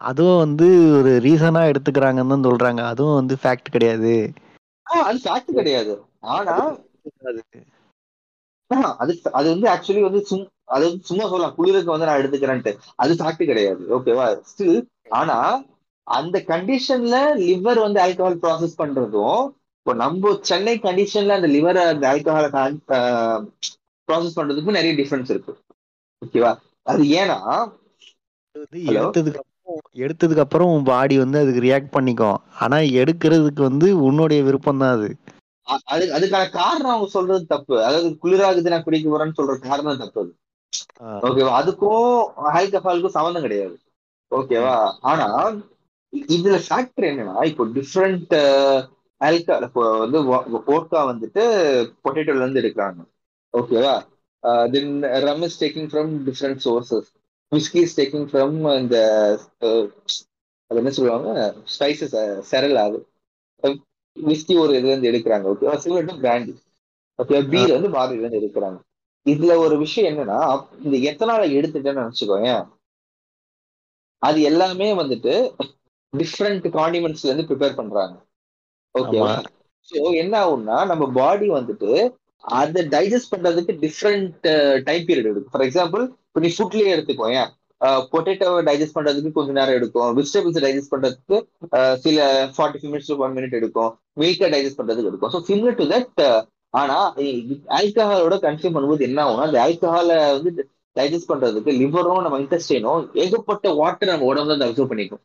அதுவும் 0.00 0.38
வந்து 0.38 0.66
ஒரு 0.94 1.12
ரீசனா 1.24 1.62
எடுத்துக்கிறாங்கன்னு 1.70 2.34
தான் 2.34 2.48
சொல்றாங்க. 2.48 2.80
அதுவும் 2.88 3.18
வந்து 3.18 3.36
ஃபேக்ட் 3.42 3.70
கிடையாது. 3.70 4.14
அது 5.04 5.18
ஃபேக்ட் 5.24 5.50
கிடையாது. 5.52 5.94
ஆனா 6.30 6.56
அது 8.98 9.12
அது 9.32 9.46
வந்து 9.48 9.66
ஆக்சுவலி 9.68 10.02
வந்து 10.02 10.20
சும் 10.24 10.44
அது 10.68 10.86
சும்மா 11.02 11.24
சொல்லலாம். 11.28 11.54
குளிருக்கு 11.54 11.94
வந்து 11.94 12.08
நான் 12.08 12.20
எடுத்துக்கிறேன்ட்டு. 12.20 12.72
அது 12.96 13.12
ஃபேக்ட் 13.20 13.44
கிடையாது. 13.44 13.82
ஓகேவா 13.96 14.26
ஸ்டில் 14.50 14.78
ஆனா 15.20 15.38
அந்த 16.06 16.36
கண்டிஷன்ல 16.48 17.16
லிவர் 17.42 17.80
வந்து 17.80 17.98
ஆல்கஹால் 18.04 18.42
ப்ராசஸ் 18.42 18.78
பண்றதும் 18.78 19.40
இப்போ 19.88 20.00
நம்ம 20.02 20.30
சென்னை 20.48 20.72
கண்டிஷன்ல 20.84 21.36
அந்த 21.38 21.48
லிவர் 21.54 21.78
அந்த 21.82 22.04
ஆல்கஹாலை 22.08 22.48
ப்ராசஸ் 24.08 24.34
பண்றதுக்கும் 24.38 24.76
நிறைய 24.78 24.92
டிஃபரன்ஸ் 24.98 25.30
இருக்கு. 25.34 25.52
ஓகேவா 26.22 26.50
அது 26.90 27.04
ஏன்னா 27.20 27.36
எடுத்ததுக்கு 28.94 29.40
அப்புறம் 29.42 29.78
எடுத்ததுக்கு 30.04 30.42
அப்புறம் 30.44 30.72
உன் 30.72 30.84
பாடி 30.90 31.16
வந்து 31.22 31.38
அதுக்கு 31.42 31.62
ரியாக்ட் 31.66 31.94
பண்ணிக்கும். 31.94 32.36
ஆனா 32.64 32.80
எடுக்கிறதுக்கு 33.02 33.64
வந்து 33.68 33.88
உன்னுடைய 34.08 34.42
விருப்பம் 34.48 34.82
தான் 34.82 34.94
அது. 34.96 35.08
அது 35.94 36.04
அதுக்கான 36.18 36.50
காரணம் 36.58 36.92
அவங்க 36.94 37.08
சொல்றது 37.16 37.46
தப்பு. 37.54 37.74
அதாவது 37.86 38.10
குளிராகுது 38.24 38.74
நான் 38.74 38.86
குடிக்க 38.88 39.08
போறேன்னு 39.14 39.38
சொல்ற 39.40 39.56
காரணம் 39.68 40.02
தப்பு 40.04 40.22
அது. 40.24 40.32
ஓகேவா 41.28 41.54
அதுக்கும் 41.62 42.12
ஆல்கஹாலுக்கும் 42.58 43.16
சம்மந்தம் 43.18 43.46
கிடையாது. 43.48 43.76
ஓகேவா 44.32 44.76
ஆனா 45.12 45.30
இதுல 46.34 46.60
ஃபேக்டர் 46.68 47.10
என்னன்னா 47.12 47.38
இப்போ 47.52 47.66
டிஃப்ரெண்ட் 47.78 48.36
இப்போ 49.66 49.82
வந்து 50.02 50.18
ஓட்கா 50.74 51.00
வந்துட்டு 51.10 51.42
பொட்டேட்டோல 52.04 52.42
இருந்து 52.42 52.60
எடுக்கிறாங்க. 52.62 53.00
ஓகேவா 53.54 53.94
then 54.72 54.92
rum 55.24 55.42
is 55.42 55.60
taking 55.62 55.88
from 55.90 56.12
different 56.26 56.62
sources 56.66 57.08
whisky 57.52 57.80
is 57.80 57.96
taking 57.98 58.26
from 58.28 58.56
இந்த 58.76 58.96
அது 60.70 60.80
என்ன 60.80 60.92
சொல்லுவாங்க? 60.96 61.28
ஸ்பைசஸ் 61.74 62.16
செரல் 62.50 62.78
அது. 62.80 62.98
விஸ்கி 64.16 64.54
ஒரு 64.62 64.72
இதுல 64.74 64.92
இருந்து 64.92 65.10
எடுக்கிறாங்க 65.10 65.50
ஓகேவா 65.52 65.74
similar 65.82 66.08
to 66.08 66.16
brandy 66.20 66.54
okay 67.18 67.38
beer 67.50 67.74
வந்து 67.74 67.90
பார்லில 67.94 68.22
இருந்து 68.22 68.40
எடுக்கிறாங்க. 68.40 68.78
இதுல 69.26 69.52
ஒரு 69.64 69.76
விஷயம் 69.82 70.10
என்னன்னா 70.12 70.40
இந்த 70.84 70.96
எத்தனால 71.10 71.42
எடுத்துட்டேன்னு 71.58 72.02
நினைச்சுக்கோங்க 72.02 72.50
அது 74.22 74.38
எல்லாமே 74.48 74.88
வந்துட்டு 74.98 75.34
டிஃப்ரெண்ட் 76.12 76.66
காண்டிமெண்ட்ஸ்ல 76.76 77.28
இருந்து 77.28 77.48
ப்ரிப்பேர் 77.48 77.78
பண்றாங்க. 77.78 78.14
ஓகேவா 78.94 79.34
ஸோ 79.88 80.00
என்ன 80.22 80.34
ஆகும்னா 80.44 80.78
நம்ம 80.90 81.04
பாடி 81.18 81.46
வந்துட்டு 81.58 81.90
அதை 82.44 82.82
டைஜஸ்ட் 82.94 83.32
பண்றதுக்கு 83.34 83.72
டிஃப்ரெண்ட் 83.84 84.46
டைம் 84.88 85.06
பீரியட் 85.08 85.30
எடுக்கும். 85.30 85.52
ஃபார் 85.54 85.64
எக்ஸாம்பிள் 85.66 86.02
இப்போ 86.28 86.40
நீ 86.44 86.50
ஃபுட்லயே 86.56 86.92
எடுத்துக்கோங்க 86.94 87.40
பொட்டேட்டோவை 88.12 88.60
டைஜஸ்ட் 88.68 88.96
பண்றதுக்கு 88.96 89.30
கொஞ்சம் 89.36 89.58
நேரம் 89.58 89.76
எடுக்கும். 89.78 90.10
வெஜிடபிள்ஸ் 90.18 90.64
டைஜஸ்ட் 90.64 90.92
பண்றதுக்கு 90.94 91.36
சில 92.04 92.18
forty 92.54 92.78
five 92.80 92.92
minutes 92.92 93.12
one 93.24 93.36
minute 93.38 93.58
எடுக்கும். 93.58 93.90
மில்கை 94.20 94.48
டைஜஸ்ட் 94.54 94.80
பண்றதுக்கு 94.80 95.10
எடுக்கும். 95.10 95.32
ஸோ 95.34 95.40
சிமிலர் 95.48 95.78
டு 95.80 95.86
தட் 95.92 96.22
ஆனா 96.80 96.96
ஆல்கஹாலோட 97.78 98.36
கன்சியூம் 98.46 98.74
பண்ணும்போது 98.76 99.06
என்ன 99.08 99.18
ஆகும்னா 99.24 99.46
அந்த 99.48 99.60
ஆல்கஹாலை 99.66 100.16
வந்து 100.36 100.64
டைஜஸ்ட் 100.96 101.30
பண்றதுக்கு 101.30 101.70
லிவரும் 101.82 102.24
நம்ம 102.24 102.38
இன்டெஸ்டைனும் 102.44 103.04
ஏகப்பட்ட 103.24 103.74
வாட்டர் 103.80 104.12
நம்ம 104.12 104.28
உடம்புல 104.32 104.54
வந்து 104.54 104.66
அப்சர்வ் 104.66 104.92
பண்ணிக்கும். 104.92 105.22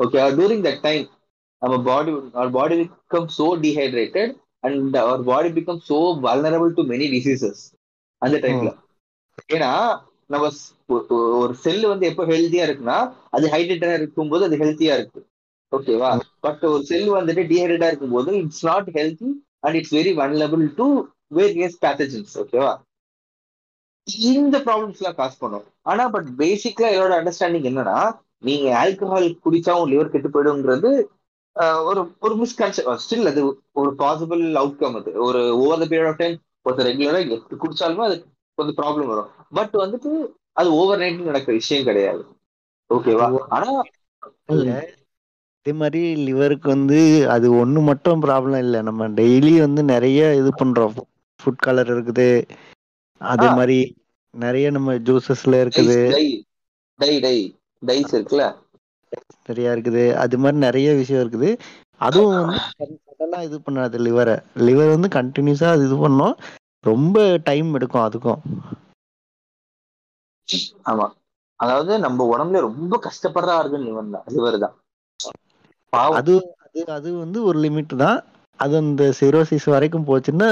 ஓகே 0.00 0.22
டூரிங் 0.38 0.64
தட் 0.66 0.82
டைம் 0.86 1.04
நம்ம 1.64 1.76
body 1.82 2.10
our 2.32 2.50
body 2.52 2.76
become 2.80 3.28
so 3.36 3.46
dehydrated 3.62 4.32
and 4.62 4.96
our 5.02 5.22
body 5.24 5.50
become 5.56 5.82
so 5.88 5.98
vulnerable 6.24 6.74
to 6.74 6.84
many 6.90 7.06
diseases 7.14 7.62
அந்த 8.22 8.36
டைம்ல 8.44 8.70
ஏன்னா 9.48 9.70
நம்ம 10.30 10.44
ஒரு 11.38 11.54
செல் 11.62 11.84
வந்து 11.86 12.04
எப்போ 12.10 12.24
ஹெல்த்தியா 12.30 12.66
இருக்குன்னா 12.66 12.98
அது 13.30 13.46
ஹைட்ரேட்டடா 13.48 13.96
இருக்கும்போது 13.98 14.44
அது 14.44 14.56
ஹெல்த்தியா 14.62 14.94
இருக்கு. 14.98 15.20
ஓகேவா 15.72 16.10
பட் 16.40 16.62
ஒரு 16.70 16.82
செல் 16.84 17.08
வந்துட்டு 17.10 17.42
டீஹைட்ரேட்டா 17.50 17.88
இருக்கும்போது 17.88 18.30
it's 18.40 18.64
not 18.64 18.88
healthy 18.96 19.30
and 19.64 19.76
it's 19.76 19.94
very 19.96 20.12
vulnerable 20.20 20.64
to 20.78 20.86
various 21.36 21.78
pathogens 21.84 22.34
ஓகேவா 22.42 22.72
இந்த 24.32 24.56
ப்ராப்ளம்ஸ் 24.64 24.98
எல்லாம் 25.00 25.18
காஸ் 25.20 25.38
பண்ணும். 25.38 25.66
ஆனா 25.82 26.04
பட் 26.08 26.28
பேசிக்கலா 26.38 26.90
என்னோட 26.94 27.12
அண்டர்ஸ்டாண்டிங் 27.18 27.68
என்னன்னா 27.70 27.98
நீங்க 28.42 28.66
ஆல்கஹால் 28.80 29.28
குடிச்சா 29.44 29.74
உங்க 29.76 29.90
லிவர் 29.92 30.10
கெட்டு 30.10 30.28
போயிடுங்கிறது 30.28 30.90
ஒரு 31.88 32.00
ஒரு 32.24 32.34
மிஸ்கன்செப்ட் 32.42 33.02
ஸ்டில் 33.04 33.30
அது 33.30 33.42
ஒரு 33.80 33.90
பாசிபிள் 34.02 34.42
அவுட்கம் 34.62 34.96
அது. 35.00 35.10
ஒரு 35.26 35.40
over 35.62 35.82
the 35.82 35.86
period 35.92 36.12
of 36.12 36.22
time 36.22 36.36
ஒருத்தர் 36.66 36.88
ரெகுலரா 36.90 37.20
குடிச்சாலுமே 37.62 38.04
அது 38.08 38.16
கொஞ்சம் 38.58 38.78
ப்ராப்ளம் 38.80 39.10
வரும். 39.12 39.30
பட் 39.58 39.74
வந்துட்டு 39.84 40.10
அது 40.60 40.68
ஓவர் 40.80 41.00
நைட் 41.02 41.28
நடக்கிற 41.30 41.54
விஷயம் 41.60 41.88
கிடையாது. 41.88 42.22
ஓகேவா 42.90 43.26
ஆனா 43.56 43.70
அதே 45.66 45.72
மாதிரி 45.80 46.00
லிவருக்கு 46.26 46.68
வந்து 46.68 46.98
அது 47.34 47.46
ஒண்ணு 47.62 47.80
மட்டும் 47.82 48.22
ப்ராப்ளம் 48.24 48.62
இல்லை. 48.66 48.80
நம்ம 48.88 49.08
டெய்லி 49.20 49.54
வந்து 49.66 49.82
நிறைய 49.92 50.20
இது 50.40 50.50
பண்றோம். 50.62 50.96
ஃபுட் 51.40 51.64
கலர் 51.66 51.90
இருக்குது. 51.94 52.28
அதே 53.20 53.48
மாதிரி 53.58 53.78
நிறைய 54.34 54.66
நம்ம 54.70 54.94
ஜூசஸ்ல 55.06 55.60
இருக்குது. 55.64 55.98
டை 56.98 57.12
டை 57.26 57.36
டைஸ் 57.82 58.12
இருக்குல்ல? 58.16 58.44
நிறைய 59.48 59.74
இருக்குது. 59.74 60.04
அது 60.22 60.36
மாதிரி 60.42 60.58
நிறைய 60.66 60.88
விஷயம் 61.00 61.22
இருக்குது. 61.24 61.50
அதுவும் 62.06 62.38
வந்து 62.38 62.60
அதெல்லாம் 63.12 63.44
இது 63.48 63.56
பண்ணாது 63.66 63.98
லிவரை 64.06 64.36
லிவர் 64.68 64.94
வந்து 64.94 65.08
கண்டினியூஸா 65.18 65.68
அது 65.74 65.84
இது 65.88 65.98
பண்ணும். 66.04 66.34
ரொம்ப 66.84 67.18
டைம் 67.48 67.68
எடுக்கும் 67.78 68.06
அதுக்கும். 68.06 68.40
ஆமா. 70.90 71.06
அதாவது 71.60 71.92
நம்ம 72.04 72.24
உடம்புல 72.32 72.60
ரொம்ப 72.68 72.94
கஷ்டப்படுற 73.06 73.50
ஆர்கன் 73.60 73.86
லிவர் 73.88 74.14
தான் 74.14 74.26
லிவர் 74.34 74.58
தான். 74.64 74.74
அது 76.20 76.34
அது 76.64 76.80
அது 76.96 77.08
வந்து 77.24 77.38
ஒரு 77.48 77.58
லிமிட் 77.64 77.94
தான். 78.04 78.18
அது 78.60 78.74
அந்த 78.82 79.04
சிரோசிஸ் 79.20 79.66
வரைக்கும் 79.74 80.08
போச்சுன்னா 80.08 80.48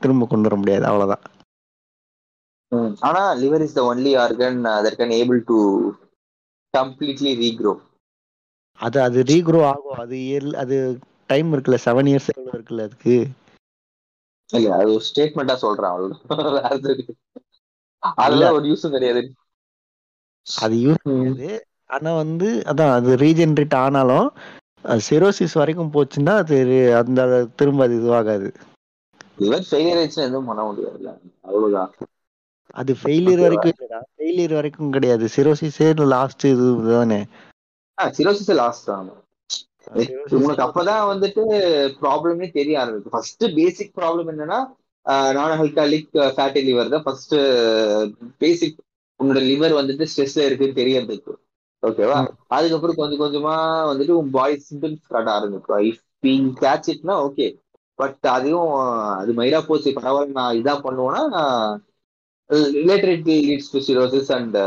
திரும்ப 0.00 0.26
கொண்டு 0.30 0.48
வர 0.48 0.56
முடியாது. 0.60 0.84
அவ்வளவுதான். 0.90 1.24
ஆனா 3.08 3.22
liver 3.42 3.64
is 3.66 3.76
the 3.78 3.82
only 3.90 4.12
organ 4.24 4.58
that 4.84 4.98
can 5.00 5.14
able 5.20 5.40
to 5.50 5.58
completely 6.74 7.32
regrow 7.40 7.72
அது 8.80 8.98
அது 9.02 9.18
ரீக்ரோ 9.28 9.60
ஆகும். 9.68 9.98
அது 10.02 10.16
அது 10.62 10.76
டைம் 11.26 11.50
இருக்குல்ல 11.52 11.78
செவன் 11.84 12.10
இயர்ஸ் 12.10 12.28
இருக்குல்ல 12.52 12.86
அதுக்கு? 12.88 13.16
இல்ல 14.50 14.70
அது 14.76 14.88
ஒரு 14.92 15.04
ஸ்டேட்மெண்டா 15.06 15.54
சொல்றேன் 15.60 15.92
அவ்வளவுதான். 15.92 16.26
அதெல்லாம் 18.20 18.56
ஒரு 18.56 18.66
யூஸும் 18.70 18.94
கிடையாது 18.94 19.20
அது 20.46 20.76
யூஸ் 20.82 21.02
கிடையாது 21.04 21.48
ஆனா 21.90 22.10
வந்து 22.18 22.48
அதான் 22.70 22.92
அது 22.96 23.10
ரீஜென்ரேட் 23.22 23.76
ஆனாலும் 23.80 24.28
சிரோசிஸ் 25.04 25.58
வரைக்கும் 25.58 25.92
போச்சுன்னா 25.94 26.34
அது 26.42 26.56
அந்த 27.00 27.20
திரும்ப 27.58 27.84
அது 27.84 27.94
இதுவாகாது. 28.00 28.48
இவர் 29.40 29.68
ஃபெயிலியர் 29.68 29.98
ஆயிடுச்சுன்னா 29.98 30.28
எதுவும் 30.28 30.48
பண்ண 30.50 30.62
முடியாதுல்ல. 30.64 31.10
அவ்வளவுதான். 31.44 31.92
அது 32.74 32.92
ஃபெயிலியர் 33.00 33.42
வரைக்கும் 33.44 33.78
ஃபெயிலியர் 34.16 34.54
வரைக்கும் 34.58 34.94
கிடையாது. 34.96 35.24
சிரோசிஸே 35.34 35.88
லாஸ்ட் 36.14 36.44
இது 36.52 36.66
தானே. 36.90 37.20
சிரோசிஸ் 37.98 38.54
லாஸ்ட் 38.60 38.88
தான். 38.90 39.08
உனக்கு 40.40 40.64
அப்பதான் 40.66 41.08
வந்துட்டு 41.12 41.42
ப்ராப்ளமே 42.02 42.46
தெரிய 42.58 42.74
ஆரம்பிக்கும். 42.82 43.14
ஃபர்ஸ்ட் 43.14 43.44
பேசிக் 43.58 43.96
ப்ராப்ளம் 44.00 44.30
என்னன்னா 44.34 44.58
நான் 45.36 45.54
அல்காலிக் 45.56 46.10
ஃபேட்டி 46.36 46.60
லிவர் 46.68 46.92
தான் 46.94 47.04
ஃபர்ஸ்ட் 47.06 47.34
பேசிக் 48.42 48.76
உன்னோட 49.20 49.40
லிவர் 49.50 49.78
வந்துட்டு 49.80 50.04
ஸ்ட்ரெஸ்ல 50.10 50.46
இருக்குன்னு 50.46 50.78
தெரியறதுக்கு. 50.80 51.32
ஓகேவா 51.82 52.18
அதுக்கப்புறம் 52.56 52.98
கொஞ்சம் 53.00 53.22
கொஞ்சமா 53.22 53.54
வந்துட்டு 53.90 54.14
உன் 54.20 54.34
பாடி 54.36 54.56
சிம்டம்ஸ் 54.68 55.12
காட்ட 55.14 55.28
ஆரம்பிக்கும். 55.32 55.82
இஃப் 55.90 56.02
பீங் 56.24 56.50
கேட்ச் 56.62 56.90
இட்னா 56.92 57.14
ஓகே 57.26 57.46
பட் 57.98 58.26
அதையும் 58.36 58.70
அது 59.20 59.32
மயிரா 59.40 59.60
போச்சு. 59.68 59.90
பரவாயில்ல 59.98 60.38
நான் 60.40 60.58
இதான் 60.60 60.84
பண்ணுவேன்னா 60.86 61.42
related 62.52 63.22
leads 63.26 63.72
to 63.72 63.78
cirrhosis 63.78 64.32
and 64.32 64.58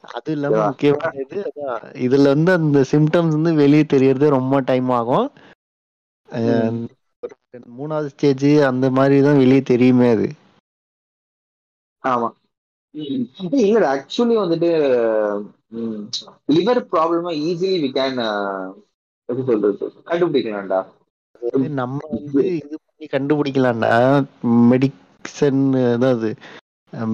அது 0.00 0.32
இல்லாம 0.32 0.66
முக்கியமான 0.66 1.10
இது 1.20 1.38
அதான். 1.48 1.82
இதுல 2.06 2.22
வந்து 2.22 2.52
அந்த 2.52 2.84
சிம்டம்ஸ் 2.92 3.36
வந்து 3.36 3.54
வெளியே 3.54 3.84
தெரியறது 3.84 4.30
ரொம்ப 4.30 4.60
டைம் 4.60 4.90
ஆகும். 4.90 5.26
மூணாவது 7.78 8.06
ஸ்டேஜ் 8.06 8.46
அந்த 8.62 8.90
மாதிரி 8.90 9.22
தான் 9.22 9.36
வெளியே 9.36 9.62
தெரியுமே 9.62 10.10
அது. 10.10 10.28
ஆமா. 12.04 12.28
இல்ல 13.64 13.86
ஆக்சுவலி 13.94 14.36
வந்துட்டு 14.36 14.70
லிவர் 16.48 16.80
ப்ராப்ளமா 16.92 17.32
ஈஸிலி 17.48 17.76
வி 17.84 17.90
கேன் 17.98 18.18
எப்படி 19.28 19.46
சொல்றது? 19.46 19.92
கண்டுபிடிக்கலாம்டா. 20.06 20.80
நம்ம 21.80 21.98
வந்து 22.10 22.42
இது 22.56 22.78
பண்ணி 22.86 23.06
கண்டுபிடிக்கலாம்டா. 23.12 23.92
மெடிசன் 25.32 25.62
அதாவது 25.94 26.28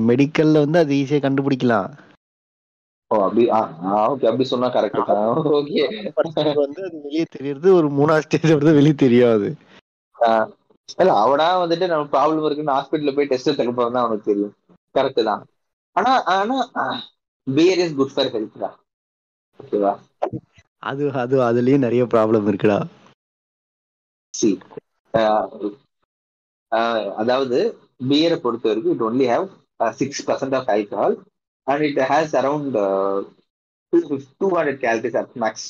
மெடிக்கல்ல 0.09 0.63
வந்து 0.65 0.79
அது 0.79 0.93
ஈஸியா 0.97 1.21
கண்டுபிடிக்கலாம். 1.23 1.91
ஓ 3.11 3.19
அப்படி 3.27 3.45
ஓகே 4.05 4.29
அப்படி 4.31 4.47
சொன்னா 4.51 4.69
கரெக்ட் 4.77 5.01
ஓகே 5.59 5.85
வந்து 6.59 6.81
அது 6.87 6.97
வெளியே 7.05 7.27
தெரியறது 7.37 7.69
ஒரு 7.79 7.89
மூணாவது 7.99 8.27
ஸ்டேஜ் 8.27 8.55
வந்து 8.55 8.79
வெளியே 8.79 8.97
தெரியாது. 8.99 9.49
இல்ல 10.95 11.11
அவனா 11.23 11.47
வந்துட்டு 11.63 11.87
நம்ம 11.91 12.07
ப்ராப்ளம் 12.13 12.47
இருக்குன்னு 12.47 12.75
ஹாஸ்பிட்டல்ல 12.75 13.15
போய் 13.17 13.31
டெஸ்ட் 13.31 13.51
எடுக்க 13.53 13.73
போறதா 13.73 14.03
அவனுக்கு 14.05 14.31
தெரியும். 14.31 14.55
கரெக்ட் 14.95 15.23
தான். 15.29 15.43
ஆனா 15.97 16.13
ஆனா 16.35 16.57
beer 17.47 17.83
is 17.85 17.97
good 17.99 18.15
for 18.15 18.33
health 18.35 18.63
தான் 18.65 18.77
ஓகேவா 19.61 19.93
அது 20.83 21.05
அது 21.23 21.37
அதுலயும் 21.47 21.85
நிறைய 21.87 22.03
ப்ராப்ளம் 22.13 22.49
இருக்குடா. 22.51 22.79
சி 24.35 24.51
அதாவது 27.19 27.59
பியரை 28.01 28.37
பொறுத்த 28.45 28.69
வரைக்கும் 28.71 28.95
it 28.97 29.07
only 29.09 29.27
have 29.33 29.47
six 30.01 30.23
percent 30.29 30.57
of 30.59 30.71
alcohol 30.75 31.17
and 31.67 31.85
it 31.89 32.01
has 32.13 32.35
around 32.41 32.77
two 34.41 34.49
hundred 34.57 34.81
calories 34.87 35.19
at 35.23 35.35
max 35.45 35.67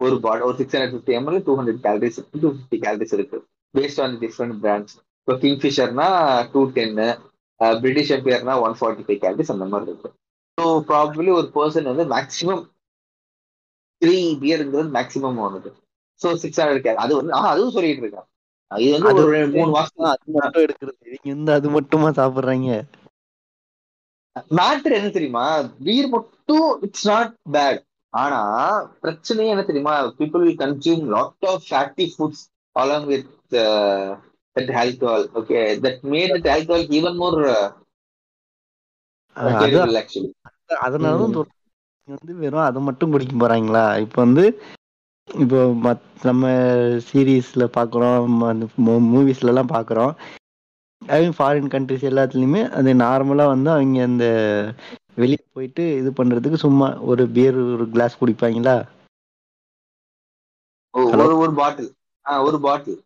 ஒரு 0.00 0.16
பாட் 0.24 0.44
ஒரு 0.46 0.56
six 0.60 0.74
hundred 0.76 0.94
fifty 0.94 1.14
ML 1.18 1.40
two 1.48 1.54
hundred 1.60 1.82
calories 1.86 2.18
two 2.42 2.48
fifty 2.56 2.78
calories 2.86 3.14
இருக்கு. 3.18 3.38
பேஸ்ட் 3.74 4.00
ஆன் 4.04 4.14
டிஃப்ரெண்ட் 4.24 4.56
பிராண்ட்ஸ் 4.64 4.94
இப்போ 5.20 5.34
கிங்ஃபிஷர்னா 5.44 6.08
டூ 6.52 6.60
டென்னு 6.76 7.08
British 7.80 8.12
எம்பியர்னா 8.16 8.54
one 8.66 8.76
forty 8.80 9.04
five 9.06 9.20
calories 9.24 9.52
அந்த 9.54 9.66
மாதிரி 9.72 9.90
இருக்கு. 9.92 10.10
ஸோ 10.58 10.64
ப்ராபப்ளி 10.90 11.30
ஒரு 11.38 11.48
பர்சன் 11.56 11.90
வந்து 11.90 12.04
மேக்ஸிமம் 12.14 12.62
த்ரீ 14.02 14.16
பியருங்கிறது 14.42 14.90
மேக்ஸிமம் 14.96 15.38
ஒன்று 15.46 15.70
ஸோ 16.20 16.28
சிக்ஸ் 16.42 16.60
ஹண்ட்ரட் 16.60 16.84
கேலரி 16.86 17.02
அது 17.04 17.12
வந்து 17.18 17.32
அதுவும் 17.52 17.74
சொல்லிட்டு 17.76 18.02
இருக்கேன் 18.04 18.26
இது 18.70 18.92
வந்து 18.96 19.10
ஒரு 19.20 19.36
மூணு 19.52 19.70
மாசம் 19.76 20.08
அது 20.10 20.32
மட்டும் 20.34 20.64
எடுக்கிறது. 20.64 20.96
இவங்க 21.08 21.30
வந்து 21.34 21.52
அது 21.54 21.68
மட்டுமா 21.76 22.08
சாப்பிடுறாங்க? 22.18 22.70
மேட்ரு 24.56 24.96
என்ன 24.98 25.10
தெரியுமா? 25.10 25.44
பீர் 25.84 26.08
மட்டும் 26.08 26.66
இட்ஸ் 26.86 27.06
நாட் 27.08 27.32
பேட் 27.54 27.80
ஆனா 28.12 28.40
பிரச்சனையே 29.02 29.52
என்ன 29.54 29.64
தெரியுமா? 29.64 29.94
People 30.18 30.44
consume 30.60 31.04
lot 31.14 31.46
of 31.50 31.66
fatty 31.68 32.06
foods 32.12 32.44
along 32.76 33.08
with 33.10 33.28
that 34.56 34.72
alcohol 34.80 35.26
okay 35.40 35.58
that 35.84 36.00
made 36.12 36.34
that 36.36 36.50
alcohol 36.54 36.86
even 36.98 37.18
more 37.22 37.38
அதனாலதான் 40.76 41.36
வந்து 42.08 42.34
வெறும் 42.36 42.66
அதை 42.66 42.80
மட்டும் 42.82 43.12
குடிக்க 43.12 43.34
போறாங்களா? 43.36 43.84
இப்போ 44.04 44.18
வந்து 44.24 44.44
இப்போ 45.42 45.56
மத் 45.82 46.04
நம்ம 46.22 46.44
சீரீஸ்ல 47.06 47.64
பாக்குறோம் 47.74 48.26
மூவிஸ்ல 49.08 49.52
எல்லாம் 49.52 49.72
பாக்குறோம். 49.72 50.12
அவங்க 51.02 51.32
ஃபாரின் 51.36 51.70
கண்ட்ரிஸ் 51.72 52.08
எல்லாத்துலயுமே 52.08 52.62
அது 52.76 52.92
நார்மலா 53.00 53.44
வந்து 53.48 53.70
அவங்க 53.72 54.02
அந்த 54.06 54.26
வெளியே 55.16 55.42
போயிட்டு 55.50 55.84
இது 55.98 56.10
பண்றதுக்கு 56.14 56.58
சும்மா 56.60 56.88
ஒரு 57.08 57.24
பியர் 57.34 57.58
ஒரு 57.68 57.86
கிளாஸ் 57.90 58.18
குடிப்பாங்களா? 58.18 58.76
ஒரு 60.94 61.36
ஒரு 61.38 61.52
பாட்டில் 61.58 61.90
ஒரு 62.46 62.58
பாட்டில் 62.60 62.98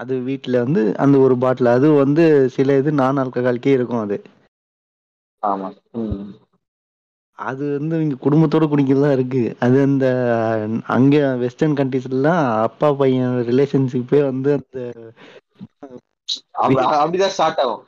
அது 0.00 0.14
வீட்டுல 0.26 0.60
வந்து 0.62 0.82
அந்த 1.04 1.16
ஒரு 1.24 1.36
பாட்டில் 1.42 1.68
அது 1.72 1.88
வந்து 1.98 2.24
சில 2.54 2.78
இது 2.80 2.92
நான் 3.00 3.20
ஆல்கஹால்கே 3.22 3.72
இருக்கும் 3.74 4.04
அது. 4.04 4.18
ஆமா. 5.42 5.68
அது 7.38 7.64
வந்து 7.74 7.96
இங்க 8.04 8.16
குடும்பத்தோட 8.20 8.64
குடிக்கிறதா 8.68 9.10
இருக்கு. 9.14 9.42
அது 9.60 9.76
அந்த 9.82 10.06
அங்க 10.96 11.14
வெஸ்டர்ன் 11.42 11.78
கண்ட்ரிஸ்லாம் 11.80 12.42
அப்பா 12.66 12.90
பையன் 13.00 13.36
ரிலேஷன்ஷிப்பே 13.50 14.20
வந்து 14.30 14.50
அந்த 14.56 14.78
அப்படிதான் 16.62 17.34
ஸ்டார்ட் 17.34 17.60
ஆகும். 17.64 17.84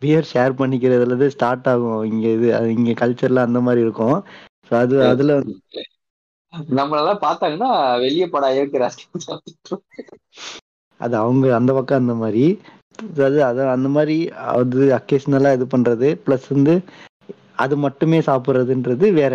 பியர் 0.00 0.28
ஷேர் 0.30 0.56
பண்ணிக்கிறதுல 0.58 1.06
இருந்து 1.06 1.28
ஸ்டார்ட் 1.34 1.68
ஆகும். 1.72 2.00
இங்க 2.10 2.26
இது 2.36 2.46
இங்க 2.74 2.92
கல்ச்சர்ல 3.00 3.46
அந்த 3.46 3.60
மாதிரி 3.66 3.84
இருக்கும். 3.86 4.16
அது 4.80 4.96
அதுல 5.10 5.32
நம்மளெல்லாம் 6.72 7.22
பார்த்தாங்கன்னா 7.24 7.70
வெளியே 8.04 8.26
படா 8.28 8.48
இருக்கிற 8.56 8.84
அது 11.00 11.14
அவங்க 11.20 11.46
அந்த 11.56 11.70
பக்கம் 11.72 12.02
அந்த 12.02 12.14
மாதிரி. 12.14 12.44
அது 13.18 13.38
அது 13.44 13.60
அந்த 13.70 13.88
மாதிரி 13.96 14.16
அது 14.52 14.82
அக்கேஷனலா 14.98 15.50
இது 15.56 15.66
பண்றது. 15.74 16.08
பிளஸ் 16.24 16.46
வந்து 16.54 16.74
அது 17.58 17.74
மட்டுமே 17.84 18.18
சாப்பிடுறதுன்றது 18.26 19.06
வேற. 19.18 19.34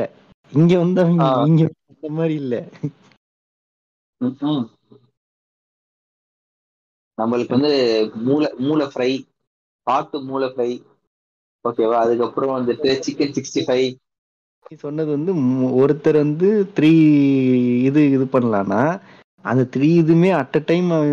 இங்க 0.52 0.72
வந்து 0.82 1.00
அவங்க 1.04 1.24
இங்க 1.44 1.62
அந்த 1.92 2.10
மாதிரி 2.18 2.36
இல்ல. 2.42 2.56
நம்மளுக்கு 7.18 7.56
வந்து 7.56 7.72
மூளை 8.26 8.50
மூளை 8.64 8.88
ஃப்ரை 8.92 9.10
காட்டு 9.88 10.20
மூளை 10.28 10.50
ஃப்ரை 10.52 10.70
ஓகேவா 11.66 11.98
அதுக்கப்புறம் 12.04 12.56
வந்துட்டு 12.56 12.92
சிக்கன் 13.04 13.36
சிக்ஸ்டி 13.38 13.64
ஃபைவ் 13.66 13.88
சொன்னது 14.78 15.10
வந்து 15.10 15.32
ஒருத்தர் 15.80 16.18
வந்து 16.20 16.48
த்ரீ 16.76 16.92
இது 17.88 18.02
இது 18.14 18.26
பண்ணலாம்னா 18.32 18.82
அந்த 19.46 19.64
த்ரீ 19.74 19.90
இதுமே 20.00 20.30
அட் 20.38 20.58
அ 20.58 20.66
டைம் 20.66 20.88
அவன் 20.94 21.12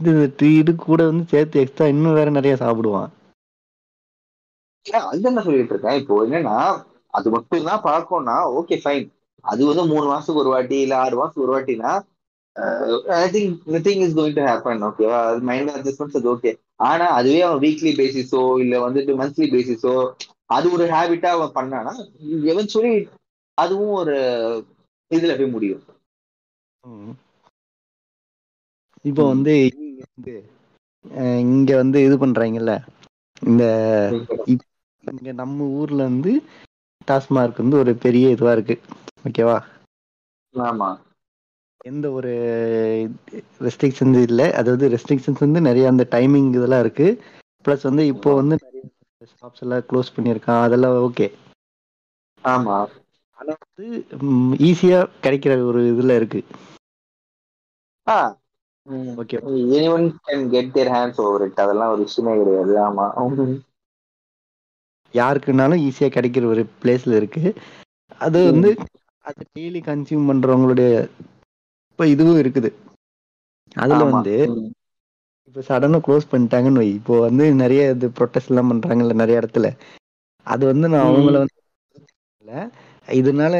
இந்த 0.00 0.28
த்ரீ 0.38 0.50
இது 0.58 0.72
கூட 0.82 1.00
வந்து 1.06 1.24
சேர்த்து 1.32 1.62
எக்ஸ்ட்ரா 1.62 1.88
இன்னும் 1.92 2.18
வேற 2.18 2.28
நிறைய 2.32 2.54
சாப்பிடுவான். 2.60 3.10
அது 5.10 5.22
என்ன 5.24 5.42
சொல்லிட்டு 5.44 5.74
இருக்கேன்? 5.74 5.98
இப்போ 6.00 6.14
என்னன்னா 6.26 6.56
அது 7.14 7.28
மட்டும் 7.34 7.68
தான் 7.68 7.84
பழக்கம்னா 7.84 8.36
ஓகே 8.58 8.76
ஃபைன் 8.82 9.06
அது 9.44 9.62
வந்து 9.68 9.84
மூணு 9.90 10.06
மாசத்துக்கு 10.08 10.42
ஒரு 10.42 10.52
வாட்டி 10.52 10.76
இல்ல 10.80 10.94
ஆறு 11.02 11.18
மாசத்துக்கு 11.18 11.46
ஒரு 11.46 11.54
வாட்டினா 11.54 11.92
I 13.16 13.26
think 13.32 13.54
nothing 13.74 14.02
is 14.04 14.16
going 14.16 14.36
to 14.36 14.44
happen 14.46 14.84
ஓகேவா 14.88 15.18
அது 15.28 15.40
மைண்ட் 15.48 15.72
அட்ஜஸ்ட்மெண்ட்ஸ் 15.74 16.18
அது 16.20 16.28
ஓகே 16.32 16.50
ஆனா 16.88 17.06
அதுவே 17.18 17.40
அவன் 17.46 17.62
வீக்லி 17.64 17.92
பேசிஸோ 18.00 18.42
இல்ல 18.62 18.74
வந்துட்டு 18.84 19.14
மந்த்லி 19.20 19.48
பேசிஸோ 19.54 19.94
அது 20.50 20.66
ஒரு 20.72 20.84
ஹேபிட்டா 20.92 21.30
அவன் 21.34 21.56
பண்ணானா 21.56 21.92
எவன்ச்சுவலி 22.50 22.94
அதுவும் 23.58 23.94
ஒரு 24.00 24.16
இதுல 25.10 25.32
போய் 25.36 25.54
முடியும். 25.54 25.82
இப்போ 29.04 29.22
வந்து 29.30 29.52
இங்க 31.44 31.70
வந்து 31.80 31.98
இது 32.06 32.16
பண்றாங்கல்ல 32.20 32.72
இந்த 33.42 33.62
இங்க 35.04 35.32
நம்ம 35.32 35.66
ஊர்ல 35.74 36.00
வந்து 36.04 36.32
டாஸ்மார்க் 37.08 37.56
வந்து 37.56 37.78
ஒரு 37.78 37.94
பெரிய 37.98 38.30
இதுவா 38.30 38.52
இருக்கு. 38.52 38.76
ஓகேவா? 39.24 39.58
ஆமா. 40.54 40.90
எந்த 41.84 42.06
ஒரு 42.10 42.32
ரெஸ்ட்ரிக்ஷன்ஸ் 43.60 44.20
இல்லை. 44.22 44.46
அதாவது 44.52 44.84
ரெஸ்ட்ரிக்ஷன்ஸ் 44.88 45.44
வந்து 45.44 45.60
நிறைய 45.60 45.86
அந்த 45.88 46.04
டைமிங் 46.10 46.48
இதெல்லாம் 46.50 46.80
இருக்கு. 46.80 47.08
ப்ளஸ் 47.64 47.82
வந்து 47.82 48.04
இப்போ 48.06 48.30
வந்து 48.34 48.56
நிறைய 48.60 48.84
ஷாப்ஸ் 49.32 49.62
எல்லாம் 49.62 49.86
க்ளோஸ் 49.90 50.14
பண்ணியிருக்கான். 50.16 50.64
அதெல்லாம் 50.66 50.96
ஓகே 51.06 51.28
ஆமா. 52.44 52.78
ஆனா 53.36 53.52
வந்து 53.60 53.86
ஈஸியா 54.68 55.00
கிடைக்கிற 55.24 55.52
ஒரு 55.64 55.82
இதுல 55.92 56.14
இருக்கு. 56.16 56.40
Okay 59.18 59.38
anyone 59.74 60.06
can 60.24 60.44
get 60.50 60.72
their 60.72 60.92
hands 60.92 61.20
over 61.22 61.44
it 61.46 61.62
அதெல்லாம் 61.64 61.92
ஒரு 61.92 62.02
விஷயமே 62.02 62.34
கிடையாது. 62.38 62.74
ஆமா. 62.82 63.06
யாருக்குனாலும் 65.14 65.82
ஈஸியா 65.86 66.08
கிடைக்கிற 66.12 66.44
ஒரு 66.46 66.62
பிளேஸ்ல 66.80 67.18
இருக்கு 67.20 67.42
அது 68.20 68.38
வந்து 68.50 68.70
அது 69.24 69.42
டெய்லி 69.50 69.80
கன்சியூம் 69.86 70.28
பண்றவங்களுடைய 70.30 70.90
இப்ப 71.90 72.06
இதுவும் 72.08 72.40
இருக்குது 72.42 72.70
அதுல. 73.76 74.02
வந்து. 74.10 74.34
இப்ப 75.46 75.62
சடனா 75.68 75.98
க்ளோஸ் 76.06 76.30
பண்ணிட்டாங்கன்னு 76.30 76.80
வை 76.80 76.88
இப்போ 76.98 77.14
வந்து 77.22 77.44
நிறைய 77.60 77.82
இது 77.90 78.08
ப்ரொட்டஸ்ட் 78.18 78.50
எல்லாம் 78.50 78.70
பண்றாங்கல்ல 78.72 79.14
நிறைய 79.20 79.40
இடத்துல 79.40 79.68
அது 80.46 80.62
வந்து 80.70 80.86
நான். 80.90 81.06
அவங்கள 81.06 81.36
வந்து 81.38 81.56
இதனால 83.08 83.54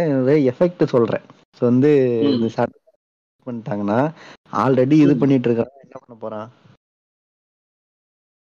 எஃபெக்ட் 0.51 0.83
சொல்றேன் 0.95 1.25
ஸோ 1.59 1.65
வந்து. 1.69 1.91
இந்த 2.31 2.49
சட்டம் 2.55 2.77
பண்ணிட்டாங்கன்னா 3.47 3.99
ஆல்ரெடி 4.63 4.97
இது. 5.01 5.15
பண்ணிட்டு 5.21 5.49
இருக்கான் 5.49 5.73
என்ன 5.83 5.97
பண்ண 5.99 6.15
போறான் 6.19 6.49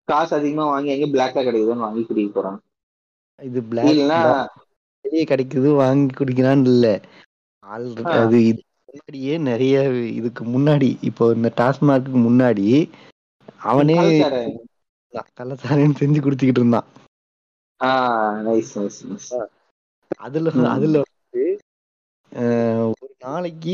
காசு 0.07 0.33
அதிகமா 0.37 0.65
வாங்கி 0.69 0.93
எங்க 0.93 1.07
பிளாக்ல 1.11 1.43
கிடைக்குதுன்னு 1.43 1.85
வாங்கி 1.85 2.03
குடிக்க 2.03 2.31
போறான் 2.33 2.59
இது 3.39 3.59
பிளாக் 3.63 4.01
வெளியே 5.05 5.23
கிடைக்குது 5.23 5.69
வாங்கி 5.75 6.13
குடிக்கிறான்னு 6.13 6.67
இல்ல. 6.67 6.87
ஆல்ரெடி. 7.65 8.13
அது 8.17 8.37
இது 8.45 8.59
முன்னாடியே 8.87 9.37
நிறைய 9.49 9.75
இதுக்கு 10.11 10.43
முன்னாடி 10.45 10.89
இப்போ 11.01 11.25
இந்த 11.33 11.49
டாஸ்மார்க்கு 11.55 12.19
முன்னாடி 12.21 12.67
அவனே. 13.65 13.99
கள்ளச்சாரையும் 15.37 15.99
செஞ்சு 15.99 16.19
குடிச்சுக்கிட்டு 16.19 16.61
இருந்தான். 16.61 16.87
அதுல. 20.19 20.49
அதுல 20.69 21.01
வந்து 21.05 21.43
ஒரு 22.95 23.13
நாளைக்கு 23.19 23.73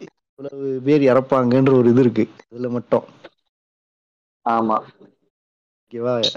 இவ்வளவு 0.00 0.80
பேர் 0.80 1.02
இறப்பாங்கன்ற 1.02 1.72
ஒரு 1.72 1.90
இது 1.90 2.00
இருக்கு. 2.00 2.24
அதுல 2.46 2.68
மட்டும். 2.68 3.06
ஆமா. 4.46 4.76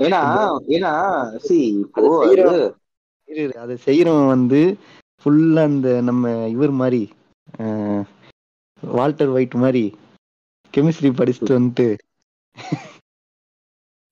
ஏன்னா 0.02 0.20
ஏன்னா 0.74 0.92
சி 1.46 1.58
இப்போ 1.84 2.06
அது 2.30 2.46
அது 3.62 3.74
செய்யறவன் 3.84 4.32
வந்து 4.32 4.62
ஃபுல்லா 5.20 5.64
அந்த 5.70 5.90
நம்ம 6.08 6.24
இவர் 6.50 6.74
மாதிரி 6.80 7.02
வால்டர் 8.84 9.34
ஒயிட் 9.36 9.58
மாதிரி 9.62 9.84
கெமிஸ்ட்ரி 10.74 11.12
படிச்சுட்டு 11.16 11.58
வந்துட்டு 11.58 11.88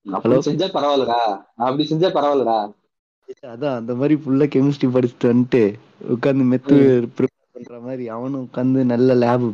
Hello? 0.06 0.40
செஞ்சா 0.46 0.68
பரவாயில்லடா. 0.74 1.20
அப்படி 1.62 1.84
செஞ்சா 1.88 2.10
பரவாயில்லடா. 2.12 2.58
அதான் 3.48 3.76
அந்த 3.78 3.94
மாதிரி 3.96 4.16
ஃபுல்லா 4.20 4.46
கெமிஸ்ட்ரி 4.50 4.88
படிச்சுட்டு 4.92 5.32
வந்துட்டு 5.32 5.62
உட்காந்து 6.14 6.44
மெத்து 6.50 6.78
ப்ரிப்பேர் 7.16 7.32
பண்ற 7.56 7.80
மாதிரி 7.84 8.06
அவனும் 8.16 8.46
உட்காந்து 8.46 8.84
நல்ல 8.92 9.20
லேப் 9.22 9.48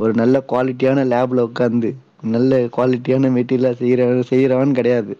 ஒரு 0.00 0.12
நல்ல 0.14 0.36
குவாலிட்டியான 0.48 1.04
லேப்ல 1.10 1.46
உட்காந்து 1.48 1.90
நல்ல 2.22 2.60
குவாலிட்டியான 2.74 3.30
மெட்டீரியலா 3.36 3.72
செய்யறவன் 3.80 4.30
செய்யறவன் 4.30 4.76
கிடையாது. 4.78 5.12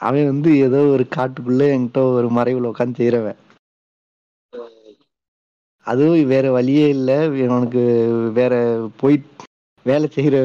அவன் 0.00 0.28
வந்து 0.28 0.50
ஏதோ 0.64 0.80
ஒரு 0.90 1.04
காட்டுக்குள்ள 1.10 1.68
என்கிட்ட 1.72 2.00
ஒரு 2.12 2.28
மறைவுல 2.36 2.72
உட்காந்து 2.72 3.00
செய்யறவன் 3.00 3.40
அதுவும் 5.86 6.30
வேற 6.30 6.46
வழியே 6.54 6.86
இல்லை. 6.96 7.16
அவனுக்கு 7.46 7.82
வேற 8.38 8.52
போய் 9.00 9.16
வேலை 9.86 10.06
செய்யற 10.10 10.36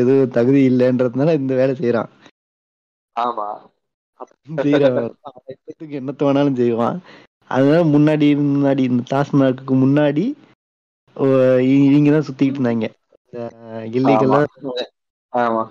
எதுவும் 0.00 0.34
தகுதி 0.36 0.60
இல்லைன்றதுனால 0.70 1.34
இந்த 1.40 1.52
வேலை 1.60 1.74
செய்யறான் 1.76 2.10
ஆமா. 3.16 3.48
செய்யறவன் 4.58 5.08
என்னத்த 5.98 6.22
வேணாலும் 6.26 6.58
செய்வான். 6.60 6.98
அதனால 7.50 7.80
முன்னாடி 7.92 8.26
முன்னாடி 8.44 8.82
இந்த 8.88 9.02
டாஸ்மார்க்கு 9.12 9.74
முன்னாடி 9.82 10.24
இவங்க 11.86 12.08
தான் 12.10 12.26
சுத்திட்டு 12.26 12.58
இருந்தாங்க. 12.58 12.86
இல்லீகலா 13.92 14.40
ஆமா. 15.32 15.62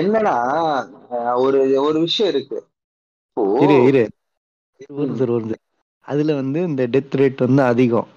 என்னன்னா 0.00 0.34
ஒரு 1.42 1.58
ஒரு 1.82 1.98
விஷயம் 2.00 2.32
இருக்கு. 2.32 2.58
இரு 3.60 3.76
இரு. 3.88 4.04
அதுல 6.08 6.34
வந்து 6.34 6.60
இந்த 6.64 6.82
டெத் 6.88 7.16
ரேட் 7.20 7.40
வந்து 7.40 7.62
அதிகம். 7.64 8.08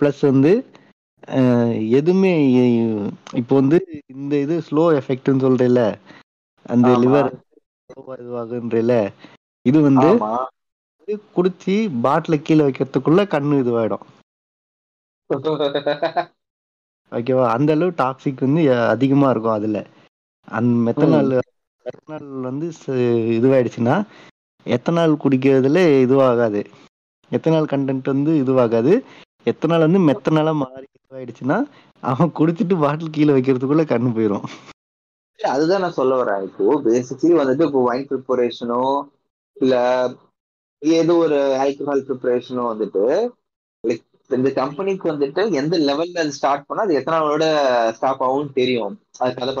ப்ளஸ் 0.00 0.20
வந்து 0.24 0.50
எதுவுமே 1.98 2.32
இப்போ 3.40 3.54
வந்து 3.54 3.78
இந்த 4.14 4.34
இது 4.38 4.56
ஸ்லோ 4.66 4.84
எஃபெக்ட்னு 4.98 5.44
சொல்றேல 5.44 5.82
அந்த. 6.66 6.88
லிவர் 7.02 7.30
இதுவாகுன்றல 8.18 8.94
இது 9.66 9.78
வந்து 9.82 10.10
குடிச்சு 11.34 11.74
பாட்டில 12.04 12.42
கீழே 12.42 12.62
வைக்கிறதுக்குள்ள 12.64 13.22
கண்ணு 13.30 13.62
இதுவாயிடும். 13.62 14.04
ஓகேவா? 17.12 17.44
அந்த 17.54 17.70
அளவு 17.76 17.90
டாக்ஸிக் 17.98 18.44
வந்து 18.44 18.62
அதிகமா 18.94 19.26
இருக்கும் 19.30 19.56
அதுல. 19.56 19.78
அந்த 20.48 20.72
மெத்தனால் 20.86 21.30
மெத்தனால் 21.86 22.26
வந்து 22.46 22.66
இதுவாயிடுச்சுன்னா 23.36 23.96
எத்தனால் 24.66 25.20
குடிக்கிறதுல 25.22 25.80
இதுவாகாது. 26.04 26.60
எத்தனால் 27.32 27.70
கண்டென்ட் 27.72 28.12
வந்து 28.12 28.32
இதுவாகாது. 28.42 28.92
எத்தனால் 29.46 29.86
வந்து 29.86 30.00
மெத்தனாலா 30.08 30.52
மாறி 30.60 30.86
இதுவாயிடுச்சுன்னா 30.98 31.58
அவன் 32.02 32.36
குடிச்சிட்டு 32.38 32.76
பாட்டில் 32.82 33.14
கீழே 33.16 33.34
வைக்கிறதுக்குள்ள 33.34 33.84
கண்ணு 33.86 34.10
போயிடும் 34.16 34.46
அதுதான் 35.40 35.82
நான் 35.84 35.98
சொல்ல 35.98 36.14
வரேன். 36.20 36.42
இப்போ 36.48 36.74
பேசிக்கலி 36.84 37.34
வந்துட்டு 37.40 37.66
இப்போ 37.68 37.80
வைன் 37.84 38.08
ப்ரிப்பரேஷனோ 38.10 38.82
இல்ல 39.56 39.74
ஏதோ 40.82 41.14
ஒரு 41.24 41.38
ஆல்கஹால் 41.62 42.06
ப்ரிப்பரேஷனோ 42.08 42.64
வந்துட்டு 42.72 43.04
லைக் 43.84 44.04
இந்த 44.30 44.50
கம்பெனிக்கு 44.58 45.06
வந்துட்டு 45.10 45.42
எந்த 45.60 45.74
லெவல்ல 45.88 46.22
அது 46.24 46.36
ஸ்டார்ட் 46.38 46.66
பண்ணா 46.68 46.84
அது 46.86 46.98
எத்தனை 47.00 47.16
நாளோட 47.18 47.46
ஸ்டாப் 47.96 48.22
ஆகும்னு 48.26 48.52
தெரியும். 48.60 48.94
அது 49.22 49.32
கதை 49.40 49.54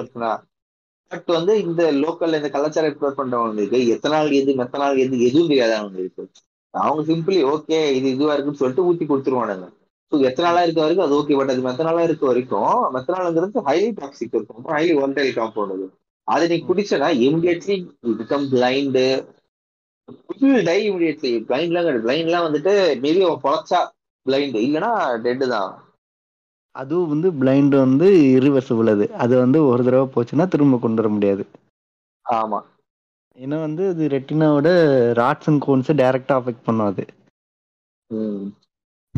பட் 1.12 1.30
வந்து 1.36 1.52
இந்த 1.64 1.82
லோக்கல்ல 2.02 2.38
இந்த 2.40 2.50
கலாச்சாரம் 2.54 2.92
ப்ரிப்பேர் 2.92 3.18
பண்றவங்களுக்கு 3.18 3.78
எத்தனை 3.94 4.14
நாள் 4.16 4.36
எது 4.38 4.52
மெத்த 4.60 4.78
நாள் 4.82 5.00
எது 5.04 5.16
எதுவும் 5.28 5.50
தெரியாது 5.50 5.74
அவங்களுக்கு. 5.80 6.22
அவங்க 6.74 7.02
சிம்பிளி 7.10 7.40
ஓகே 7.54 7.78
இது 7.98 8.06
இதுவா 8.14 8.32
இருக்குன்னு 8.34 8.60
சொல்லிட்டு 8.62 8.86
ஊத்தி 8.90 9.04
கொடுத்துருவானுங்க. 9.10 9.66
ஸோ 10.12 10.14
எத்தனை 10.28 10.46
நாளா 10.48 10.62
இருக்க 10.66 10.80
வரைக்கும் 10.84 11.06
அது 11.06 11.16
ஓகே 11.18 11.36
பட் 11.40 11.52
அது 11.54 11.66
மெத்த 11.66 11.86
நாளா 11.88 12.02
இருக்க 12.08 12.24
வரைக்கும் 12.30 12.74
மெத்த 12.94 13.14
நாளுங்கிறது 13.16 13.64
ஹைலி 13.68 13.90
டாக்ஸிக் 14.00 14.36
இருக்கும். 14.38 14.64
ஹைலி 14.74 14.94
ஒன்டைல் 15.04 15.32
காம்பவுண்ட் 15.38 15.74
அது. 15.76 15.86
அதை 16.28 16.44
நீ 16.52 16.58
குடிச்சனா 16.68 17.08
immediately 17.26 17.76
become 18.20 18.46
blind 18.54 19.06
die 20.68 20.78
immediately 20.88 21.32
பிளைண்ட்லாம் 21.48 21.86
கிடையாது. 21.86 22.06
பிளைண்ட்லாம் 22.06 22.46
வந்துட்டு 22.48 22.72
மேபி 23.04 23.22
அவன் 23.28 23.44
பொழைச்சா 23.46 23.80
பிளைண்ட் 24.26 24.56
இல்லைன்னா 24.56 24.90
டெட்டு 25.24 25.48
தான். 25.48 25.82
அதுவும் 26.70 27.08
வந்து 27.08 27.32
பிளைண்ட் 27.32 27.78
வந்து 27.78 28.10
irreversible 28.10 28.88
அது. 28.88 29.12
அது 29.14 29.38
வந்து 29.38 29.64
ஒரு 29.64 29.84
தடவை 29.84 30.06
போச்சுன்னா 30.14 30.48
திரும்ப 30.48 30.78
கொண்டு 30.78 31.02
வர 31.02 31.14
முடியாது. 31.14 31.46
ஆமா. 32.30 32.62
ஏன்னா 33.34 33.60
வந்து 33.60 33.88
அது 33.88 34.08
ரெட்டினாவோட 34.08 34.68
ராட்ஸ் 35.18 35.46
அண்ட் 35.46 35.64
கோன்ஸை 35.66 35.92
டைரக்டா 35.92 36.40
அஃபெக்ட் 36.40 36.64
பண்ணும் 36.64 36.86
அது. 36.86 37.06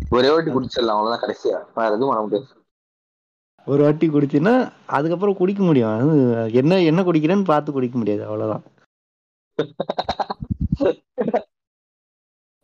ஒரே 0.09 0.29
வாட்டி 0.29 0.51
குடிச்சிடலாம். 0.51 0.95
அவ்வளவுதான் 0.95 1.21
கடைசியா. 1.21 1.65
வேற 1.75 1.95
எதுவும் 1.95 2.07
பண்ண 2.07 2.21
முடியாது. 2.21 2.47
ஒரு 3.65 3.83
வாட்டி 3.83 4.09
குடிச்சுன்னா 4.09 4.71
அதுக்கப்புறம் 4.87 5.37
குடிக்க 5.37 5.63
முடியும். 5.63 5.99
அது 5.99 6.53
என்ன 6.53 6.81
என்ன 6.81 7.01
குடிக்கிறேன்னு 7.01 7.43
பார்த்து 7.43 7.71
குடிக்க 7.71 7.97
முடியாது. 7.97 8.25
அவ்வளவுதான். 8.25 8.63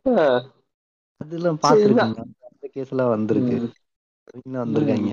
அதெல்லாம் 1.24 1.58
பார்த்துருக்கீங்க 1.64 2.22
அந்த 2.48 2.66
கேஸ் 2.74 2.92
எல்லாம் 2.94 3.12
வந்திருக்கு. 3.14 3.56
வந்திருக்காங்க. 4.62 5.10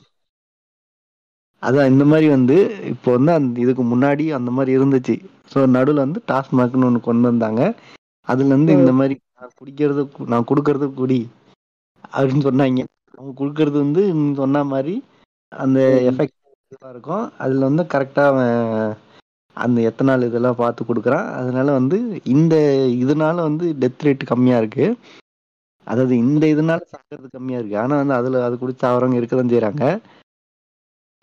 அதான் 1.64 1.90
இந்த 1.92 2.04
மாதிரி 2.06 2.28
வந்து 2.30 2.56
இப்போ 2.92 3.10
வந்து 3.12 3.32
அந்த 3.32 3.60
இதுக்கு 3.64 3.84
முன்னாடி 3.84 4.26
அந்த 4.38 4.52
மாதிரி 4.52 4.72
இருந்துச்சு. 4.78 5.16
ஸோ 5.52 5.60
நடுவில் 5.76 6.06
வந்து 6.06 6.20
டாஸ்மாக்னு 6.32 6.88
ஒன்று 6.90 7.02
கொண்டு 7.02 7.26
வந்தாங்க. 7.32 7.62
அதுல 8.28 8.52
இருந்து 8.54 8.72
இந்த 8.80 8.92
மாதிரி 9.00 9.16
நான் 9.40 9.56
குடிக்கிறது 9.60 10.02
நான் 10.32 10.48
கொடுக்கறது 10.50 10.88
குடி 11.02 11.20
அப்படின்னு 12.14 12.46
சொன்னாங்க. 12.48 12.84
அவங்க 13.18 13.34
கொடுக்கறது 13.42 13.78
வந்து 13.86 14.04
சொன்ன 14.42 14.64
மாதிரி 14.74 14.96
அந்த. 15.52 15.80
எஃபெக்ட் 16.12 16.38
இருக்கும். 16.92 17.24
அதுல 17.38 17.68
வந்து 17.70 17.84
கரெக்டா 17.94 18.26
அவன் 18.32 18.54
அந்த 19.58 19.78
எத்தனால் 19.82 20.28
இதெல்லாம் 20.28 20.62
பார்த்து 20.62 20.82
கொடுக்குறான். 20.84 21.28
அதனால 21.40 21.68
வந்து 21.80 21.98
இந்த 22.36 22.56
இதனால 23.04 23.36
வந்து 23.42 23.66
டெத் 23.82 24.06
ரேட் 24.08 24.30
கம்மியா 24.32 24.58
இருக்கு. 24.58 24.86
அதாவது 25.88 26.14
இந்த 26.24 26.44
இதனால 26.54 26.82
சாகிறது 26.90 27.28
கம்மியா 27.30 27.60
இருக்கு. 27.60 27.78
ஆனா 27.84 27.96
வந்து 28.02 28.16
அதுல 28.20 28.44
அது 28.48 28.56
குடிச்சு 28.62 28.84
சாவறவங்க 28.84 29.20
இருக்கதான் 29.20 29.52
செய்யறாங்க 29.52 29.84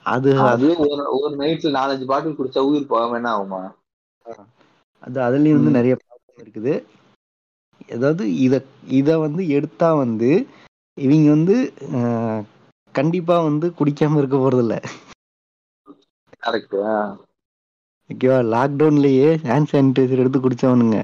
அது 0.07 0.33
அது 0.47 0.69
ஒரு 0.85 0.95
ஒரு 1.19 1.33
நைட்ல 1.39 1.73
நாலஞ்சு 1.75 2.09
பாட்டில் 2.11 2.39
குடிச்சா 2.39 2.63
உயிர் 2.69 2.91
போக 2.91 3.05
வேணா 3.11 3.33
ஆகுமா? 3.35 3.63
அது 5.03 5.19
அதுலயும் 5.27 5.59
வந்து. 5.59 5.73
நிறைய 5.77 5.95
ப்ராப்ளம் 5.99 6.43
இருக்குது. 6.43 6.75
அதாவது 7.89 8.25
இத 8.39 8.55
இத 8.99 9.19
வந்து 9.21 9.43
எடுத்தா 9.57 9.89
வந்து 10.01 10.31
இவங்க 10.99 11.29
வந்து 11.31 11.57
கண்டிப்பா 12.95 13.37
வந்து 13.45 13.67
குடிக்காம 13.79 14.19
இருக்க 14.21 14.37
போறது 14.39 14.65
இல்ல 14.65 14.77
கரெக்ட் 16.43 16.77
ஓகேவா? 18.11 18.39
லாக்டவுன்லயே 18.49 19.29
ஹேண்ட் 19.45 19.71
சானிடைசர் 19.71 20.23
எடுத்து 20.23 20.41
குடிச்சவனுங்க. 20.41 20.99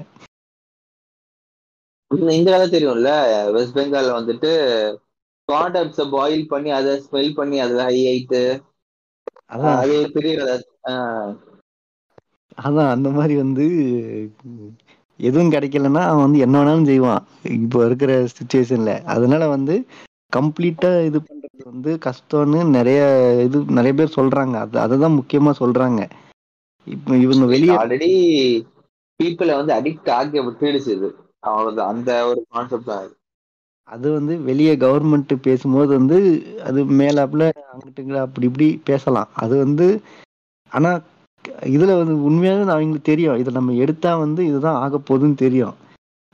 இந்த 2.35 2.49
கதை 2.51 2.67
தெரியும்ல? 2.69 3.11
வெஸ்ட் 3.55 3.77
பெங்கால்ல 3.77 4.17
வந்துட்டு 4.19 4.51
காண்டம்ஸ 5.49 6.03
பாயில் 6.11 6.45
பண்ணி 6.47 6.69
அதை 6.71 6.93
ஸ்மெல் 7.05 7.35
பண்ணி 7.35 7.57
அதுல 7.65 7.83
ஹை 7.87 7.97
அதான். 9.53 9.77
அது 9.81 9.95
பெரிய 10.15 10.33
கதை. 10.39 10.55
அதான் 12.57 12.91
அந்த 12.95 13.09
மாதிரி 13.09 13.35
வந்து 13.35 13.65
எதுவும் 15.19 15.51
கிடைக்கலன்னா 15.51 16.01
அவன் 16.09 16.25
வந்து 16.25 16.39
என்ன 16.39 16.55
வேணாலும் 16.59 16.89
செய்வான். 16.91 17.23
இப்போ 17.57 17.79
இருக்கிற 17.85 18.11
சுச்சுவேஷன்ல 18.37 18.93
அதனால 19.05 19.43
வந்து 19.47 19.75
கம்ப்ளீட்டா 20.33 20.91
இது 21.09 21.19
பண்றது 21.21 21.61
வந்து 21.65 21.91
கஷ்டம்னு 22.07 22.59
நிறைய 22.77 23.01
இது 23.45 23.57
நிறைய 23.77 23.93
பேர் 23.99 24.17
சொல்றாங்க. 24.19 24.55
அது 24.63 24.79
அதை 24.79 24.95
தான் 24.99 25.17
முக்கியமா 25.19 25.51
சொல்றாங்க. 25.61 26.01
இப்போ 26.87 27.11
இவங்க 27.15 27.45
வெளியே 27.45 27.75
ஆல்ரெடி 27.75 28.09
பீப்புளை 29.19 29.53
வந்து 29.59 29.73
அடிக்ட் 29.73 30.09
ஆகி 30.09 30.39
விட்டுடுச்சு 30.47 30.91
இது. 30.97 31.09
அவ்வளவுதான். 31.45 31.91
அந்த 31.93 32.09
ஒரு 32.29 32.41
கான்செப்ட் 32.51 32.89
தான். 32.89 33.05
அது. 33.89 34.07
வந்து 34.15 34.33
வெளியே 34.47 34.73
கவர்மெண்ட் 34.75 35.33
பேசும்போது 35.47 35.91
வந்து 35.97 36.17
அது 36.67 36.79
மேலாப்புல 36.99 37.43
அங்கிட்டுங்களா 37.71 38.21
அப்படி 38.23 38.47
இப்படி 38.47 38.67
பேசலாம். 38.89 39.29
அது 39.43 39.55
வந்து 39.63 39.87
ஆனா 40.71 40.91
இதுல 41.71 41.91
வந்து 41.97 42.15
உண்மையாவே 42.27 42.63
அவங்களுக்கு 42.67 43.09
தெரியும். 43.09 43.39
இதை 43.41 43.51
நம்ம 43.53 43.73
எடுத்தா 43.83 44.11
வந்து 44.17 44.41
இதுதான் 44.45 44.81
ஆக 44.83 44.97
போகுதுன்னு 45.07 45.37
தெரியும். 45.37 45.75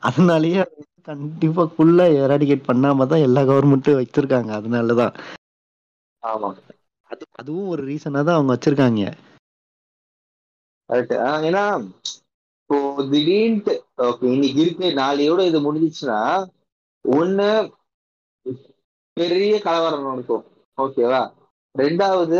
அதனாலயே 0.03 0.61
கண்டிப்பா 1.07 1.63
ஃபுல்லா 1.71 2.05
எராடிகேட் 2.21 2.67
பண்ணாம 2.67 3.07
தான் 3.07 3.25
எல்லா 3.27 3.41
கவர்மெண்ட்டும் 3.43 3.99
வச்சிருக்காங்க. 3.99 4.49
அதனாலதான். 4.59 5.13
ஆமா. 6.23 6.49
அது 7.09 7.23
அதுவும் 7.33 7.69
ஒரு 7.69 7.83
ரீசனா 7.87 8.21
தான் 8.23 8.37
அவங்க 8.37 8.53
வச்சிருக்காங்க. 8.53 9.03
ஏன்னா 11.47 11.63
இப்போ 12.59 12.77
திடீர்னுட்டு 13.11 13.73
ஓகே 14.07 14.25
இன்னைக்கு 14.35 14.59
இருக்கு. 14.63 14.87
நாளையோட 15.01 15.41
இது 15.49 15.59
முடிஞ்சிச்சுன்னா 15.65 16.19
ஒண்ணு 17.05 17.49
பெரிய 19.17 19.53
கலவரம் 19.65 20.07
நடக்கும். 20.09 20.43
ஓகேவா 20.77 21.21
ரெண்டாவது 21.75 22.39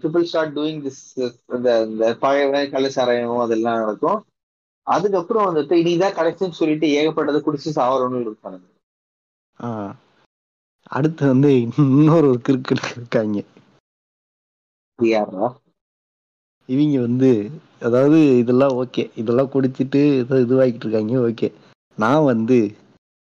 ட்ரிபிள் 0.00 0.26
ஸ்டார்ட் 0.30 0.54
டூயிங் 0.58 0.82
திஸ் 0.86 1.02
இந்த 1.56 1.68
இந்த 1.88 2.04
பழைய 2.22 2.64
கள்ளச்சாராயம் 2.74 3.44
அதெல்லாம் 3.46 3.80
நடக்கும். 3.82 4.20
அதுக்கப்புறம் 4.86 5.48
வந்துட்டு 5.48 5.74
இனிதான் 5.82 6.16
கடைசின்னு 6.18 6.58
சொல்லிட்டு 6.60 6.86
ஏகப்பட்டதை 6.98 7.40
குடிச்சு 7.42 7.76
சாவரம்னு 7.78 8.24
இருப்பாங்க. 8.26 8.62
அடுத்து 10.96 11.24
வந்து 11.32 11.50
இன்னொரு 11.60 12.26
ஒரு 12.32 12.40
கிறுக்கு 12.46 12.92
இருக்காங்க. 12.96 13.38
யாரா 14.98 15.46
இவங்க 16.68 16.98
வந்து 17.00 17.30
அதாவது 17.80 18.18
இதெல்லாம் 18.36 18.74
ஓகே 18.78 19.04
இதெல்லாம் 19.14 19.52
குடிச்சிட்டு 19.54 20.00
ஏதோ 20.18 20.40
இதுவாகிட்டு 20.44 20.84
இருக்காங்க 20.84 21.14
ஓகே 21.26 21.48
நான் 21.98 22.24
வந்து 22.24 22.58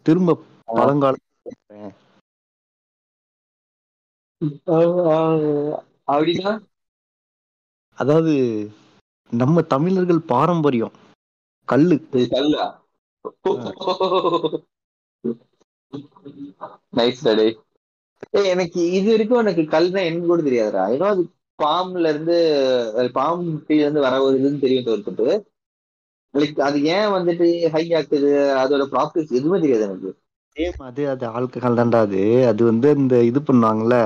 திரும்ப. 0.06 0.38
அப்படின்னா? 6.12 6.54
அதாவது 7.98 8.34
நம்ம 9.32 9.62
தமிழர்கள் 9.68 10.22
பாரம்பரியம் 10.28 10.96
கல்லு. 11.68 11.98
நைஸ் 16.94 17.22
டே 17.30 17.46
ஏய் 18.34 18.50
எனக்கு 18.50 18.82
இது 18.92 19.08
வரைக்கும் 19.12 19.42
எனக்கு 19.42 19.64
கல்னா 19.74 20.02
என்ன 20.06 20.26
கூட 20.26 20.42
தெரியாதுடா. 20.44 20.84
ஏன்னா 20.94 21.08
அது 21.10 21.24
பாம்புல 21.60 22.10
இருந்து 22.10 22.36
பாம்பு 23.16 23.44
முட்டையில 23.50 23.86
இருந்து 23.86 24.06
வர 24.06 24.22
ஒரு 24.24 24.36
இதுன்னு 24.40 24.64
தெரியும் 24.64 24.88
தவிர்த்துட்டு 24.88 25.28
லைக் 26.34 26.58
அது 26.66 26.78
ஏன் 26.92 27.14
வந்துட்டு 27.14 27.46
ஹை 27.74 27.84
ஆக்குது? 27.96 28.32
அதோட 28.62 28.84
ப்ராசஸ் 28.92 29.34
எதுவுமே 29.34 29.62
தெரியாது 29.64 29.88
எனக்கு. 29.88 30.12
சேம் 30.56 30.78
அது 30.86 31.04
அது 31.10 31.26
ஆல்கஹால் 31.32 31.78
தான்டா 31.80 32.00
அது. 32.06 32.22
அது 32.50 32.62
வந்து 32.70 32.88
இந்த 32.98 33.16
இது 33.26 33.40
பண்ணுவாங்கல்ல 33.46 33.98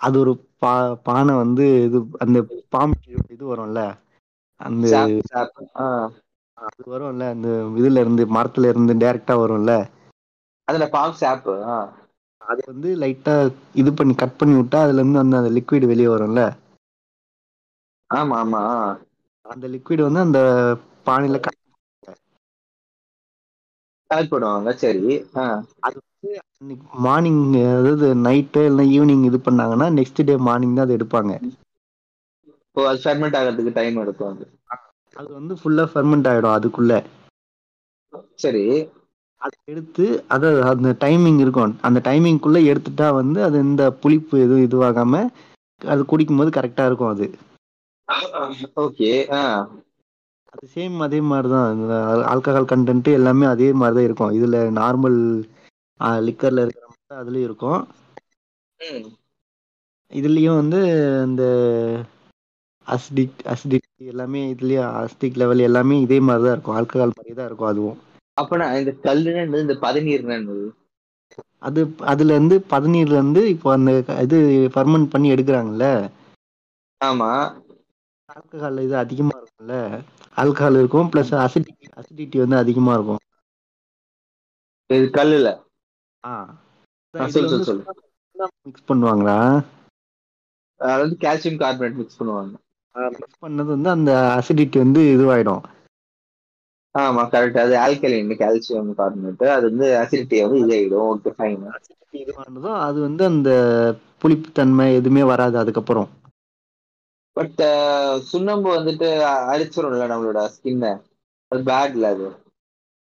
அது 0.00 0.16
ஒரு 0.20 0.32
பா 0.62 0.72
பானை 1.04 1.34
வந்து 1.38 1.64
இது 1.86 1.98
அந்த 2.24 2.38
பாம்பு 2.70 2.98
இது 3.34 3.44
வரும்ல 3.50 3.82
அந்த 4.60 4.86
அது 6.56 6.82
வரும்ல 6.92 7.24
அந்த 7.34 7.48
இதுல 7.80 8.02
இருந்து 8.04 8.24
மரத்துல 8.36 8.70
இருந்து 8.72 8.94
டைரக்டா 9.02 9.34
வரும்ல. 9.38 9.72
அதுல 10.68 10.84
பாம்பு 10.94 11.16
சாப் 11.18 11.44
அது 12.42 12.62
வந்து 12.66 12.88
லைட்டா 12.98 13.34
இது 13.74 13.90
பண்ணி 13.94 14.14
கட் 14.16 14.38
பண்ணி 14.38 14.54
விட்டா 14.56 14.80
அதுல 14.84 15.02
இருந்து 15.02 15.22
அந்த 15.22 15.50
லிக்விட் 15.56 15.90
வெளியே 15.90 16.10
வரும்ல. 16.10 16.42
ஆமா 18.10 18.36
ஆமா. 18.42 18.62
அந்த 19.46 19.64
லிக்விட் 19.72 20.06
வந்து 20.06 20.20
அந்த 20.24 20.40
பானையில 21.06 21.38
கலெக்ட் 24.10 24.32
பண்ணுவாங்க 24.32 24.70
சரி. 24.78 25.04
அது 25.86 25.98
வந்து 26.00 26.74
மார்னிங் 27.04 27.40
அதாவது 27.72 28.08
நைட்டு 28.22 28.62
இல்லை 28.70 28.86
ஈவினிங் 28.94 29.24
இது 29.28 29.40
பண்ணாங்கன்னா 29.42 29.88
நெக்ஸ்ட் 29.98 30.26
டே 30.26 30.36
மார்னிங் 30.48 30.76
தான் 30.76 30.86
அதை 30.86 30.96
எடுப்பாங்க. 30.98 31.32
இப்போ 32.64 32.82
அது 32.88 32.98
ஃபெர்மெண்ட் 33.04 33.36
ஆகிறதுக்கு 33.38 33.72
டைம் 33.76 34.00
எடுக்கும் 34.02 34.30
அது 34.32 34.46
அது 35.16 35.28
வந்து 35.34 35.54
ஃபுல்லா 35.60 35.84
ஃபெர்மெண்ட் 35.90 36.28
ஆயிடும் 36.30 36.56
அதுக்குள்ள. 36.56 36.92
சரி. 38.38 38.64
அதை 39.42 39.56
எடுத்து 39.72 40.04
அதை 40.34 40.48
அந்த 40.70 40.90
டைமிங் 41.00 41.38
இருக்கும். 41.38 41.74
அந்த 41.82 41.98
டைமிங்குள்ள 42.04 42.60
எடுத்துட்டா 42.70 43.08
வந்து 43.14 43.40
அது 43.44 43.56
இந்த 43.66 43.84
புளிப்பு 44.02 44.34
எதுவும் 44.44 44.66
இதுவாகாம 44.66 45.22
அது 45.80 46.02
குடிக்கும்போது 46.04 46.50
கரெக்டா 46.52 46.84
இருக்கும் 46.86 47.12
அது. 47.14 47.26
ஓகே 48.78 49.10
அது 50.52 50.66
சேம் 50.72 50.96
அதே 51.06 51.18
மாதிரி 51.28 51.48
தான் 51.52 51.80
ஆல்கஹால் 52.32 52.68
கண்டென்ட் 52.70 53.08
எல்லாமே 53.18 53.46
அதே 53.50 53.68
மாதிரி 53.80 53.96
தான் 53.96 54.06
இருக்கும். 54.08 54.34
இதுல 54.38 54.58
நார்மல் 54.78 55.18
லிக்கர்ல 56.26 56.64
இருக்கிற 56.64 56.86
மாதிரி 56.86 57.06
தான் 57.10 57.22
அதுலயும் 57.22 57.48
இருக்கும். 57.48 57.80
இதுலயும் 60.12 60.58
வந்து 60.60 60.80
இந்த 61.26 61.44
அசிடிக் 62.86 63.40
அசிடிக் 63.52 63.86
எல்லாமே 64.12 64.40
இதுலயும் 64.52 64.90
அசிடிக் 65.00 65.40
லெவல் 65.42 65.66
எல்லாமே 65.68 65.96
இதே 66.04 66.18
மாதிரி 66.26 66.44
தான் 66.46 66.56
இருக்கும். 66.56 66.78
ஆல்கஹால் 66.78 67.16
மாதிரி 67.16 67.36
தான் 67.38 67.48
இருக்கும் 67.50 67.72
அதுவும். 67.72 67.98
அப்பனா 68.36 68.66
இந்த 68.80 68.92
கல்லுன்னு 69.06 69.62
இந்த 69.64 69.76
என்னது? 70.30 70.66
அது 71.62 71.80
அதுல 72.12 72.34
இருந்து 72.36 72.56
பதநீர்ல 72.72 73.18
இருந்து 73.20 73.42
இப்போ 73.54 73.68
அந்த 73.76 73.90
இது 74.26 74.38
ஃபர்மெண்ட் 74.74 75.12
பண்ணி 75.12 75.28
எடுக்கிறாங்கல்ல? 75.34 75.86
ஆமா. 77.00 77.30
ஆல்கஹால் 78.36 78.80
இது 78.80 78.96
அதிகமா 78.96 79.34
இருக்கும்ல. 79.38 79.74
ஆல்கஹால் 80.36 80.78
இருக்கும் 80.78 81.10
பிளஸ் 81.12 81.32
அசிடிட்டி 81.40 81.86
அசிடிட்டி 81.96 82.38
வந்து 82.38 82.56
அதிகமா 82.56 82.94
இருக்கும். 82.94 83.22
இது 84.90 85.06
கல்லுல. 85.14 85.48
ஆ. 86.24 86.32
சொல்லு 87.14 87.48
சொல்லு 87.48 87.64
சொல்லு. 87.64 87.84
மிக்ஸ் 88.66 88.88
பண்ணுவாங்களா? 88.88 89.38
அதாவது 90.80 91.14
கால்சியம் 91.20 91.60
கார்பனேட் 91.60 91.94
மிக்ஸ் 91.94 92.18
பண்ணுவாங்க. 92.18 92.54
மிக்ஸ் 93.14 93.42
பண்ணது 93.42 93.70
வந்து 93.74 93.90
அந்த 93.90 94.10
அசிடிட்டி 94.36 94.78
வந்து 94.78 95.00
இதுவாயிடும். 95.14 95.62
ஆமா 96.94 97.22
கரெக்ட் 97.32 97.58
அது 97.58 97.74
ஆல்கலைன் 97.76 98.30
கால்சியம் 98.36 98.90
கார்பனேட் 98.94 99.44
அது 99.50 99.66
வந்து 99.70 99.88
அசிடிட்டியை 100.02 100.44
வந்து 100.44 100.60
இதாயிடும். 100.62 101.08
ஓகே 101.10 101.32
ஃபைன் 101.36 101.64
அசிடிட்டி 101.70 102.18
இதுவானதும் 102.22 102.78
அது 102.80 103.00
வந்து 103.00 103.24
அந்த 103.24 103.50
புளிப்புத்தன்மை 104.18 104.86
எதுவுமே 104.94 105.24
வராது 105.24 105.58
அதுக்கப்புறம். 105.58 106.08
பட் 107.36 107.60
சுண்ணாம்பு 108.22 108.68
வந்துட்டு 108.74 109.08
அ- 109.24 109.44
அரிச்சிரும்ல 109.52 110.06
நம்மளோட 110.12 110.40
ஸ்கின்னை 110.54 110.92
அது 111.52 111.62
பேட்ல 111.62 112.04
அது. 112.06 112.26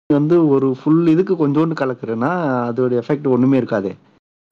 வந்து 0.10 0.48
ஒரு 0.48 0.76
ஃபுல் 0.76 1.08
இதுக்கு 1.08 1.34
கொஞ்சோண்டு 1.36 1.74
கலக்குறேன்னா 1.74 2.32
அதோட 2.68 2.92
எஃபெக்ட் 3.00 3.28
ஒண்ணுமே 3.28 3.58
இருக்காது? 3.58 3.92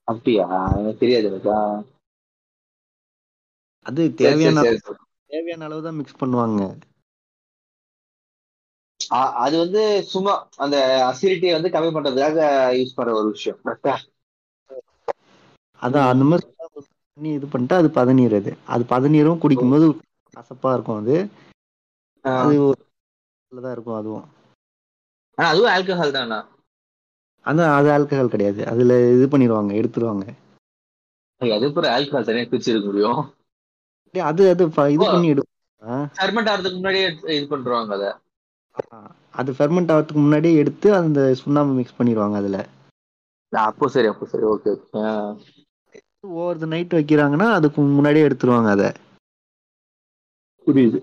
அப்படியா? 0.07 0.45
எனக்கு 0.73 0.97
தெரியாது 0.97 1.27
எனக்கா 1.29 1.57
அது 3.85 4.01
தேவையான. 4.15 4.61
தேவையான 5.29 5.65
அளவு 5.65 5.83
தான் 5.83 5.95
மிக்ஸ் 5.95 6.19
பண்ணுவாங்க. 6.19 6.61
அது 9.39 9.57
வந்து 9.57 9.81
சும்மா 10.03 10.33
அந்த 10.57 10.77
அசிடிட்டியை 11.09 11.51
வந்து 11.51 11.69
கம்மி 11.69 11.91
பண்றதுக்காக 11.91 12.39
யூஸ் 12.73 12.95
பண்ற 12.95 13.13
ஒரு 13.13 13.29
விஷயம் 13.29 13.59
அதான் 15.81 16.09
அந்த 16.09 16.23
மாதிரி 16.23 16.45
பண்ணி 17.17 17.29
இது 17.37 17.47
பண்ணிட்டு 17.47 17.75
அது 17.77 17.89
பதநீர் 17.97 18.35
அது. 18.37 18.51
அது 18.73 18.83
பதநீரும் 18.91 19.41
குடிக்கும்போது 19.43 19.87
கசப்பா 20.33 20.69
இருக்கும் 20.75 21.01
அது. 21.01 21.15
அது 22.25 22.55
தான் 23.51 23.75
இருக்கும் 23.75 23.99
அதுவும். 23.99 24.27
அதுவும் 25.37 25.71
ஆல்கஹால் 25.73 26.15
தானா 26.15 26.39
அதான் 27.45 27.71
அது 27.73 27.87
ஆல்கஹால் 27.93 28.33
கிடையாது. 28.33 28.61
அதுல 28.71 28.97
இது 29.15 29.25
பண்ணிடுவாங்க 29.31 29.71
எடுத்துருவாங்க. 29.79 30.25
அது 31.41 31.65
அப்புறம் 31.67 31.93
ஆல்கஹால் 31.93 32.27
தனியா 32.27 32.49
பிரிச்சிருக்க 32.49 32.87
முடியும்? 32.89 33.21
டேய், 34.15 34.27
அது 34.29 34.43
அது 34.51 34.65
இது. 34.95 35.05
பண்ணி 35.05 35.31
எடுப்பாங்க 35.31 35.51
ஃபெர்மெண்ட் 36.17 36.49
ஆகிறதுக்கு 36.51 36.77
முன்னாடியே 36.79 37.07
இது 37.35 37.45
பண்றாங்க 37.53 37.95
அத. 37.97 38.05
அது 39.39 39.51
ஃபெர்மெண்ட் 39.55 39.91
ஆகிறதுக்கு 39.93 40.23
முன்னாடியே 40.23 40.59
எடுத்து 40.61 40.87
அந்த 40.99 41.19
சுண்ணாம்பு 41.41 41.77
மிக்ஸ் 41.79 41.97
பண்ணிடுவாங்க 41.97 42.37
அதுல. 42.41 42.59
அப்போ 43.53 43.85
சரி 43.93 44.07
அப்போ 44.11 44.25
சரி. 44.31 44.45
Okay 44.53 44.69
okay. 44.75 45.01
Over 46.23 46.61
the 46.61 46.65
night 46.65 46.95
வைக்கிறாங்கன்னா 46.97 47.47
அதுக்கு 47.53 47.81
முன்னாடியே 47.89 48.27
எடுத்துருவாங்க 48.27 48.69
அதை. 48.69 48.89
புரியுது. 50.67 50.99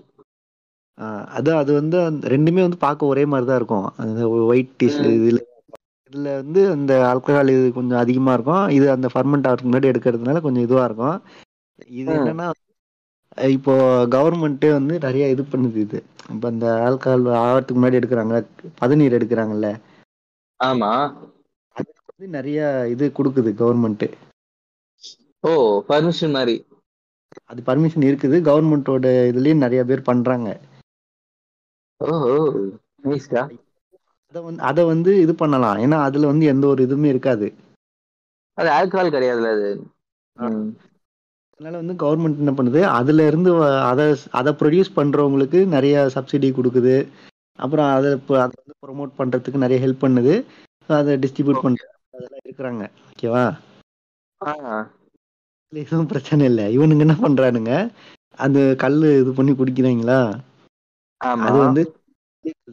அதான் 1.35 1.59
அது 1.61 1.71
வந்து 1.73 1.97
ரெண்டுமே 2.33 2.61
வந்து 2.61 2.77
பார்க்க 2.77 3.11
ஒரே 3.11 3.23
மாதிரி 3.25 3.45
தான் 3.45 3.59
இருக்கும். 3.61 3.87
அந்த 3.97 4.21
ஒயிட் 4.47 4.73
ம். 4.83 5.13
இதுல 5.19 5.39
இதுல 6.13 6.31
வந்து 6.37 6.61
அந்த 6.71 6.93
ஆல்கஹால் 7.09 7.53
இது 7.53 7.67
கொஞ்சம் 7.71 7.99
அதிகமா 7.99 8.31
இருக்கும். 8.33 8.65
இது 8.69 8.85
அந்த 8.91 9.07
ஃபர்மெண்ட் 9.13 9.47
ஆகிறதுக்கு 9.47 9.69
முன்னாடி 9.69 9.91
எடுக்கிறதுனால 9.91 10.41
கொஞ்சம் 10.41 10.63
இதுவா 10.63 10.85
இருக்கும். 10.85 11.17
இது. 11.99 12.11
என்னன்னா 12.17 12.47
இப்போ 13.51 13.73
கவர்மெண்ட்டே 14.15 14.71
வந்து 14.71 14.95
நிறைய 14.99 15.27
இது 15.29 15.43
பண்ணுது 15.51 15.79
இது. 15.79 15.99
இப்போ 16.33 16.47
அந்த 16.47 16.67
ஆல்கஹால் 16.87 17.25
ஆகிறதுக்கு 17.43 17.77
முன்னாடி 17.79 17.99
எடுக்கிறாங்க 18.01 18.35
பதநீர் 18.81 19.17
எடுக்கிறாங்கல்ல. 19.19 19.69
ஆமா. 20.59 20.91
அதுக்கு 21.75 22.01
வந்து 22.11 22.27
நிறைய 22.37 22.59
இது 22.89 23.05
கொடுக்குது 23.19 23.51
கவர்மெண்ட் 23.61 24.05
ஓ 25.43 25.51
பர்மிஷன் 25.89 26.35
மாதிரி. 26.35 26.55
அது 27.51 27.61
பர்மிஷன் 27.65 28.05
இருக்குது. 28.09 28.37
கவர்மெண்ட்டோட 28.47 29.07
இதுலயும் 29.31 29.63
நிறைய 29.65 29.81
பேர் 29.85 30.07
பண்றாங்க. 30.09 30.49
அதை 34.31 34.41
வந்து 34.47 34.61
அதை 34.69 34.83
வந்து 34.83 35.11
இது 35.21 35.33
பண்ணலாம். 35.35 35.79
ஏன்னா 35.85 35.97
அதுல 36.07 36.29
வந்து 36.31 36.45
எந்த 36.45 36.65
ஒரு 36.67 36.81
இதுவுமே 36.87 37.09
இருக்காது. 37.13 37.47
அது 38.57 38.69
ஆல்கஹால் 38.77 39.13
கிடையாதுல்ல 39.15 39.51
அது. 39.57 39.69
அதனால 41.53 41.79
வந்து 41.81 41.95
கவர்மெண்ட் 42.03 42.41
என்ன 42.43 42.51
பண்ணுது? 42.51 42.81
அதுல 42.99 43.25
இருந்து 43.25 43.51
அதை 43.91 44.05
அதை 44.31 44.51
ப்ரொடியூஸ் 44.59 44.95
பண்றவங்களுக்கு 44.95 45.59
நிறைய 45.75 45.95
சப்சிடி 46.15 46.49
கொடுக்குது. 46.51 46.95
அப்புறம் 47.59 47.89
அதை 47.97 48.11
இப்போ 48.11 48.35
அதை 48.41 48.55
வந்து 48.61 48.75
ப்ரொமோட் 48.83 49.17
பண்றதுக்கு 49.19 49.63
நிறைய 49.65 49.79
ஹெல்ப் 49.85 50.03
பண்ணுது. 50.05 50.33
அதை 50.99 51.15
டிஸ்ட்ரிபியூட் 51.23 51.65
பண்ற 51.65 51.81
அதெல்லாம் 52.15 52.45
இருக்கிறாங்க. 52.45 52.83
ஓகேவா 53.11 53.45
எதுவும் 55.73 56.09
பிரச்சனை 56.11 56.43
இல்லை. 56.49 56.65
இவனுங்க 56.75 57.05
என்ன 57.05 57.15
பண்றானுங்க? 57.19 57.73
அந்த 58.39 58.59
கல் 58.83 58.97
இது 59.21 59.31
பண்ணி 59.37 59.51
குடிக்கிறாங்களா? 59.53 60.19
அது 61.45 61.57
வந்து 61.65 61.81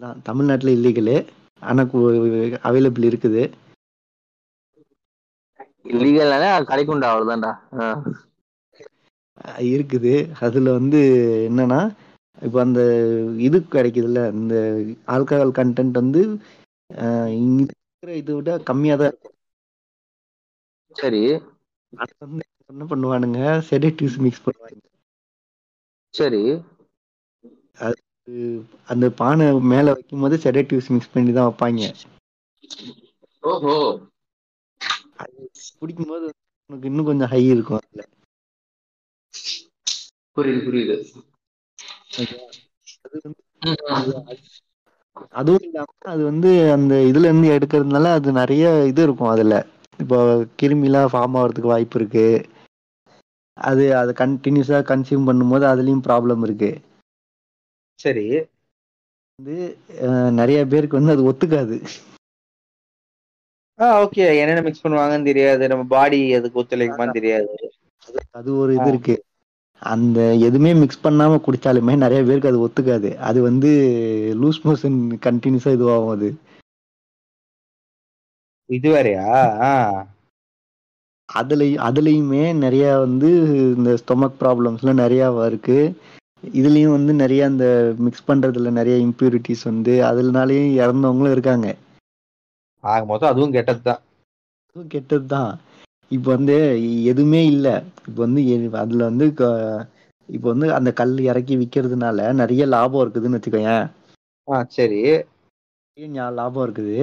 தான். 0.02 0.20
தமிழ்நாட்டுல 0.28 0.74
இல்லீகலு 0.76 1.16
ஆனா 1.62 1.82
அவைலபிள் 2.68 3.08
இருக்குது. 3.10 3.42
இல்லீகல்னாலே 5.92 6.48
கடைக்குண்டா 6.70 7.10
அவ்வளவுதான்டா. 7.10 7.52
இருக்குது. 9.68 10.14
அதுல 10.46 10.72
வந்து 10.78 11.00
என்னன்னா 11.48 11.80
இப்போ 12.38 12.58
அந்த 12.64 12.80
இது 13.46 13.58
கிடைக்குதுல்ல 13.74 14.20
இந்த 14.38 14.54
ஆல்கஹால் 15.14 15.56
கண்டென்ட் 15.58 16.00
வந்து 16.00 16.20
இங்க 17.38 17.60
இருக்கிற 17.62 18.12
இதை 18.20 18.32
விட 18.36 18.50
கம்மியா 18.70 18.96
தான் 19.02 19.16
சரி. 20.96 21.22
அது 21.92 22.12
வந்து 22.24 22.44
என்ன 22.70 22.84
பண்ணுவானுங்க? 22.90 23.40
செடேட்டிவ்ஸ் 23.68 24.18
மிக்ஸ் 24.20 24.44
பண்ணுவாங்க. 24.44 24.80
சரி. 26.14 26.42
அந்த 28.88 29.06
பானை 29.16 29.46
மேல 29.70 29.86
வைக்கும் 29.92 30.20
போது 30.20 30.38
செடேட்டிவ்ஸ் 30.44 30.90
மிக்ஸ் 30.90 31.12
பண்ணி 31.12 31.32
தான் 31.32 31.48
வைப்பாங்க. 31.48 31.82
ஓஹோ. 33.42 33.76
குடிக்கும்போது 35.78 36.26
உனக்கு 36.70 36.88
இன்னும் 36.90 37.08
கொஞ்சம் 37.08 37.30
ஹை 37.30 37.42
இருக்கும் 37.48 37.80
அதுல. 37.80 38.02
புரியுது 40.36 40.60
புரியுது. 40.66 40.96
அது 43.04 43.18
வந்து 43.20 43.42
அது 43.92 44.12
அதுவும் 45.38 45.64
இல்லாம 45.64 45.92
அது 46.06 46.22
வந்து 46.24 46.50
அந்த 46.72 46.94
இதுல 47.06 47.28
இருந்து 47.28 47.48
எடுக்கிறதுனால 47.50 48.12
அது 48.12 48.32
நிறைய 48.32 48.64
இது 48.84 49.02
இருக்கும் 49.02 49.32
அதுல. 49.32 49.54
இப்போ 49.98 50.18
கிருமிலாம் 50.58 51.12
ஃபார்ம் 51.12 51.36
ஆகிறதுக்கு 51.38 51.72
வாய்ப்பு 51.72 51.98
இருக்கு. 52.00 52.26
அது 53.58 53.84
அதை 53.96 54.12
கண்டினியூஸா 54.18 54.80
கன்சியூம் 54.90 55.28
பண்ணும்போது 55.28 55.66
அதுலயும் 55.72 56.06
ப்ராப்ளம் 56.08 56.42
இருக்கு. 56.42 56.70
சரி. 58.00 58.26
வந்து 59.38 59.56
நிறைய 60.32 60.58
பேருக்கு 60.66 61.00
வந்து 61.00 61.14
அது 61.14 61.28
ஒத்துக்காது. 61.30 61.78
ஆ 63.78 63.86
ஓகே 64.02 64.24
என்னென்ன 64.40 64.62
மிக்ஸ் 64.62 64.82
பண்ணுவாங்கன்னு 64.84 65.28
தெரியாது. 65.30 65.68
நம்ம 65.68 65.84
பாடி 65.94 66.20
அதுக்கு 66.34 66.60
ஒத்துழைக்குமான்னு 66.62 67.18
தெரியாது. 67.18 67.52
அது 68.30 68.50
ஒரு 68.56 68.72
இது 68.74 68.88
இருக்கு. 68.88 69.14
அந்த 69.82 70.18
எதுவுமே 70.38 70.74
மிக்ஸ் 70.74 71.04
பண்ணாம 71.04 71.38
குடிச்சாலுமே 71.46 71.96
நிறைய 71.96 72.20
பேருக்கு 72.22 72.50
அது 72.50 72.64
ஒத்துக்காது. 72.66 73.10
அது 73.28 73.38
வந்து 73.42 73.70
லூஸ் 74.42 74.60
மோஷன் 74.64 74.98
கண்டினியூஸா 75.26 75.72
இதுவாகும் 75.78 76.14
அது. 76.16 76.30
இது 78.70 78.88
வேறயா. 78.90 79.26
அதுலயும் 81.28 81.82
அதுலயுமே 81.88 82.54
நிறைய 82.54 82.98
வந்து 82.98 83.30
இந்த 83.76 83.90
ஸ்டொமக் 84.02 84.38
ப்ராப்ளம்ஸ்லாம் 84.40 85.02
நிறைய 85.02 85.44
இருக்கு. 85.46 85.78
இதுலயும் 86.56 86.90
வந்து 86.90 87.12
நிறைய 87.14 87.44
அந்த 87.44 87.64
மிக்ஸ் 87.98 88.26
பண்றதுல 88.28 88.70
நிறைய 88.70 88.96
இம்பியூரிட்டிஸ் 89.06 89.64
வந்து 89.64 89.94
அதனாலயும் 90.10 90.72
இறந்தவங்களும் 90.82 91.30
இருக்காங்க. 91.30 91.68
ஆக 92.84 93.04
மொத்தம் 93.04 93.30
அதுவும் 93.30 93.52
கெட்டதுதான். 93.52 94.00
அதுவும் 94.66 94.90
கெட்டதுதான். 94.94 95.50
இப்போ 96.10 96.34
வந்து 96.34 96.56
எதுவுமே 97.04 97.46
இல்லை. 97.46 97.74
இப்போ 98.08 98.20
வந்து 98.26 98.42
அதுல 98.72 99.04
வந்து 99.04 99.26
இப்போ 100.28 100.48
வந்து 100.48 100.74
அந்த 100.74 100.90
கல் 100.92 101.18
இறக்கி 101.20 101.54
விற்கிறதுனால 101.56 102.32
நிறைய 102.32 102.66
லாபம் 102.66 103.02
இருக்குதுன்னு 103.04 103.38
வச்சுக்கோயேன். 103.38 103.84
ஆ 104.48 104.64
சரி. 104.68 105.00
லாபம் 106.30 106.64
இருக்குது. 106.66 106.98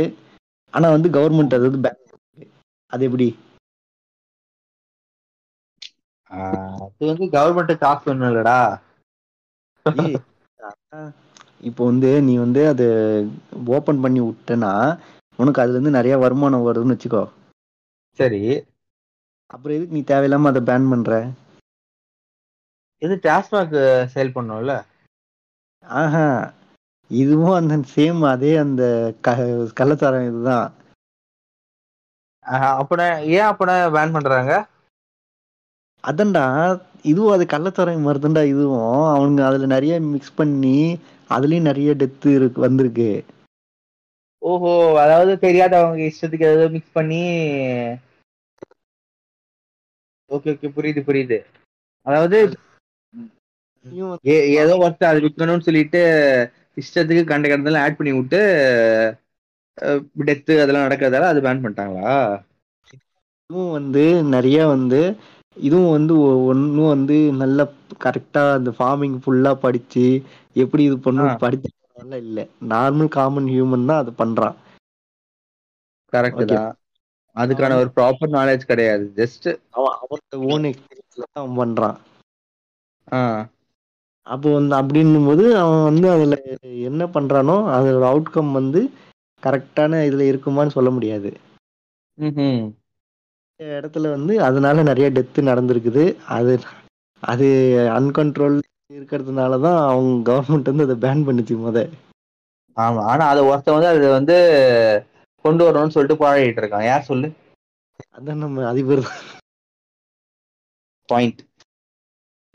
ஆனா 0.73 0.89
வந்து 0.89 1.10
கவர்மெண்ட் 1.10 1.56
அது 1.57 1.65
வந்து 1.69 1.81
பண்ணுது. 1.85 2.45
அது 2.91 3.03
எப்படி? 3.06 3.27
அது 6.86 7.03
வந்து 7.12 7.26
கவர்மெண்ட் 7.36 7.74
காசு 7.84 8.10
ஒண்ணும் 8.14 8.30
இல்லடா 8.32 8.60
இப்போ 11.70 11.82
வந்து 11.90 12.10
நீ 12.28 12.34
வந்து 12.44 12.62
அதை 12.72 12.88
ஓபன் 13.76 14.02
பண்ணி 14.03 14.22
விட்டனா 14.24 14.74
உனக்கு 15.40 15.62
அதுல 15.64 15.78
இருந்து 15.78 15.98
நிறைய 15.98 16.16
வருமானம் 16.24 16.68
வருதுன்னு 16.68 16.95
வச்சுக்கோ. 16.95 17.24
சரி. 18.20 18.41
அப்புறம் 19.53 19.76
எதுக்கு 19.78 19.95
நீ 19.98 20.02
தேவையில்லாம 20.12 20.52
அதை 20.52 20.62
பேன் 20.70 20.90
பண்ற? 20.91 21.12
இது 23.02 23.16
டாஸ்மாக் 23.26 23.76
சேல் 24.14 24.36
பண்ணோம்ல? 24.36 24.74
ஆஹா 25.84 26.24
இதுவும் 27.12 27.57
அந்த 27.57 27.78
சேம் 27.94 28.22
அதே 28.32 28.52
அந்த 28.64 28.84
க 29.26 29.38
கள்ளச்சாரம் 29.80 30.28
இதுதான். 30.30 30.68
அப்பட 32.82 33.02
ஏன் 33.36 33.49
அப்பட 33.52 33.72
பேன் 33.95 34.16
பண்றாங்க? 34.16 34.52
அதன்டா 36.06 36.44
இதுவும் 37.03 37.34
அது 37.34 37.45
கள்ளச்சாராயம் 37.48 38.07
மருந்துண்டா 38.07 38.44
இதுவும். 38.52 38.86
அவனுங்க 39.14 39.44
அதுல 39.48 39.69
நிறைய 39.73 39.94
மிக்ஸ் 40.07 40.38
பண்ணி 40.38 40.76
அதுலயும் 41.30 41.69
நிறைய 41.69 41.91
டெத்து 42.02 42.30
இருக்கு 42.38 42.60
வந்திருக்கு. 42.65 43.10
ஓஹோ 44.41 44.72
அதாவது 45.02 45.34
தெரியாதவங்க 45.41 46.03
இஷ்டத்துக்கு 46.07 46.48
ஏதாவது 46.48 46.73
மிக்ஸ் 46.76 46.95
பண்ணி. 46.95 47.22
ஓகே 50.32 50.52
ஓகே 50.53 50.69
புரியுது 50.76 51.02
புரியுது. 51.07 51.38
அதாவது 52.06 52.38
ஏதோ 54.57 54.73
ஒருத்தர் 54.84 55.11
அது 55.11 55.19
விற்கணும்னு 55.26 55.68
சொல்லிட்டு 55.68 56.02
இஷ்டத்துக்கு 56.82 57.23
கண்ட 57.26 57.45
கடந்தெல்லாம் 57.48 57.86
ஆட் 57.86 57.98
பண்ணி 57.99 58.14
விட்டு 58.15 58.41
டெத்து 60.27 60.53
அதெல்லாம் 60.64 60.86
நடக்கிறதால 60.86 61.32
அது 61.32 61.45
பேன் 61.45 61.64
பண்ணிட்டாங்களா? 61.64 62.15
இதுவும் 63.49 63.73
வந்து 63.76 64.03
நிறைய 64.34 64.60
வந்து 64.68 64.99
இதுவும் 65.57 65.91
வந்து 65.91 66.14
ஒன்றும் 66.45 66.88
வந்து 66.88 67.32
நல்ல 67.34 67.60
கரெக்டா 68.03 68.53
அந்த 68.53 68.72
ஃபார்மிங் 68.72 69.19
ஃபுல்லா 69.23 69.53
படிச்சு 69.56 70.06
எப்படி 70.56 70.84
இது 70.84 70.99
பண்ணும் 70.99 71.27
ஆ. 71.27 71.38
படிச்சதுனால 71.41 72.14
இல்ல. 72.18 72.40
நார்மல் 72.68 73.07
காமன் 73.07 73.48
ஹியூமன் 73.48 73.86
தான் 73.86 73.98
அது 73.98 74.11
பண்றான். 74.11 74.57
கரெக்ட். 76.14 76.45
தான். 76.45 76.76
அதுக்கான 77.36 77.76
ஒரு 77.76 77.90
ப்ராப்பர் 77.95 78.30
நாலேஜ் 78.30 78.65
கிடையாது. 78.65 79.06
ஜஸ்ட் 79.15 79.48
அவன் 79.69 79.95
அவனோட 79.98 80.53
ஓன் 80.53 80.64
எக்ஸ்பீரியன்ஸ்ல 80.64 81.23
தான் 81.26 81.44
அவன் 81.44 81.57
பண்றான். 81.57 81.98
ஆ. 83.07 83.22
அப்போ 84.27 84.49
வந்து 84.49 84.76
அப்படின்னும் 84.76 85.26
போது 85.26 85.57
அவன் 85.57 85.84
வந்து 85.84 86.10
அதுல 86.10 86.36
என்ன 86.82 87.06
பண்றானோ 87.06 87.57
அதோட 87.72 88.06
அவுட்கம் 88.11 88.52
வந்து 88.52 88.80
கரெக்டான 89.44 89.99
இதுல 90.06 90.32
இருக்குமான்னு 90.32 90.68
சொல்ல 90.68 90.90
முடியாது. 90.90 91.30
ம்ஹும். 92.18 92.61
இடத்துல 93.60 94.10
வந்து 94.15 94.34
அதனால 94.41 94.84
நிறைய 94.84 95.07
டெத்து 95.10 95.49
நடந்திருக்குது. 95.49 96.03
அது 96.38 96.53
அது 97.23 97.48
அன்கண்ட்ரோல் 97.98 98.57
இருக்கிறதுனால 98.91 99.60
தான் 99.65 99.80
அவங்க 99.91 100.15
கவர்மெண்ட் 100.30 100.69
வந்து 100.72 100.88
அதை 100.88 100.98
பேன் 101.06 101.26
பண்ணுச்சு 101.27 101.56
முத. 101.57 101.80
ஆமா 102.77 103.02
ஆனா 103.11 103.23
அதை 103.32 103.41
ஒருத்தன் 103.49 103.77
வந்து 103.77 103.91
அது 103.94 104.07
வந்து 104.18 104.36
கொண்டு 105.45 105.64
வரணும்னு 105.68 105.95
சொல்லிட்டு 105.95 106.22
போராடிட்டு 106.23 106.61
இருக்கான். 106.64 106.88
யார் 106.90 107.10
சொல்லு? 107.10 107.27
அதான் 108.18 108.44
நம்ம 108.44 108.65
அதிபர். 108.72 109.03
பாயிண்ட் 111.10 111.41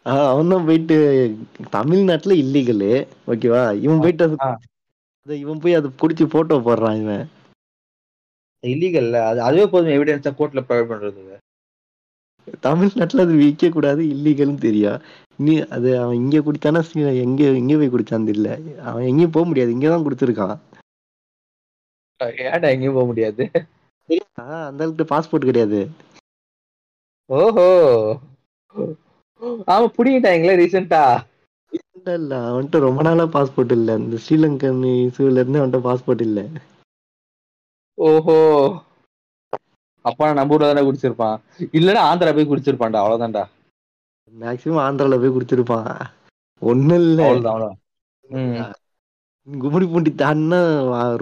அவன் 0.07 0.53
தான் 0.53 0.67
போயிட்டு 0.69 0.97
தமிழ்நாட்டுல 1.71 2.35
இல்லீகலு 2.45 2.93
ஓகேவா 3.33 3.63
இவன் 3.85 4.03
போயிட்டு. 4.05 4.27
அதை 5.27 5.35
இவன் 5.45 5.61
போய் 5.63 5.79
அதை 5.79 5.89
குடிச்சு 6.03 6.25
போட்டோ 6.35 6.57
போடுறான் 6.69 7.01
இவன். 7.03 7.25
இல்லீகல்ல 8.65 9.19
அது 9.27 9.41
அதுவே 9.43 9.67
போதும் 9.69 9.95
எவிடன்ஸா 9.95 10.33
கோர்ட்ல 10.39 10.63
ப்ரொவைட் 10.63 10.91
பண்றதுக்கு. 10.91 11.37
தமிழ்நாட்டுல 12.65 13.25
அது 13.25 13.35
விற்க 13.37 13.69
கூடாது 13.71 14.03
இல்லீகல்னு 14.13 14.59
தெரியும் 14.61 15.01
நீ 15.39 15.53
அது 15.71 15.89
அவன் 15.99 16.17
இங்க 16.17 16.39
குடிச்சானா 16.41 16.81
சி- 16.87 17.05
எங்க 17.23 17.43
எங்க 17.59 17.75
போய் 17.77 17.93
குடிச்சான்னு 17.93 18.29
தெரியல. 18.31 18.51
அவன் 18.85 19.09
எங்கேயும் 19.11 19.33
போக 19.33 19.47
முடியாது 19.47 19.75
இங்கதான் 19.75 20.07
குடிச்சிருக்கான் 20.07 20.57
ஏன்டா 22.47 22.71
எங்கேயும் 22.73 22.97
போக 22.97 23.07
முடியாது? 23.07 23.43
அந்த 24.67 24.81
அளவுக்கு 24.81 25.05
பாஸ்போர்ட் 25.11 25.47
கிடையாது. 25.47 25.79
ஓஹோ! 27.31 27.67
ஆமா 29.69 29.87
புடிங்கிட்டாங்களே 29.97 30.57
ரீசெண்டா 30.59 31.03
இல்ல 31.93 32.15
இல்ல 32.15 32.35
அவன்கிட்ட 32.49 32.79
ரொம்ப 32.85 33.01
நாளா 33.03 33.25
பாஸ்போர்ட் 33.35 33.73
இல்ல. 33.73 33.91
இந்த 34.01 34.19
ஸ்ரீலங்கன் 34.25 34.83
இசுல 35.01 35.39
இருந்து 35.39 35.61
அவன்கிட்ட 35.61 35.81
பாஸ்போர்ட் 35.89 36.25
இல்ல. 36.27 36.41
ஓஹோ. 37.99 38.37
அப்பா 40.05 40.27
நம்ம 40.37 40.55
ஊர்ல 40.55 40.69
தானே 40.71 40.85
குடிச்சிருப்பான். 40.87 41.39
இல்லன்னா 41.79 42.03
ஆந்திரா 42.11 42.35
போய் 42.37 42.51
குடிச்சிருப்பான்டா 42.51 43.01
அவ்வளவுதான்டா. 43.03 43.43
மேக்சிமம் 44.33 44.85
ஆந்திரால 44.87 45.19
போய் 45.23 45.35
குடிச்சிருப்பான். 45.37 45.91
ஒண்ணும் 46.63 47.01
இல்ல. 47.03 47.21
அவ்வளவுதான். 47.29 47.77
கும்மிடி 49.49 49.87
பூண்டி 49.93 50.11
தாண்டினா 50.23 50.59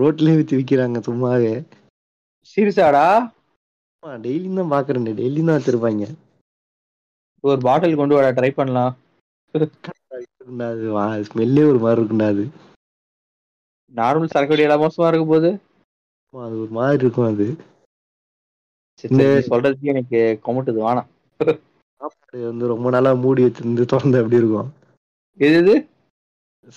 ரோட்லயே 0.00 0.38
வச்சு 0.38 0.58
விக்கிறாங்க 0.60 1.00
சும்மாவே. 1.08 1.52
சீரியஸாடா? 2.50 3.04
டெய்லியும் 4.24 4.60
தான் 4.60 4.72
பாக்குறேன் 4.74 5.06
டெய்லியும் 5.20 5.48
தான் 5.50 5.58
வச்சிருப்பாங்க. 5.58 6.06
ஒரு 7.44 7.60
பாட்டில் 7.66 8.00
கொண்டு 8.00 8.18
வர 8.18 8.28
ட்ரை 8.38 8.50
பண்ணலாம். 8.58 8.92
ஸ்மெல்லே 11.28 11.64
ஒரு 11.70 11.78
மாதிரி 11.84 12.00
இருக்குண்டா 12.00 12.28
அது. 12.34 12.44
நார்மல் 13.94 14.32
சரக்கு 14.32 14.54
வடியெல்லாம் 14.54 14.84
மோசமா 14.84 15.08
இருக்கும் 15.10 15.34
போது 15.34 15.50
அது 16.34 16.54
ஒரு 16.62 16.72
மாதிரி 16.76 17.02
இருக்கும் 17.04 17.30
அது. 17.30 17.46
சொல்றதுக்கு 19.48 19.92
எனக்கு 19.92 20.18
கொமட்டுது 20.46 20.80
வேணாம் 20.84 21.08
சாப்பாடு 22.00 22.38
வந்து 22.48 22.64
ரொம்ப 22.72 22.88
நாளா 22.94 23.10
மூடி 23.22 23.42
வச்சிருந்து 23.44 23.84
திறந்தா 23.92 24.20
எப்படி 24.22 24.40
இருக்கும்? 24.40 24.68
எது 25.40 25.74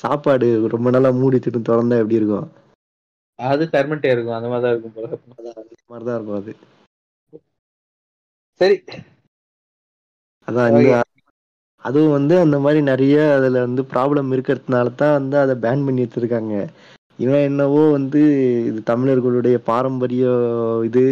சாப்பாடு 0.02 0.48
ரொம்ப 0.74 0.90
நாளா 0.96 1.10
மூடி 1.20 1.38
வச்சிருந்து 1.38 1.70
திறந்தா 1.70 2.00
எப்படி 2.02 2.20
இருக்கும்? 2.20 2.48
அது 3.40 3.64
ஃபெர்மெண்டே 3.72 4.12
இருக்கும் 4.14 4.38
அந்த 4.38 4.50
மாதிரி 4.52 4.66
தான் 4.66 4.74
இருக்கும் 4.74 4.96
போல. 4.96 5.08
அந்த 5.22 5.54
மாதிரி 5.90 6.06
தான் 6.08 6.18
இருக்கும் 6.18 6.40
அது. 6.42 6.54
சரி. 8.62 8.78
அதான் 10.48 11.08
அதுவும் 11.84 12.16
வந்து 12.16 12.34
அந்த 12.40 12.58
மாதிரி 12.64 12.80
நிறைய 12.90 13.16
அதுல 13.36 13.62
வந்து 13.66 13.82
ப்ராப்ளம் 13.94 14.34
இருக்கிறதுனால 14.36 14.90
தான் 14.96 15.16
வந்து 15.20 15.38
அதை 15.44 15.54
பேன் 15.64 15.86
பண்ணி 15.86 16.04
வச்சிருக்காங்க. 16.04 16.56
இவன் 17.22 17.48
என்னவோ 17.50 17.82
வந்து 17.92 18.22
இது 18.70 18.80
தமிழர்களுடைய 18.84 19.58
பாரம்பரிய 19.64 20.26
இது 20.84 21.04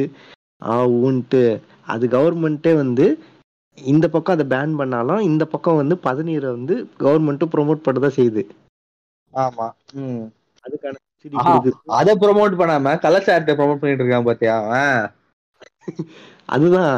ஆ 0.61 0.75
ஊன்ட்டு. 0.99 1.43
அது 1.85 2.05
கவர்மெண்ட்டே 2.07 2.73
வந்து 2.75 3.05
இந்த 3.77 4.05
பக்கம் 4.09 4.35
அதை 4.35 4.45
பேன் 4.47 4.73
பண்ணாலும் 4.75 5.21
இந்த 5.21 5.43
பக்கம் 5.45 5.79
வந்து 5.81 5.95
பதநீரை 6.03 6.49
வந்து 6.49 6.75
கவர்மெண்ட்டும் 6.99 7.53
ப்ரொமோட் 7.53 7.85
பண்ணதான் 7.85 8.17
செய்யுது. 8.17 8.43
ஆமா 9.33 9.67
ம். 9.99 10.25
அதுக்கான. 10.65 10.95
அத 11.95 12.09
ப்ரோமோட் 12.15 12.59
பண்ணாம 12.59 12.91
கலாச்சாரத்தை 12.99 13.53
ப்ரோமோட் 13.55 13.81
பண்ணிட்டு 13.81 14.03
இருக்கான் 14.03 14.27
பாத்தியா 14.27 14.55
அவன்? 14.61 14.99
அதுதான் 16.49 16.93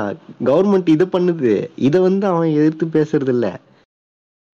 கவர்மெண்ட் 0.45 0.89
இதை 0.89 1.05
பண்ணுது. 1.13 1.53
இதை 1.87 1.99
வந்து 2.01 2.25
அவன் 2.27 2.55
எதிர்த்து 2.59 2.85
பேசுறது 2.97 3.33
இல்ல 3.35 3.47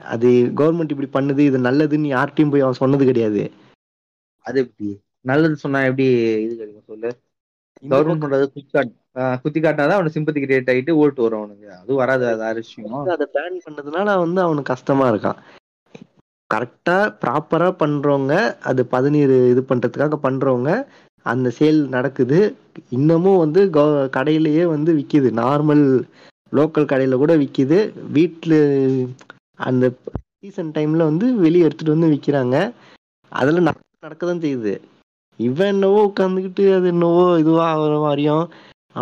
அது 0.02 0.30
கவர்மெண்ட் 0.60 0.94
இப்படி 0.94 1.10
பண்ணுது 1.14 1.42
இது 1.50 1.58
நல்லதுன்னு 1.60 2.14
யார்கிட்டயும் 2.14 2.52
போய் 2.52 2.66
அவன் 2.66 2.82
சொன்னது 2.82 3.06
கிடையாது. 3.06 3.44
அது 4.48 4.60
எப்படி? 4.60 4.90
நல்லது 5.22 5.56
சொன்னா 5.58 5.80
எப்படி 5.84 6.06
இது 6.46 6.54
கிடைக்கும்? 6.56 6.88
சொல்லு. 6.88 7.10
கவர்மெண்ட் 7.84 8.24
பண்றது 8.24 8.46
குத்தி 8.46 8.72
காட் 8.72 8.92
ஆஹ் 9.16 9.38
குத்தி 9.42 9.60
காட்டினாதான் 9.60 9.98
அவனுக்கு 9.98 10.18
சிம்பத்தி 10.18 10.42
கிரியேட் 10.44 10.72
ஆயிட்டு 10.74 10.94
ஓட்டு 11.02 11.22
வரும் 11.22 11.42
அவனுக்கு. 11.42 11.68
அது 11.82 11.94
வராது 11.94 12.26
அது 12.28 12.44
வந்து 12.88 13.12
அதை 13.16 13.28
பேன் 13.36 13.58
பண்ணதுனால 13.66 14.18
வந்து 14.18 14.42
அவனுக்கு 14.42 14.72
கஷ்டமா 14.74 15.06
இருக்கான். 15.12 15.40
கரெக்டா 16.50 16.98
ப்ராப்பரா 17.22 17.70
பண்றவங்க 17.82 18.34
அது 18.62 18.82
பதநீர் 18.92 19.34
இது 19.52 19.62
பண்றதுக்காக 19.70 20.18
பண்றவங்க 20.24 20.72
அந்த 21.26 21.52
சேல் 21.60 21.80
நடக்குது. 21.88 22.40
இன்னமும் 22.90 23.38
வந்து 23.38 23.62
கடையிலேயே 24.18 24.66
வந்து 24.66 24.92
விக்குது. 24.94 25.30
நார்மல் 25.42 25.84
லோக்கல் 26.54 26.90
கடையில 26.92 27.16
கூட 27.16 27.34
விக்குது. 27.38 27.80
வீட்ல 28.12 28.54
அந்த 29.60 29.86
சீசன் 30.40 30.72
டைம்ல 30.72 31.08
வந்து 31.12 31.36
வெளியே 31.36 31.64
எடுத்துட்டு 31.64 31.96
வந்து 31.96 32.14
விக்கிறாங்க. 32.16 32.56
அதுல 33.32 33.60
நடக்க 33.60 33.86
தான் 34.04 34.42
செய்யுது. 34.42 34.74
இவன் 35.40 35.72
என்னவோ 35.74 36.00
உட்காந்துக்கிட்டு 36.08 36.64
அது 36.76 36.88
என்னவோ 36.94 37.24
இதுவா 37.42 37.66
ஆகிற 37.74 37.96
மாதிரியும் 38.00 38.44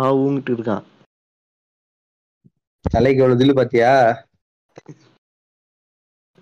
ஆகுங்கிட்டு 0.00 0.50
இருக்கான். 0.54 0.84
தலைக்கு 2.84 3.22
எவ்வளவு 3.22 3.40
தில்லு 3.40 3.54
பாத்தியா? 3.58 3.92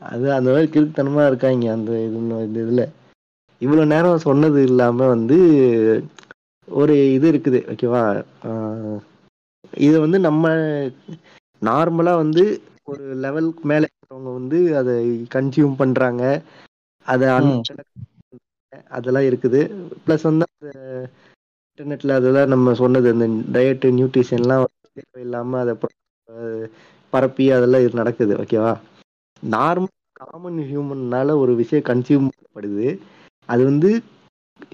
அது 0.02 0.26
அந்த 0.36 0.48
மாதிரி 0.51 0.68
கிறுக்குத்தனமா 0.70 1.22
இருக்காங்க 1.26 1.66
அந்த 1.74 1.90
இது 2.06 2.16
இந்த 2.22 2.62
இதுல. 2.64 2.82
இவ்வளவு 3.60 3.90
நேரம் 3.93 4.24
சொன்னது 4.26 4.60
இல்லாம 4.68 5.06
வந்து 5.14 5.39
ஒரு 6.68 6.94
இது 7.16 7.26
இருக்குது 7.32 7.60
ஓகேவா? 7.72 8.02
இது 9.86 9.97
வந்து 10.05 10.18
நம்ம 10.20 10.44
நார்மலா 11.62 12.14
வந்து 12.22 12.44
ஒரு 12.85 13.05
லெவலுக்கு 13.24 13.62
மேல 13.70 13.86
இருக்கிறவங்க 13.86 14.32
வந்து 14.39 14.59
அதை 14.81 14.97
கன்சியூம் 15.35 15.81
பண்றாங்க. 15.82 16.22
அதை. 17.06 17.28
அதெல்லாம் 18.97 19.27
இருக்குது. 19.31 19.61
ப்ளஸ் 20.05 20.27
வந்து 20.29 20.47
அந்த 20.51 20.71
இன்டர்நெட்ல 21.69 22.17
அதெல்லாம் 22.19 22.53
நம்ம 22.55 22.75
சொன்னது 22.83 23.09
இந்த 23.15 23.27
டயட்டு 23.55 23.89
நியூட்ரிஷன்லாம் 23.99 24.65
இல்லாம 25.25 25.59
அதை 25.61 25.75
பரப்பி 27.13 27.45
அதெல்லாம் 27.57 27.85
இது 27.85 28.01
நடக்குது 28.01 28.35
ஓகேவா 28.43 28.73
நார்மல் 29.43 29.93
காமன் 30.21 30.61
ஹியூமன்னால 30.69 31.37
ஒரு 31.43 31.53
விஷயம் 31.61 31.89
கன்சியூம் 31.89 32.29
பண்ணப்படுது. 32.31 32.89
அது 33.49 33.63
வந்து 33.71 33.91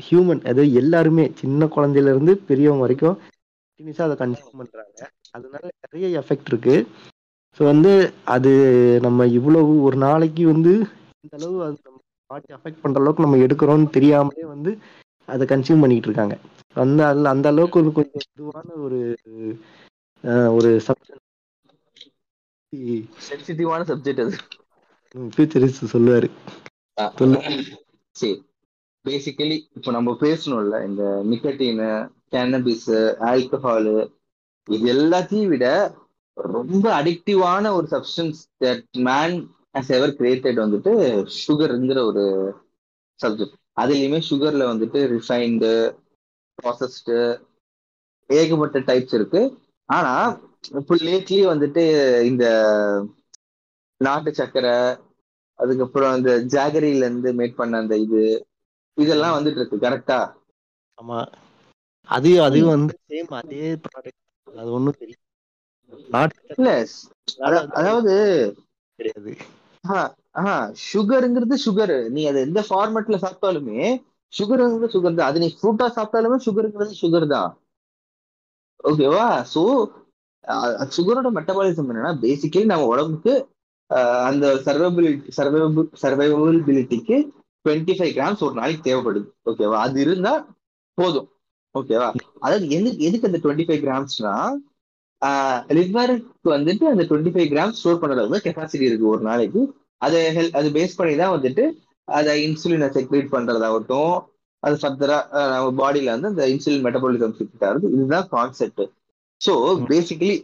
ஹியூமன் 0.07 0.43
அதாவது 0.45 0.73
எல்லாருமே 0.81 1.25
சின்ன 1.41 1.69
குழந்தையில 1.77 2.13
இருந்து 2.15 2.33
பெரியவங்க 2.49 2.85
வரைக்கும் 2.85 3.17
கண்டினியூஸா 3.21 4.07
அதை 4.09 4.17
கன்சியூம் 4.23 4.61
பண்றாங்க. 4.61 4.99
அதனால 5.37 5.65
நிறைய 5.85 6.07
எஃபெக்ட் 6.21 6.51
இருக்கு. 6.53 6.77
ஸோ 7.61 7.63
வந்து 7.65 7.93
அது 8.35 8.53
நம்ம 9.07 9.27
இவ்வளவு 9.39 9.73
ஒரு 9.87 9.97
நாளைக்கு 10.07 10.45
வந்து 10.53 10.73
இந்த 11.25 11.35
அளவு 11.39 11.57
அது 11.67 11.79
பாடி 12.31 12.47
அஃபெக்ட் 12.55 12.83
பண்ற 12.83 13.01
அளவுக்கு 13.01 13.25
நம்ம 13.25 13.41
எடுக்கிறோம்னு 13.45 13.95
தெரியாமலே 13.97 14.45
வந்து 14.47 14.71
அதை 15.29 15.45
கன்சியூம் 15.47 15.83
பண்ணிட்டு 15.83 16.09
இருக்காங்க. 16.09 16.35
அந்த 16.77 17.01
அந்த 17.33 17.47
அளவுக்கு 17.49 17.81
ஒரு 17.81 17.91
கொஞ்சம் 17.93 18.27
இதுவான 18.31 18.69
ஒரு 18.85 19.01
ஒரு 20.57 20.71
சென்சிட்டிவான 23.27 23.83
சப்ஜெக்ட் 23.91 24.23
அது. 24.25 24.37
ஃபியூச்சரிஸ்ட் 25.35 25.93
சொல்லுவாரு. 25.95 26.29
சரி. 28.17 28.37
பேசிக்கலி 29.05 29.57
இப்போ 29.77 29.91
நம்ம 29.91 30.11
பேசணும்ல 30.21 30.79
இந்த 30.87 31.03
நிக்கட்டின் 31.31 31.81
கேனபிஸ் 32.33 32.89
ஆல்கஹாலு 33.31 33.95
இது 34.69 34.87
எல்லாத்தையும் 34.95 35.47
விட 35.47 35.67
ரொம்ப 36.37 36.87
அடிக்டிவான 37.01 37.73
ஒரு 37.73 37.87
substance 37.91 38.41
that 38.65 38.85
man 39.09 39.37
has 39.75 39.91
ever 39.97 40.13
created 40.19 40.63
வந்துட்டு 40.63 40.93
சுகர்ங்கிற 41.41 41.99
ஒரு 42.07 42.25
சப்ஜெக்ட் 43.21 43.57
அதுலயுமே 43.77 44.21
சுகர்ல 44.29 44.65
வந்துட்டு 44.71 45.01
ரிஃபைன்டு 45.13 45.71
ப்ராசஸ்டு 46.59 47.17
ஏகப்பட்ட 48.31 48.79
டைப்ஸ் 48.89 49.15
இருக்கு. 49.15 49.41
ஆனா 49.89 50.13
இப்போ 50.73 50.95
லேட்லி 51.07 51.41
வந்துட்டு 51.47 51.83
இந்த 52.27 52.45
நாட்டு 54.01 54.31
சக்கரை 54.33 54.75
அதுக்கப்புறம் 55.59 56.15
இந்த 56.19 56.33
ஜாகரியில 56.53 57.05
இருந்து 57.05 57.31
மேட் 57.33 57.57
பண்ண 57.57 57.83
அந்த 57.83 57.95
இது 57.99 58.21
இதெல்லாம் 58.99 59.37
வந்துட்டு 59.37 59.61
இருக்கு 59.61 59.79
கரெக்டா 59.79 60.19
ஆமா. 60.99 61.19
அது 62.09 62.31
அது 62.43 62.59
வந்து 62.69 62.95
சேம் 63.11 63.33
அதே 63.39 63.65
ப்ராடக்ட் 63.85 64.21
அது 64.59 64.71
ஒண்ணும் 64.73 64.97
இல்ல 66.53 66.71
அத- 67.47 67.69
அதாவது 67.73 68.15
கிடையாது 68.99 69.33
சுகருங்கிறது 70.91 71.57
சுகர் 71.67 71.97
நீ 72.15 72.23
அதை 72.31 72.41
எந்த 72.49 72.61
ஃபார்மேட்ல 72.69 73.17
சாப்பிட்டாலுமே 73.25 73.81
சுகருங்கிறது 74.33 74.95
சுகர் 74.97 75.17
தான். 75.19 75.31
அது 75.31 75.41
நீ 75.45 75.49
ஃப்ரூட்டா 75.59 75.87
சாப்பிட்டாலுமே 75.97 76.39
சுகருங்கிறது 76.47 76.95
சுகர் 77.03 77.27
தான். 77.35 77.51
ஓகேவா 78.91 79.27
ஸோ 79.55 79.63
சுகரோட 80.97 81.29
மெட்டபாலிசம் 81.39 81.89
என்னன்னா 81.93 82.13
பேசிக்கலி 82.25 82.69
நம்ம 82.71 82.87
உடம்புக்கு 82.93 83.33
அந்த 84.29 84.47
சர்வைபிலிட்டி 84.67 85.33
சர்வைபிள் 85.39 85.89
சர்வைவபிலிட்டிக்கு 86.03 87.17
டுவெண்ட்டி 87.65 87.95
ஃபைவ் 87.99 88.13
கிராம்ஸ் 88.19 88.45
ஒரு 88.47 88.55
நாளைக்கு 88.61 88.87
தேவைப்படுது. 88.89 89.27
ஓகேவா 89.51 89.79
அது 89.87 89.99
இருந்தா 90.05 90.33
போதும். 90.99 91.29
ஓகேவா 91.75 92.09
அதாவது 92.45 92.65
எதுக்கு 92.77 93.07
எதுக்கு 93.09 93.29
அந்த 93.31 93.41
டுவெண்ட்டி 93.45 93.67
ஃபைவ் 93.69 93.83
கிராம்ஸ்னா 93.87 94.35
லிவருக்கு 95.79 96.49
வந்துட்டு 96.57 96.85
அந்த 96.93 97.03
டுவெண்ட்டி 97.09 97.33
ஃபைவ் 97.35 97.51
கிராம் 97.53 97.75
ஸ்டோர் 97.79 98.01
பண்ற 98.03 98.17
அளவுக்கு 98.17 98.47
கெப்பாசிட்டி 98.47 98.89
இருக்கு 98.89 99.13
ஒரு 99.15 99.23
நாளைக்கு. 99.31 99.63
அதை 100.03 100.21
ஹெல் 100.37 100.55
அது 100.59 100.69
பேஸ் 100.77 100.99
பண்ணி 100.99 101.15
தான் 101.23 101.35
வந்துட்டு 101.37 101.65
அதை 102.09 102.35
இன்சுலினை 102.47 102.89
செக்ரேட் 102.97 103.35
பண்றதாகட்டும் 103.35 104.15
அது 104.63 104.77
ஃபர்தரா 104.81 105.19
நம்ம 105.53 105.69
பாடியில 105.81 106.15
வந்து 106.15 106.31
அந்த 106.33 106.45
இன்சுலின் 106.53 106.87
மெட்டபாலிசம் 106.87 107.35
ஆகுது. 107.69 107.87
இதுதான் 107.97 108.27
கான்செப்ட் 108.37 108.83
ஸோ 109.41 109.53
பேசிக்கலி 109.91 110.37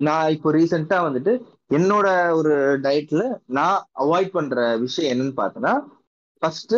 நான் 0.00 0.32
இப்போ 0.34 0.48
ரீசெண்டா 0.56 0.98
வந்துட்டு 1.06 1.32
என்னோட 1.76 2.06
ஒரு 2.38 2.54
டயட்ல 2.84 3.22
நான் 3.58 3.76
அவாய்ட் 4.02 4.32
பண்ற 4.36 4.56
விஷயம் 4.84 5.12
என்னன்னு 5.12 5.36
பார்த்தேன்னா 5.42 5.74
ஃபர்ஸ்ட் 6.42 6.74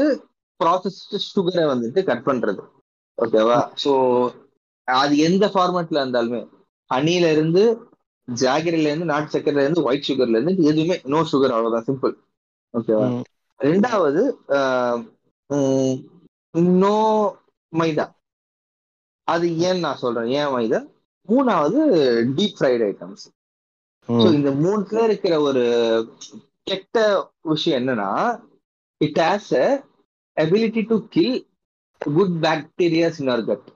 ப்ராசஸ்டு 0.61 1.19
சுகரை 1.31 1.65
வந்துட்டு 1.73 2.03
கட் 2.11 2.27
பண்றது. 2.29 2.63
ஓகேவா 3.19 3.59
ஸோ 3.85 3.93
அது 4.89 5.15
எந்த 5.19 5.45
ஃபார்மேட்ல 5.47 6.03
இருந்தாலுமே 6.03 6.41
ஹனில 6.91 7.31
இருந்து 7.31 7.63
ஜாகிரில 8.29 8.91
இருந்து 8.91 9.05
நாட்டு 9.05 9.33
சக்கரைல 9.33 9.65
இருந்து 9.65 9.87
ஒயிட் 9.87 10.09
சுகர்ல 10.09 10.37
இருந்து 10.37 10.69
எதுவுமே 10.71 10.97
நோ 11.05 11.21
சுகர் 11.33 11.55
அவ்வளவுதான் 11.57 11.89
சிம்பிள் 11.89 12.15
ஓகேவா. 12.75 13.07
ரெண்டாவது 13.61 14.23
நோ 16.81 16.97
மைதா. 17.73 18.07
அது 19.29 19.47
ஏன் 19.61 19.81
நான் 19.81 20.03
சொல்றேன்? 20.03 20.29
ஏன் 20.39 20.53
மைதா? 20.55 20.81
மூணாவது 21.29 21.79
டீப் 22.37 22.57
ஃப்ரைட் 22.59 22.85
ஐட்டம்ஸ். 22.89 23.25
இந்த 24.31 24.51
மூணுத்துல 24.63 25.05
இருக்கிற 25.05 25.35
ஒரு 25.41 25.63
கெட்ட 26.63 26.97
விஷயம் 27.45 27.79
என்னன்னா 27.81 28.11
it 29.01 29.21
has 29.23 29.51
a 29.57 29.67
ability 30.37 30.83
to 30.89 30.97
kill 31.09 31.37
good 32.01 32.37
bacterias 32.45 33.21
in 33.21 33.33
our 33.33 33.45
gut 33.45 33.69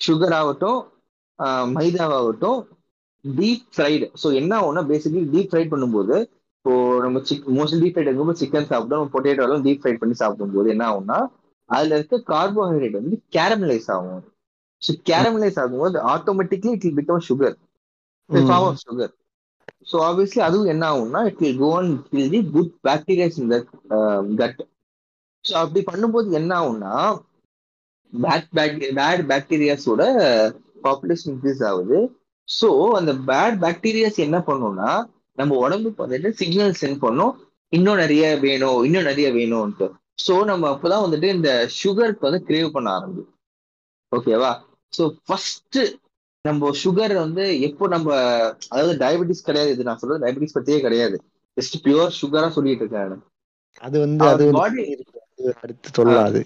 sugar 0.00 0.36
ஆகட்டும் 0.38 0.80
மைதாவாகட்டும் 1.76 2.60
டீப் 3.24 3.66
ஃப்ரைடு 3.74 4.06
ஸோ 4.22 4.28
என்ன 4.40 4.52
ஆகும்னா 4.58 4.82
பேசிக்கலி 4.90 5.26
டீப் 5.32 5.50
ஃப்ரைட் 5.50 5.72
பண்ணும்போது 5.72 6.16
இப்போ 6.56 6.72
நம்ம 7.04 7.18
சிக் 7.28 7.48
மோஸ்ட்லி 7.56 7.80
டீப் 7.82 7.94
ஃப்ரைட் 7.94 8.08
இருக்கும்போது 8.08 8.40
சிக்கன் 8.42 8.70
சாப்பிட்டோம் 8.70 9.10
பொட்டேட்டோலாம் 9.12 9.64
டீப் 9.66 9.82
ஃப்ரைட் 9.82 10.00
பண்ணி 10.02 10.16
சாப்பிடும்போது 10.20 10.72
என்ன 10.74 10.84
ஆகும்னா 10.90 11.18
அதுல 11.70 11.96
இருக்க 11.98 12.16
கார்போஹைட்ரேட் 12.30 12.98
வந்து 12.98 13.16
கேரமலைஸ் 13.36 13.88
ஆகும். 13.94 14.24
ஸோ 14.82 14.92
கேரமலைஸ் 15.08 15.58
ஆகும்போது 15.62 15.98
automatically 16.12 16.72
it 16.74 16.84
will 16.86 16.98
become 17.00 17.24
sugar. 17.28 17.56
Form 18.30 18.66
of 18.68 18.82
sugar 18.84 19.12
so 19.90 19.96
obviously 20.06 20.40
அதுவும் 20.46 20.70
என்ன 20.72 20.84
ஆகும்னா 20.90 21.20
it 21.28 21.40
will 21.42 21.60
go 21.60 21.70
and 21.78 21.94
kill 22.10 22.32
the 22.34 22.40
good 22.54 22.72
bacterias 22.86 23.38
in 23.42 23.50
the 23.52 23.58
gut 24.40 24.60
so 25.44 25.54
அப்படி 25.62 25.80
பண்ணும்போது 25.90 26.38
என்ன 26.40 26.52
ஆகும்னா 26.60 26.94
பேட் 28.12 28.48
பேட் 28.98 29.22
பாக்டீரியாஸோட 29.30 30.02
பாப்புலேஷன் 30.84 31.30
இன்க்ரீஸ் 31.34 31.62
ஆகுது. 31.64 31.98
ஸோ 32.48 32.68
அந்த 32.96 33.12
பேட் 33.28 33.56
பாக்டீரியாஸ் 33.64 34.18
என்ன 34.18 34.38
பண்ணும்னா 34.46 34.90
நம்ம 35.38 35.56
உடம்புக்கு 35.56 36.04
வந்துட்டு 36.04 36.30
சிக்னல் 36.30 36.76
சென்ட் 36.80 36.98
பண்ணும்? 36.98 37.32
இன்னும் 37.72 37.96
நிறைய 37.96 38.24
வேணும் 38.38 38.84
இன்னும் 38.84 39.08
நிறைய 39.10 39.28
வேணும்ன்ட்டு. 39.30 39.86
ஸோ 40.26 40.34
நம்ம 40.44 40.68
அப்பதான் 40.74 41.04
வந்துட்டு 41.06 41.28
இந்த 41.36 41.50
சுகருக்கு 41.80 42.28
வந்து 42.28 42.42
கிரேவ் 42.48 42.68
பண்ண 42.70 42.88
ஆரம்பிக்கும். 42.90 43.32
ஓகேவா 44.12 44.52
ஸோ 44.92 45.04
ஃபர்ஸ்ட் 45.26 45.78
நம்ம 46.44 46.70
சுகர் 46.82 47.14
வந்து 47.14 47.44
எப்போ 47.68 47.84
நம்ம 47.88 48.08
அதாவது 48.68 48.94
டயபெட்டிஸ் 48.96 49.46
கிடையாது 49.48 49.70
இது 49.70 49.86
நான் 49.88 49.98
சொல்றது 49.98 50.24
டயபெட்டிஸ் 50.24 50.56
பத்தியே 50.58 50.78
கிடையாது. 50.80 51.16
ஜஸ்ட் 51.56 51.76
பியூர் 51.84 52.16
சுகரா 52.20 52.48
சொல்லிட்டு 52.48 52.84
இருக்கேன். 52.84 53.22
அது 53.80 53.96
வந்து 53.98 54.24
அது 54.28 54.44
அது 54.58 54.84
அடுத்து 55.62 56.04
ஆஹ் 56.12 56.38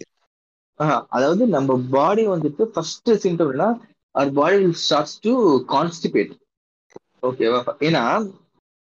அதாவது 1.15 1.43
நம்ம 1.55 1.77
பாடி 1.93 2.25
வந்துட்டு 2.33 2.63
first 2.73 3.11
சிம்டம்னா 3.25 3.69
our 4.15 4.31
body 4.39 4.57
will 4.61 4.79
starts 4.83 5.19
to 5.25 5.33
constipate 5.73 6.33
ஓகேவா 7.23 7.59
ஏன்னா 7.87 8.05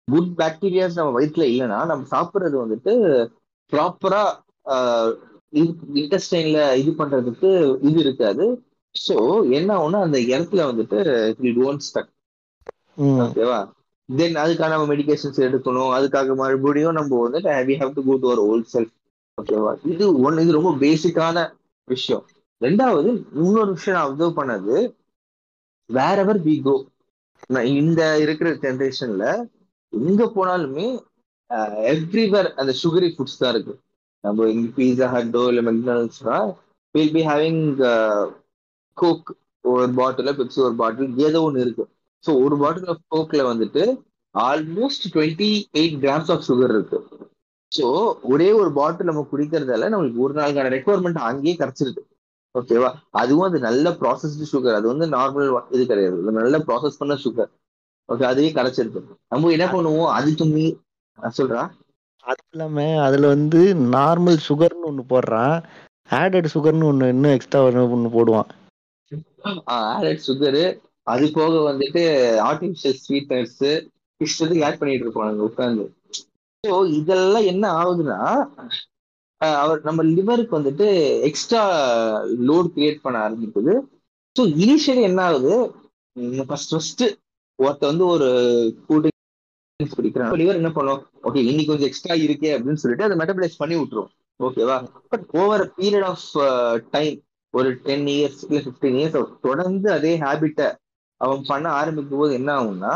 குட் 0.07 0.31
பாக்டீரியாஸ் 0.39 0.97
நம்ம 0.97 1.13
வயிற்றுல 1.15 1.47
இல்லைன்னா 1.51 1.79
நம்ம 1.89 2.07
சாப்பிட்றது 2.13 2.57
வந்துட்டு 2.61 2.93
ப்ராப்பரா 3.71 4.23
இன்டெஸ்டைன்ல 5.99 6.59
இது 6.81 6.91
பண்றதுக்கு 6.99 7.49
இது 7.87 7.97
இருக்காது. 8.05 8.45
ஸோ 8.95 9.15
என்ன 9.57 9.69
ஆகும்னா 9.77 9.99
அந்த 10.05 10.19
இடத்துல 10.27 10.61
வந்துட்டு 10.69 10.99
இட் 11.49 11.61
ஒன் 11.67 11.79
ஸ்டக். 11.87 12.11
ஓகேவா 13.23 13.59
தென் 14.09 14.39
அதுக்காக 14.43 14.71
நம்ம 14.73 14.87
மெடிகேஷன்ஸ் 14.91 15.39
எடுக்கணும். 15.47 15.91
அதுக்காக 15.97 16.35
மறுபடியும் 16.35 16.97
நம்ம 16.99 17.19
வந்துட்டு 17.23 17.57
we 17.67 17.75
have 17.81 17.95
to 17.95 18.03
go 18.07 18.15
to 18.17 18.29
our 18.29 18.43
old 18.47 18.71
self 18.73 18.93
ஓகேவா 19.37 19.71
இது 19.91 20.05
ஒன்று 20.25 20.43
இது 20.45 20.57
ரொம்ப 20.57 20.71
பேசிக்கான 20.81 21.45
விஷயம். 21.89 22.23
ரெண்டாவது 22.61 23.09
இன்னொரு 23.41 23.71
விஷயம் 23.75 23.97
நான் 23.97 24.07
அப்சர்வ் 24.07 24.39
பண்ணது 24.39 24.75
வேற 25.89 26.15
எவர் 26.23 26.39
வி 26.45 26.55
கோ 26.61 26.75
இந்த 27.73 28.01
இருக்கிற 28.23 28.49
ஜென்ரேஷன்ல 28.63 29.25
எங்க 29.93 30.23
போனாலுமே 30.35 30.87
எவ்ரிவேர் 31.91 32.49
அந்த 32.59 32.71
சுகரி 32.81 33.09
ஃபுட்ஸ் 33.13 33.39
தான் 33.41 33.53
இருக்கு. 33.53 33.73
நம்ம 34.23 34.47
இங்க 34.53 34.67
பீஸா 34.77 35.07
ஹட்டோ 35.13 35.43
இல்லை 35.51 35.63
மெக்டானல்ஸ்னா 35.69 36.37
வில் 36.95 37.13
பி 37.15 37.23
ஹேவிங் 37.29 37.61
கோக் 38.97 39.29
ஒரு 39.65 39.87
பாட்டில் 39.99 40.35
பெப்சி 40.37 40.59
ஒரு 40.67 40.75
பாட்டில் 40.81 41.23
ஏதோ 41.27 41.39
ஒன்று 41.47 41.63
இருக்கு. 41.65 41.85
ஸோ 42.23 42.31
ஒரு 42.45 42.55
பாட்டில் 42.63 42.89
ஆஃப் 42.93 43.03
கோக்ல 43.13 43.43
வந்துட்டு 43.51 43.83
almost 44.35 45.05
twenty 45.13 45.49
eight 45.79 45.97
grams 46.03 46.31
of 46.35 46.47
sugar 46.49 46.73
இருக்கு. 46.75 46.99
ஸோ 47.71 47.87
ஒரே 48.29 48.47
ஒரு 48.59 48.69
பாட்டில் 48.77 49.09
நம்ம 49.09 49.25
குடிக்கிறதால 49.31 49.89
நம்மளுக்கு 49.91 50.23
ஒரு 50.25 50.33
நாளுக்கான 50.37 50.71
ரெக்குவயர்மெண்ட் 50.75 51.27
அங்கேயே 51.27 51.55
கிடைச்சிருக்கு 51.59 52.03
ஓகேவா 52.55 52.89
அதுவும் 53.21 53.47
அது 53.47 53.57
நல்ல 53.65 53.89
ப்ராசஸ்டு 53.99 54.45
சுகர் 54.51 54.77
அது 54.77 54.87
வந்து 54.91 55.05
நார்மல் 55.15 55.49
இது 55.75 55.83
கிடையாது. 55.85 56.37
நல்ல 56.39 56.57
ப்ராசஸ் 56.67 56.99
பண்ண 57.01 57.15
சுகர் 57.25 57.51
ஓகே 58.09 58.25
அதுவே 58.29 58.49
கிடைச்சிருக்கு 58.55 59.01
நம்ம 59.31 59.51
என்ன 59.55 59.65
பண்ணுவோம்? 59.73 60.09
அதுக்கு 60.17 60.45
மீ 60.53 60.65
நான் 61.17 61.37
சொல்றேன் 61.39 61.69
அது 62.23 62.41
இல்லாம 62.47 62.85
அதுல 63.05 63.27
வந்து 63.33 63.59
நார்மல் 63.93 64.39
சுகர்னு 64.47 64.89
ஒண்ணு 64.89 65.03
போடுறான். 65.11 65.55
ஆடட் 66.09 66.49
சுகர்னு 66.53 66.89
ஒண்ணு 66.89 67.11
இன்னும் 67.13 67.35
எக்ஸ்ட்ரா 67.35 67.61
ஒண்ணு 67.67 68.11
போடுவான். 68.17 68.49
ஆடட் 69.77 70.25
சுகரு 70.27 70.63
அது 71.07 71.25
போக 71.37 71.61
வந்துட்டு 71.69 72.01
ஆர்டிஃபிஷியல் 72.49 72.99
ஸ்வீட்னர்ஸ் 73.03 73.61
இஷ்டத்துக்கு 74.21 74.65
ஆட் 74.67 74.81
பண்ணிட்டு 74.81 75.05
இருப்பாங்க 75.05 75.47
உட்காந்து 75.49 75.85
ஸோ 76.63 76.77
இதெல்லாம் 76.99 77.45
என்ன 77.51 77.65
ஆகுதுன்னா 77.81 78.17
அவர் 79.61 79.85
நம்ம 79.87 80.03
லிவருக்கு 80.15 80.53
வந்துட்டு 80.57 80.87
எக்ஸ்ட்ரா 81.27 81.61
லோட் 82.47 82.69
கிரியேட் 82.75 83.03
பண்ண 83.03 83.17
ஆரம்பிக்குது. 83.27 83.73
ஸோ 84.35 84.41
இனிஷியலி 84.63 85.03
என்ன 85.09 85.21
ஆகுது? 85.27 85.53
ஃபர்ஸ்ட் 86.49 86.73
ஃபர்ஸ்ட் 86.73 87.03
ஒருத்த 87.59 87.83
வந்து 87.91 88.05
ஒரு 88.15 88.27
கூட்டு 88.87 89.09
குடிக்கிறான் 89.79 90.35
லிவர் 90.41 90.59
என்ன 90.61 90.71
பண்ணும்? 90.77 91.01
ஓகே 91.27 91.43
இன்னைக்கு 91.49 91.71
கொஞ்சம் 91.71 91.89
எக்ஸ்ட்ரா 91.89 92.17
இருக்கே 92.25 92.51
அப்படின்னு 92.55 92.81
சொல்லிட்டு 92.83 93.07
அதை 93.07 93.17
மெட்டபிளைஸ் 93.21 93.59
பண்ணி 93.61 93.75
விட்டுரும். 93.79 94.09
ஓகேவா 94.39 94.77
but 95.13 95.25
over 95.41 95.65
period 95.79 96.07
of 96.11 96.27
time 96.91 97.15
ஒரு 97.53 97.69
டென் 97.87 98.07
இயர்ஸ் 98.17 98.43
இல்லை 98.47 98.61
ஃபிஃப்டீன் 98.65 98.97
இயர்ஸ் 98.99 99.33
தொடர்ந்து 99.47 99.87
அதே 99.97 100.13
ஹேபிட்டை 100.25 100.67
அவன் 101.21 101.49
பண்ண 101.51 101.67
ஆரம்பிக்கும் 101.79 102.21
போது 102.21 102.33
என்ன 102.39 102.49
ஆகும்னா 102.59 102.93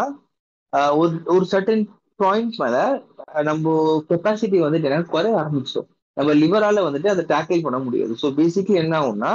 ஒரு 1.00 1.16
ஒரு 1.34 1.46
சர்டன் 1.52 1.84
பாயிண்ட் 2.24 2.60
மேல 2.64 2.78
நம்ம 3.50 3.76
கெப்பாசிட்டி 4.10 4.58
வந்துட்டு 4.66 4.90
என்ன 4.90 5.12
குறைய 5.16 5.42
ஆரம்பிச்சோம் 5.42 5.88
நம்ம 6.18 6.34
லிவரால 6.42 6.82
வந்துட்டு 6.88 7.10
அதை 7.14 7.24
டேக்கிள் 7.34 7.66
பண்ண 7.66 7.78
முடியாது. 7.86 8.14
ஸோ 8.22 8.28
பேசிக்லி 8.40 8.76
என்ன 8.84 8.96
ஆகும்னா 9.02 9.32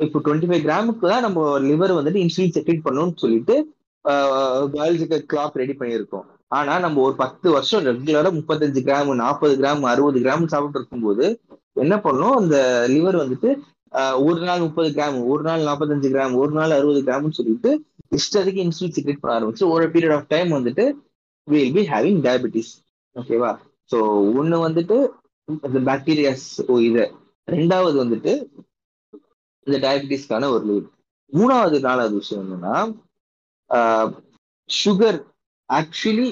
இப்போ 0.00 0.18
டுவெண்ட்டி 0.24 0.48
ஃபைவ் 0.50 0.64
கிராமுக்கு 0.66 1.06
தான் 1.12 1.24
நம்ம 1.26 1.40
லிவர் 1.70 1.98
வந்துட்டு 1.98 2.22
இன்சுலின் 2.24 2.54
செக்ரேட் 2.56 2.84
பண்ணணும்னு 2.86 3.22
சொல்லிட்டு 3.22 3.54
பயாலஜிக்கல் 4.74 5.26
கிளாக் 5.32 5.58
ரெடி 5.60 5.74
பண்ணியிருக்கோம். 5.80 6.24
ஆனா 6.58 6.72
நம்ம 6.84 7.00
ஒரு 7.06 7.14
பத்து 7.20 7.46
வருஷம் 7.56 7.84
ரெகுலரா 7.88 8.30
முப்பத்தஞ்சு 8.38 8.80
கிராம் 8.88 9.10
நாற்பது 9.22 9.54
கிராம் 9.60 9.84
அறுபது 9.92 10.18
கிராம் 10.24 10.50
சாப்பிட்டு 10.54 10.78
இருக்கும்போது 10.80 11.26
என்ன 11.82 11.94
பண்ணும்? 12.06 12.34
அந்த 12.40 12.56
லிவர் 12.94 13.22
வந்துட்டு 13.22 13.50
ஒரு 14.26 14.40
நாள் 14.48 14.64
முப்பது 14.66 14.88
கிராம் 14.96 15.16
ஒரு 15.32 15.42
நாள் 15.48 15.66
நாற்பத்தஞ்சு 15.68 16.08
கிராம் 16.14 16.34
ஒரு 16.42 16.52
நாள் 16.58 16.76
அறுபது 16.78 17.00
கிராம்னு 17.06 17.38
சொல்லிட்டு 17.38 17.70
இஷ்டத்துக்கு 18.12 18.62
இன்சுலின் 18.64 18.94
செக்ரேட் 18.96 19.22
பண்ண 19.22 19.36
ஆரம்பிச்சு 19.36 19.66
ஒரு 19.74 19.84
பீரியட் 19.94 20.16
ஆஃப் 20.16 20.28
டைம் 20.28 20.50
வந்துட்டு 20.56 20.84
வில் 21.48 21.74
பி 21.74 21.84
ஹேவிங் 21.92 22.20
டயபிட்டிஸ் 22.26 22.72
ஓகேவா 23.16 23.50
ஸோ 23.90 23.98
ஒன்று 24.40 24.58
வந்துட்டு 24.64 24.96
இந்த 25.66 25.78
பாக்டீரியாஸ் 25.88 26.44
ஓ 26.64 26.74
இது. 26.80 27.04
ரெண்டாவது 27.48 27.96
வந்துட்டு 28.02 28.32
இந்த 29.66 29.76
டயபிட்டிஸ்க்கான 29.84 30.48
ஒரு 30.52 30.64
லீட் 30.68 30.88
மூணாவது 31.32 31.76
நாலாவது 31.86 32.14
விஷயம் 32.20 32.44
என்னன்னா 32.46 32.76
சுகர் 34.70 35.18
ஆக்சுவலி 35.70 36.28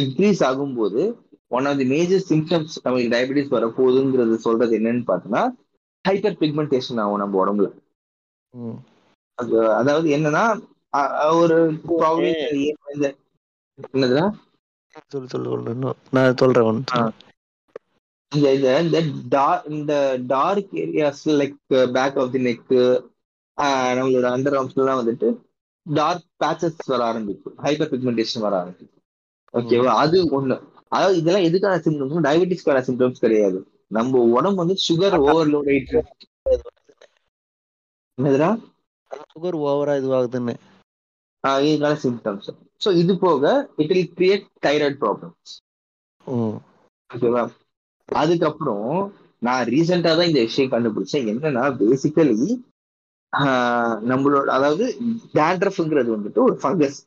இன்க்ரீஸ் 0.00 0.42
ஆகும்போது 0.48 1.02
one 1.50 1.66
of 1.66 1.78
the 1.78 1.86
major 1.90 2.24
symptoms 2.28 2.76
நமக்கு 2.84 3.12
டயபிட்டிஸ் 3.14 3.54
வரப்போகுதுங்கிறது 3.54 4.36
சொல்றது 4.46 4.72
என்னன்னு 4.78 5.04
பார்த்தோம்னா 5.08 5.42
ஹைப்பர் 6.04 6.38
பிக்மெண்டேஷன் 6.40 7.00
ஆகும் 7.02 7.22
நம்ம 7.22 7.36
உடம்புல. 7.42 7.68
அது 9.38 9.52
அதாவது 9.80 10.08
என்னன்னா 10.16 10.44
ஒரு 11.30 11.80
சொல்லு 15.08 15.28
சொல்லு 15.28 15.70
இன்னும். 15.70 15.94
நான் 16.10 16.36
சொல்றேன் 16.36 16.64
ஒன்று. 16.64 17.12
இந்த 18.34 18.52
இந்த 18.52 18.80
இந்த 18.80 19.02
டா- 19.30 19.70
இந்த 19.70 20.18
dark 20.26 20.72
areas 20.72 21.24
like 21.24 21.54
back 21.66 22.18
of 22.18 22.32
the 22.32 22.44
neck 22.44 23.04
நம்மளோட 23.60 24.24
அண்டர் 24.24 24.58
ஆர்ம்ஸ்லாம் 24.60 25.04
வந்துட்டு 25.04 25.38
டார்க் 25.82 26.24
பேச்சஸ் 26.44 26.76
வர 26.86 27.04
ஆரம்பிக்கும். 27.04 27.58
ஹைப்பர் 27.58 27.94
பிக்மெண்டேஷன் 27.94 28.38
வர 28.38 28.56
ஆரம்பிக்கும். 28.56 29.02
ஓகேவா 29.52 29.84
அது 29.84 30.46
ஒண்ணு. 30.46 30.62
அதாவது 30.88 31.18
இதெல்லாம் 31.18 31.42
எதுக்கான 31.42 31.74
சிம்டம்ஸ் 31.74 32.26
டயபெட்டிஸ்க்கான 32.26 32.78
சிம்டம்ஸ் 32.82 33.18
கிடையாது. 33.18 33.84
நம்ம 33.86 34.18
உடம்பு 34.18 34.56
வந்து 34.56 34.76
சுகர் 34.88 35.32
ஓவர்லோட் 35.32 35.68
ஆயிட்டு 35.68 36.02
என்னதுடா? 38.22 38.70
சுகர் 39.14 39.56
ஓவரா 39.56 39.96
இதுவாகுதுன்னு. 40.02 40.54
இதுக்கான 41.44 41.96
சிம்டம்ஸ் 42.04 42.48
ஸோ 42.80 42.90
இது 43.02 43.12
போக 43.24 43.42
it 43.82 43.92
will 43.92 44.12
create 44.18 44.46
thyroid 44.66 44.98
problems. 45.02 45.52
ஓகேவா 47.10 47.42
அதுக்கப்புறம் 48.08 48.90
நான் 49.42 49.64
ரீசெண்டா 49.72 50.10
தான் 50.18 50.28
இந்த 50.30 50.42
விஷயம் 50.48 50.72
கண்டுபிடிச்சேன். 50.74 51.28
என்னன்னா 51.32 51.64
பேசிக்கலி 51.80 52.36
நம்மளோட 54.10 54.48
அதாவது 54.56 54.84
டேண்ட்ரஃப்ங்கிறது 55.38 56.10
வந்துட்டு 56.16 56.40
ஒரு 56.48 56.56
ஃபங்கஸ் 56.62 56.98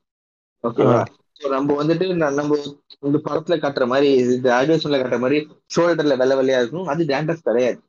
ஓகேவா 0.64 1.00
ஸோ 1.40 1.46
நம்ம 1.54 1.76
வந்துட்டு 1.80 2.06
நம்ம 2.40 2.58
இந்த 3.04 3.18
படத்துல 3.26 3.56
காட்டுற 3.64 3.86
மாதிரி 3.94 4.10
இந்த 4.36 4.50
அட்வர்டைஸ்மெண்ட்ல 4.58 5.00
காட்டுற 5.02 5.20
மாதிரி 5.24 5.40
ஷோல்டர்ல 5.76 6.16
வெள்ளை 6.22 6.36
வெள்ளையா 6.40 6.62
இருக்கும். 6.62 6.88
அது 6.94 7.02
டேண்ட்ரஃப் 7.12 7.48
கிடையாது. 7.50 7.80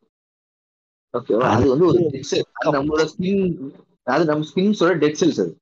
ஓகேவா 1.15 1.47
அது 1.57 1.67
வந்து 1.73 1.87
ஒரு 1.91 2.01
நம்மளோட 2.77 3.05
ஸ்கின் 3.13 3.45
அது 4.15 4.25
நம்ம 4.31 4.47
ஸ்கின்ஸோட 4.51 4.93
டெட் 5.05 5.21
செல்ஸ் 5.21 5.41
அது. 5.45 5.53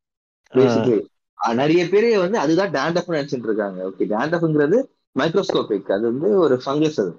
பேசிக்கலி 0.52 0.98
நிறைய 1.38 1.82
பேர் 1.88 2.06
வந்து 2.18 2.38
அதுதான் 2.38 2.72
டேண்டஃப் 2.76 3.12
நினைச்சிட்டு 3.14 3.48
இருக்காங்க 3.48 3.80
ஓகே 3.88 4.04
டேண்டஃப்ங்கிறது 4.12 4.78
மைக்ரோஸ்கோபிக் 5.16 5.92
அது 5.96 6.04
வந்து 6.12 6.28
ஒரு 6.38 6.54
ஃபங்கஸ் 6.64 7.00
அது. 7.02 7.12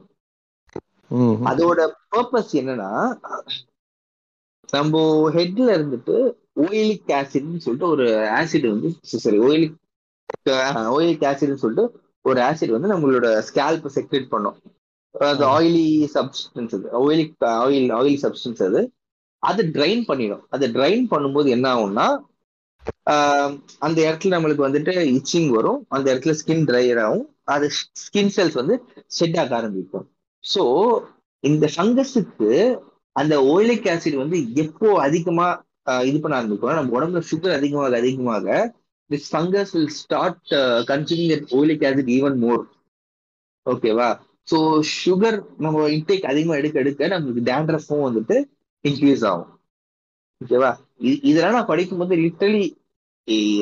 அதோட 1.52 1.80
பர்பஸ் 2.16 2.54
என்னன்னா 2.62 2.90
நம்ம 4.70 5.02
ஹெட்ல 5.30 5.68
இருந்துட்டு 5.78 6.16
ஓயிலிக் 6.62 7.12
ஆசிட்னு 7.20 7.64
சொல்லிட்டு 7.66 7.88
ஒரு 7.88 8.06
ஆசிட் 8.40 8.68
வந்து 8.72 8.90
சரி 9.24 9.40
ஓயிலிக் 9.40 9.76
ஓயிலிக் 10.96 11.26
ஆசிட்னு 11.32 11.62
சொல்லிட்டு 11.64 11.86
ஒரு 12.22 12.40
ஆசிட் 12.42 12.74
வந்து 12.76 12.92
நம்மளோட 12.94 13.28
ஸ்கேல்ப் 13.50 13.86
செக்ரேட் 13.96 14.30
பண்ணும். 14.30 14.58
அது 15.14 15.44
ஆயிலி 15.58 15.86
சப்ஸ்டன்ஸ் 16.14 16.74
அது. 16.78 16.88
ஆயிலிக் 17.00 17.46
ஆயில் 17.64 17.90
ஆயிலி 17.98 18.18
சப்ஸ்டன்ஸ் 18.24 18.64
அது. 18.68 18.82
அது 19.44 19.64
ட்ரைன் 19.76 20.04
பண்ணிடும். 20.06 20.44
அது 20.50 20.68
ட்ரைன் 20.68 21.06
பண்ணும்போது 21.12 21.50
என்ன 21.56 21.68
ஆகும்னா 21.76 22.08
அந்த 23.86 23.98
இடத்துல 24.08 24.36
நம்மளுக்கு 24.36 24.68
வந்துட்டு 24.68 24.94
இச்சிங் 25.16 25.50
வரும். 25.58 25.80
அந்த 25.96 26.06
இடத்துல 26.14 26.34
ஸ்கின் 26.42 26.66
ட்ரையர் 26.70 27.02
ஆகும். 27.06 27.26
அது 27.54 27.66
ஸ்கின் 28.04 28.34
செல்ஸ் 28.36 28.60
வந்து 28.62 28.76
செட் 29.18 29.38
ஆக 29.44 29.54
ஆரம்பிக்கும். 29.60 30.06
ஸோ 30.44 30.64
இந்த 31.44 31.66
ஃபங்கஸுக்கு 31.74 32.52
அந்த 33.16 33.36
ஓயிலிக் 33.54 33.88
ஆசிட் 33.94 34.22
வந்து 34.24 34.38
எப்போ 34.64 34.88
அதிகமா 35.08 35.48
இது 36.10 36.18
பண்ண 36.22 36.36
ஆரம்பிக்கும் 36.38 36.78
நம்ம 36.78 36.96
உடம்புல 36.98 37.22
சுகர் 37.32 37.58
அதிகமாக 37.58 37.98
அதிகமாக 38.02 38.46
this 39.10 39.28
fungus 39.32 39.74
will 39.76 39.92
start 40.02 40.54
consuming 40.92 41.32
that 41.34 41.52
oleic 41.58 41.86
acid 41.90 42.12
even 42.18 42.38
more 42.46 42.64
ஓகேவா 43.66 44.10
ஸோ 44.48 44.58
சுகர் 45.02 45.38
நம்ம 45.66 45.86
இன்டேக் 45.96 46.26
அதிகமாக 46.32 46.60
எடுக்க 46.62 46.78
எடுக்க 46.84 47.08
நம்மளுக்கு 47.14 47.44
டேண்ட்ரஃபும் 47.52 48.06
வந்துட்டு 48.08 48.36
இன்க்ரீஸ் 48.86 49.24
ஆகும். 49.32 49.52
ஓகேவா 50.42 50.72
இதெல்லாம் 51.24 51.54
நான் 51.54 51.66
படிக்கும்போது 51.66 52.16
லிட்டரலி 52.16 52.66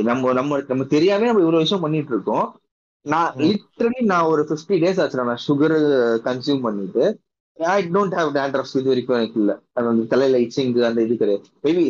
நம்ம 0.03 0.33
நம்ம 0.33 0.59
நம்ம 0.67 0.83
தெரியாம 0.85 1.25
நம்ம 1.25 1.41
இவ்வளவு 1.41 1.57
விஷயம் 1.57 1.81
பண்ணிட்டு 1.81 2.11
இருக்கோம் 2.11 2.47
நான் 3.05 3.31
ம். 3.35 3.43
லிட்டரலி 3.43 4.01
நான் 4.05 4.25
ஒரு 4.25 4.43
ஃபிஃப்டி 4.43 4.75
டேஸ் 4.81 4.99
ஆச்சு 5.01 5.21
நான் 5.21 5.43
சுகர் 5.47 5.77
கன்சியூம் 6.25 6.61
பண்ணிட்டு 6.61 7.05
ஐ 7.57 7.79
டோன்ட் 7.87 8.15
ஹேவ் 8.15 8.29
டேண்ட்ரஃப் 8.35 8.71
இது 8.73 8.89
வரைக்கும் 8.89 9.17
எனக்கு 9.17 9.39
இல்ல. 9.39 9.51
அது 9.73 9.85
வந்து 9.87 10.05
தலையில 10.07 10.37
இச்சிங் 10.37 10.71
அந்த 10.83 11.01
இது 11.01 11.15
கிடையாது. 11.17 11.43
மேபி 11.63 11.83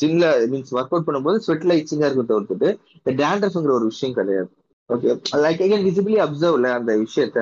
ஜிம்ல 0.00 0.24
மீன்ஸ் 0.46 0.72
ஒர்க் 0.76 0.92
அவுட் 0.92 1.06
பண்ணும்போது 1.06 1.38
ஸ்வெட்ல 1.46 1.76
இச்சிங்கா 1.80 2.08
இருக்கும் 2.08 2.30
தவிர்த்துட்டு 2.30 2.68
இந்த 2.96 3.12
டேண்ட்ரஃப்ங்கிற 3.22 3.72
ஒரு 3.72 3.84
விஷயம் 3.84 4.14
கிடையாது. 4.14 4.48
Okay 4.90 5.12
like 5.44 5.62
I 5.62 5.68
can 5.70 5.86
visibly 5.88 6.18
அப்சர்வ்ல 6.24 6.70
அந்த 6.72 6.92
விஷயத்த. 6.96 7.38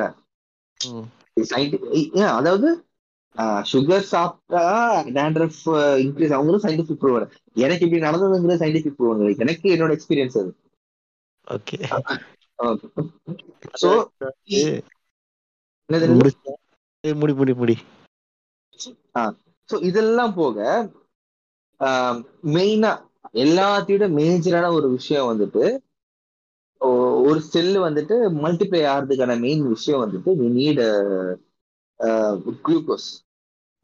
அதாவது 2.34 2.68
சுகர் 3.70 4.06
சாப்பிட்டா 4.06 4.62
டேண்ட்ரஃப் 5.16 5.60
இன்க்ரீஸ் 5.98 6.34
அவங்களும் 6.34 6.64
சயின்டிபிக் 6.64 7.00
ப்ரூவ் 7.00 7.18
எனக்கு 7.56 7.86
இப்படி 7.86 8.04
நடந்ததுங்கிறது 8.04 8.62
சயின்டிபிக் 8.62 8.98
ப்ரூவ் 8.98 9.24
எனக்கு 9.38 9.68
என்னோட 9.74 9.92
எக்ஸ்பீரியன்ஸ் 9.96 10.38
அது. 10.38 10.52
ஓகே? 11.46 11.78
ஏய், 17.04 17.14
முடி 17.14 17.32
முடி 17.34 17.54
முடி. 17.54 17.76
ஸோ 19.68 19.76
இதெல்லாம் 19.82 20.34
போக 20.34 20.56
மெயினா 22.54 22.92
எல்லாத்தையோட 23.38 24.06
மேஜரான 24.14 24.70
ஒரு 24.72 24.88
விஷயம் 24.90 25.30
வந்துட்டு 25.30 25.64
ஒரு 27.24 27.40
செல்லு 27.46 27.78
வந்துட்டு 27.86 28.16
மல்டிப்ளை 28.36 28.82
ஆகிறதுக்கான 28.86 29.38
மெயின் 29.38 29.62
விஷயம் 29.68 30.02
வந்துட்டு 30.04 30.30
need 30.50 30.78
குளுக்கோஸ் 32.62 33.08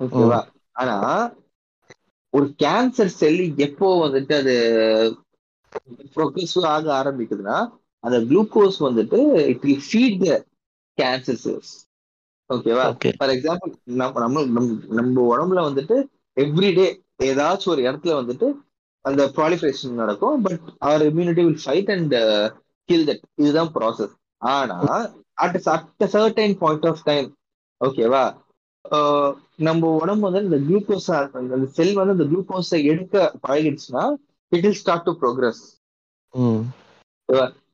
ஓகேவா 0.00 0.40
ஆனா 0.76 0.96
ஒரு 2.32 2.46
கேன்சர் 2.62 3.12
செல் 3.16 3.38
எப்போ 3.66 3.88
வந்துட்டு 4.02 4.34
அது 4.34 4.54
ப்ரொக்ரெசிவ் 6.16 6.64
ஆக 6.66 6.86
ஆரம்பிக்குதுன்னா 6.96 7.58
அந்த 8.04 8.18
குளுக்கோஸ் 8.28 8.78
வந்துட்டு 8.86 9.18
it 9.50 9.64
will 9.64 9.84
feed 9.88 10.18
the 10.24 10.36
cancer 10.98 11.40
cells 11.44 11.72
ஓகேவா 12.50 12.84
ஓகே 12.92 13.10
ஃபார் 13.18 13.32
எக்ஸாம்பிள் 13.34 13.72
நம்ம 13.94 14.20
நம்ம 14.20 14.44
நம்ம- 14.50 14.78
நம்ம 14.92 15.24
உடம்புல 15.32 15.62
வந்துட்டு 15.68 15.96
எவ்ரிடே 16.36 16.86
ஏதாச்சும் 17.24 17.72
ஒரு 17.74 17.82
இடத்துல 17.82 18.14
வந்துட்டு 18.20 18.46
அந்த 19.04 19.22
ப்ராலிஃபரேஷன் 19.36 20.00
நடக்கும் 20.00 20.40
but 20.42 20.62
our 20.78 21.02
immunity 21.06 21.42
will 21.44 21.62
fight 21.62 21.92
and 21.94 22.14
kill 22.88 23.06
that 23.08 23.22
இதுதான் 23.36 23.70
ப்ராசஸ் 23.76 24.14
ஆனா 24.42 24.78
at 25.38 25.56
at 25.68 25.86
certain 26.14 26.56
point 26.58 26.86
of 26.86 27.04
time 27.04 27.28
ஓகேவா 27.80 28.24
நம்ம 29.66 29.88
உடம்பு 29.96 30.24
வந்து 30.26 30.42
இந்த 30.46 30.58
குளுக்கோஸ் 30.66 31.08
அந்த 31.40 31.66
செல் 31.76 31.94
வந்து 31.94 32.16
அந்த 32.16 32.26
குளுக்கோஸை 32.30 32.78
எடுக்க 32.92 33.16
பழகிடுச்சுன்னா 33.44 34.04
it 34.52 34.64
will 34.64 34.80
start 34.80 35.06
to 35.08 35.12
progress 35.20 35.62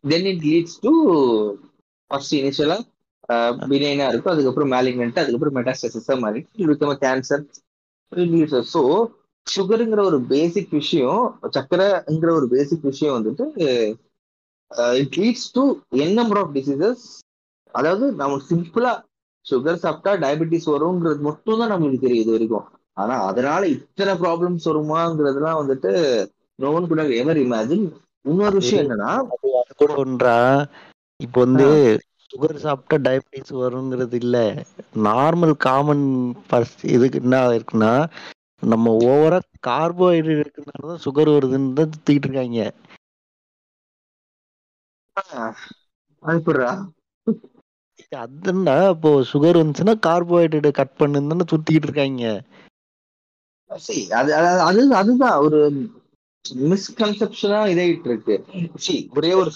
then 0.05 0.27
it 0.33 0.45
leads 0.45 0.79
to 0.81 0.93
first 2.11 2.35
இனிஷியலா 2.41 2.79
பினைனா 3.65 4.07
இருக்கும். 4.11 4.35
அதுக்கப்புறம் 4.35 4.73
மேலிக்னன்ட் 4.73 5.23
அதுக்கப்புறம் 5.23 5.57
மெட்டாஸ்டசிஸா 5.59 6.17
மாறி 6.21 6.41
பிகம் 6.73 6.99
கேன்சர் 7.01 7.45
ஸோ 8.73 8.83
சுகருங்கிற 9.47 10.01
ஒரு 10.11 10.19
பேசிக் 10.31 10.73
விஷயம் 10.73 11.25
சக்கரைங்கிற 11.57 12.31
ஒரு 12.33 12.47
பேசிக் 12.55 12.87
விஷயம் 12.91 13.17
வந்துட்டு 13.19 13.45
it 15.01 15.19
leads 15.19 15.51
to 15.53 15.65
n 16.05 16.17
number 16.21 16.41
of 16.43 16.55
diseases 16.57 17.05
அதாவது 17.75 18.07
நமக்கு 18.13 18.47
சிம்பிளா 18.53 18.93
சுகர் 19.47 19.83
சாப்பிட்டா 19.83 20.13
டயபெட்டிஸ் 20.23 20.73
வருங்கிறது 20.73 21.23
மட்டும் 21.29 21.61
தான் 21.61 21.73
நம்மளுக்கு 21.73 22.05
தெரியும் 22.05 22.25
இது 22.25 22.35
வரைக்கும். 22.35 22.67
ஆனா 22.97 23.15
அதனால 23.29 23.63
இத்தனை 23.77 24.13
ப்ராப்ளம்ஸ் 24.23 24.69
வருமாங்கிறதுலாம் 24.71 25.61
வந்துட்டு 25.61 25.91
no 26.59 26.69
one 26.77 26.89
could 26.89 27.03
ever 27.19 27.41
imagine 27.43 27.87
இன்னொரு 28.25 28.57
விஷயம் 28.61 28.83
என்னன்னா 28.85 29.11
அது 29.57 29.75
கூட 29.81 29.93
ஒன்றா 30.05 30.37
இப்போ 31.21 31.39
வந்து 31.45 31.67
சுகர் 32.31 32.65
சாப்பிட்டா 32.65 32.97
டயபிட்டிஸ் 33.07 33.53
வருங்கிறது 33.61 34.17
இல்ல. 34.23 34.37
நார்மல் 35.07 35.55
காமன் 35.67 36.05
இதுக்கு 36.95 37.21
என்ன 37.23 37.37
இருக்குன்னா 37.53 37.93
நம்ம 38.63 38.93
ஓவரா 39.07 39.39
கார்போஹைட்ரேட் 39.67 40.43
இருக்கிறதுனால 40.43 40.91
தான் 40.91 41.05
சுகர் 41.07 41.31
வருதுன்னு 41.35 41.77
தான் 41.79 41.93
இருக்காங்க. 42.17 42.61
அது 46.23 46.37
எப்படிடா? 46.39 46.71
அதுன்னா 48.15 48.91
இப்போ 48.91 49.21
சுகர் 49.21 49.57
வந்துச்சுன்னா 49.57 49.95
கார்போஹைட்ரேட் 50.07 50.71
கட் 50.71 50.95
பண்ணுன்னு 50.99 51.41
சுத்திட்டு 51.51 51.83
இருக்காங்க. 51.83 52.43
அது 54.09 54.33
அது- 54.33 54.59
அது 54.59 54.95
அதுதான் 54.95 55.39
ஒரு 55.39 55.73
மிஸ்கன்செப்ஷனா 56.55 57.67
இதாயிட்டு 57.67 58.07
இருக்கு. 58.07 58.45
ஒரே 59.15 59.33
ஒரு 59.33 59.51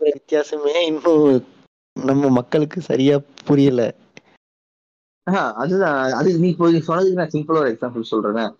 வித்தியாசமே 0.00 0.82
இன்னும் 0.84 1.46
நம்ம 2.00 2.28
மக்களுக்கு 2.28 2.80
சரியா 2.80 3.20
புரியல. 3.44 3.94
அதுதான். 5.54 6.12
அது 6.12 6.38
நீ 6.38 6.48
இப்போ 6.48 6.70
சொன்னதுக்கு 6.70 7.12
நான் 7.12 7.28
சிம்பிளா 7.28 7.58
ஒரு 7.58 7.70
எக்ஸாம்பிள் 7.70 8.02
சொல்றேன். 8.02 8.54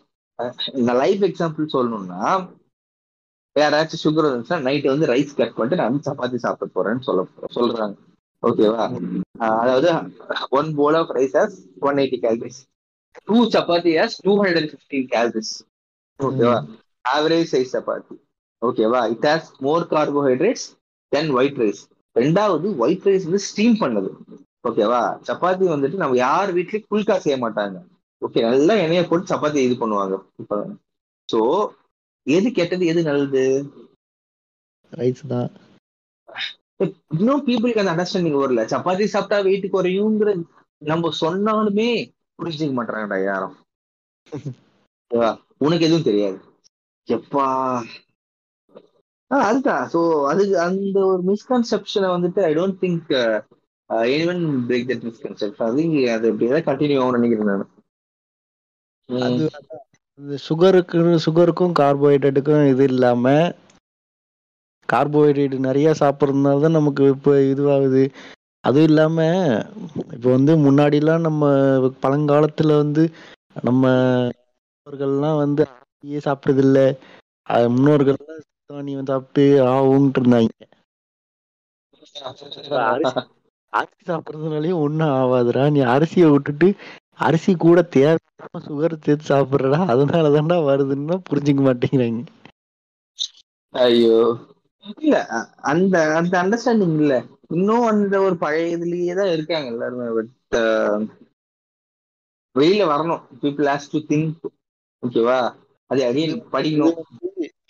இந்த 0.72 0.92
லைஃப் 0.92 1.22
எக்ஸாம்பிள் 1.22 1.66
சொல்லணும்னா 1.72 2.48
யாராச்சும் 3.60 3.94
சுகர் 4.04 4.26
வந்துச்சுன்னா 4.26 4.60
நைட் 4.60 4.84
வந்து 4.84 5.06
ரைஸ் 5.06 5.36
கட் 5.36 5.54
பண்ணிட்டு 5.54 5.84
நான் 5.84 6.00
சப்பாத்தி 6.00 6.36
சாப்பிட 6.36 6.70
போறேன்னு 6.74 7.02
சொல்ல 7.02 7.26
சொல்றாங்க. 7.54 8.03
ஓகேவா 8.48 8.84
அதாவது 9.60 9.90
one 10.58 10.70
bowl 10.80 10.98
of 11.00 11.12
rice 11.18 11.36
has 11.40 11.56
one 11.88 12.00
eighty 12.02 12.18
calories 12.24 12.60
two 13.28 13.38
chapati 13.54 13.92
has 14.00 14.16
two 14.26 14.32
hundred 14.40 14.60
and 14.62 14.72
fifteen 14.74 15.08
calories 15.14 15.54
ஓகேவா 16.20 16.58
ஆவரேஜ் 17.04 17.50
சைஸ் 17.54 17.74
சப்பாத்தி 17.76 18.16
ஓகேவா 18.62 19.00
it 19.14 19.26
has 19.30 19.50
more 19.66 19.86
carbohydrates 19.94 20.66
than 21.12 21.30
white 21.38 21.60
rice 21.64 21.82
ரெண்டாவது 22.16 22.68
ஒயிட் 22.84 23.06
ரைஸ் 23.08 23.26
வந்து 23.28 23.46
ஸ்டீம் 23.50 23.76
பண்ணது. 23.80 24.10
ஓகேவா 24.68 25.00
சப்பாத்தி 25.28 25.64
வந்துட்டு 25.72 25.96
நம்ம 26.02 26.16
யார் 26.26 26.50
வீட்லயும் 26.56 26.88
குல்கா 26.90 27.16
செய்ய 27.24 27.36
மாட்டாங்க. 27.44 27.78
ஓகே 28.22 28.42
நல்லா 28.46 28.74
எண்ணெயை 28.84 29.04
போட்டு 29.06 29.32
சப்பாத்தி 29.32 29.58
இது 29.66 29.74
பண்ணுவாங்க. 29.80 30.14
இப்போ. 30.42 30.58
ஸோ 31.28 31.40
எது 32.26 32.48
கெட்டது 32.58 32.84
எது 32.92 33.00
நல்லது? 33.02 33.42
ரைஸ் 34.92 35.22
தான். 35.32 35.50
இன்னும் 37.14 37.44
பீப்புளுக்கு 37.46 37.82
அந்த 37.82 37.94
அண்டர்ஸ்டாண்டிங் 37.94 38.40
வரல 38.40 38.64
சப்பாத்தி 38.72 39.06
சாப்பிட்டா 39.12 39.38
வெயிட் 39.46 39.66
குறையுங்கிற 39.70 40.32
நம்ம 40.82 41.10
சொன்னாலுமே 41.20 41.88
புரிஞ்சுக்க 42.38 42.72
மாட்டாங்கடா 42.76 43.18
யாரும். 43.24 43.54
உனக்கு 45.60 45.86
எதுவும் 45.86 46.08
தெரியாது. 46.08 46.38
எப்பா? 47.08 47.46
அதுதான். 49.30 49.84
ஸோ 49.92 50.00
அது 50.30 50.42
அந்த 50.64 50.96
ஒரு 51.10 51.22
மிஸ்கன்செப்ஷனை 51.30 52.08
வந்துட்டு 52.14 52.40
I 52.46 52.52
don't 52.56 52.80
think 52.82 53.12
anyone 54.08 54.40
break 54.68 54.88
that 54.90 55.06
misconception 55.08 55.62
அது 55.62 55.82
அது 56.14 56.28
எப்படியாவது 56.32 56.68
கண்டினியூ 56.68 57.00
ஆகும் 57.00 57.16
நினைக்கிறேன் 57.18 57.50
நான். 57.52 57.66
சுகருக்கு 60.44 60.96
சுகருக்கும் 61.24 61.76
கார்போஹைட்ரேட்டுக்கும் 61.78 62.68
இது 62.70 62.84
இல்லாம 62.90 63.24
கார்போஹைட்ரேட் 64.88 65.56
நிறைய 65.66 65.88
சாப்பிட்றதுனால 66.00 66.60
தான் 66.60 66.78
நமக்கு 66.78 67.04
இப்போ 67.14 67.32
இதுவாகுது. 67.52 68.04
அதுவும் 68.64 68.88
இல்லாம 68.88 69.18
இப்போ 70.14 70.28
வந்து 70.30 70.52
முன்னாடிலாம் 70.64 71.26
நம்ம 71.26 71.42
பழங்காலத்துல 72.02 72.76
வந்து 72.80 73.02
நம்ம 73.60 73.82
முன்னோர்கள்லாம் 74.86 75.40
வந்து 75.40 75.62
அரிசியே 75.70 76.20
சாப்பிட்டதில்ல. 76.26 76.78
முன்னோர்கள்லாம் 77.72 78.42
சித்தானியம் 78.42 79.08
சாப்பிட்டு 79.10 79.44
ஆகும்ட்டு 79.70 80.20
இருந்தாங்க. 80.20 80.52
அரிசி 83.72 84.04
சாப்பிட்றதுனாலயும் 84.04 84.82
ஒன்றும் 84.82 85.12
ஆகாதுடா 85.16 85.64
நீ 85.74 85.80
அரிசியை 85.94 86.28
விட்டுட்டு 86.30 86.68
அரிசி 87.20 87.52
கூட 87.58 87.78
தேவையில்லாம 87.90 88.22
சுகர் 88.64 88.96
சேர்த்து 88.98 89.30
சாப்பிட்றடா. 89.30 89.80
அதனால 89.92 90.32
தான்டா 90.36 90.58
வருதுன்னா 90.64 91.18
புரிஞ்சுக்க 91.28 91.62
மாட்டேங்கிறாங்க. 91.64 92.22
ஐயோ. 93.74 94.18
இல்ல 94.94 95.16
அந்த 95.70 95.94
அந்த 96.18 96.34
அண்டர்ஸ்டாண்டிங் 96.42 96.96
இல்ல. 97.02 97.14
இன்னும் 97.50 97.86
அந்த 97.90 98.14
ஒரு 98.20 98.36
பழைய 98.38 98.76
இதுலயே 98.76 99.14
தான் 99.18 99.32
இருக்காங்க 99.34 99.68
எல்லாருமே 99.74 100.08
பட் 100.18 100.32
வெளியில 102.56 102.82
வரணும். 102.90 103.22
பீப்புள் 103.42 103.68
ஹேஸ் 103.70 103.92
டு 103.92 104.00
திங்க் 104.10 104.46
ஓகேவா 105.02 105.38
அது 105.90 106.02
அகைன் 106.08 106.34
படிக்கணும். 106.54 106.98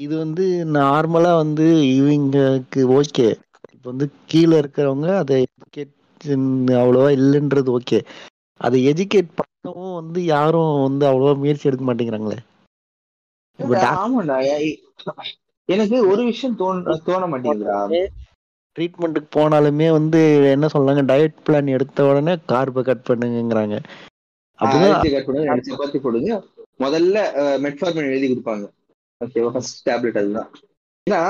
இது 0.05 0.15
வந்து 0.19 0.45
நார்மலா 0.77 1.33
வந்து 1.37 1.67
இவங்களுக்கு 1.95 2.81
ஓகே 2.97 3.27
இப்போ 3.75 3.89
வந்து 3.93 4.07
கீழே 4.31 4.57
இருக்கிறவங்க 4.63 5.09
அதை 5.23 5.37
எஜுகேஷன் 5.43 6.47
அவ்வளோவா 6.81 7.09
இல்லைன்றது 7.17 7.71
ஓகே 7.79 7.99
அதை 8.61 8.79
எஜுகேட் 8.91 9.31
பண்ணவும் 9.39 9.95
வந்து 9.95 10.21
யாரும் 10.27 10.73
வந்து 10.87 11.05
அவ்வளோவா 11.11 11.35
முயற்சி 11.43 11.69
எடுக்க 11.71 11.85
மாட்டேங்கிறாங்களே. 11.85 12.39
எனக்கு 15.69 15.97
ஒரு 16.11 16.23
விஷயம் 16.31 16.57
தோண 16.61 16.97
தோண 17.07 17.23
மாட்டேங்குதுடா. 17.33 17.79
ட்ரீட்மெண்ட்டுக்கு 18.77 19.29
போனாலுமே 19.37 19.89
வந்து 19.97 20.21
என்ன 20.55 20.69
சொல்றாங்க 20.75 21.03
டயட் 21.11 21.43
பிளான் 21.47 21.75
எடுத்த 21.77 22.07
உடனே 22.11 22.35
கார்பை 22.53 22.83
கட் 22.89 23.07
பண்ணுங்கங்கிறாங்க. 23.09 23.77
அப்படிதான் 24.59 24.95
அரிசி 24.95 25.13
கட் 25.15 25.27
பண்ணுங்க 25.27 25.49
ரெண்டு 25.51 25.69
சப்பாத்தி 25.71 26.01
போடுங்க. 26.05 26.33
முதல்ல 26.85 27.17
மெட்ஃபார்மின் 27.65 28.11
எழுதி 28.11 28.29
கொடுப்பாங்க. 28.33 28.65
ஓகேவா 29.21 29.51
ஃபர்ஸ்ட் 29.55 29.81
டேப்லெட் 29.89 30.21
அதுதான். 30.23 30.51
ஏன்னா 31.07 31.23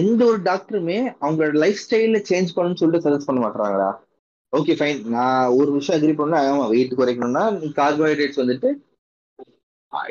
எந்த 0.00 0.20
ஒரு 0.30 0.38
டாக்டருமே 0.48 0.98
அவங்களோட 1.24 1.56
லைஃப் 1.64 1.82
ஸ்டைல 1.82 2.20
சேஞ்ச் 2.30 2.54
பண்ணணும்னு 2.54 2.80
சொல்லிட்டு 2.82 3.04
சஜஸ்ட் 3.06 3.28
பண்ண 3.28 3.40
மாட்டாங்களா 3.42 3.90
ஓகே 4.52 4.74
ஃபைன் 4.78 5.00
நான் 5.14 5.52
ஒரு 5.58 5.70
விஷயம் 5.74 5.96
அக்ரி 5.98 6.14
பண்ணா 6.20 6.38
ஆமா 6.52 6.64
வெயிட் 6.72 6.98
குறைக்கணும்னா 7.00 7.42
நீ 7.58 7.66
கார்போஹைட்ரேட்ஸ் 7.80 8.40
வந்துட்டு 8.42 8.70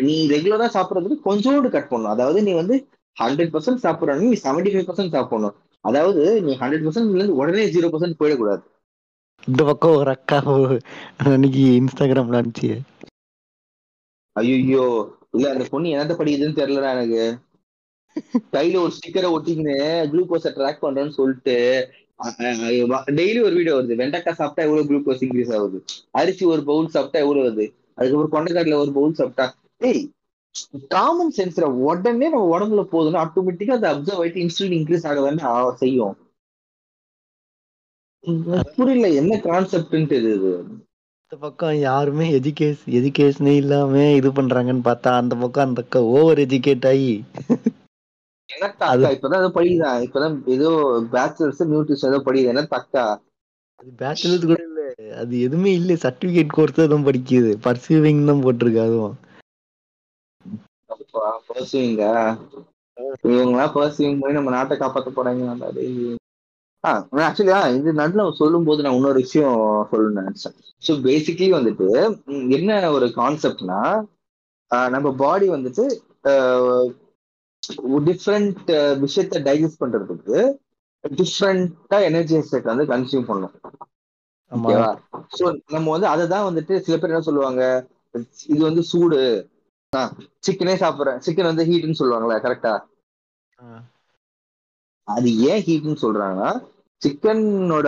நீ 0.03 0.15
ரெகுலரா 0.31 0.67
சாப்பிட்றதுக்கு 0.75 1.25
கொஞ்சோண்டு 1.27 1.69
கட் 1.75 1.91
பண்ணணும். 1.91 2.13
அதாவது 2.15 2.39
நீ 2.47 2.53
வந்து 2.61 2.75
ஹண்ட்ரட் 3.19 3.53
பர்சன்ட் 3.53 3.83
சாப்பிட்றன்னு 3.85 4.29
நீ 4.31 4.37
செவன்டி 4.45 4.71
ஃபைவ் 4.73 4.87
பர்சன்ட் 4.89 5.15
சாப்பிடணும். 5.15 5.55
அதாவது 5.85 6.23
நீ 6.45 6.51
ஹண்ட்ரட் 6.61 6.85
பர்சன்ட் 6.85 7.37
உடனே 7.41 7.65
ஜீரோ 7.75 7.89
பர்சன்ட் 7.93 8.19
போயிடக்கூடாது. 8.21 8.63
இந்த 9.47 9.61
பக்கம் 9.69 9.97
ஒரு 9.99 10.11
அக்கா 10.15 10.37
அன்னைக்கு 11.33 11.63
இன்ஸ்டாகிராம்ல 11.79 12.39
அனுப்பிச்சு. 12.41 12.71
ஐயோ 14.35 14.85
இல்ல 15.35 15.45
அந்த 15.53 15.65
பொண்ணு 15.71 15.93
என்னத்த 15.93 16.13
படிக்குதுன்னு 16.19 16.59
தெரியலடா 16.59 16.91
எனக்கு. 16.97 17.23
கையில 18.55 18.81
ஒரு 18.83 18.93
ஸ்டிக்கரை 18.97 19.29
ஒட்டிக்கின்னு 19.35 19.75
குளுக்கோஸை 20.11 20.51
ட்ராக் 20.57 20.83
பண்றேன்னு 20.85 21.17
சொல்லிட்டு 21.19 21.55
டெய்லி 23.17 23.39
ஒரு 23.47 23.53
வீடியோ 23.57 23.75
வருது. 23.75 23.99
வெண்டைக்காய் 24.01 24.39
சாப்பிட்டா 24.39 24.65
எவ்வளவு 24.67 24.87
குளுக்கோஸ் 24.89 25.23
இன்க்ரீஸ் 25.25 25.53
ஆகுது? 25.57 25.77
அரிசி 26.21 26.43
ஒரு 26.53 26.63
பவுல் 26.69 26.93
சாப்பிட்டா 26.95 27.21
எவ்வளவு 27.25 27.45
வருது? 27.47 27.65
அதுக்கப்புறம் 27.97 28.33
கொண்டைக்காட்டுல 28.35 28.79
ஒரு 28.83 28.91
பவுல் 28.97 29.19
சாப்பிட்டா 29.19 29.45
ஏய் 29.89 30.03
காமன் 30.93 31.33
சென்ஸ்ல 31.35 31.65
உடனே 31.85 32.27
நம்ம 32.27 32.47
உடம்புல 32.53 32.83
போகுதுன்னா 32.91 33.21
ஆட்டோமேட்டிக்கா 33.23 33.77
அதை 33.77 33.89
அப்சர்வ் 33.91 34.21
ஆயிட்டு 34.21 34.43
இன்சுலின் 34.43 34.77
இன்க்ரீஸ் 34.77 35.07
ஆக 35.09 35.23
தானே 35.27 35.51
செய்யும். 35.81 36.15
எனக்கு 38.23 38.73
புரியல 38.77 39.09
என்ன 39.19 39.33
கான்செப்ட்ன்ட்டு 39.43 40.17
இது 40.21 40.51
இந்த 41.23 41.37
பக்கம் 41.41 41.75
யாருமே 41.81 42.25
எஜுகேஷ் 42.37 42.83
எஜுகேஷனே 42.97 43.53
இல்லாம 43.59 43.91
இது 44.19 44.29
பண்றாங்கன்னு 44.37 44.87
பார்த்தா 44.87 45.11
அந்த 45.19 45.33
பக்கம் 45.41 45.67
அந்த 45.67 45.83
அக்கா 45.85 45.99
ஓவர் 46.13 46.41
எஜுகேட் 46.45 46.87
ஆகி 46.91 47.13
என்ன 48.49 48.67
தக்கா 48.73 49.09
இப்பதான் 49.15 49.55
படிக்குதான் 49.55 50.03
இப்பதான் 50.05 50.35
ஏதோ 50.55 50.69
பேச்சுலர்ஸ் 51.13 51.63
நியூட்ரிஷன் 51.71 52.11
ஏதோ 52.11 52.21
படிக்குது 52.27 52.53
என்ன 52.53 52.63
தக்கா 52.71 53.05
அது 53.79 53.91
பேச்சுலர்ஸ் 53.99 54.47
கூட 54.47 54.59
இல்ல. 54.63 54.81
அது 55.21 55.33
எதுவுமே 55.45 55.71
இல்ல. 55.73 55.91
சர்டிபிகேட் 56.03 56.55
கோர்ஸ் 56.55 56.79
தான் 56.85 57.05
படிக்குது. 57.05 57.51
பர்சீவிங் 57.65 58.27
தான் 58.29 58.41
போட்டிருக்கு 58.43 58.81
அதுவும். 58.85 59.15
அப்பா 61.09 61.27
பர்சுவிங்க 61.47 62.03
இவங்களாம் 63.29 63.75
பர்சுவிங் 63.75 64.19
போய் 64.21 64.35
நம்ம 64.37 64.51
நாட்டை 64.55 64.75
காப்பாத்த 64.77 65.11
போறாங்க 65.15 65.43
ஆக்சுவலி 67.27 67.53
இது 67.77 67.91
நடுவில் 67.99 68.37
சொல்லும் 68.39 68.67
போது 68.67 68.83
நான் 68.83 68.97
இன்னொரு 68.97 69.19
விஷயம் 69.25 69.57
சொல்லணும்னு 69.91 70.21
நினைச்சேன். 70.21 70.55
ஸோ 70.85 70.91
பேசிக்லி 71.07 71.47
வந்துட்டு 71.55 71.87
என்ன 72.57 72.77
ஒரு 72.97 73.07
கான்செப்ட்னா 73.19 73.79
நம்ம 74.95 75.07
பாடி 75.23 75.47
வந்துட்டு 75.55 75.85
டிஃப்ரெண்ட் 78.09 78.71
விஷயத்த 79.03 79.41
டைஜஸ்ட் 79.47 79.81
பண்றதுக்கு 79.83 80.39
டிஃப்ரெண்டா 81.03 81.99
எனர்ஜி 82.09 82.39
செட் 82.51 82.71
வந்து 82.71 82.85
கன்சியூம் 82.93 83.29
பண்ணும். 83.31 83.55
ஓகேவா? 84.51 84.89
சோ 85.37 85.45
நம்ம 85.75 85.87
வந்து 85.95 86.07
அதை 86.13 86.23
தான் 86.35 86.47
வந்துட்டு 86.49 86.75
சில 86.85 86.95
பேர் 86.97 87.13
என்ன 87.13 87.25
சொல்லுவாங்க 87.29 87.63
இது 88.53 88.61
வந்து 88.69 88.83
சூடு. 88.91 89.19
சிக்கனே 90.45 90.73
சாப்பிடுறேன். 90.81 91.21
சிக்கன் 91.25 91.49
வந்து 91.51 91.63
ஹீட்னு 91.69 91.99
சொல்லுவாங்களே 91.99 92.37
கரெக்டா. 92.45 92.73
அது 95.07 95.29
ஏன் 95.51 95.63
ஹீட்னு 95.67 95.95
சொல்றாங்கன்னா 96.03 96.49
சிக்கனோட 97.01 97.87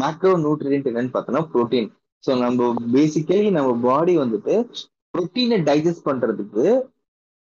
மேக்ரோ 0.00 0.32
நியூட்ரியன்ட் 0.44 0.88
என்னன்னு 0.90 1.14
பார்த்தோம்னா 1.14 1.42
புரோட்டீன் 1.52 1.88
ஸோ 2.24 2.30
நம்ம 2.42 2.68
பேசிக்கலி 2.94 3.50
நம்ம 3.58 3.70
பாடி 3.86 4.12
வந்துட்டு 4.22 4.54
புரோட்டீனை 5.14 5.58
டைஜஸ்ட் 5.68 6.06
பண்றதுக்கு 6.08 6.64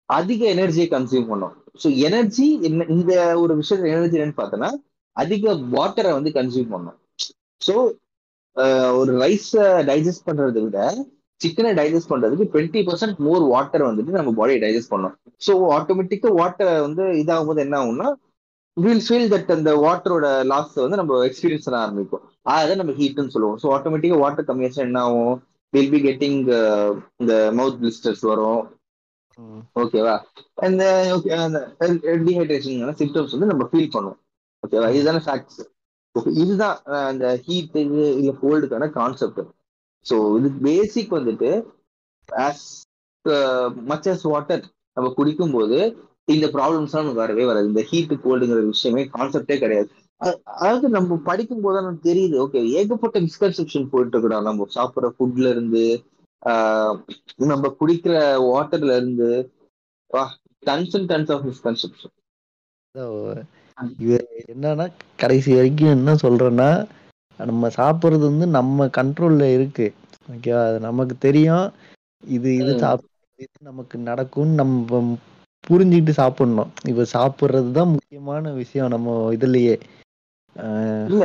அதிக 0.09 0.41
எனர்ஜியை 0.55 0.87
கன்சியூம் 0.93 1.29
பண்ணும். 1.31 1.53
ஸோ 1.81 1.87
எனர்ஜி 2.07 2.47
என்ன 2.67 2.87
இந்த 2.95 3.11
ஒரு 3.43 3.53
விஷயத்துல 3.61 3.91
எனர்ஜி 3.95 4.17
என்னன்னு 4.17 4.39
பார்த்தோன்னா 4.41 4.69
அதிக 5.17 5.53
வாட்டரை 5.75 6.11
வந்து 6.17 6.31
கன்சியூம் 6.39 6.73
பண்ணும். 6.73 6.97
ஸோ 7.61 7.75
ஒரு 8.99 9.11
ரைஸை 9.23 9.65
டைஜஸ்ட் 9.89 10.27
பண்றதை 10.27 10.61
விட 10.65 10.79
சிக்கனை 11.41 11.71
டைஜஸ்ட் 11.79 12.11
பண்றதுக்கு 12.11 12.45
டுவெண்ட்டி 12.53 12.81
பர்சன்ட் 12.87 13.19
மோர் 13.27 13.43
வாட்டர் 13.53 13.87
வந்துட்டு 13.89 14.17
நம்ம 14.19 14.33
பாடியை 14.39 14.59
டைஜஸ்ட் 14.63 14.91
பண்ணணும். 14.93 15.15
ஸோ 15.45 15.53
ஆட்டோமேட்டிக்கா 15.77 16.31
வாட்டர் 16.41 16.73
வந்து 16.87 17.03
இதாகும் 17.21 17.49
போது 17.51 17.63
என்ன 17.65 17.77
ஆகும்னா 17.81 18.09
வில் 18.77 19.03
ஃபீல் 19.05 19.31
தட் 19.33 19.53
அந்த 19.55 19.71
வாட்டரோட 19.85 20.27
லாஸ் 20.51 20.75
வந்து 20.83 20.99
நம்ம 20.99 21.17
எக்ஸ்பீரியன்ஸ் 21.29 21.65
பண்ண 21.67 21.79
ஆரம்பிக்கும். 21.85 22.23
அதை 22.55 22.75
நம்ம 22.81 22.93
ஹீட்னு 22.99 23.33
சொல்லுவோம். 23.35 23.57
ஸோ 23.63 23.67
ஆட்டோமேட்டிக்கா 23.77 24.19
வாட்டர் 24.23 24.47
கம்மியாச்சுன்னா 24.49 24.87
என்ன 24.89 25.01
ஆகும்? 25.07 25.33
வில் 25.73 25.91
பி 25.93 25.99
கெட்டிங் 26.05 26.37
இந்த 27.21 27.33
மவுத் 27.59 27.79
பிளிஸ்டர்ஸ் 27.81 28.23
வரும். 28.31 28.61
ஓகேவா 29.81 30.15
அந்த 30.67 30.83
ஓகே 31.15 31.31
அந்த 31.45 31.59
டீஹைட்ரேஷன் 32.25 32.97
சிம்டம்ஸ் 33.01 33.35
வந்து 33.35 33.51
நம்ம 33.51 33.67
ஃபீல் 33.71 33.93
பண்ணுவோம். 33.95 34.19
ஓகேவா 34.63 34.89
இதுதானே 34.97 35.21
ஃபேக்ட்ஸ் 35.27 35.61
ஓகே 36.15 36.31
இதுதான் 36.43 36.77
அந்த 37.09 37.25
ஹீட் 37.45 37.77
இது 37.83 38.03
இல்ல 38.19 38.31
கோல்டுக்கான 38.41 38.89
கான்செப்ட் 38.99 39.41
ஸோ 40.05 40.15
இது 40.37 40.49
பேசிக் 40.63 41.17
வந்துட்டு 41.17 41.49
as 42.29 42.65
much 43.89 44.07
as 44.07 44.21
uh, 44.21 44.29
water 44.29 44.63
நம்ம 44.97 45.09
குடிக்கும் 45.17 45.51
போது 45.51 45.77
இந்த 46.27 46.45
ப்ராப்ளம்ஸ்லாம் 46.53 47.03
நமக்கு 47.03 47.21
வரவே 47.21 47.43
வராது. 47.45 47.69
இந்த 47.69 47.81
ஹீட்டு 47.89 48.15
கோல்டுங்கிற 48.23 48.61
விஷயமே 48.67 49.03
கான்செப்டே 49.11 49.55
கிடையாது. 49.59 49.89
அதாவது 50.55 50.87
நம்ம 50.95 51.17
படிக்கும் 51.27 51.63
போது 51.63 51.77
நமக்கு 51.79 52.07
தெரியுது. 52.07 52.35
ஓகே 52.43 52.59
ஏகப்பட்ட 52.73 53.19
மிஸ்கன்செப்ஷன் 53.25 53.91
போயிட்டு 53.91 54.15
இருக்கிறோம் 54.15 54.47
நம்ம 54.49 54.67
சாப்பிட்ற 54.75 55.09
ஃபுட்ல 55.15 55.51
இருந்து 55.53 55.83
ஆஹ், 56.43 56.95
நம்ம 57.45 57.69
குடிக்கிற 57.79 58.13
வாட்டர்ல 58.47 58.95
இருந்து 58.97 59.29
tons 60.63 60.95
and 60.97 61.09
tons 61.11 61.31
of 61.33 61.45
misconception 61.49 62.15
இது 63.99 64.17
என்னன்னா 64.45 64.85
கடைசி 65.19 65.51
வரைக்கும் 65.55 65.93
என்ன 65.93 66.15
சொல்றேன்னா 66.23 66.69
நம்ம 67.43 67.69
சாப்பிடுறது 67.75 68.23
வந்து 68.27 68.47
நம்ம 68.51 68.87
கண்ட்ரோல்ல 68.97 69.45
இருக்கு. 69.53 69.87
ஓகேவா 70.29 70.61
அது 70.67 70.79
நமக்கு 70.81 71.15
தெரியும். 71.19 71.65
இது 72.33 72.49
இது. 72.57 72.75
சாப்பிட்டு 72.81 73.09
நமக்கு 73.69 73.95
நடக்கும்னு 74.03 74.59
நம்ம 74.61 75.01
புரிஞ்சுக்கிட்டு 75.63 76.13
சாப்பிடணும். 76.17 76.71
இப்ப 76.91 77.05
சாப்பிடுறது 77.13 77.71
தான் 77.71 77.93
முக்கியமான 77.93 78.53
விஷயம் 78.61 78.93
நம்ம 78.93 79.09
இதுலயே. 79.33 79.75
இல்ல 81.09 81.23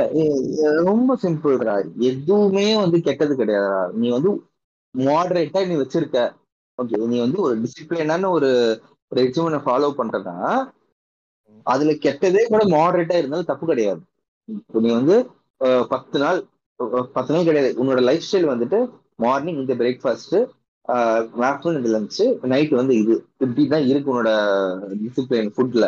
ரொம்ப 0.86 1.16
சிம்பிள்டா 1.22 1.76
எதுவுமே 2.08 2.66
வந்து 2.76 2.98
கெட்டது 3.06 3.34
கிடையாதுடா. 3.36 3.80
நீ 3.94 4.06
வந்து 4.10 4.32
மாடரேட்டா 4.94 5.60
நீ 5.68 5.76
வச்சிருக்க. 5.78 6.18
ஓகே 6.78 6.98
நீ 7.06 7.16
வந்து 7.20 7.38
ஒரு 7.40 7.54
டிசிப்ளினான 7.62 8.30
ஒரு 8.30 8.50
ரெஜிமனை 9.12 9.60
ஃபாலோ 9.64 9.90
பண்றதா 9.98 10.36
அதுல 11.66 11.92
கெட்டதே 11.98 12.42
கூட 12.46 12.62
மாடரேட்டா 12.70 13.16
இருந்தாலும் 13.18 13.50
தப்பு 13.50 13.66
கிடையாது. 13.66 14.02
இப்போ 14.48 14.80
நீ 14.80 14.90
வந்து 14.92 15.16
பத்து 15.90 16.18
நாள் 16.18 16.38
பத்து 17.14 17.30
நாள் 17.34 17.48
கிடையாது. 17.48 17.70
உன்னோட 17.80 18.00
லைஃப் 18.02 18.26
ஸ்டைல் 18.26 18.52
வந்துட்டு 18.52 18.78
மார்னிங் 19.16 19.60
இந்த 19.62 19.74
பிரேக்ஃபாஸ்ட் 19.74 20.36
ஆஃப்டர்நூன் 21.44 21.78
இந்த 21.78 21.90
லஞ்ச் 21.94 22.18
நைட் 22.52 22.74
வந்து 22.74 22.94
இது. 22.96 23.14
இப்படிதான் 23.44 23.86
இருக்கு 23.90 24.12
உன்னோட 24.12 24.32
டிசிப்ளின் 25.02 25.54
ஃபுட்ல 25.54 25.86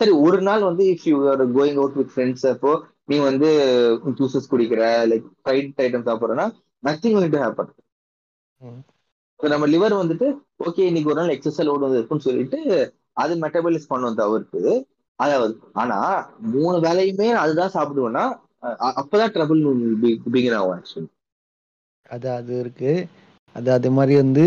சரி 0.00 0.12
ஒரு 0.24 0.38
நாள் 0.42 0.62
வந்து 0.62 0.84
if 0.92 1.06
you 1.06 1.16
are 1.30 1.42
going 1.56 1.78
out 1.80 1.96
with 1.96 2.12
friends 2.12 2.46
அப்போ 2.52 2.72
நீ 3.04 3.16
வந்து 3.24 3.48
ஜூசஸ் 4.18 4.50
குடிக்கிற 4.50 4.82
லைக் 5.10 5.26
ஃப்ரைட் 5.38 5.82
ஐட்டம் 5.84 6.06
சாப்பிட்றனா 6.08 6.46
நத்திங் 6.82 7.16
to 7.26 7.38
happen. 7.38 7.68
ம். 8.60 8.80
இப்ப 9.40 9.48
நம்ம 9.48 9.66
லிவர் 9.68 9.94
வந்துட்டு 9.94 10.26
ஓகே 10.66 10.84
இன்னைக்கு 10.86 11.10
ஒரு 11.10 11.18
நாள் 11.20 11.34
எக்ஸசைஸ் 11.34 11.68
லோடு 11.68 11.90
இருக்குன்னு 11.92 12.26
சொல்லிட்டு 12.26 12.58
அது 13.16 13.34
மெட்டபாலிஸ் 13.42 13.88
பண்ணும் 13.88 14.16
தவிர்த்து 14.16 14.62
அதாவது 15.18 15.52
ஆனா 15.74 15.98
மூணு 16.54 16.76
வேலையுமே 16.78 17.28
அதுதான் 17.42 17.74
சாப்பிடுவேன்னா 17.74 18.24
அப்பதான் 18.92 19.32
ட்ரபிள் 19.34 19.62
பிகின் 20.28 20.56
ஆகும் 20.58 20.74
ஆக்சுவலி 20.76 21.08
அது 22.10 22.28
அது 22.32 22.52
இருக்கு. 22.60 22.92
அது 23.56 23.68
அதே 23.72 23.90
மாதிரி 23.92 24.14
வந்து 24.16 24.44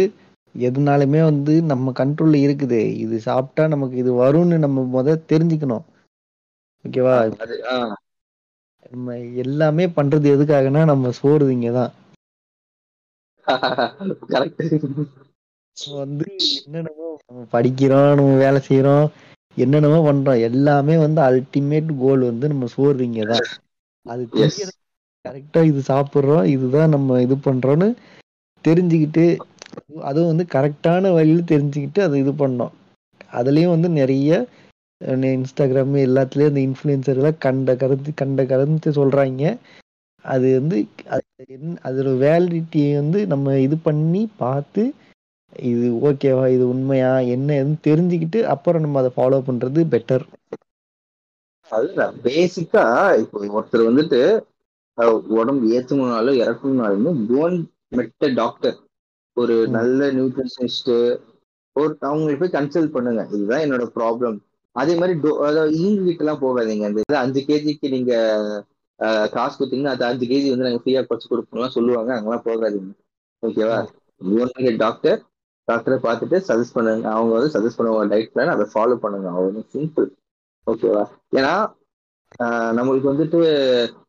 எதுனாலுமே 0.56 1.22
வந்து 1.24 1.53
நம்ம 1.64 1.93
கண்ட்ரோல்ல 1.95 2.41
இருக்குது. 2.45 2.82
இது 3.03 3.16
சாப்பிட்டா 3.22 3.66
நமக்கு 3.67 3.98
இது 3.98 4.14
வரும்னு 4.17 4.58
நம்ம 4.59 4.85
முத 4.93 5.17
தெரிஞ்சுக்கணும். 5.30 5.85
ஓகேவா? 6.85 7.16
நம்ம 8.88 9.14
எல்லாமே 9.43 9.85
பண்றது 9.98 10.27
எதுக்காகனா 10.33 10.83
நம்ம 10.85 11.11
சோறு 11.19 11.48
இங்கதான். 11.51 11.91
வந்து 15.95 16.25
என்னென்னமோ 16.59 17.08
நம்ம 17.22 17.45
படிக்கிறோம் 17.53 18.09
நம்ம 18.11 18.35
வேலை 18.38 18.59
செய்யறோம் 18.64 19.06
என்னென்னமோ 19.58 20.00
பண்றோம். 20.06 20.41
எல்லாமே 20.48 20.95
வந்து 20.98 21.22
அல்டிமேட் 21.27 21.91
கோல் 22.00 22.24
வந்து 22.24 22.45
நம்ம 22.48 22.67
சோறு 22.74 23.06
இங்கதான். 23.08 23.48
அது 24.06 24.24
கரெக்டா 25.26 25.62
இது 25.72 25.82
சாப்பிடுறோம் 25.90 26.46
இதுதான் 26.54 26.94
நம்ம 26.96 27.20
இது 27.26 27.36
பண்றோம்னு 27.48 27.88
தெரிஞ்சுக்கிட்டு 28.66 29.26
அதுவும் 30.08 30.32
வந்து 30.32 30.46
கரெக்டான 30.56 31.12
வழியில 31.18 31.44
தெரிஞ்சுக்கிட்டு 31.52 32.00
அதை 32.06 32.16
இது 32.24 32.32
பண்ணோம். 32.42 32.74
அதுலயும் 33.34 33.74
வந்து 33.76 33.90
நிறைய 34.00 34.30
இன்ஸ்டாகிராம் 35.36 35.94
எல்லாத்துலயும் 36.08 36.52
இந்த 36.52 36.62
இன்ஃபுளுசர்லாம் 36.68 37.38
கண்ட 37.46 37.76
கருத்து 37.84 38.12
கண்ட 38.14 38.42
கருத்து 38.52 38.90
சொல்றாங்க. 39.00 39.44
அது 40.26 40.48
வந்து 40.60 40.78
அதோட 41.88 42.10
வேலிடிட்டியை 42.26 42.92
வந்து 43.02 43.20
நம்ம 43.34 43.56
இது 43.66 43.78
பண்ணி 43.88 44.22
பார்த்து 44.44 44.84
இது 45.70 45.88
ஓகேவா 46.10 46.46
இது 46.56 46.66
உண்மையா 46.74 47.14
என்ன 47.36 47.56
ஏதுன்னு 47.60 47.80
தெரிஞ்சுக்கிட்டு 47.90 48.40
அப்புறம் 48.54 48.84
நம்ம 48.86 49.00
அதை 49.02 49.12
ஃபாலோ 49.18 49.40
பண்றது 49.50 49.82
பெட்டர் 49.96 50.26
அதுதான். 51.72 52.16
பேசிக்கா 52.24 52.83
இப்போ 53.19 53.38
ஒருத்தர் 53.58 53.90
வந்துட்டு 53.90 54.22
உடம்பு 55.32 55.66
ஏத்தணும்னாலும் 55.72 56.40
இறக்கணும்னாலுமே 56.41 57.11
கோன் 57.30 57.58
மெட்ட 57.95 58.33
டாக்டர் 58.35 58.77
ஒரு. 59.38 59.67
நல்ல 59.69 60.11
நியூட்ரிஷனிஸ்ட் 60.11 60.91
ஒரு 61.75 61.98
அவங்களை 62.01 62.40
போய் 62.40 62.56
கன்சல்ட் 62.58 62.91
பண்ணுங்க. 62.91 63.27
இதுதான் 63.32 63.59
என்னோட 63.59 63.83
ப்ராப்ளம் 63.95 64.38
அதே 64.75 64.95
மாதிரி 64.95 65.19
டோ- 65.19 65.40
அதாவது 65.40 65.77
இவங்க 65.77 66.03
கிட்ட 66.03 66.24
எல்லாம் 66.24 66.41
போகாதீங்க. 66.41 66.85
அந்த 66.85 67.00
இது 67.00 67.17
அஞ்சு 67.17 67.41
கேஜிக்கு 67.41 67.90
நீங்க 67.90 68.14
அஹ், 69.00 69.30
காசு 69.30 69.56
கொடுத்தீங்கன்னா 69.58 69.88
அது 69.88 70.06
அஞ்சு 70.06 70.25
கேஜி 70.25 70.50
வந்து 70.50 70.64
நாங்க 70.64 70.82
ஃப்ரீயா 70.83 71.01
குறைச்சு 71.01 71.30
கொடுப்போம்லாம் 71.30 71.67
சொல்லுவாங்க. 71.67 72.14
அங்கெல்லாம் 72.14 72.45
போகாதீங்க. 72.45 72.91
ஓகேவா 73.43 73.77
டாக்டர் 74.77 75.19
டாக்டரை 75.67 75.98
பார்த்துட்டு 76.03 76.38
சஜஸ்ட் 76.48 76.74
பண்ணுங்க. 76.74 77.09
அவங்க 77.09 77.33
வந்து 77.38 77.53
சஜஸ்ட் 77.56 77.80
பண்ணுவாங்க 77.80 78.11
டயட் 78.11 78.33
பிளான் 78.33 78.53
அதை 78.56 78.66
ஃபாலோ 78.74 78.95
பண்ணுங்க. 78.95 79.30
அவ்வளவு 79.30 79.66
சிம்பிள் 79.74 80.08
ஓகேவா 80.67 81.03
ஏன்னா 81.33 81.53
நம்மளுக்கு 82.77 83.11
வந்துட்டு 83.11 83.40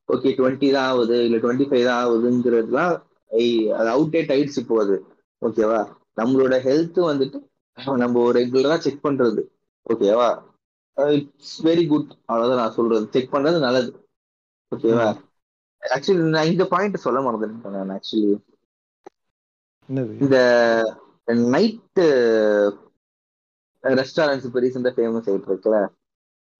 ஓகே 0.08 0.30
டுவெண்ட்டி 0.38 0.68
தான் 0.72 0.88
ஆகுது 0.90 1.16
இல்ல 1.24 1.36
டுவெண்ட்டி 1.36 1.66
ஃபைவ் 1.68 1.84
தான் 1.84 2.00
ஆகுதுங்கிறதுலாம் 2.02 2.94
ஐ- 3.30 3.70
அது 3.70 3.88
அவுடேட் 3.88 4.32
ஆயிடுச்சு 4.32 4.60
இப்போ 4.60 4.76
அது. 4.80 4.96
ஓகேவா 5.42 5.80
நம்மளோட 6.16 6.54
ஹெல்த் 6.62 6.98
வந்துட்டு 7.06 7.38
நம்ம 7.96 8.32
ரெகுலரா 8.32 8.76
செக் 8.78 9.04
பண்றது. 9.04 9.42
ஓகேவா 9.86 10.28
இட்ஸ் 10.96 11.56
வெரி 11.64 11.84
குட் 11.86 12.10
அவ்வளவுதான் 12.24 12.60
நான் 12.60 12.72
சொல்றது. 12.72 13.04
செக் 13.10 13.32
பண்றது 13.34 13.58
நல்லது. 13.58 13.90
ஓகேவா 14.72 15.06
ஆக்சுவலி 15.82 16.26
நான் 16.30 16.50
இந்த 16.50 16.64
பாயிண்ட் 16.66 17.04
சொல்ல 17.06 17.20
மறந்துட்டேன் 17.20 17.76
நான் 17.78 17.94
ஆக்சுவலி 17.96 18.32
இந்த 20.20 20.36
நைட்டு 21.52 22.04
ரெஸ்டாரண்ட்ஸ் 23.84 24.46
இப்போ 24.48 24.60
ரீசெண்டாக 24.60 24.94
ஃபேமஸ் 24.96 25.28
ஆயிட்டு 25.28 25.50
இருக்குல்ல. 25.50 25.78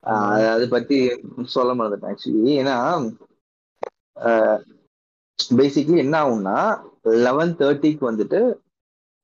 அது- 0.05 0.69
பத்தி 0.69 0.97
சொல்ல 1.49 1.73
மறந்துட்டேன் 1.75 2.13
ஆக்சுவலி 2.13 2.53
ஏன்னா 2.59 2.77
பேசிக்லி 5.39 5.97
என்ன 5.99 6.17
ஆகும்னா 6.23 6.57
லெவன் 7.23 7.57
தேர்ட்டிக்கு 7.59 8.05
வந்துட்டு 8.11 8.41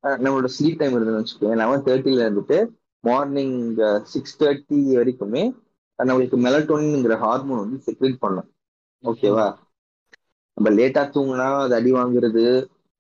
நம்மளோட 0.05 0.49
ஸ்லீப் 0.55 0.79
டைம் 0.79 0.95
இருந்துன்னு 0.95 1.21
வச்சுக்கோங்க 1.21 1.57
லெவன் 1.57 1.85
தேர்ட்டில 1.85 2.27
இருந்துட்டு 2.27 2.59
மார்னிங் 3.05 3.57
சிக்ஸ் 4.07 4.39
தேர்ட்டி 4.41 4.79
வரைக்குமே 4.95 5.43
நம்மளுக்கு 5.99 6.37
மெலட்டோனின்ங்கிற 6.45 7.15
ஹார்மோன் 7.19 7.63
வந்து 7.63 7.79
செக்ரேட் 7.87 8.19
பண்ணும். 8.19 8.49
ஓகேவா 9.05 9.47
நம்ம 10.57 10.71
லேட்டா 10.71 11.03
தூங்கினா 11.15 11.49
அது 11.59 11.75
அடி 11.75 11.91
வாங்குறது 11.93 12.45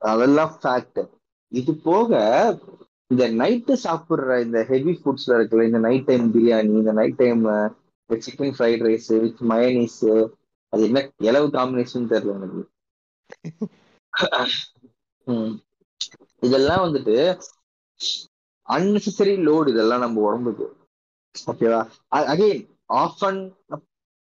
அதெல்லாம் 0.02 0.52
ஃபேக்ட் 0.56 1.00
இது 1.52 1.72
போக 1.80 2.10
இந்த 3.10 3.24
நைட்டு 3.38 3.74
சாப்பிடுற 3.82 4.36
இந்த 4.42 4.58
ஹெவி 4.68 4.92
ஃபுட்ஸ்ல 4.98 5.36
இருக்குல்ல 5.36 5.68
இந்த 5.68 5.80
நைட் 5.86 6.06
டைம் 6.06 6.26
பிரியாணி 6.34 6.74
இந்த 6.80 6.92
night 6.98 7.18
time 7.18 7.42
chicken 8.10 8.54
fried 8.56 8.84
rice 8.86 9.10
with 9.16 9.42
mayonnaise 9.50 10.00
அது 10.72 10.82
என்ன 10.88 11.00
இலவு 11.26 11.48
காம்பினேஷன் 11.52 12.10
தெரியல 12.10 12.38
எனக்கு. 12.38 12.62
இதெல்லாம் 16.42 16.84
வந்துட்டு 16.84 17.16
அன்னெசரி 18.68 19.34
லோடு 19.46 19.72
இதெல்லாம் 19.74 20.04
நம்ம 20.04 20.24
உடம்புக்கு. 20.26 20.66
ஓகேவா 21.34 21.80
அகைன் 22.32 22.60
ஆஃபன் 22.98 23.40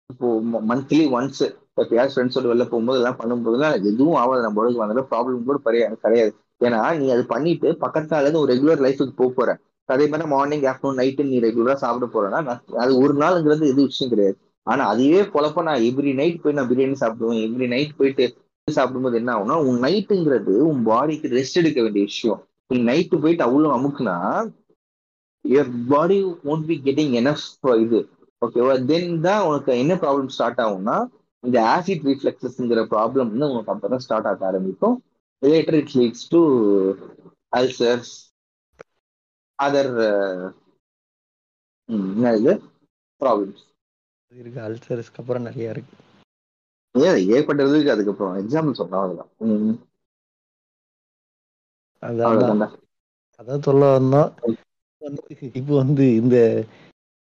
இப்போ 0.10 0.28
மந்த்லி 0.70 1.06
ஒன்ஸ் 1.18 1.42
எப்பயாவது 1.82 2.14
ஃப்ரெண்ட்ஸோட 2.14 2.48
வெளில 2.52 2.66
போகும்போது 2.70 3.00
எல்லாம் 3.02 3.20
பண்ணும்போதுலாம் 3.20 3.78
எதுவும் 3.82 4.20
ஆகாது. 4.22 4.46
நம்ம 4.46 4.60
உடம்புக்கு 4.62 4.84
வந்தாலும் 4.84 5.10
ப்ராப்ளம் 5.12 5.48
கூட 5.50 5.60
பரிய 5.66 5.90
கிடையாது. 6.06 6.32
ஏன்னா 6.62 6.82
நீ 7.00 7.06
அது 7.16 7.24
பண்ணிட்டு 7.34 7.70
பக்கத்தால 7.84 8.26
இருந்து 8.26 8.42
ஒரு 8.44 8.52
ரெகுலர் 8.54 8.84
லைஃபுக்கு 8.86 9.16
போக 9.22 9.32
போற. 9.40 9.50
அதே 9.90 10.06
மாதிரி 10.12 10.28
மார்னிங் 10.36 10.66
ஆஃப்டர்நூன் 10.72 11.00
நைட்டு 11.02 11.28
நீ 11.32 11.38
ரெகுலரா 11.48 11.76
சாப்பிட 11.84 12.08
போறேன்னா 12.16 12.40
அது 12.84 12.92
ஒரு 13.04 13.14
நாளுங்கிறது 13.24 13.72
எது 13.74 13.82
விஷயம் 13.90 14.12
கிடையாது. 14.14 14.38
ஆனா 14.68 14.84
அதையே 14.94 15.20
குழப்ப 15.34 15.64
நான் 15.68 15.86
எவ்ரி 15.90 16.12
நைட் 16.20 16.42
போய் 16.44 16.58
நான் 16.58 16.70
பிரியாணி 16.72 16.98
சாப்பிடுவேன். 17.04 17.42
எவ்ரி 17.48 17.68
நைட் 17.76 17.98
போயிட்டு 18.00 18.26
சாப்பிடும்போது 18.68 19.20
என்ன 19.20 19.32
ஆகும்னா 19.36 19.58
உன் 19.68 19.80
நைட்டுங்கிறது 19.86 20.54
உன் 20.70 20.82
பாடிக்கு 20.90 21.28
ரெஸ்ட் 21.38 21.60
எடுக்க 21.62 21.80
வேண்டிய 21.86 22.06
விஷயம். 22.10 22.40
நீ 22.70 22.78
நைட்டு 22.90 23.18
போயிட்டு 23.24 23.44
அவ்வளோ 23.48 23.70
அமுக்குனா 23.78 24.16
your 25.46 25.70
body 25.92 26.18
won't 26.48 26.66
be 26.70 26.76
getting 26.86 27.14
enough 27.20 27.46
இது. 27.86 28.00
ஓகேவா 28.42 28.74
தென் 28.90 29.14
தான் 29.28 29.44
உனக்கு 29.50 29.72
என்ன 29.84 29.94
ப்ராப்ளம் 30.04 30.32
ஸ்டார்ட் 30.36 30.62
ஆகும்னா 30.66 30.98
இந்த 31.44 31.58
ஆசிட் 31.74 32.08
ரிஃப்ளெக்சஸ்ங்கிற 32.10 32.82
ப்ராப்ளம் 32.94 33.30
வந்து 33.32 33.50
உனக்கு 33.54 33.72
அப்பதான் 33.74 34.04
ஸ்டார்ட் 34.06 34.28
ஆக 34.32 34.46
ஆரம்பிக்கும். 34.50 34.96
Later 35.42 35.78
it 35.82 35.96
leads 35.96 36.28
to 36.34 36.42
ulcers 37.58 38.14
other 39.60 39.94
என்ன 41.90 42.34
இது 42.40 42.54
ப்ராப்ளம்ஸ் 43.22 43.64
இருக்கு 44.32 44.60
அல்சர்ஸ்க்கு 44.62 45.22
அப்புறம் 45.22 45.46
நிறைய 45.48 45.74
இருக்கு. 45.74 45.96
ஏன் 46.96 47.20
ஏற்பட்டதுக்கு 47.36 47.94
அதுக்கப்புறம் 47.94 48.38
எக்ஸாம்பிள் 48.42 48.80
சொன்னா 48.80 48.98
அவ்வளவுதான். 49.02 49.32
அதான் 52.04 52.64
அதான் 53.40 53.66
சொல்ல 53.68 53.86
வந்தோம். 53.98 54.30
வந்து 55.02 55.24
இப்போ 55.60 55.74
வந்து 55.76 56.06
இந்த 56.22 56.38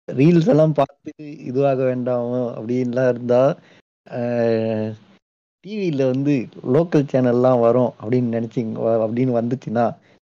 ரீல்ஸ் 0.08 0.50
எல்லாம் 0.52 0.74
பார்த்து 0.74 1.12
இதுவாக 1.48 1.80
வேண்டாம் 1.84 2.28
அப்படின்லாம் 2.56 3.08
இருந்தா 3.08 3.42
டிவியில 5.66 6.02
வந்து 6.10 6.34
லோக்கல் 6.74 7.08
சேனல்லாம் 7.12 7.60
வரும் 7.60 7.92
அப்படின்னு 8.00 8.34
நினைச்சிங்க 8.36 8.74
அப்படின்னு 8.96 9.32
வந்துச்சுன்னா 9.38 9.84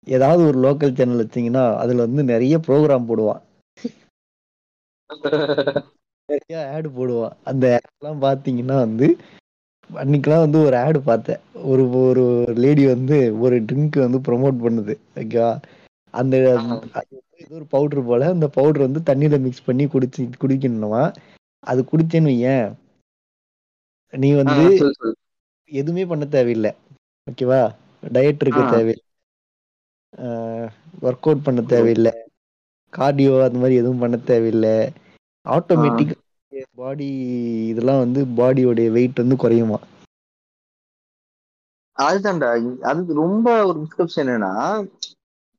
ஏதாவது 0.07 0.41
ஒரு 0.49 0.57
லோக்கல் 0.65 0.95
சேனல் 0.97 1.21
வச்சீங்கன்னா 1.23 1.63
அதுல 1.77 2.05
வந்து 2.07 2.23
நிறைய 2.31 2.57
ப்ரோக்ராம் 2.67 3.09
போடுவான். 3.09 3.41
நிறைய 6.29 6.55
ஆடு 6.73 6.89
போடுவான். 6.89 7.35
அந்த 7.43 7.65
ad 7.77 7.85
எல்லாம் 7.91 8.23
பாத்தீங்கன்னா 8.25 8.77
வந்து 8.77 9.07
அன்னைக்கெல்லாம் 9.89 10.45
வந்து 10.45 10.59
ஒரு 10.67 10.75
ஆடு 10.77 10.99
பார்த்தேன். 11.01 11.39
ஒரு 11.63 11.83
ஒரு 12.01 12.23
லேடி 12.57 12.83
வந்து 12.85 13.15
ஒரு 13.41 13.55
ட்ரிங்க் 13.69 13.97
வந்து 13.97 14.19
ப்ரோமோட் 14.27 14.57
பண்ணுது 14.65 14.93
ஓகேவா 15.21 15.51
அந்த 16.13 16.35
ஏதோ 16.37 16.53
ஒரு 17.51 17.65
பவுடர் 17.73 18.07
போல 18.09 18.29
அந்த 18.35 18.47
பவுடர் 18.49 18.87
வந்து 18.87 19.01
தண்ணியில 19.09 19.37
மிக்ஸ் 19.45 19.67
பண்ணி 19.67 19.85
குடிச்சு 19.87 20.21
குடிக்கணுமா? 20.43 21.03
அது 21.63 21.81
குடிச்சேன்னு 21.91 22.33
ஏன் 22.51 22.67
நீ 24.13 24.29
வந்து. 24.35 24.65
எதுவுமே 25.71 26.03
பண்ண 26.05 26.25
தேவையில்லை. 26.27 26.71
ஓகேவா 27.27 27.59
டயட் 28.07 28.43
இருக்க. 28.43 28.63
தேவையில்லை. 28.69 29.05
ஒர்க் 31.01 31.27
அவுட் 31.27 31.43
பண்ண 31.43 31.61
தேவையில்லை. 31.67 32.13
கார்டியோ 32.93 33.33
அந்த 33.43 33.59
மாதிரி 33.59 33.75
எதுவும் 33.75 33.99
பண்ண 33.99 34.17
தேவையில்லை. 34.23 34.75
ஆட்டோமேட்டிக் 35.45 36.15
பாடி 36.77 37.09
இதெல்லாம் 37.69 37.99
வந்து 37.99 38.21
பாடியோடைய 38.37 38.89
வெயிட் 38.91 39.15
வந்து 39.15 39.35
குறையுமா? 39.35 39.79
அதுதான்டா. 41.97 42.49
அது 42.83 43.13
ரொம்ப 43.15 43.47
ஒரு 43.65 43.77
மிஸ்கப்ஷன் 43.79 44.23
என்னன்னா 44.25 44.53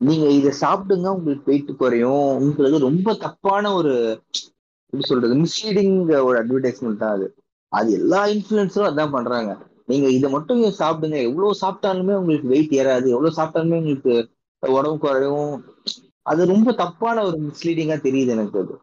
நீங்க 0.01 0.27
இதை 0.31 0.53
சாப்பிடுங்க 0.61 1.09
உங்களுக்கு 1.09 1.45
வெயிட் 1.45 1.77
குறையும். 1.77 2.27
உங்களுக்கு 2.41 2.79
ரொம்ப 2.81 3.15
தப்பான 3.17 3.73
ஒரு 3.75 3.95
எப்படி 4.87 5.05
சொல்றது 5.05 5.35
மிஸ்லீடிங் 5.37 5.95
ஒரு 6.23 6.37
அட்வர்டைஸ்மெண்ட் 6.41 6.97
தான் 6.97 7.15
அது. 7.15 7.27
அது 7.73 7.91
எல்லா 7.93 8.21
இன்ஃபுளுசரும் 8.27 8.89
அதான் 8.89 9.15
பண்றாங்க. 9.17 9.51
நீங்க 9.87 10.07
இதை 10.11 10.29
மட்டும் 10.31 10.63
சாப்பிடுங்க? 10.81 11.19
எவ்வளவு 11.29 11.61
சாப்பிட்டாலுமே 11.63 12.15
உங்களுக்கு 12.15 12.49
வெயிட் 12.49 12.75
ஏறாது. 12.81 13.07
எவ்வளவு 13.09 13.37
சாப்பிட்டாலுமே 13.37 13.81
உங்களுக்கு 13.81 14.15
உடம்பு 14.63 14.99
குறையும். 14.99 15.53
அது 16.27 16.41
ரொம்ப 16.47 16.73
தப்பான 16.75 17.23
ஒரு 17.25 17.37
மிஸ்லீடிங்கா 17.47 17.97
தெரியுது 18.07 18.33
எனக்கு 18.33 18.59
அது. 18.59 18.75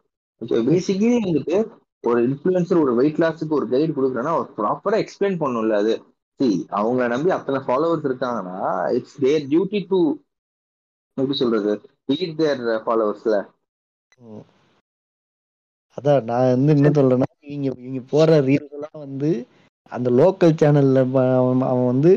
பேசிக்கலி 0.68 1.18
வந்துட்டு 1.20 1.56
ஒரு 2.04 2.18
இன்ஃபுளுசர் 2.26 2.82
ஒரு 2.82 2.92
வெயிட் 2.94 3.20
லாஸுக்கு 3.22 3.58
ஒரு 3.58 3.66
கைடு 3.68 3.92
கொடுக்குறேன்னா 3.92 4.32
ஒரு 4.38 4.48
ப்ராப்பரா 4.58 4.98
எக்ஸ்பிளைன் 5.04 5.40
பண்ணும்ல 5.40 5.78
அது. 5.82 5.94
சி 6.40 6.48
அவங்கள 6.76 7.06
நம்பி 7.08 7.30
அத்தனை 7.36 7.60
ஃபாலோவர்ஸ் 7.64 8.08
இருக்காங்கன்னா 8.08 8.58
இட்ஸ் 8.96 9.18
தேர் 9.18 9.48
டியூட்டி 9.50 9.80
டு 9.88 10.00
எப்படி 11.16 11.36
சொல்றது 11.36 11.72
லீட் 12.08 12.36
தேர் 12.36 12.62
ஃபாலோவர்ஸ்ல 12.84 13.36
அதான் 15.98 16.26
நான் 16.28 16.50
வந்து 16.50 16.74
என்ன 16.74 16.90
சொல்றேன்னா 16.96 17.28
இவங்க 17.46 17.68
இவங்க 17.78 18.02
போற 18.10 18.38
ரீல்ஸ் 18.46 18.76
எல்லாம் 18.76 19.04
வந்து 19.04 19.30
அந்த 19.92 20.08
லோக்கல் 20.16 20.58
சேனல்ல 20.58 21.02
அவன் 21.68 21.86
வந்து 21.86 22.12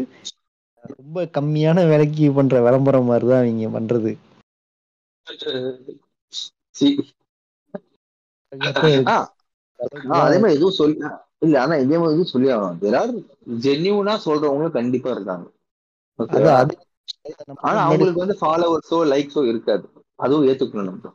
ரொம்ப 0.92 1.24
கம்மியான 1.36 1.86
விலைக்கு 1.88 2.28
பண்ற 2.34 2.64
விளம்பரம் 2.64 3.10
மாதிரி 3.10 3.28
தான் 3.30 3.48
இவங்க 3.48 3.70
பண்றது. 3.76 4.14
அதே 10.20 10.38
மாதிரி 10.38 10.58
எதுவும் 10.58 10.78
சொல்லி 10.78 10.96
இல்ல 11.42 11.56
ஆனா 11.62 11.76
இதே 11.84 11.98
மாதிரி 11.98 12.16
எதுவும் 12.16 12.32
சொல்லி 12.32 12.50
ஆகணும் 12.54 12.84
யாராவது 12.86 13.14
ஜென்யூனா 13.64 14.14
சொல்றவங்களும் 14.26 14.78
கண்டிப்பா 14.78 15.10
இருக்காங்க. 15.14 15.46
ஆனா 17.66 17.80
அவங்களுக்கு 17.86 18.24
வந்து 18.24 18.38
ஃபாலோவர்ஸோ 18.42 19.00
லைக்ஸோ 19.12 19.44
இருக்காது. 19.48 19.86
அதுவும் 20.20 20.48
ஏத்துக்கணும் 20.50 20.90
நம்ம. 20.92 21.14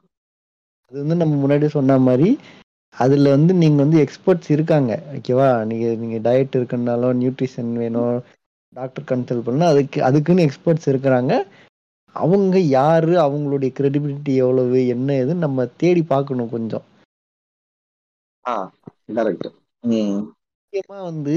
அது 0.93 0.99
வந்து 1.03 1.17
நம்ம 1.17 1.35
முன்னாடி 1.43 1.67
சொன்ன 1.69 1.99
மாதிரி 1.99 2.29
அதுல 2.95 3.31
வந்து 3.31 3.53
நீங்க 3.55 3.79
வந்து 3.83 3.99
எக்ஸ்பர்ட்ஸ் 4.05 4.51
இருக்காங்க. 4.51 4.93
ஓகேவா 5.15 5.49
நீங்க 5.71 5.87
நீங்க 6.03 6.19
டயட் 6.27 6.57
இருக்குனாலும் 6.59 7.19
நியூட்ரிஷன் 7.23 7.73
வேணும் 7.83 8.17
டாக்டர் 8.77 9.09
கன்சல்ட் 9.11 9.47
பண்ணா 9.49 9.67
அதுக்கு 9.67 9.99
அதுக்குன்னு 10.03 10.47
எக்ஸ்பர்ட்ஸ் 10.47 10.91
இருக்கிறாங்க. 10.93 11.33
அவங்க 12.17 12.59
யாரு 12.79 13.15
அவங்களுடைய 13.25 13.71
கிரெடிபிலிட்டி 13.79 14.35
எவ்வளவு 14.37 14.79
என்ன 14.87 15.09
ஏதுன்னு 15.23 15.47
நம்ம 15.47 15.67
தேடி 15.77 16.03
பார்க்கணும் 16.13 16.51
கொஞ்சம். 16.51 16.85
முக்கியமா 20.61 20.99
வந்து 21.03 21.35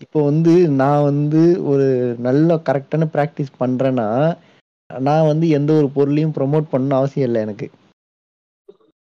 இப்போ 0.00 0.22
வந்து 0.22 0.52
நான் 0.80 1.02
வந்து 1.02 1.42
ஒரு 1.70 1.86
நல்ல 2.18 2.56
கரெக்டான 2.68 3.04
ப்ராக்டிஸ் 3.12 3.52
பண்றேன்னா 3.60 4.08
நான் 4.90 5.28
வந்து 5.28 5.46
எந்த 5.58 5.70
ஒரு 5.72 5.88
பொருளையும் 5.90 6.34
ப்ரொமோட் 6.38 6.72
பண்ணணும் 6.72 6.98
அவசியம் 6.98 7.28
இல்லை 7.28 7.40
எனக்கு. 7.40 7.66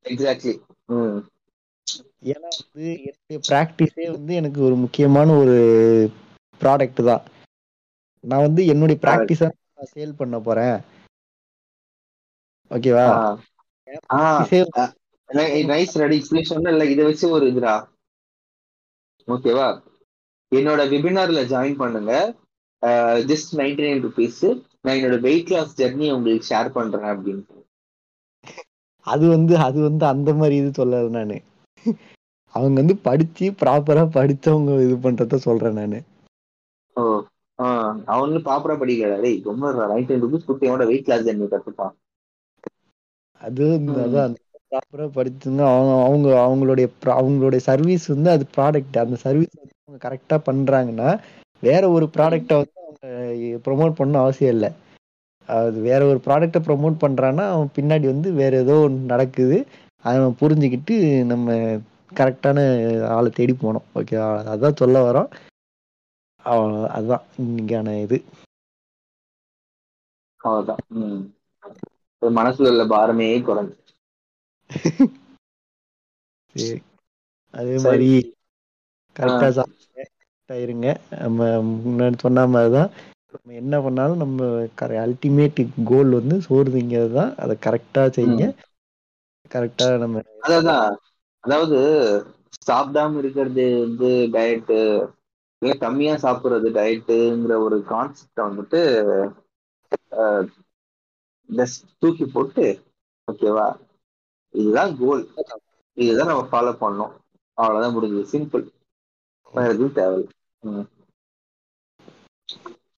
எக்ஸாக்ட்லி 0.06 0.54
ஏன்னா 2.32 2.50
வந்து 2.58 2.86
என்னுடைய 3.10 3.40
ப்ராக்டிஸே 3.50 4.06
வந்து 4.16 4.34
எனக்கு 4.36 4.60
ஒரு 4.68 4.76
முக்கியமான 4.84 5.36
ஒரு 5.42 5.58
ப்ராடக்ட் 6.62 7.02
தான். 7.10 7.24
நான் 8.24 8.46
வந்து 8.48 8.62
என்னுடைய 8.74 8.98
ப்ராக்டிஸ 9.06 9.42
நான் 9.76 9.92
சேல் 9.94 10.20
பண்ண 10.20 10.38
போறேன். 10.40 10.78
ஓகேவா 12.72 13.08
நைஸ் 15.72 15.94
ரெடி 16.02 16.18
சொன்ன 16.52 16.72
இல்ல 16.74 16.86
இதை 16.94 17.04
வச்சு 17.06 17.26
ஒரு 17.36 17.46
இதுடா. 17.52 17.76
ஓகேவா 19.28 19.68
என்னோட 20.52 20.82
வெபினார்ல 20.94 21.42
ஜாயின் 21.52 21.80
பண்ணுங்க. 21.82 22.12
ஜஸ்ட் 23.30 23.52
நைன்டி 23.60 23.84
நைன் 23.86 24.04
ருபீஸ் 24.06 24.42
நான் 24.84 24.98
என்னோட 24.98 25.18
வெயிட் 25.28 25.54
லாஸ் 25.56 25.78
ஜெர்னி 25.80 26.10
உங்களுக்கு 26.18 26.50
ஷேர் 26.52 26.76
பண்றேன் 26.78 27.12
அப்படின்னு. 27.14 27.44
அது 29.08 29.26
வந்து 29.30 29.54
அது 29.66 29.80
வந்து 29.84 30.06
அந்த 30.12 30.30
மாதிரி 30.36 30.56
இது 30.62 30.72
சொல்லல 30.78 31.10
நானு. 31.16 31.38
அவங்க 32.56 32.76
வந்து 32.76 32.96
படிச்சு 33.06 33.46
ப்ராப்பரா 33.62 34.04
படிச்சவங்க 34.16 34.80
இது 34.82 34.98
பண்றத 35.04 35.40
சொல்றேன் 35.46 35.80
நானு. 35.80 36.00
ஓ 36.96 37.04
அவனும் 38.08 38.46
ப்ராப்பரா 38.46 38.76
படிக்கல. 38.80 39.20
டேய் 39.20 39.40
ரொம்ப 39.46 39.72
நைன்டி 39.84 40.12
நைன் 40.12 40.24
ருபீஸ் 40.26 40.48
கொடுத்து 40.48 40.70
என்னோட 40.70 40.88
வெயிட் 40.90 41.10
லாஸ் 41.10 41.28
ஜெர்னி 41.28 41.50
கத்துப்பான். 41.50 41.96
அது 43.42 43.66
அதான் 44.04 44.34
ப்ராப்பரா 44.66 45.06
படிச்சுங்க 45.14 45.62
அவங்க 45.70 45.94
அவங்க 46.06 46.28
அவங்களுடைய 46.44 46.88
அவங்களுடைய 47.16 47.62
சர்வீஸ் 47.68 48.06
வந்து 48.14 48.30
அது 48.32 48.46
ப்ராடக்ட் 48.56 48.98
அந்த 49.04 49.18
சர்வீஸ் 49.24 49.54
அவங்க 49.60 50.00
கரெக்டா 50.04 50.38
பண்றாங்கன்னா 50.48 51.10
வேற 51.64 51.84
ஒரு 51.92 52.06
ப்ராடக்டை 52.16 52.56
வந்து 52.58 52.76
அவங்க 52.82 53.06
ப்ரொமோட் 53.66 54.00
பண்ண 54.00 54.16
அவசியம் 54.24 54.54
இல்லை. 54.56 54.70
அது 55.50 55.78
வேற 55.82 56.02
ஒரு 56.06 56.20
ப்ராடக்டை 56.26 56.60
ப்ரொமோட் 56.64 57.02
பண்றான்னா 57.02 57.46
அவன் 57.50 57.74
பின்னாடி 57.76 58.06
வந்து 58.06 58.30
வேற 58.34 58.54
ஏதோ 58.58 58.76
ஒன்று 58.80 59.00
நடக்குது. 59.06 59.58
அவன் 60.06 60.38
புரிஞ்சுக்கிட்டு 60.40 60.96
நம்ம 61.26 61.48
கரெக்டான 62.16 62.58
ஆளை 63.12 63.30
தேடி 63.32 63.54
போனோம் 63.56 63.88
ஓகே 63.96 64.18
அதான் 64.52 64.80
சொல்ல 64.80 64.98
வரோம் 65.06 65.30
அதுதான் 66.92 67.26
இன்னைக்கான 67.42 67.96
இது. 68.02 68.18
அவ்வளவுதான். 70.42 70.82
மனசுல 72.22 72.72
உள்ள 72.72 72.86
பாரமே 72.90 73.30
குறைஞ்சு 73.46 73.76
அதே 77.54 77.76
மாதிரி 77.84 78.10
கரெக்டா 79.16 79.48
சாப்பிடுங்க. 79.58 80.88
நம்ம 81.22 81.40
முன்னாடி 81.84 82.18
சொன்ன 82.20 82.46
மாதிரிதான் 82.50 82.92
நம்ம 83.34 83.54
என்ன 83.60 83.76
பண்ணாலும் 83.84 84.22
நம்ம 84.22 84.48
அல்டிமேட் 85.02 85.60
கோல் 85.88 86.12
வந்து 86.18 86.38
சோறு 86.46 86.74
திங்கிறது 86.74 87.14
தான் 87.16 87.34
அதை 87.38 87.56
கரெக்டா 87.66 88.04
செய்யுங்க 88.14 88.48
கரெக்டா 89.52 89.88
நம்ம 90.04 90.24
அதான் 90.48 90.84
அதாவது 91.44 91.80
சாப்பிடாம 92.68 93.20
இருக்கிறது 93.22 93.66
வந்து 93.80 94.10
டயட்டு 94.34 94.80
இல்ல 95.62 95.74
கம்மியா 95.82 96.14
சாப்பிடுறது 96.22 96.70
டயட்டுங்கிற 96.76 97.54
ஒரு 97.64 97.78
கான்செப்ட 97.90 98.48
வந்துட்டு 98.48 98.82
தூக்கி 102.00 102.26
போட்டு 102.30 102.66
ஓகேவா 103.28 103.68
இதுதான் 104.54 104.92
கோல் 105.00 105.24
இதுதான் 105.98 106.32
நம்ம 106.32 106.46
ஃபாலோ 106.50 106.74
பண்ணோம் 106.82 107.14
அவ்வளவுதான் 107.58 107.96
முடிஞ்சது. 107.96 108.32
சிம்பிள் 108.32 108.66
வேற 109.54 109.70
எதுவும் 109.70 109.98
தேவையில்லை. 109.98 110.34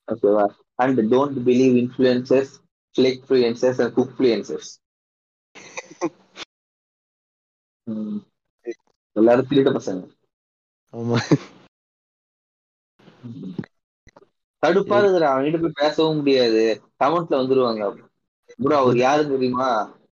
ஓகேவா? 0.09 0.45
And 0.75 0.99
don't 1.13 1.39
believe 1.47 1.75
influencers 1.81 2.53
flake 2.95 3.21
fluencers 3.27 3.81
and 3.83 3.93
cook 3.93 4.13
fluencers 4.17 4.71
எல்லாரும் 9.15 9.49
திருட 9.49 9.69
பசங்க. 9.77 10.01
ஆமா. 10.93 11.17
கடுப்பா 14.63 14.97
இருக்கிற 15.01 15.25
அவன்கிட்ட 15.31 15.59
போய் 15.61 15.79
பேசவும் 15.81 16.17
முடியாது. 16.17 16.61
கமெண்ட்ல 16.99 17.39
வந்துருவாங்க. 17.41 17.83
ப்ரோ 18.63 18.77
அவர் 18.77 18.97
யாரு 18.97 19.23
தெரியுமா? 19.29 19.69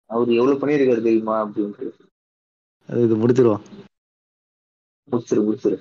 அவர் 0.10 0.30
எவ்வளவு 0.32 0.62
பண்ணிருக்காரு 0.62 1.08
தெரியுமா? 1.08 1.36
அப்படின்ட்டு. 1.46 1.88
அது 2.90 3.04
இது 3.04 3.16
முடிச்சிருவோம் 3.18 3.64
முடிச்சிரு 5.10 5.42
முடிச்சிரு. 5.48 5.78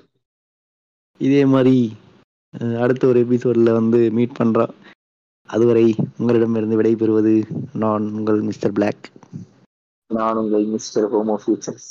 இதே 1.21 1.41
மாதிரி 1.45 1.75
அடுத்த 2.53 3.03
ஒரு 3.07 3.19
எபிசோட்ல 3.19 3.73
வந்து 3.73 3.99
மீட் 4.11 4.37
பண்றோம் 4.39 4.73
அதுவரை 5.49 5.85
உங்களிடமிருந்து 6.17 6.79
விடைபெறுவது 6.79 7.33
நான் 7.73 8.05
உங்கள் 8.11 8.39
மிஸ்டர் 8.41 8.73
பிளாக் 8.73 9.05
நான் 10.09 10.37
உங்கள் 10.37 10.65
மிஸ்டர் 10.65 11.07
ஹோமோ 11.11 11.37
ஃபியூச்சர்ஸ் 11.43 11.89